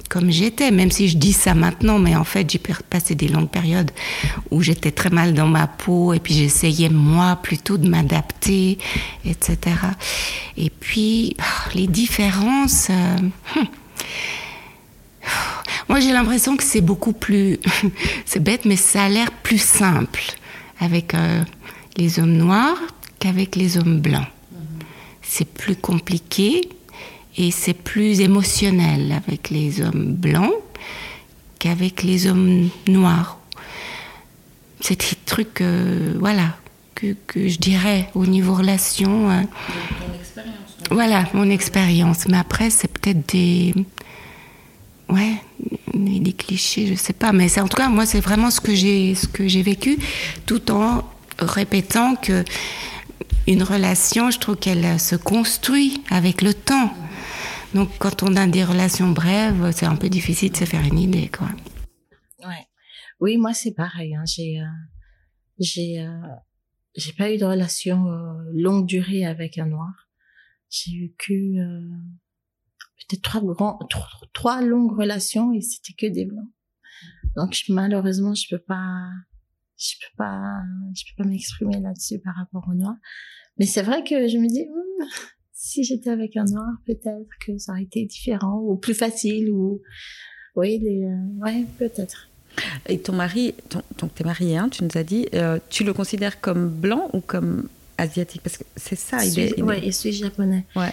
comme 0.10 0.30
j'étais, 0.30 0.72
même 0.72 0.92
si 0.92 1.08
je 1.08 1.18
dis 1.18 1.32
ça 1.32 1.54
maintenant, 1.54 2.00
mais 2.00 2.16
en 2.16 2.26
fait 2.26 2.50
j'ai 2.50 2.60
passé 2.90 3.16
des 3.16 3.30
longues 3.30 3.50
périodes 3.50 3.92
où 4.52 4.62
j'étais 4.62 4.92
très 4.92 5.10
mal 5.10 5.34
dans 5.34 5.48
ma 5.48 5.68
peau 5.68 6.14
et 6.14 6.20
puis 6.20 6.34
j'essayais 6.34 6.90
moi 6.90 7.38
plutôt 7.38 7.78
de 7.78 7.88
m'adapter, 7.88 8.78
etc. 9.26 9.58
Et 10.58 10.70
puis 10.70 11.38
oh, 11.40 11.70
les 11.76 11.88
différences, 11.88 12.88
euh, 12.90 13.18
hmm. 13.56 13.66
moi 15.88 16.02
j'ai 16.02 16.12
l'impression 16.12 16.58
que 16.58 16.64
c'est 16.64 16.82
beaucoup 16.82 17.14
plus, 17.14 17.58
c'est 18.26 18.44
bête, 18.44 18.66
mais 18.66 18.76
ça 18.76 19.06
a 19.06 19.10
l'air 19.10 19.32
plus 19.32 19.62
simple 19.62 20.24
avec 20.82 21.14
euh, 21.14 21.44
les 21.96 22.20
hommes 22.20 22.36
noirs 22.36 22.80
qu'avec 23.20 23.56
les 23.56 23.78
hommes 23.78 24.02
blancs. 24.02 24.28
C'est 25.22 25.48
plus 25.48 25.76
compliqué, 25.76 26.70
et 27.40 27.52
c'est 27.52 27.74
plus 27.74 28.20
émotionnel 28.20 29.14
avec 29.14 29.50
les 29.50 29.82
hommes 29.82 30.14
blancs 30.14 30.54
qu'avec 31.58 32.04
les 32.04 32.28
hommes 32.28 32.70
noirs. 32.88 33.40
C'est 34.82 35.00
des 35.00 35.18
trucs, 35.26 35.62
euh, 35.62 36.16
voilà, 36.20 36.58
que, 36.96 37.16
que, 37.28 37.48
je 37.48 37.58
dirais 37.58 38.10
au 38.14 38.26
niveau 38.26 38.54
relation. 38.54 39.32
Euh, 39.32 39.42
voilà, 40.92 41.30
mon 41.34 41.50
expérience. 41.50 42.28
Mais 42.28 42.38
après, 42.38 42.70
c'est 42.70 42.90
peut-être 42.90 43.32
des. 43.32 43.74
Ouais, 45.08 45.36
des, 45.94 46.34
clichés, 46.34 46.88
je 46.88 46.96
sais 46.96 47.14
pas. 47.14 47.32
Mais 47.32 47.60
en 47.60 47.68
tout 47.68 47.78
cas, 47.78 47.90
moi, 47.90 48.06
c'est 48.06 48.20
vraiment 48.20 48.52
ce 48.52 48.60
que 48.62 48.76
j'ai, 48.76 49.16
ce 49.16 49.28
que 49.28 49.48
j'ai 49.48 49.64
vécu, 49.64 49.98
tout 50.46 50.72
en 50.72 51.04
répétant 51.40 52.16
que 52.16 52.44
une 53.48 53.64
relation, 53.64 54.30
je 54.30 54.38
trouve 54.40 54.58
qu'elle 54.58 55.00
se 55.00 55.16
construit 55.16 56.04
avec 56.12 56.42
le 56.42 56.54
temps. 56.54 56.94
Donc, 57.74 57.90
quand 58.00 58.24
on 58.24 58.36
a 58.36 58.48
des 58.48 58.64
relations 58.64 59.12
brèves, 59.12 59.72
c'est 59.72 59.86
un 59.86 59.96
peu 59.96 60.10
difficile 60.10 60.52
de 60.52 60.58
se 60.58 60.66
faire 60.66 60.84
une 60.84 60.98
idée, 60.98 61.30
quoi. 61.30 61.50
Ouais. 62.40 62.68
Oui, 63.20 63.38
moi, 63.38 63.54
c'est 63.54 63.74
pareil. 63.74 64.16
Hein. 64.16 64.24
J'ai, 64.26 64.60
euh, 64.60 64.66
j'ai, 65.60 66.02
euh, 66.02 66.22
j'ai 66.96 67.14
pas 67.14 67.32
eu 67.32 67.38
de 67.38 67.46
relation 67.46 68.08
euh, 68.08 68.34
longue 68.54 68.88
durée 68.88 69.26
avec 69.26 69.58
un 69.58 69.68
noir. 69.68 70.10
J'ai 70.70 70.92
eu 70.94 71.14
que 71.18 71.34
euh, 71.34 71.90
peut-être 72.98 73.22
trois 73.22 73.42
grands, 73.42 73.80
trois, 74.34 74.62
longues 74.62 74.98
relations 74.98 75.54
et 75.54 75.62
c'était 75.62 75.94
que 75.94 76.12
des 76.12 76.26
blancs. 76.26 76.50
Donc, 77.36 77.56
malheureusement, 77.70 78.34
je 78.34 78.48
peux 78.50 78.62
pas, 78.62 79.10
je 79.78 79.94
peux 80.00 80.18
pas, 80.18 80.62
je 80.96 81.04
peux 81.06 81.24
pas 81.24 81.30
m'exprimer 81.30 81.80
là-dessus 81.80 82.20
par 82.20 82.36
rapport 82.36 82.68
au 82.70 82.74
noir. 82.74 82.96
Mais 83.58 83.66
c'est 83.66 83.84
vrai 83.84 84.04
que 84.04 84.28
je 84.28 84.38
me 84.38 84.48
dis, 84.48 84.66
hmm, 84.66 85.06
si 85.70 85.84
j'étais 85.84 86.10
avec 86.10 86.36
un 86.36 86.46
noir, 86.46 86.68
peut-être 86.86 87.30
que 87.46 87.58
ça 87.60 87.74
aurait 87.74 87.84
été 87.84 88.04
différent 88.06 88.60
ou 88.60 88.76
plus 88.76 88.96
facile 88.96 89.52
ou 89.52 89.82
oui, 90.56 90.80
les, 90.80 91.06
euh, 91.06 91.44
ouais, 91.46 91.66
peut-être. 91.78 92.28
Et 92.88 93.00
ton 93.00 93.14
mari, 93.14 93.54
ton, 93.70 93.84
donc 94.00 94.16
tu 94.16 94.24
es 94.24 94.26
marié, 94.26 94.58
hein, 94.58 94.70
tu 94.70 94.84
nous 94.84 94.98
as 94.98 95.04
dit, 95.04 95.28
euh, 95.36 95.60
tu 95.70 95.84
le 95.84 95.94
considères 95.94 96.42
comme 96.42 96.70
blanc 96.70 97.10
ou 97.14 97.22
comme 97.22 97.70
asiatique? 98.00 98.42
Parce 98.42 98.58
que 98.58 98.64
c'est 98.76 98.96
ça, 98.96 99.24
il 99.24 99.40
est. 99.40 99.62
Oui, 99.62 99.76
il 99.84 99.94
suis 99.94 100.12
japonais. 100.12 100.66
Ouais. 100.76 100.92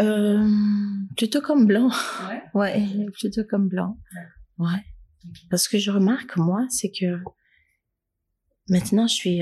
Euh, 0.00 0.44
plutôt 1.16 1.40
comme 1.40 1.64
blanc. 1.66 1.90
Ouais. 2.28 2.42
ouais, 2.54 3.06
plutôt 3.12 3.44
comme 3.48 3.68
blanc. 3.68 3.96
Ouais. 4.58 4.66
ouais. 4.66 4.84
Parce 5.50 5.68
que 5.68 5.78
je 5.78 5.92
remarque, 5.92 6.36
moi, 6.36 6.66
c'est 6.68 6.90
que 6.90 7.20
maintenant, 8.68 9.06
je 9.06 9.14
suis 9.14 9.40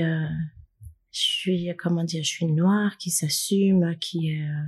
je 1.17 1.23
suis 1.23 1.69
comment 1.77 2.03
dire 2.03 2.23
je 2.23 2.29
suis 2.29 2.45
noire 2.45 2.97
qui 2.97 3.09
s'assume 3.09 3.97
qui 3.99 4.39
euh, 4.39 4.63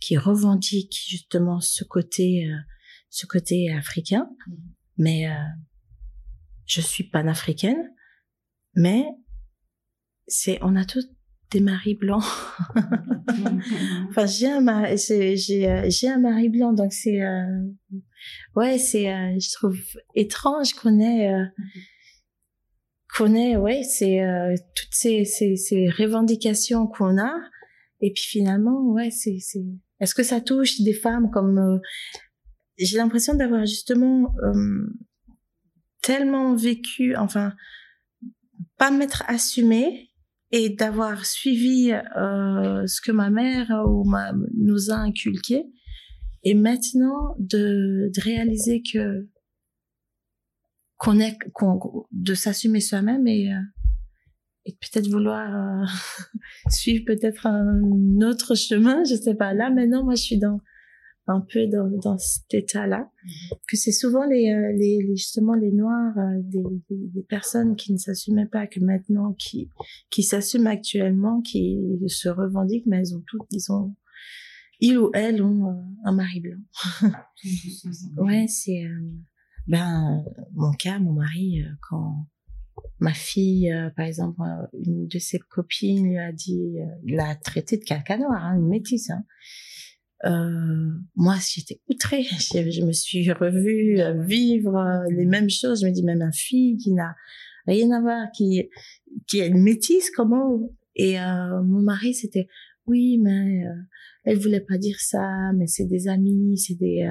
qui 0.00 0.16
revendique 0.16 0.96
justement 1.08 1.60
ce 1.60 1.84
côté 1.84 2.48
euh, 2.50 2.56
ce 3.08 3.26
côté 3.26 3.72
africain 3.72 4.28
mm-hmm. 4.48 4.56
mais 4.98 5.28
euh, 5.28 5.34
je 6.66 6.80
suis 6.80 7.04
panafricaine 7.04 7.90
mais 8.74 9.04
c'est 10.26 10.58
on 10.62 10.76
a 10.76 10.84
tous 10.84 11.08
des 11.50 11.60
maris 11.60 11.94
blancs 11.94 12.24
mm-hmm. 12.74 14.08
enfin 14.10 14.26
j'ai 14.26 14.50
un 14.50 14.96
j'ai 14.96 15.70
euh, 15.70 15.88
j'ai 15.88 16.08
un 16.08 16.18
mari 16.18 16.50
blanc 16.50 16.72
donc 16.74 16.92
c'est 16.92 17.20
ouais 18.56 18.78
c'est 18.78 19.06
je 19.40 19.52
trouve 19.52 19.78
étrange 20.14 20.74
qu'on 20.74 21.00
ait 21.00 21.32
mm-hmm 21.32 21.93
connaît, 23.14 23.56
ouais, 23.56 23.82
c'est 23.84 24.22
euh, 24.22 24.54
toutes 24.74 24.92
ces, 24.92 25.24
ces, 25.24 25.56
ces 25.56 25.88
revendications 25.88 26.86
qu'on 26.86 27.18
a. 27.18 27.32
Et 28.00 28.12
puis 28.12 28.24
finalement, 28.24 28.82
ouais, 28.92 29.10
c'est, 29.10 29.38
c'est. 29.40 29.64
Est-ce 30.00 30.14
que 30.14 30.22
ça 30.22 30.40
touche 30.40 30.80
des 30.80 30.92
femmes 30.92 31.30
comme 31.30 31.58
euh, 31.58 31.78
J'ai 32.76 32.98
l'impression 32.98 33.34
d'avoir 33.34 33.64
justement 33.64 34.34
euh, 34.42 34.86
tellement 36.02 36.54
vécu, 36.54 37.16
enfin, 37.16 37.54
pas 38.76 38.90
m'être 38.90 39.22
assumée 39.28 40.10
et 40.50 40.68
d'avoir 40.68 41.24
suivi 41.26 41.90
ce 41.90 43.00
que 43.00 43.10
ma 43.10 43.30
mère 43.30 43.70
ou 43.88 44.04
ma, 44.04 44.32
nous 44.56 44.90
a 44.90 44.94
inculqué. 44.94 45.64
Et 46.44 46.54
maintenant, 46.54 47.34
de, 47.38 48.10
de 48.14 48.20
réaliser 48.20 48.82
que 48.82 49.26
qu'on 51.04 51.20
est 51.20 51.36
de 52.12 52.34
s'assumer 52.34 52.80
soi-même 52.80 53.26
et 53.26 53.52
euh, 53.52 53.60
et 54.66 54.72
peut-être 54.72 55.08
vouloir 55.10 55.54
euh, 55.54 55.84
suivre 56.70 57.04
peut-être 57.06 57.46
un 57.46 58.20
autre 58.22 58.54
chemin 58.54 59.04
je 59.04 59.14
sais 59.14 59.34
pas. 59.34 59.52
Là 59.52 59.70
maintenant 59.70 60.04
moi 60.04 60.14
je 60.14 60.22
suis 60.22 60.38
dans 60.38 60.60
un 61.26 61.40
peu 61.40 61.66
dans, 61.66 61.88
dans 62.02 62.18
cet 62.18 62.52
état-là. 62.52 63.10
Mm-hmm. 63.24 63.58
que 63.70 63.76
c'est 63.76 63.92
souvent 63.92 64.26
les, 64.26 64.50
euh, 64.50 64.72
les, 64.72 64.98
les, 65.06 65.16
justement 65.16 65.54
les 65.54 65.72
noirs 65.72 66.14
des, 66.42 66.62
des, 66.90 67.22
personnes 67.22 67.76
qui 67.76 67.92
ne 67.92 67.98
s'assumaient 67.98 68.48
pas 68.48 68.66
que 68.66 68.80
maintenant 68.80 69.34
qui 69.34 69.70
qui 70.10 70.22
s'assument 70.22 70.66
actuellement 70.66 71.40
qui 71.42 71.78
se 72.08 72.28
revendiquent 72.28 72.86
mais 72.86 72.98
elles 72.98 73.14
ont 73.14 73.22
toutes 73.26 73.46
ils 73.50 73.72
ont 73.72 73.94
ils 74.80 74.98
ou 74.98 75.10
elles 75.14 75.42
ont 75.42 75.84
un 76.04 76.12
mari 76.12 76.40
blanc. 76.40 76.58
Ouais 78.16 78.46
c'est 78.48 78.84
ben 79.66 80.24
mon 80.52 80.72
cas, 80.72 80.98
mon 80.98 81.12
mari, 81.12 81.62
euh, 81.62 81.70
quand 81.88 82.26
ma 83.00 83.12
fille, 83.12 83.72
euh, 83.72 83.90
par 83.90 84.06
exemple, 84.06 84.40
euh, 84.42 84.66
une 84.84 85.06
de 85.06 85.18
ses 85.18 85.38
copines 85.38 86.08
lui 86.08 86.18
a 86.18 86.32
dit, 86.32 86.76
l'a 87.06 87.34
traité 87.34 87.76
de 87.76 87.84
caca 87.84 88.16
noir, 88.18 88.42
hein, 88.42 88.56
une 88.56 88.68
métisse. 88.68 89.10
Hein. 89.10 89.24
Euh, 90.24 90.90
moi, 91.16 91.36
j'étais 91.52 91.80
outrée. 91.88 92.22
Je, 92.30 92.70
je, 92.70 92.82
me 92.82 92.92
suis 92.92 93.30
revue 93.32 94.00
vivre 94.26 95.04
les 95.10 95.26
mêmes 95.26 95.50
choses. 95.50 95.82
Je 95.82 95.86
me 95.86 95.92
dis, 95.92 96.02
même 96.02 96.18
ma 96.18 96.32
fille 96.32 96.76
qui 96.78 96.92
n'a 96.92 97.14
rien 97.66 97.90
à 97.90 98.00
voir, 98.00 98.28
qui 98.32 98.70
qui 99.28 99.40
est 99.40 99.48
une 99.48 99.62
métisse, 99.62 100.10
comment? 100.10 100.60
Et 100.96 101.16
mon 101.18 101.82
mari, 101.82 102.14
c'était, 102.14 102.46
oui, 102.86 103.18
mais 103.18 103.64
elle 104.24 104.38
voulait 104.38 104.60
pas 104.60 104.78
dire 104.78 104.98
ça, 105.00 105.52
mais 105.54 105.66
c'est 105.66 105.84
des 105.84 106.08
amis, 106.08 106.56
c'est 106.58 106.74
des 106.74 107.08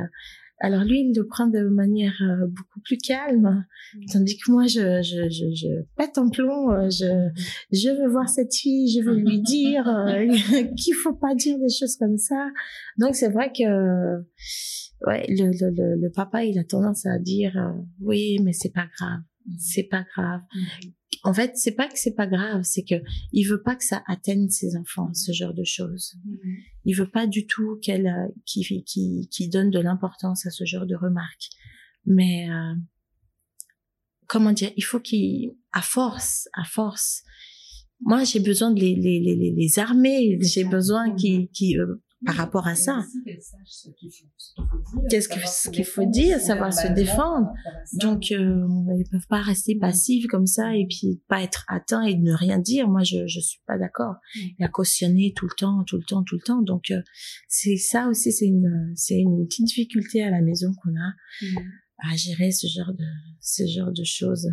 alors 0.64 0.86
lui, 0.86 1.02
il 1.02 1.14
le 1.14 1.28
prend 1.28 1.48
de 1.48 1.68
manière 1.68 2.16
euh, 2.22 2.48
beaucoup 2.48 2.80
plus 2.86 2.98
calme, 2.98 3.66
mm. 3.96 4.06
tandis 4.14 4.38
que 4.38 4.50
moi, 4.50 4.66
je, 4.66 5.02
je, 5.04 5.30
je, 5.30 5.54
je 5.54 5.84
pète 5.98 6.18
en 6.18 6.30
plomb. 6.30 6.72
Euh, 6.72 6.90
je, 6.90 7.06
mm. 7.06 7.34
je 7.74 7.90
veux 7.90 8.10
voir 8.10 8.30
cette 8.30 8.56
fille, 8.56 8.90
je 8.90 9.02
veux 9.02 9.14
lui 9.14 9.42
dire 9.42 9.86
euh, 9.90 10.26
qu'il 10.78 10.96
faut 10.96 11.16
pas 11.16 11.36
dire 11.36 11.60
des 11.60 11.70
choses 11.70 11.98
comme 11.98 12.18
ça. 12.18 12.50
Donc 12.98 13.16
c'est 13.16 13.28
vrai 13.28 13.52
que 13.52 14.22
ouais, 15.06 15.26
le, 15.28 15.52
le, 15.52 16.02
le, 16.02 16.10
papa, 16.10 16.46
il 16.46 16.58
a 16.58 16.64
tendance 16.64 17.06
à 17.06 17.20
dire 17.20 17.54
oui, 18.00 18.40
mais 18.42 18.54
c'est 18.54 18.74
pas 18.74 18.88
grave, 18.98 19.20
mm. 19.46 19.56
c'est 19.60 19.90
pas 19.92 20.06
grave 20.16 20.40
en 21.24 21.34
fait, 21.34 21.54
c'est 21.56 21.72
pas 21.72 21.88
que 21.88 21.98
c'est 21.98 22.16
pas 22.16 22.28
grave, 22.28 22.62
c'est 22.64 22.84
que 22.84 22.96
il 23.32 23.46
veut 23.46 23.62
pas 23.62 23.76
que 23.76 23.84
ça 23.84 24.04
atteigne 24.08 24.50
ses 24.50 24.76
enfants, 24.76 25.14
ce 25.14 25.32
genre 25.32 25.54
de 25.54 25.64
choses. 25.64 26.16
Mm-hmm. 26.28 26.64
Il 26.86 26.96
veut 26.96 27.10
pas 27.10 27.28
du 27.28 27.48
tout 27.48 27.80
qu'elle, 27.82 28.08
euh, 28.08 28.28
qui, 28.46 28.84
qui, 28.84 29.30
qui 29.32 29.50
donne 29.50 29.72
de 29.72 29.80
l'importance 29.80 30.46
à 30.46 30.50
ce 30.50 30.66
genre 30.66 30.86
de 30.86 30.96
remarques. 30.96 31.50
Mais 32.06 32.50
euh, 32.50 32.76
comment 34.28 34.52
dire, 34.52 34.72
il 34.76 34.84
faut 34.84 35.00
qu'il, 35.00 35.56
à 35.72 35.82
force, 35.82 36.50
à 36.54 36.66
force. 36.66 37.24
Moi, 38.02 38.26
j'ai 38.26 38.42
besoin 38.42 38.72
de 38.72 38.82
les 38.82 38.96
les 38.96 39.22
les, 39.22 39.52
les 39.52 39.80
armer. 39.80 40.38
J'ai 40.42 40.66
besoin 40.66 41.16
qui 41.16 41.48
qui 41.54 41.80
euh, 41.80 42.02
par 42.26 42.36
rapport 42.36 42.68
à 42.68 42.76
ça. 42.76 43.04
Qu'est-ce 45.10 45.70
qu'il 45.70 45.86
faut 45.86 46.06
dire, 46.06 46.40
savoir 46.40 46.74
se 46.74 46.88
défendre. 46.94 47.52
Donc, 47.94 48.32
euh, 48.32 48.66
ils 48.98 49.08
peuvent 49.10 49.28
pas 49.28 49.42
rester 49.42 49.76
passifs 49.76 50.28
comme 50.28 50.48
ça 50.48 50.76
et 50.76 50.86
puis 50.90 51.22
pas 51.28 51.42
être 51.42 51.66
atteints 51.68 52.04
et 52.04 52.16
ne 52.18 52.34
rien 52.34 52.60
dire. 52.60 52.88
Moi, 52.88 53.04
je 53.04 53.28
je 53.28 53.40
suis 53.40 53.62
pas 53.66 53.78
d'accord. 53.78 54.16
Et 54.60 54.64
à 54.64 54.68
cautionner 54.68 55.34
tout 55.36 55.46
le 55.46 55.56
temps, 55.58 55.84
tout 55.86 55.98
le 55.98 56.04
temps, 56.04 56.24
tout 56.24 56.36
le 56.36 56.42
temps. 56.42 56.62
Donc, 56.62 56.92
euh, 56.92 57.02
c'est 57.48 57.78
ça 57.78 58.08
aussi, 58.08 58.32
c'est 58.32 58.48
une 58.48 58.94
c'est 58.96 59.20
une 59.20 59.46
petite 59.48 59.66
difficulté 59.66 60.24
à 60.24 60.30
la 60.30 60.42
maison 60.42 60.72
qu'on 60.82 60.96
a 60.96 61.14
à 62.04 62.16
gérer 62.16 62.52
ce 62.52 62.68
genre 62.68 62.94
de 62.94 63.06
ce 63.42 63.64
genre 63.68 63.92
de 63.92 64.04
choses. 64.04 64.50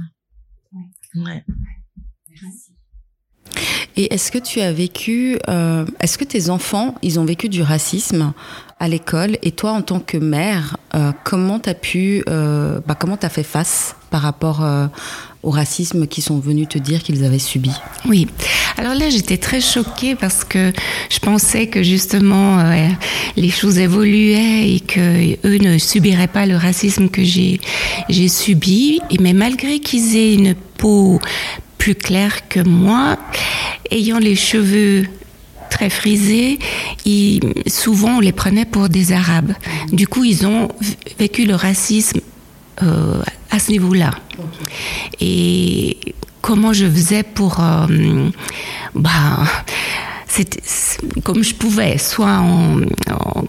Ouais. 1.14 1.44
Merci. 2.42 2.72
Et 3.96 4.14
est-ce 4.14 4.30
que 4.32 4.38
tu 4.38 4.60
as 4.60 4.72
vécu, 4.72 5.38
euh, 5.48 5.84
est-ce 6.00 6.16
que 6.16 6.24
tes 6.24 6.50
enfants, 6.50 6.94
ils 7.02 7.18
ont 7.18 7.24
vécu 7.24 7.48
du 7.48 7.62
racisme 7.62 8.32
à 8.78 8.88
l'école 8.88 9.36
et 9.42 9.52
toi, 9.52 9.72
en 9.72 9.82
tant 9.82 10.00
que 10.00 10.16
mère, 10.16 10.78
euh, 10.94 11.12
comment 11.22 11.58
t'as 11.58 11.74
pu, 11.74 12.24
euh, 12.28 12.80
bah, 12.86 12.96
comment 12.98 13.18
t'as 13.18 13.28
fait 13.28 13.42
face 13.42 13.94
par 14.10 14.22
rapport 14.22 14.64
euh, 14.64 14.86
au 15.42 15.50
racisme 15.50 16.06
qu'ils 16.06 16.24
sont 16.24 16.38
venus 16.38 16.66
te 16.68 16.78
dire 16.78 17.02
qu'ils 17.02 17.22
avaient 17.24 17.38
subi? 17.38 17.70
Oui. 18.08 18.26
Alors 18.78 18.94
là, 18.94 19.10
j'étais 19.10 19.36
très 19.36 19.60
choquée 19.60 20.14
parce 20.14 20.44
que 20.44 20.72
je 21.10 21.18
pensais 21.18 21.66
que 21.66 21.82
justement 21.82 22.60
euh, 22.60 22.88
les 23.36 23.50
choses 23.50 23.78
évoluaient 23.78 24.70
et 24.70 24.80
que 24.80 25.36
eux 25.46 25.58
ne 25.58 25.76
subiraient 25.76 26.26
pas 26.26 26.46
le 26.46 26.56
racisme 26.56 27.10
que 27.10 27.22
j'ai 27.22 28.28
subi. 28.28 29.00
Mais 29.20 29.34
malgré 29.34 29.80
qu'ils 29.80 30.16
aient 30.16 30.34
une 30.34 30.54
peau 30.54 31.20
plus 31.80 31.94
claire 31.94 32.46
que 32.48 32.60
moi, 32.60 33.16
ayant 33.90 34.18
les 34.18 34.36
cheveux 34.36 35.06
très 35.70 35.88
frisés, 35.88 36.58
souvent 37.66 38.18
on 38.18 38.20
les 38.20 38.32
prenait 38.32 38.66
pour 38.66 38.90
des 38.90 39.12
Arabes. 39.12 39.54
Du 39.90 40.06
coup, 40.06 40.22
ils 40.24 40.46
ont 40.46 40.68
vécu 41.18 41.46
le 41.46 41.54
racisme 41.54 42.20
euh, 42.82 43.22
à 43.50 43.58
ce 43.58 43.70
niveau-là. 43.70 44.10
Et 45.20 45.96
comment 46.42 46.74
je 46.74 46.84
faisais 46.84 47.22
pour, 47.22 47.60
euh, 47.60 48.28
bah, 48.94 49.38
c'était 50.28 50.60
comme 51.24 51.42
je 51.42 51.54
pouvais, 51.54 51.96
soit 51.96 52.40
en, 52.40 52.76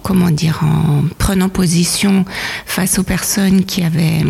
comment 0.03 0.32
dire, 0.32 0.62
en 0.64 1.03
prenant 1.18 1.49
position 1.49 2.24
face 2.66 2.98
aux 2.98 3.03
personnes 3.03 3.66
qui 3.66 3.84
avaient 3.84 4.24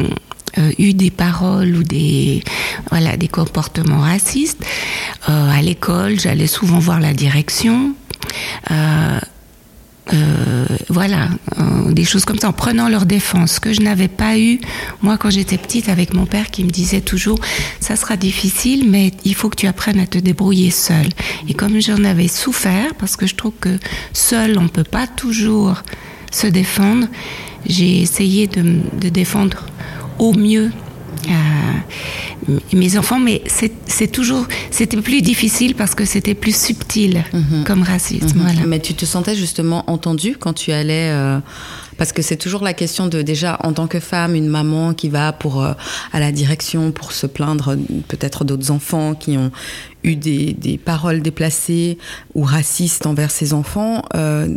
euh, 0.57 0.71
eu 0.77 0.93
des 0.93 1.11
paroles 1.11 1.75
ou 1.75 1.83
des 1.83 2.43
voilà 2.89 3.17
des 3.17 3.27
comportements 3.27 4.01
racistes. 4.01 4.63
Euh, 5.29 5.49
à 5.51 5.61
l'école, 5.61 6.19
j'allais 6.19 6.47
souvent 6.47 6.79
voir 6.79 6.99
la 6.99 7.13
direction. 7.13 7.95
Euh, 10.13 10.65
voilà, 10.89 11.29
des 11.91 12.03
choses 12.03 12.25
comme 12.25 12.37
ça, 12.37 12.49
en 12.49 12.53
prenant 12.53 12.89
leur 12.89 13.05
défense, 13.05 13.59
que 13.59 13.71
je 13.71 13.81
n'avais 13.81 14.09
pas 14.09 14.37
eu, 14.37 14.59
moi, 15.01 15.17
quand 15.17 15.29
j'étais 15.29 15.57
petite, 15.57 15.87
avec 15.87 16.13
mon 16.13 16.25
père 16.25 16.51
qui 16.51 16.65
me 16.65 16.69
disait 16.69 16.99
toujours, 16.99 17.39
ça 17.79 17.95
sera 17.95 18.17
difficile, 18.17 18.89
mais 18.89 19.11
il 19.23 19.35
faut 19.35 19.47
que 19.49 19.55
tu 19.55 19.67
apprennes 19.67 19.99
à 19.99 20.07
te 20.07 20.17
débrouiller 20.17 20.69
seul. 20.69 21.07
Et 21.47 21.53
comme 21.53 21.79
j'en 21.79 22.03
avais 22.03 22.27
souffert, 22.27 22.93
parce 22.95 23.15
que 23.15 23.25
je 23.25 23.35
trouve 23.35 23.53
que 23.61 23.77
seul, 24.11 24.57
on 24.57 24.63
ne 24.63 24.67
peut 24.67 24.83
pas 24.83 25.07
toujours 25.07 25.81
se 26.31 26.47
défendre, 26.47 27.07
j'ai 27.65 28.01
essayé 28.01 28.47
de, 28.47 28.81
de 28.99 29.09
défendre 29.09 29.65
au 30.19 30.33
mieux 30.33 30.71
euh, 31.29 32.57
mes 32.73 32.97
enfants, 32.97 33.19
mais 33.19 33.43
c'est 33.45 34.07
toujours, 34.07 34.47
c'était 34.71 34.97
plus 34.97 35.21
difficile 35.21 35.75
parce 35.75 35.93
que 35.93 36.05
c'était 36.05 36.33
plus 36.33 36.55
subtil 36.55 37.23
mmh. 37.33 37.63
comme 37.65 37.83
racisme. 37.83 38.39
Mmh. 38.39 38.41
Voilà. 38.41 38.61
Mais 38.65 38.79
tu 38.79 38.93
te 38.95 39.05
sentais 39.05 39.35
justement 39.35 39.83
entendue 39.87 40.35
quand 40.39 40.53
tu 40.53 40.71
allais, 40.71 41.11
euh, 41.11 41.39
parce 41.97 42.13
que 42.13 42.23
c'est 42.23 42.37
toujours 42.37 42.63
la 42.63 42.73
question 42.73 43.07
de 43.07 43.21
déjà 43.21 43.59
en 43.63 43.73
tant 43.73 43.87
que 43.87 43.99
femme, 43.99 44.35
une 44.35 44.47
maman 44.47 44.93
qui 44.93 45.09
va 45.09 45.33
pour 45.33 45.63
euh, 45.63 45.73
à 46.13 46.19
la 46.19 46.31
direction 46.31 46.91
pour 46.91 47.11
se 47.11 47.27
plaindre 47.27 47.75
peut-être 48.07 48.43
d'autres 48.43 48.71
enfants 48.71 49.13
qui 49.13 49.37
ont 49.37 49.51
eu 50.03 50.15
des, 50.15 50.53
des, 50.53 50.77
paroles 50.77 51.21
déplacées 51.21 51.97
ou 52.33 52.43
racistes 52.43 53.05
envers 53.05 53.31
ses 53.31 53.53
enfants. 53.53 54.03
Euh, 54.15 54.47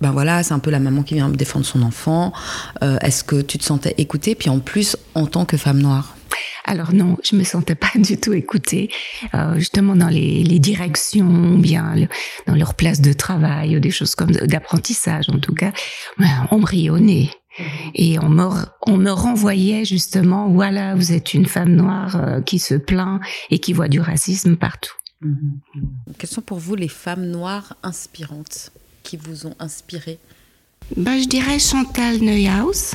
ben 0.00 0.10
voilà, 0.12 0.42
c'est 0.42 0.54
un 0.54 0.58
peu 0.58 0.70
la 0.70 0.80
maman 0.80 1.02
qui 1.02 1.14
vient 1.14 1.28
défendre 1.28 1.64
son 1.64 1.82
enfant. 1.82 2.32
Euh, 2.82 2.98
Est-ce 3.00 3.24
que 3.24 3.40
tu 3.40 3.58
te 3.58 3.64
sentais 3.64 3.94
écoutée? 3.98 4.34
Puis 4.34 4.50
en 4.50 4.58
plus, 4.58 4.96
en 5.14 5.26
tant 5.26 5.44
que 5.44 5.56
femme 5.56 5.80
noire? 5.80 6.16
Alors 6.64 6.92
non, 6.94 7.16
je 7.22 7.36
me 7.36 7.44
sentais 7.44 7.74
pas 7.74 7.92
du 7.94 8.18
tout 8.18 8.32
écoutée, 8.32 8.90
euh, 9.34 9.56
justement 9.56 9.94
dans 9.94 10.08
les, 10.08 10.42
les 10.42 10.58
directions, 10.58 11.58
bien 11.58 11.94
dans 12.46 12.54
leur 12.54 12.74
place 12.74 13.02
de 13.02 13.12
travail 13.12 13.76
ou 13.76 13.80
des 13.80 13.90
choses 13.90 14.14
comme 14.14 14.30
d'apprentissage 14.30 15.28
en 15.28 15.38
tout 15.38 15.54
cas, 15.54 15.72
on 16.50 16.58
me 16.58 16.66
rionnait. 16.66 17.30
Et 17.94 18.18
on 18.18 18.28
me, 18.28 18.48
on 18.86 18.96
me 18.96 19.10
renvoyait 19.10 19.84
justement, 19.84 20.48
voilà, 20.48 20.94
vous 20.94 21.12
êtes 21.12 21.34
une 21.34 21.46
femme 21.46 21.74
noire 21.74 22.16
euh, 22.16 22.40
qui 22.40 22.58
se 22.58 22.74
plaint 22.74 23.20
et 23.50 23.58
qui 23.58 23.72
voit 23.72 23.88
du 23.88 24.00
racisme 24.00 24.56
partout. 24.56 24.94
Mmh. 25.20 25.34
Quelles 26.18 26.30
sont 26.30 26.42
pour 26.42 26.58
vous 26.58 26.74
les 26.74 26.88
femmes 26.88 27.26
noires 27.26 27.76
inspirantes 27.82 28.70
qui 29.02 29.16
vous 29.16 29.46
ont 29.46 29.54
inspiré? 29.58 30.18
Ben, 30.96 31.18
Je 31.20 31.28
dirais 31.28 31.58
Chantal 31.58 32.18
Neuhaus, 32.18 32.94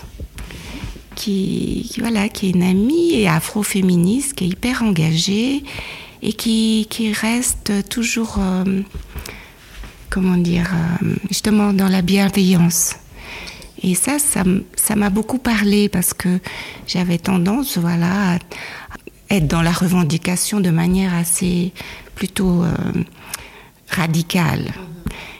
qui, 1.15 1.90
qui, 1.91 1.99
voilà, 2.02 2.30
qui 2.30 2.48
est 2.48 2.52
une 2.52 2.64
amie 2.64 3.14
et 3.14 3.27
afroféministe, 3.27 4.34
qui 4.34 4.45
est 4.45 4.49
hyper 4.49 4.84
engagée 4.84 5.64
et 6.22 6.34
qui, 6.34 6.88
qui 6.90 7.14
reste 7.14 7.88
toujours, 7.90 8.38
euh, 8.40 8.81
comment 10.10 10.38
dire, 10.38 10.69
euh, 10.73 11.15
justement 11.30 11.73
dans 11.73 11.88
la 11.88 12.02
bienveillance. 12.02 12.95
Et 13.81 13.95
ça, 13.95 14.18
ça 14.19 14.95
m'a 14.95 15.10
beaucoup 15.10 15.38
parlé 15.38 15.89
parce 15.89 16.14
que 16.14 16.39
j'avais 16.88 17.18
tendance, 17.18 17.77
voilà, 17.77 18.34
à 18.35 18.39
être 19.30 19.47
dans 19.47 19.61
la 19.61 19.72
revendication 19.72 20.60
de 20.60 20.69
manière 20.69 21.14
assez 21.14 21.72
plutôt 22.15 22.64
euh, 22.64 22.73
radicale. 23.89 24.72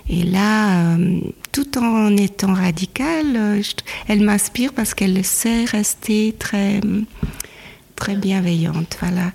Et 0.10 0.24
là, 0.24 0.96
euh, 0.96 1.20
tout 1.52 1.78
en 1.78 2.16
étant 2.18 2.54
radicale, 2.54 3.36
euh, 3.36 3.62
elle 4.08 4.22
m'inspire 4.22 4.74
parce 4.74 4.94
qu'elle 4.94 5.24
sait 5.24 5.66
rester 5.66 6.36
très 6.38 6.82
très 7.96 8.16
bienveillante, 8.16 8.98
voilà. 9.02 9.34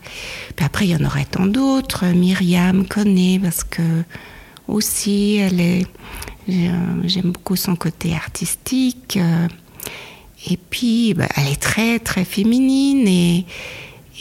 Puis 0.57 0.65
après, 0.65 0.87
il 0.87 0.93
y 0.93 0.97
en 0.97 1.05
aurait 1.05 1.27
tant 1.27 1.45
d'autres. 1.45 2.07
Myriam 2.07 2.87
connaît 2.89 3.39
parce 3.39 3.63
que 3.63 3.83
aussi, 4.69 5.37
elle 5.37 5.61
est, 5.61 5.87
j'aime 6.49 7.33
beaucoup 7.33 7.57
son 7.57 7.77
côté 7.77 8.15
artistique. 8.15 9.19
Et 10.51 10.57
puis, 10.57 11.15
bah, 11.15 11.29
elle 11.37 11.49
est 11.49 11.61
très 11.61 11.99
très 11.99 12.25
féminine 12.25 13.09
et 13.09 13.47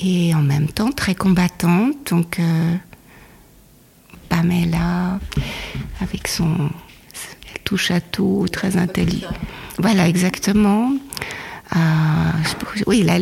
et 0.02 0.34
en 0.34 0.42
même 0.42 0.68
temps 0.68 0.92
très 0.92 1.16
combattante. 1.16 1.96
Donc 2.10 2.40
euh, 2.40 2.76
Pamela, 4.30 5.20
avec 6.02 6.28
son 6.28 6.70
touche 7.64 7.92
à 7.92 8.02
tout, 8.02 8.46
très 8.52 8.78
intelligent. 8.78 9.34
Voilà, 9.78 10.08
exactement. 10.08 10.92
Euh, 11.76 11.80
oui, 12.88 13.04
là, 13.04 13.20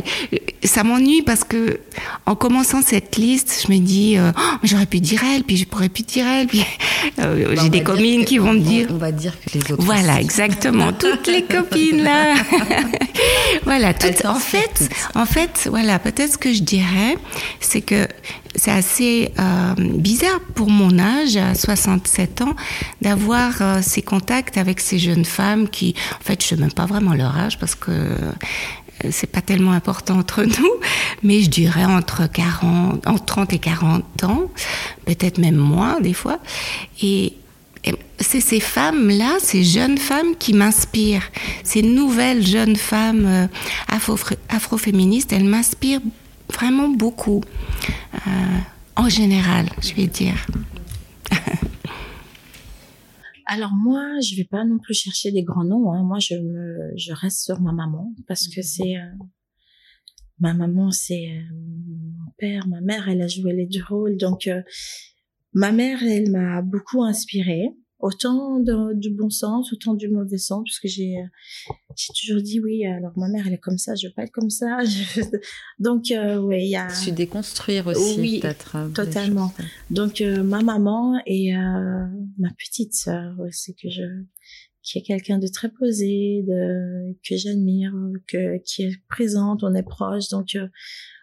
ça 0.64 0.84
m'ennuie 0.84 1.22
parce 1.22 1.44
que 1.44 1.80
en 2.26 2.36
commençant 2.36 2.82
cette 2.82 3.18
liste, 3.18 3.65
je 3.65 3.72
me 3.72 3.80
dis, 3.80 4.18
euh, 4.18 4.32
oh, 4.36 4.41
j'aurais 4.64 4.86
pu 4.86 4.99
dire 4.99 5.22
elle, 5.23 5.44
puis 5.44 5.57
je 5.57 5.65
pourrais 5.65 5.90
pu 5.90 6.03
dire 6.03 6.26
elle, 6.28 6.48
puis 6.48 6.64
euh, 7.19 7.56
j'ai 7.61 7.69
des 7.69 7.84
copines 7.84 8.26
qui 8.26 8.38
vont 8.38 8.53
me 8.53 8.60
dire. 8.60 8.88
On 8.90 8.98
va 8.98 9.11
dire 9.11 9.34
que 9.40 9.57
les 9.57 9.72
autres. 9.72 9.84
Voilà, 9.84 10.19
exactement, 10.19 10.91
toutes 10.94 11.28
les 11.28 11.44
copines 11.49 12.03
là. 12.03 12.36
voilà, 13.64 13.94
tout, 13.94 14.07
en 14.26 14.36
fait, 14.36 14.90
en 15.15 15.26
fait, 15.26 15.68
voilà, 15.69 15.99
peut-être 15.99 16.34
ce 16.34 16.38
que 16.38 16.53
je 16.53 16.64
dirais, 16.64 17.18
c'est 17.60 17.82
que 17.82 18.07
c'est 18.56 18.72
assez 18.72 19.32
euh, 19.40 19.73
bizarre 19.78 20.40
pour 20.56 20.69
mon 20.69 20.99
âge, 20.99 21.38
à 21.38 21.56
67 21.56 22.41
ans, 22.41 22.56
d'avoir 23.02 23.61
euh, 23.61 23.80
ces 23.82 24.02
contacts 24.02 24.57
avec 24.57 24.80
ces 24.80 24.99
jeunes 24.99 25.26
femmes 25.26 25.69
qui, 25.69 25.95
en 26.19 26.23
fait, 26.23 26.41
je 26.41 26.49
sais 26.49 26.57
même 26.57 26.72
pas 26.72 26.86
vraiment 26.86 27.14
leur 27.14 27.38
âge 27.38 27.57
parce 27.60 27.76
que 27.76 27.91
c'est 29.10 29.28
pas 29.32 29.42
tellement 29.42 29.72
important 29.72 30.20
entre 30.20 30.44
nous, 30.60 30.72
mais 31.24 31.42
je 31.42 31.50
dirais 31.50 31.86
entre 31.86 32.30
40, 32.32 33.08
entre 33.08 33.26
30 33.26 33.54
et 33.54 33.60
40 33.60 34.24
ans, 34.24 34.52
peut-être 35.06 35.38
même 35.38 35.56
moins 35.56 36.00
des 36.00 36.14
fois. 36.14 36.40
Et, 37.02 37.34
c'est 38.20 38.42
ces 38.42 38.60
femmes-là, 38.60 39.38
ces 39.42 39.64
jeunes 39.64 39.98
femmes 39.98 40.36
qui 40.38 40.54
m'inspirent. 40.54 41.28
Ces 41.64 41.82
nouvelles 41.82 42.46
jeunes 42.46 42.76
femmes 42.76 43.26
euh, 43.26 43.48
afro, 43.88 44.16
afroféministes, 44.50 45.34
elles 45.34 45.46
m'inspirent 45.46 46.02
vraiment 46.54 46.90
beaucoup. 46.90 47.42
Euh, 48.28 48.30
en 48.96 49.10
général, 49.10 49.66
je 49.82 49.96
vais 49.96 50.06
dire. 50.06 50.36
Alors 53.53 53.73
moi, 53.73 54.18
je 54.22 54.38
vais 54.38 54.45
pas 54.45 54.64
non 54.64 54.80
plus 54.80 54.94
chercher 54.94 55.30
des 55.30 55.44
grands 55.44 55.65
noms. 55.65 55.91
Hein. 55.91 56.03
Moi, 56.03 56.19
je 56.19 56.36
me, 56.36 56.94
je 56.95 57.11
reste 57.11 57.44
sur 57.44 57.60
ma 57.60 57.73
maman 57.73 58.15
parce 58.26 58.48
que 58.48 58.61
c'est 58.61 58.95
euh, 58.95 59.11
ma 60.40 60.53
maman, 60.53 60.90
c'est 60.91 61.28
euh, 61.28 61.53
mon 61.53 62.32
père, 62.38 62.65
ma 62.69 62.80
mère, 62.80 63.10
elle 63.10 63.22
a 63.22 63.28
joué 63.28 63.52
les 63.52 63.65
deux 63.65 63.84
rôles. 63.84 64.15
Donc 64.15 64.48
euh, 64.48 64.61
ma 65.52 65.73
mère, 65.73 66.02
elle 66.02 66.32
m'a 66.32 66.61
beaucoup 66.61 67.03
inspirée. 67.03 67.65
Autant 68.02 68.60
de, 68.60 68.94
du 68.94 69.10
bon 69.11 69.30
sens, 69.30 69.72
autant 69.73 69.94
du 69.94 70.10
mauvais 70.10 70.38
sens, 70.38 70.64
parce 70.65 70.80
que 70.80 70.88
j'ai 70.88 71.15
j'ai 71.95 72.14
toujours 72.19 72.41
dit 72.41 72.60
oui. 72.60 72.86
Alors 72.86 73.11
ma 73.18 73.28
mère, 73.28 73.45
elle 73.48 73.53
est 73.53 73.57
comme 73.60 73.78
ça, 73.78 73.95
je 73.95 74.07
veux 74.07 74.14
pas 74.14 74.23
être 74.23 74.32
comme 74.32 74.49
ça. 74.49 74.80
Donc 75.80 76.11
euh, 76.11 76.38
oui, 76.38 76.64
il 76.65 76.69
y 76.69 76.76
a. 76.76 76.90
Su 76.90 77.11
déconstruire 77.11 77.88
aussi, 77.88 78.19
Oui, 78.19 78.40
peut-être. 78.40 78.76
hein, 78.76 78.91
totalement. 78.94 79.52
Donc 79.90 80.22
euh, 80.22 80.44
ma 80.44 80.61
maman 80.61 81.22
et 81.26 81.56
euh, 81.56 82.06
ma 82.38 82.49
petite 82.57 82.94
sœur, 82.94 83.40
ouais, 83.40 83.49
c'est 83.52 83.73
que 83.73 83.90
je 83.90 84.03
qui 84.84 84.98
est 84.98 85.03
quelqu'un 85.03 85.38
de 85.38 85.48
très 85.48 85.69
posé, 85.69 86.44
de 86.48 87.14
que 87.28 87.38
j'admire, 87.38 87.94
que 88.28 88.57
qui 88.64 88.84
est 88.84 88.98
présente, 89.10 89.64
on 89.64 89.76
est 89.76 89.84
proche. 89.84 90.30
Donc 90.30 90.56
euh, 90.56 90.68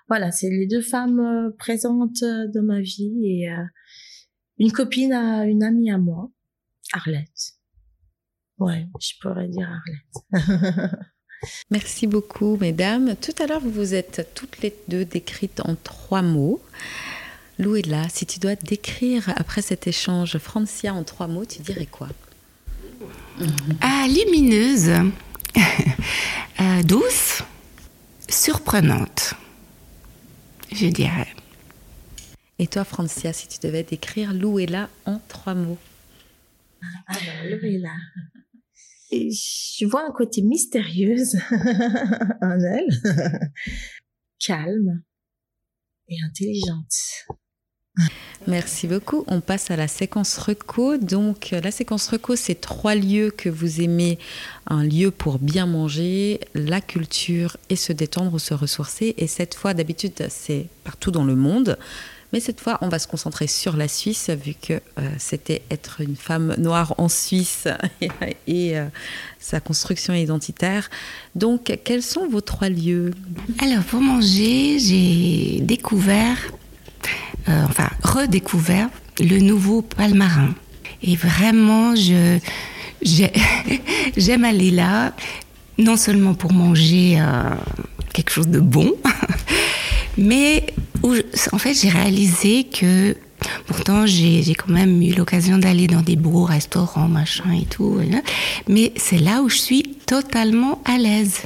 voilà, 0.09 0.31
c'est 0.31 0.49
les 0.49 0.67
deux 0.67 0.81
femmes 0.81 1.19
euh, 1.21 1.51
présentes 1.59 2.23
euh, 2.23 2.47
dans 2.55 2.63
ma 2.63 2.81
vie 2.81 3.19
et 3.25 3.51
euh, 3.51 3.57
une 4.59 4.71
copine 4.73 5.13
à 5.13 5.45
une 5.45 5.63
amie 5.65 5.91
à 5.91 5.99
moi, 5.99 6.31
Arlette. 6.93 7.53
Ouais, 8.59 8.87
je 9.01 9.13
pourrais 9.21 9.49
dire 9.49 9.69
Arlette. 9.69 10.93
Merci 11.71 12.07
beaucoup, 12.07 12.57
mesdames. 12.57 13.15
Tout 13.17 13.35
à 13.43 13.47
l'heure, 13.47 13.61
vous 13.61 13.71
vous 13.71 13.95
êtes 13.95 14.29
toutes 14.35 14.61
les 14.61 14.75
deux 14.89 15.05
décrites 15.05 15.61
en 15.61 15.77
trois 15.77 16.23
mots. 16.23 16.61
Louella, 17.59 18.09
si 18.09 18.25
tu 18.27 18.39
dois 18.39 18.55
décrire 18.55 19.33
après 19.37 19.63
cet 19.63 19.87
échange 19.87 20.39
Francia 20.39 20.95
en 20.95 21.03
trois 21.05 21.27
mots, 21.27 21.45
tu 21.45 21.61
dirais 21.63 21.87
quoi? 21.87 22.09
Ah, 23.81 24.07
lumineuse, 24.09 24.89
euh, 26.61 26.83
douce, 26.83 27.43
surprenante, 28.29 29.35
je 30.73 30.87
dirais. 30.87 31.33
Et 32.59 32.67
toi, 32.67 32.83
Francia, 32.83 33.33
si 33.33 33.47
tu 33.47 33.59
devais 33.63 33.85
décrire 33.85 34.35
Louella 34.35 34.89
en 35.07 35.21
trois 35.29 35.55
mots? 35.55 35.79
Alors, 37.07 37.45
Lorella. 37.51 37.95
Et 39.11 39.31
Je 39.31 39.87
vois 39.87 40.07
un 40.07 40.13
côté 40.13 40.43
mystérieuse 40.43 41.37
en 42.43 42.61
elle, 42.61 42.89
calme 44.39 45.03
et 46.09 46.17
intelligente. 46.27 46.95
Merci 48.47 48.87
beaucoup. 48.87 49.25
On 49.27 49.41
passe 49.41 49.71
à 49.71 49.77
la 49.77 49.89
séquence 49.89 50.39
reco. 50.39 50.97
Donc, 50.97 51.53
euh, 51.53 51.61
la 51.61 51.71
séquence 51.71 52.09
reco, 52.09 52.37
c'est 52.37 52.55
trois 52.55 52.95
lieux 52.95 53.31
que 53.31 53.49
vous 53.49 53.81
aimez. 53.81 54.19
Un 54.67 54.85
lieu 54.85 55.11
pour 55.11 55.39
bien 55.39 55.67
manger, 55.67 56.41
la 56.55 56.81
culture 56.81 57.57
et 57.69 57.77
se 57.77 57.93
détendre 57.93 58.35
ou 58.35 58.39
se 58.39 58.55
ressourcer. 58.55 59.15
Et 59.19 59.27
cette 59.27 59.55
fois, 59.55 59.75
d'habitude, 59.75 60.29
c'est 60.29 60.67
partout 60.85 61.11
dans 61.11 61.25
le 61.25 61.35
monde. 61.35 61.77
Mais 62.33 62.41
cette 62.41 62.61
fois, 62.61 62.77
on 62.83 62.89
va 62.89 62.99
se 62.99 63.07
concentrer 63.07 63.47
sur 63.47 63.77
la 63.77 63.89
Suisse, 63.89 64.29
vu 64.29 64.53
que 64.55 64.75
euh, 64.75 65.11
c'était 65.17 65.63
être 65.71 66.03
une 66.03 66.17
femme 66.17 66.55
noire 66.59 66.95
en 66.99 67.09
Suisse 67.09 67.67
et, 68.47 68.77
euh, 68.77 68.85
sa 69.39 69.61
construction 69.61 70.13
identitaire. 70.13 70.91
Donc, 71.35 71.73
quels 71.85 72.03
sont 72.03 72.29
vos 72.29 72.43
trois 72.43 72.69
lieux? 72.69 73.13
Alors, 73.61 73.83
pour 73.85 74.03
manger, 74.03 74.79
j'ai 74.79 75.61
découvert, 75.63 76.37
euh, 77.49 77.65
enfin, 77.65 77.89
redécouvert 78.03 78.91
le 79.21 79.39
nouveau 79.39 79.81
palmarin. 79.81 80.55
Et 81.03 81.17
vraiment, 81.17 81.95
j'aime 83.03 84.45
aller 84.45 84.71
là, 84.71 85.15
non 85.79 85.97
seulement 85.97 86.35
pour 86.35 86.53
manger 86.53 87.23
quelque 88.13 88.31
chose 88.31 88.49
de 88.49 88.61
bon, 88.61 88.93
mais 90.19 90.67
où, 91.03 91.15
en 91.53 91.59
fait, 91.59 91.75
j'ai 91.75 91.89
réalisé 91.89 92.65
que 92.65 93.17
Pourtant, 93.67 94.05
j'ai 94.05 94.55
quand 94.55 94.73
même 94.73 95.01
eu 95.01 95.13
l'occasion 95.13 95.59
d'aller 95.59 95.87
dans 95.87 96.03
des 96.03 96.17
beaux 96.17 96.45
restaurants, 96.45 97.09
machin 97.09 97.53
et 97.53 97.67
tout. 97.67 98.01
Mais 98.69 98.93
c'est 98.97 99.19
là 99.19 99.43
où 99.43 99.49
je 99.49 99.59
suis 99.59 99.83
totalement 100.07 100.83
à 100.85 100.99
l'aise 100.99 101.43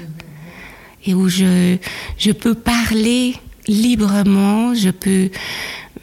et 1.05 1.15
où 1.15 1.29
je, 1.29 1.77
je 2.17 2.33
peux 2.33 2.55
parler 2.55 3.35
librement, 3.67 4.75
je 4.75 4.91
peux 4.91 5.31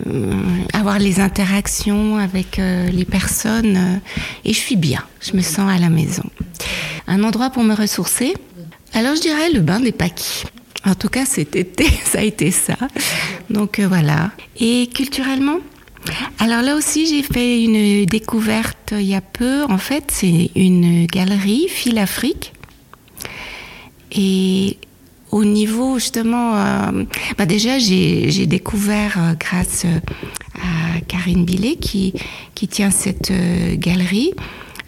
euh, 0.08 0.34
avoir 0.74 1.00
les 1.00 1.20
interactions 1.20 2.18
avec 2.18 2.60
euh, 2.60 2.90
les 2.90 3.06
personnes 3.06 3.78
euh, 3.78 3.98
et 4.46 4.54
je 4.54 4.60
suis 4.60 4.76
bien, 4.76 5.04
je 5.22 5.36
me 5.36 5.42
sens 5.42 5.70
à 5.70 5.78
la 5.78 5.90
maison. 5.90 6.24
Un 7.08 7.24
endroit 7.24 7.50
pour 7.50 7.64
me 7.64 7.74
ressourcer 7.74 8.34
Alors 8.94 9.16
je 9.16 9.22
dirais 9.22 9.52
le 9.52 9.60
bain 9.60 9.80
des 9.80 9.92
paquis. 9.92 10.44
En 10.86 10.96
tout 10.96 11.10
cas 11.10 11.26
cet 11.26 11.56
été, 11.56 11.86
ça 12.06 12.20
a 12.20 12.24
été 12.24 12.52
ça. 12.52 12.78
Donc 13.50 13.80
euh, 13.80 13.88
voilà. 13.88 14.32
Et 14.60 14.88
culturellement? 14.94 15.58
Alors 16.40 16.62
là 16.62 16.76
aussi, 16.76 17.06
j'ai 17.06 17.24
fait 17.24 17.64
une 17.64 18.06
découverte 18.06 18.94
il 18.94 19.04
y 19.04 19.16
a 19.16 19.22
peu. 19.22 19.64
En 19.66 19.78
fait, 19.78 20.06
c'est 20.08 20.52
une 20.56 21.06
galerie 21.06 21.68
Fil 21.68 21.98
Afrique. 21.98 22.54
Et 24.12 24.78
au 25.32 25.44
niveau 25.44 26.00
justement, 26.00 26.56
euh, 26.56 27.04
bah 27.38 27.46
déjà 27.46 27.78
j'ai 27.78 28.48
découvert 28.48 29.18
euh, 29.20 29.34
grâce 29.38 29.86
à 30.56 31.02
Karine 31.02 31.46
Billet 31.46 31.76
qui 31.76 32.14
qui 32.56 32.68
tient 32.68 32.92
cette 32.92 33.32
galerie. 33.78 34.34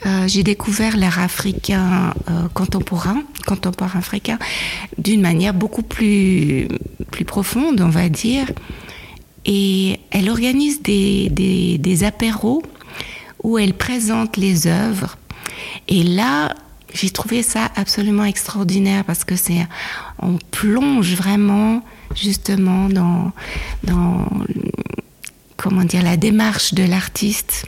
Euh, 0.06 0.28
j'ai 0.28 0.44
découvert 0.44 0.98
l'art 0.98 1.20
africain 1.20 2.14
euh, 2.30 2.48
contemporain, 2.54 3.22
contemporain 3.46 4.00
africain, 4.00 4.40
d'une 4.98 5.22
manière 5.22 5.54
beaucoup 5.54 5.84
plus 5.84 6.68
plus 7.12 7.26
profonde, 7.26 7.82
on 7.82 7.90
va 7.90 8.10
dire. 8.10 8.50
Et 9.46 10.00
elle 10.12 10.30
organise 10.30 10.82
des, 10.82 11.30
des, 11.30 11.78
des 11.78 12.04
apéros 12.04 12.64
où 13.44 13.58
elle 13.58 13.74
présente 13.74 14.38
les 14.38 14.68
œuvres. 14.68 15.18
Et 15.88 16.04
là, 16.04 16.54
j'ai 16.94 17.10
trouvé 17.10 17.44
ça 17.44 17.70
absolument 17.76 18.26
extraordinaire 18.26 19.04
parce 19.04 19.24
que 19.24 19.36
c'est, 19.36 19.68
on 20.20 20.38
plonge 20.52 21.14
vraiment 21.16 21.84
justement 22.16 22.90
dans, 22.90 23.32
dans, 23.84 24.28
comment 25.58 25.84
dire, 25.84 26.04
la 26.04 26.18
démarche 26.18 26.74
de 26.74 26.84
l'artiste. 26.84 27.66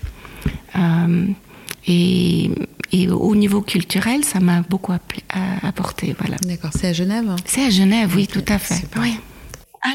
Euh, 0.76 1.28
et, 1.88 2.50
et 2.92 3.10
au 3.10 3.36
niveau 3.36 3.62
culturel, 3.62 4.24
ça 4.24 4.40
m'a 4.40 4.62
beaucoup 4.62 4.94
apporté. 5.64 6.16
Voilà. 6.20 6.38
D'accord, 6.44 6.72
c'est 6.74 6.88
à 6.88 6.94
Genève 6.94 7.28
hein 7.30 7.36
C'est 7.46 7.64
à 7.66 7.70
Genève, 7.70 8.12
oui, 8.16 8.28
tout 8.28 8.44
à 8.48 8.58
fait. 8.60 8.76
super. 8.76 9.02
Oui. 9.02 9.14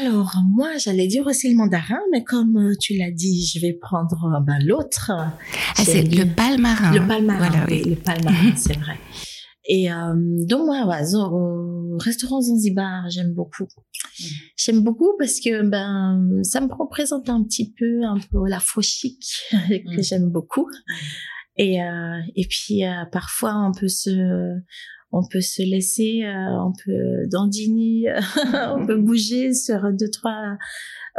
Alors, 0.01 0.35
moi, 0.55 0.77
j'allais 0.77 1.07
dire 1.07 1.25
aussi 1.25 1.49
le 1.49 1.55
mandarin, 1.57 1.97
mais 2.11 2.23
comme 2.23 2.55
euh, 2.57 2.73
tu 2.79 2.95
l'as 2.95 3.09
dit, 3.09 3.43
je 3.51 3.59
vais 3.59 3.73
prendre 3.73 4.35
euh, 4.37 4.39
ben, 4.45 4.59
l'autre. 4.63 5.09
Ah, 5.09 5.33
c'est 5.75 6.03
le 6.03 6.25
palmarin. 6.25 6.93
Le 6.93 7.07
palmarin, 7.07 7.47
Voilà, 7.49 7.65
oui, 7.67 7.81
oui. 7.83 7.89
le 7.91 7.95
palmarin, 7.95 8.51
c'est 8.55 8.77
vrai. 8.77 8.97
Et 9.67 9.91
euh, 9.91 10.13
donc 10.47 10.65
moi, 10.67 10.85
ouais, 10.87 11.15
au 11.15 11.97
restaurant 11.99 12.39
Zanzibar, 12.41 13.09
j'aime 13.09 13.33
beaucoup. 13.33 13.67
J'aime 14.57 14.81
beaucoup 14.81 15.13
parce 15.17 15.39
que 15.39 15.63
ben 15.67 16.41
ça 16.43 16.59
me 16.61 16.73
représente 16.73 17.29
un 17.29 17.43
petit 17.43 17.71
peu 17.77 18.03
un 18.03 18.17
peu 18.31 18.47
la 18.47 18.59
faux 18.59 18.81
chic 18.81 19.19
que 19.51 19.99
Mm. 19.99 20.03
j'aime 20.03 20.29
beaucoup. 20.29 20.67
Et 21.59 21.83
euh, 21.83 22.21
et 22.37 22.47
puis 22.47 22.85
euh, 22.85 23.03
parfois 23.11 23.53
on 23.67 23.73
peut 23.77 23.89
se 23.89 24.57
on 25.11 25.27
peut 25.27 25.41
se 25.41 25.61
laisser, 25.61 26.23
euh, 26.23 26.63
on 26.63 26.71
peut 26.71 27.27
dandiner, 27.29 28.13
on 28.77 28.85
peut 28.85 28.97
bouger 28.97 29.53
sur 29.53 29.91
deux 29.91 30.09
trois 30.09 30.57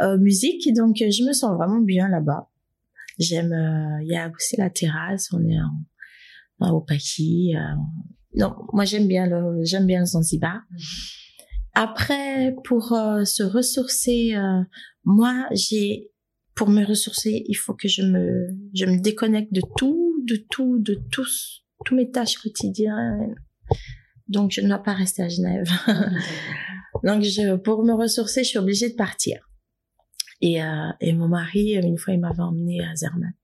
euh, 0.01 0.17
musiques. 0.17 0.73
Donc 0.73 0.95
je 0.97 1.23
me 1.23 1.31
sens 1.31 1.55
vraiment 1.55 1.79
bien 1.79 2.09
là-bas. 2.09 2.49
J'aime. 3.19 3.53
Il 4.01 4.07
y 4.07 4.17
a 4.17 4.31
aussi 4.35 4.57
la 4.57 4.71
terrasse. 4.71 5.29
On 5.31 5.47
est 5.47 5.59
au 6.59 6.81
Paki. 6.81 7.53
non, 8.35 8.55
moi 8.73 8.85
j'aime 8.85 9.07
bien 9.07 9.27
le 9.27 9.63
j'aime 9.63 9.85
bien 9.85 9.99
le 9.99 10.05
Zanzibar. 10.07 10.61
Après, 11.75 12.55
pour 12.63 12.87
se 12.87 13.43
ressourcer, 13.43 14.33
moi 15.05 15.45
j'ai 15.51 16.09
pour 16.55 16.69
me 16.69 16.83
ressourcer, 16.83 17.43
il 17.47 17.53
faut 17.53 17.75
que 17.75 17.87
je 17.87 18.01
me 18.01 18.47
je 18.73 18.85
me 18.85 18.99
déconnecte 18.99 19.53
de 19.53 19.61
tout, 19.77 20.00
de 20.25 20.45
tout, 20.49 20.79
de 20.79 21.01
tous 21.11 21.61
tous 21.85 21.95
mes 21.95 22.09
tâches 22.09 22.37
quotidiennes. 22.37 23.35
Donc 24.27 24.51
je 24.51 24.61
ne 24.61 24.67
dois 24.67 24.83
pas 24.83 24.93
rester 24.93 25.23
à 25.23 25.29
Genève. 25.29 25.69
Donc 27.03 27.23
je 27.23 27.55
pour 27.55 27.83
me 27.83 27.93
ressourcer, 27.93 28.43
je 28.43 28.49
suis 28.49 28.59
obligée 28.59 28.89
de 28.89 28.95
partir. 28.95 29.49
Et 30.41 30.63
euh, 30.63 30.89
et 30.99 31.13
mon 31.13 31.27
mari 31.27 31.73
une 31.73 31.97
fois 31.97 32.13
il 32.13 32.19
m'avait 32.19 32.41
emmené 32.41 32.83
à 32.83 32.95
Zermatt. 32.95 33.35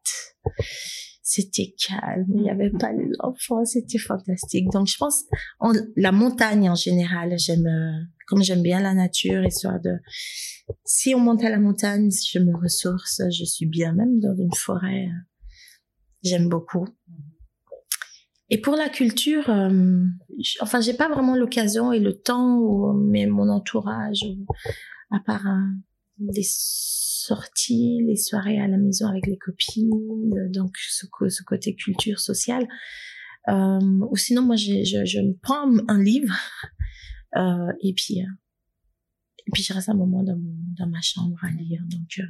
C'était 1.21 1.75
calme, 1.77 2.25
il 2.35 2.41
n'y 2.43 2.49
avait 2.49 2.69
pas 2.69 2.93
les 2.93 3.11
enfants, 3.19 3.65
c'était 3.65 3.97
fantastique. 3.97 4.69
Donc 4.71 4.87
je 4.87 4.95
pense 4.97 5.25
en, 5.59 5.73
la 5.97 6.13
montagne 6.13 6.69
en 6.69 6.75
général, 6.75 7.37
j'aime 7.37 7.67
euh, 7.67 8.03
comme 8.27 8.43
j'aime 8.43 8.61
bien 8.61 8.79
la 8.79 8.93
nature, 8.93 9.43
histoire 9.43 9.79
de 9.81 9.97
si 10.85 11.13
on 11.15 11.19
monte 11.19 11.43
à 11.43 11.49
la 11.49 11.59
montagne, 11.59 12.09
je 12.11 12.39
me 12.39 12.55
ressource, 12.55 13.21
je 13.29 13.43
suis 13.43 13.65
bien 13.65 13.93
même 13.93 14.19
dans 14.19 14.35
une 14.35 14.53
forêt. 14.53 15.09
Euh, 16.25 16.29
J'aime 16.29 16.49
beaucoup. 16.49 16.87
Et 18.49 18.61
pour 18.61 18.75
la 18.75 18.87
culture, 18.89 19.49
euh, 19.49 20.05
enfin, 20.61 20.79
j'ai 20.79 20.93
pas 20.93 21.09
vraiment 21.09 21.35
l'occasion 21.35 21.91
et 21.91 21.99
le 21.99 22.13
temps, 22.13 22.57
ou, 22.59 22.93
mais 22.93 23.25
mon 23.25 23.49
entourage, 23.49 24.23
ou- 24.23 24.45
à 25.11 25.19
part 25.19 25.45
un- 25.45 25.75
les 26.19 26.45
sorties, 26.49 27.99
les 28.07 28.15
soirées 28.15 28.59
à 28.59 28.67
la 28.67 28.77
maison 28.77 29.07
avec 29.07 29.27
les 29.27 29.37
copines, 29.37 30.49
donc 30.51 30.77
ce, 30.77 31.05
côté 31.45 31.75
culture 31.75 32.19
sociale. 32.19 32.67
Euh, 33.49 33.79
ou 34.09 34.15
sinon, 34.15 34.41
moi, 34.43 34.55
je, 34.55 34.83
je, 34.83 35.05
je 35.05 35.19
prends 35.41 35.69
un 35.89 36.01
livre 36.01 36.33
euh, 37.35 37.71
et 37.81 37.93
puis 37.93 38.21
euh, 38.21 38.31
et 39.45 39.51
puis 39.53 39.63
je 39.63 39.73
reste 39.73 39.87
un 39.89 39.93
moment 39.93 40.23
dans, 40.23 40.37
dans 40.77 40.87
ma 40.87 41.01
chambre 41.01 41.37
à 41.43 41.49
lire. 41.51 41.81
Donc 41.89 42.19
euh, 42.19 42.23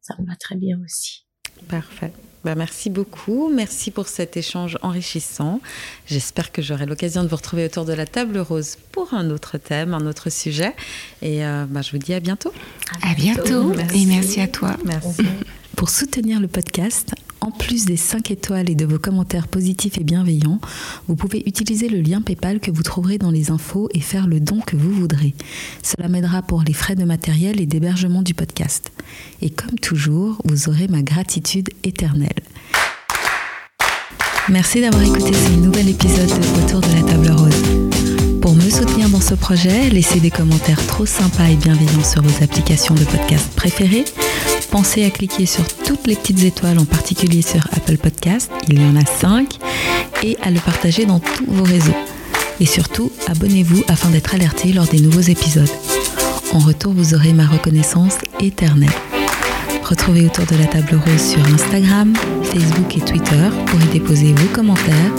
ça 0.00 0.16
me 0.20 0.26
va 0.26 0.34
très 0.36 0.56
bien 0.56 0.80
aussi. 0.82 1.26
Parfait. 1.68 2.12
Ben, 2.44 2.56
merci 2.56 2.90
beaucoup. 2.90 3.52
Merci 3.54 3.92
pour 3.92 4.08
cet 4.08 4.36
échange 4.36 4.76
enrichissant. 4.82 5.60
J'espère 6.06 6.50
que 6.50 6.60
j'aurai 6.60 6.86
l'occasion 6.86 7.22
de 7.22 7.28
vous 7.28 7.36
retrouver 7.36 7.66
autour 7.66 7.84
de 7.84 7.92
la 7.92 8.04
table 8.04 8.38
rose 8.38 8.78
pour 8.90 9.14
un 9.14 9.30
autre 9.30 9.58
thème, 9.58 9.94
un 9.94 10.06
autre 10.06 10.28
sujet. 10.28 10.74
Et 11.20 11.44
euh, 11.44 11.66
ben, 11.68 11.82
je 11.82 11.92
vous 11.92 11.98
dis 11.98 12.14
à 12.14 12.20
bientôt. 12.20 12.52
À 13.02 13.14
bientôt. 13.14 13.72
Et 13.94 14.06
merci 14.06 14.40
à 14.40 14.48
toi. 14.48 14.76
Merci. 14.84 15.22
Pour 15.76 15.90
soutenir 15.90 16.40
le 16.40 16.48
podcast, 16.48 17.14
en 17.40 17.50
plus 17.50 17.84
des 17.84 17.96
5 17.96 18.30
étoiles 18.30 18.70
et 18.70 18.74
de 18.74 18.84
vos 18.84 18.98
commentaires 18.98 19.48
positifs 19.48 19.98
et 19.98 20.04
bienveillants, 20.04 20.60
vous 21.08 21.16
pouvez 21.16 21.42
utiliser 21.46 21.88
le 21.88 22.00
lien 22.00 22.20
PayPal 22.20 22.60
que 22.60 22.70
vous 22.70 22.82
trouverez 22.82 23.18
dans 23.18 23.30
les 23.30 23.50
infos 23.50 23.88
et 23.92 24.00
faire 24.00 24.26
le 24.28 24.38
don 24.38 24.60
que 24.60 24.76
vous 24.76 24.92
voudrez. 24.92 25.34
Cela 25.82 26.08
m'aidera 26.08 26.42
pour 26.42 26.62
les 26.62 26.72
frais 26.72 26.94
de 26.94 27.04
matériel 27.04 27.60
et 27.60 27.66
d'hébergement 27.66 28.22
du 28.22 28.34
podcast. 28.34 28.92
Et 29.40 29.50
comme 29.50 29.78
toujours, 29.78 30.38
vous 30.44 30.68
aurez 30.68 30.86
ma 30.88 31.02
gratitude 31.02 31.70
éternelle. 31.82 32.30
Merci 34.48 34.80
d'avoir 34.80 35.02
écouté 35.02 35.32
ce 35.32 35.50
nouvel 35.52 35.88
épisode 35.88 36.28
de 36.28 36.64
Autour 36.64 36.80
de 36.80 36.94
la 36.94 37.02
table 37.02 37.30
rose. 37.30 37.81
Pour 38.52 38.62
me 38.62 38.68
soutenir 38.68 39.08
dans 39.08 39.22
ce 39.22 39.34
projet, 39.34 39.88
laissez 39.88 40.20
des 40.20 40.30
commentaires 40.30 40.86
trop 40.86 41.06
sympas 41.06 41.46
et 41.46 41.56
bienveillants 41.56 42.04
sur 42.04 42.20
vos 42.20 42.44
applications 42.44 42.94
de 42.94 43.02
podcast 43.02 43.50
préférées. 43.56 44.04
Pensez 44.70 45.06
à 45.06 45.10
cliquer 45.10 45.46
sur 45.46 45.66
toutes 45.86 46.06
les 46.06 46.16
petites 46.16 46.42
étoiles, 46.42 46.78
en 46.78 46.84
particulier 46.84 47.40
sur 47.40 47.66
Apple 47.72 47.96
Podcast, 47.96 48.50
il 48.68 48.78
y 48.78 48.84
en 48.84 48.94
a 48.94 49.06
5, 49.06 49.56
et 50.22 50.36
à 50.42 50.50
le 50.50 50.60
partager 50.60 51.06
dans 51.06 51.18
tous 51.18 51.46
vos 51.48 51.64
réseaux. 51.64 51.96
Et 52.60 52.66
surtout, 52.66 53.10
abonnez-vous 53.26 53.84
afin 53.88 54.10
d'être 54.10 54.34
alerté 54.34 54.74
lors 54.74 54.86
des 54.86 55.00
nouveaux 55.00 55.20
épisodes. 55.20 55.72
En 56.52 56.58
retour, 56.58 56.92
vous 56.92 57.14
aurez 57.14 57.32
ma 57.32 57.46
reconnaissance 57.46 58.18
éternelle. 58.38 58.90
Retrouvez 59.82 60.26
autour 60.26 60.44
de 60.44 60.56
la 60.56 60.66
table 60.66 61.00
rose 61.06 61.22
sur 61.22 61.42
Instagram, 61.46 62.12
Facebook 62.42 62.98
et 62.98 63.00
Twitter 63.00 63.48
pour 63.64 63.80
y 63.80 63.86
déposer 63.86 64.34
vos 64.34 64.48
commentaires 64.52 65.12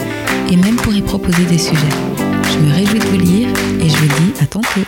et 0.52 0.56
même 0.56 0.76
pour 0.76 0.94
y 0.94 1.02
proposer 1.02 1.46
des 1.46 1.58
sujets. 1.58 2.23
Je 2.54 2.60
me 2.60 2.72
réjouis 2.72 3.00
de 3.00 3.06
vous 3.06 3.18
lire 3.18 3.48
et 3.80 3.88
je 3.88 3.96
vous 3.96 4.06
dis 4.06 4.32
à 4.40 4.46
tantôt. 4.46 4.80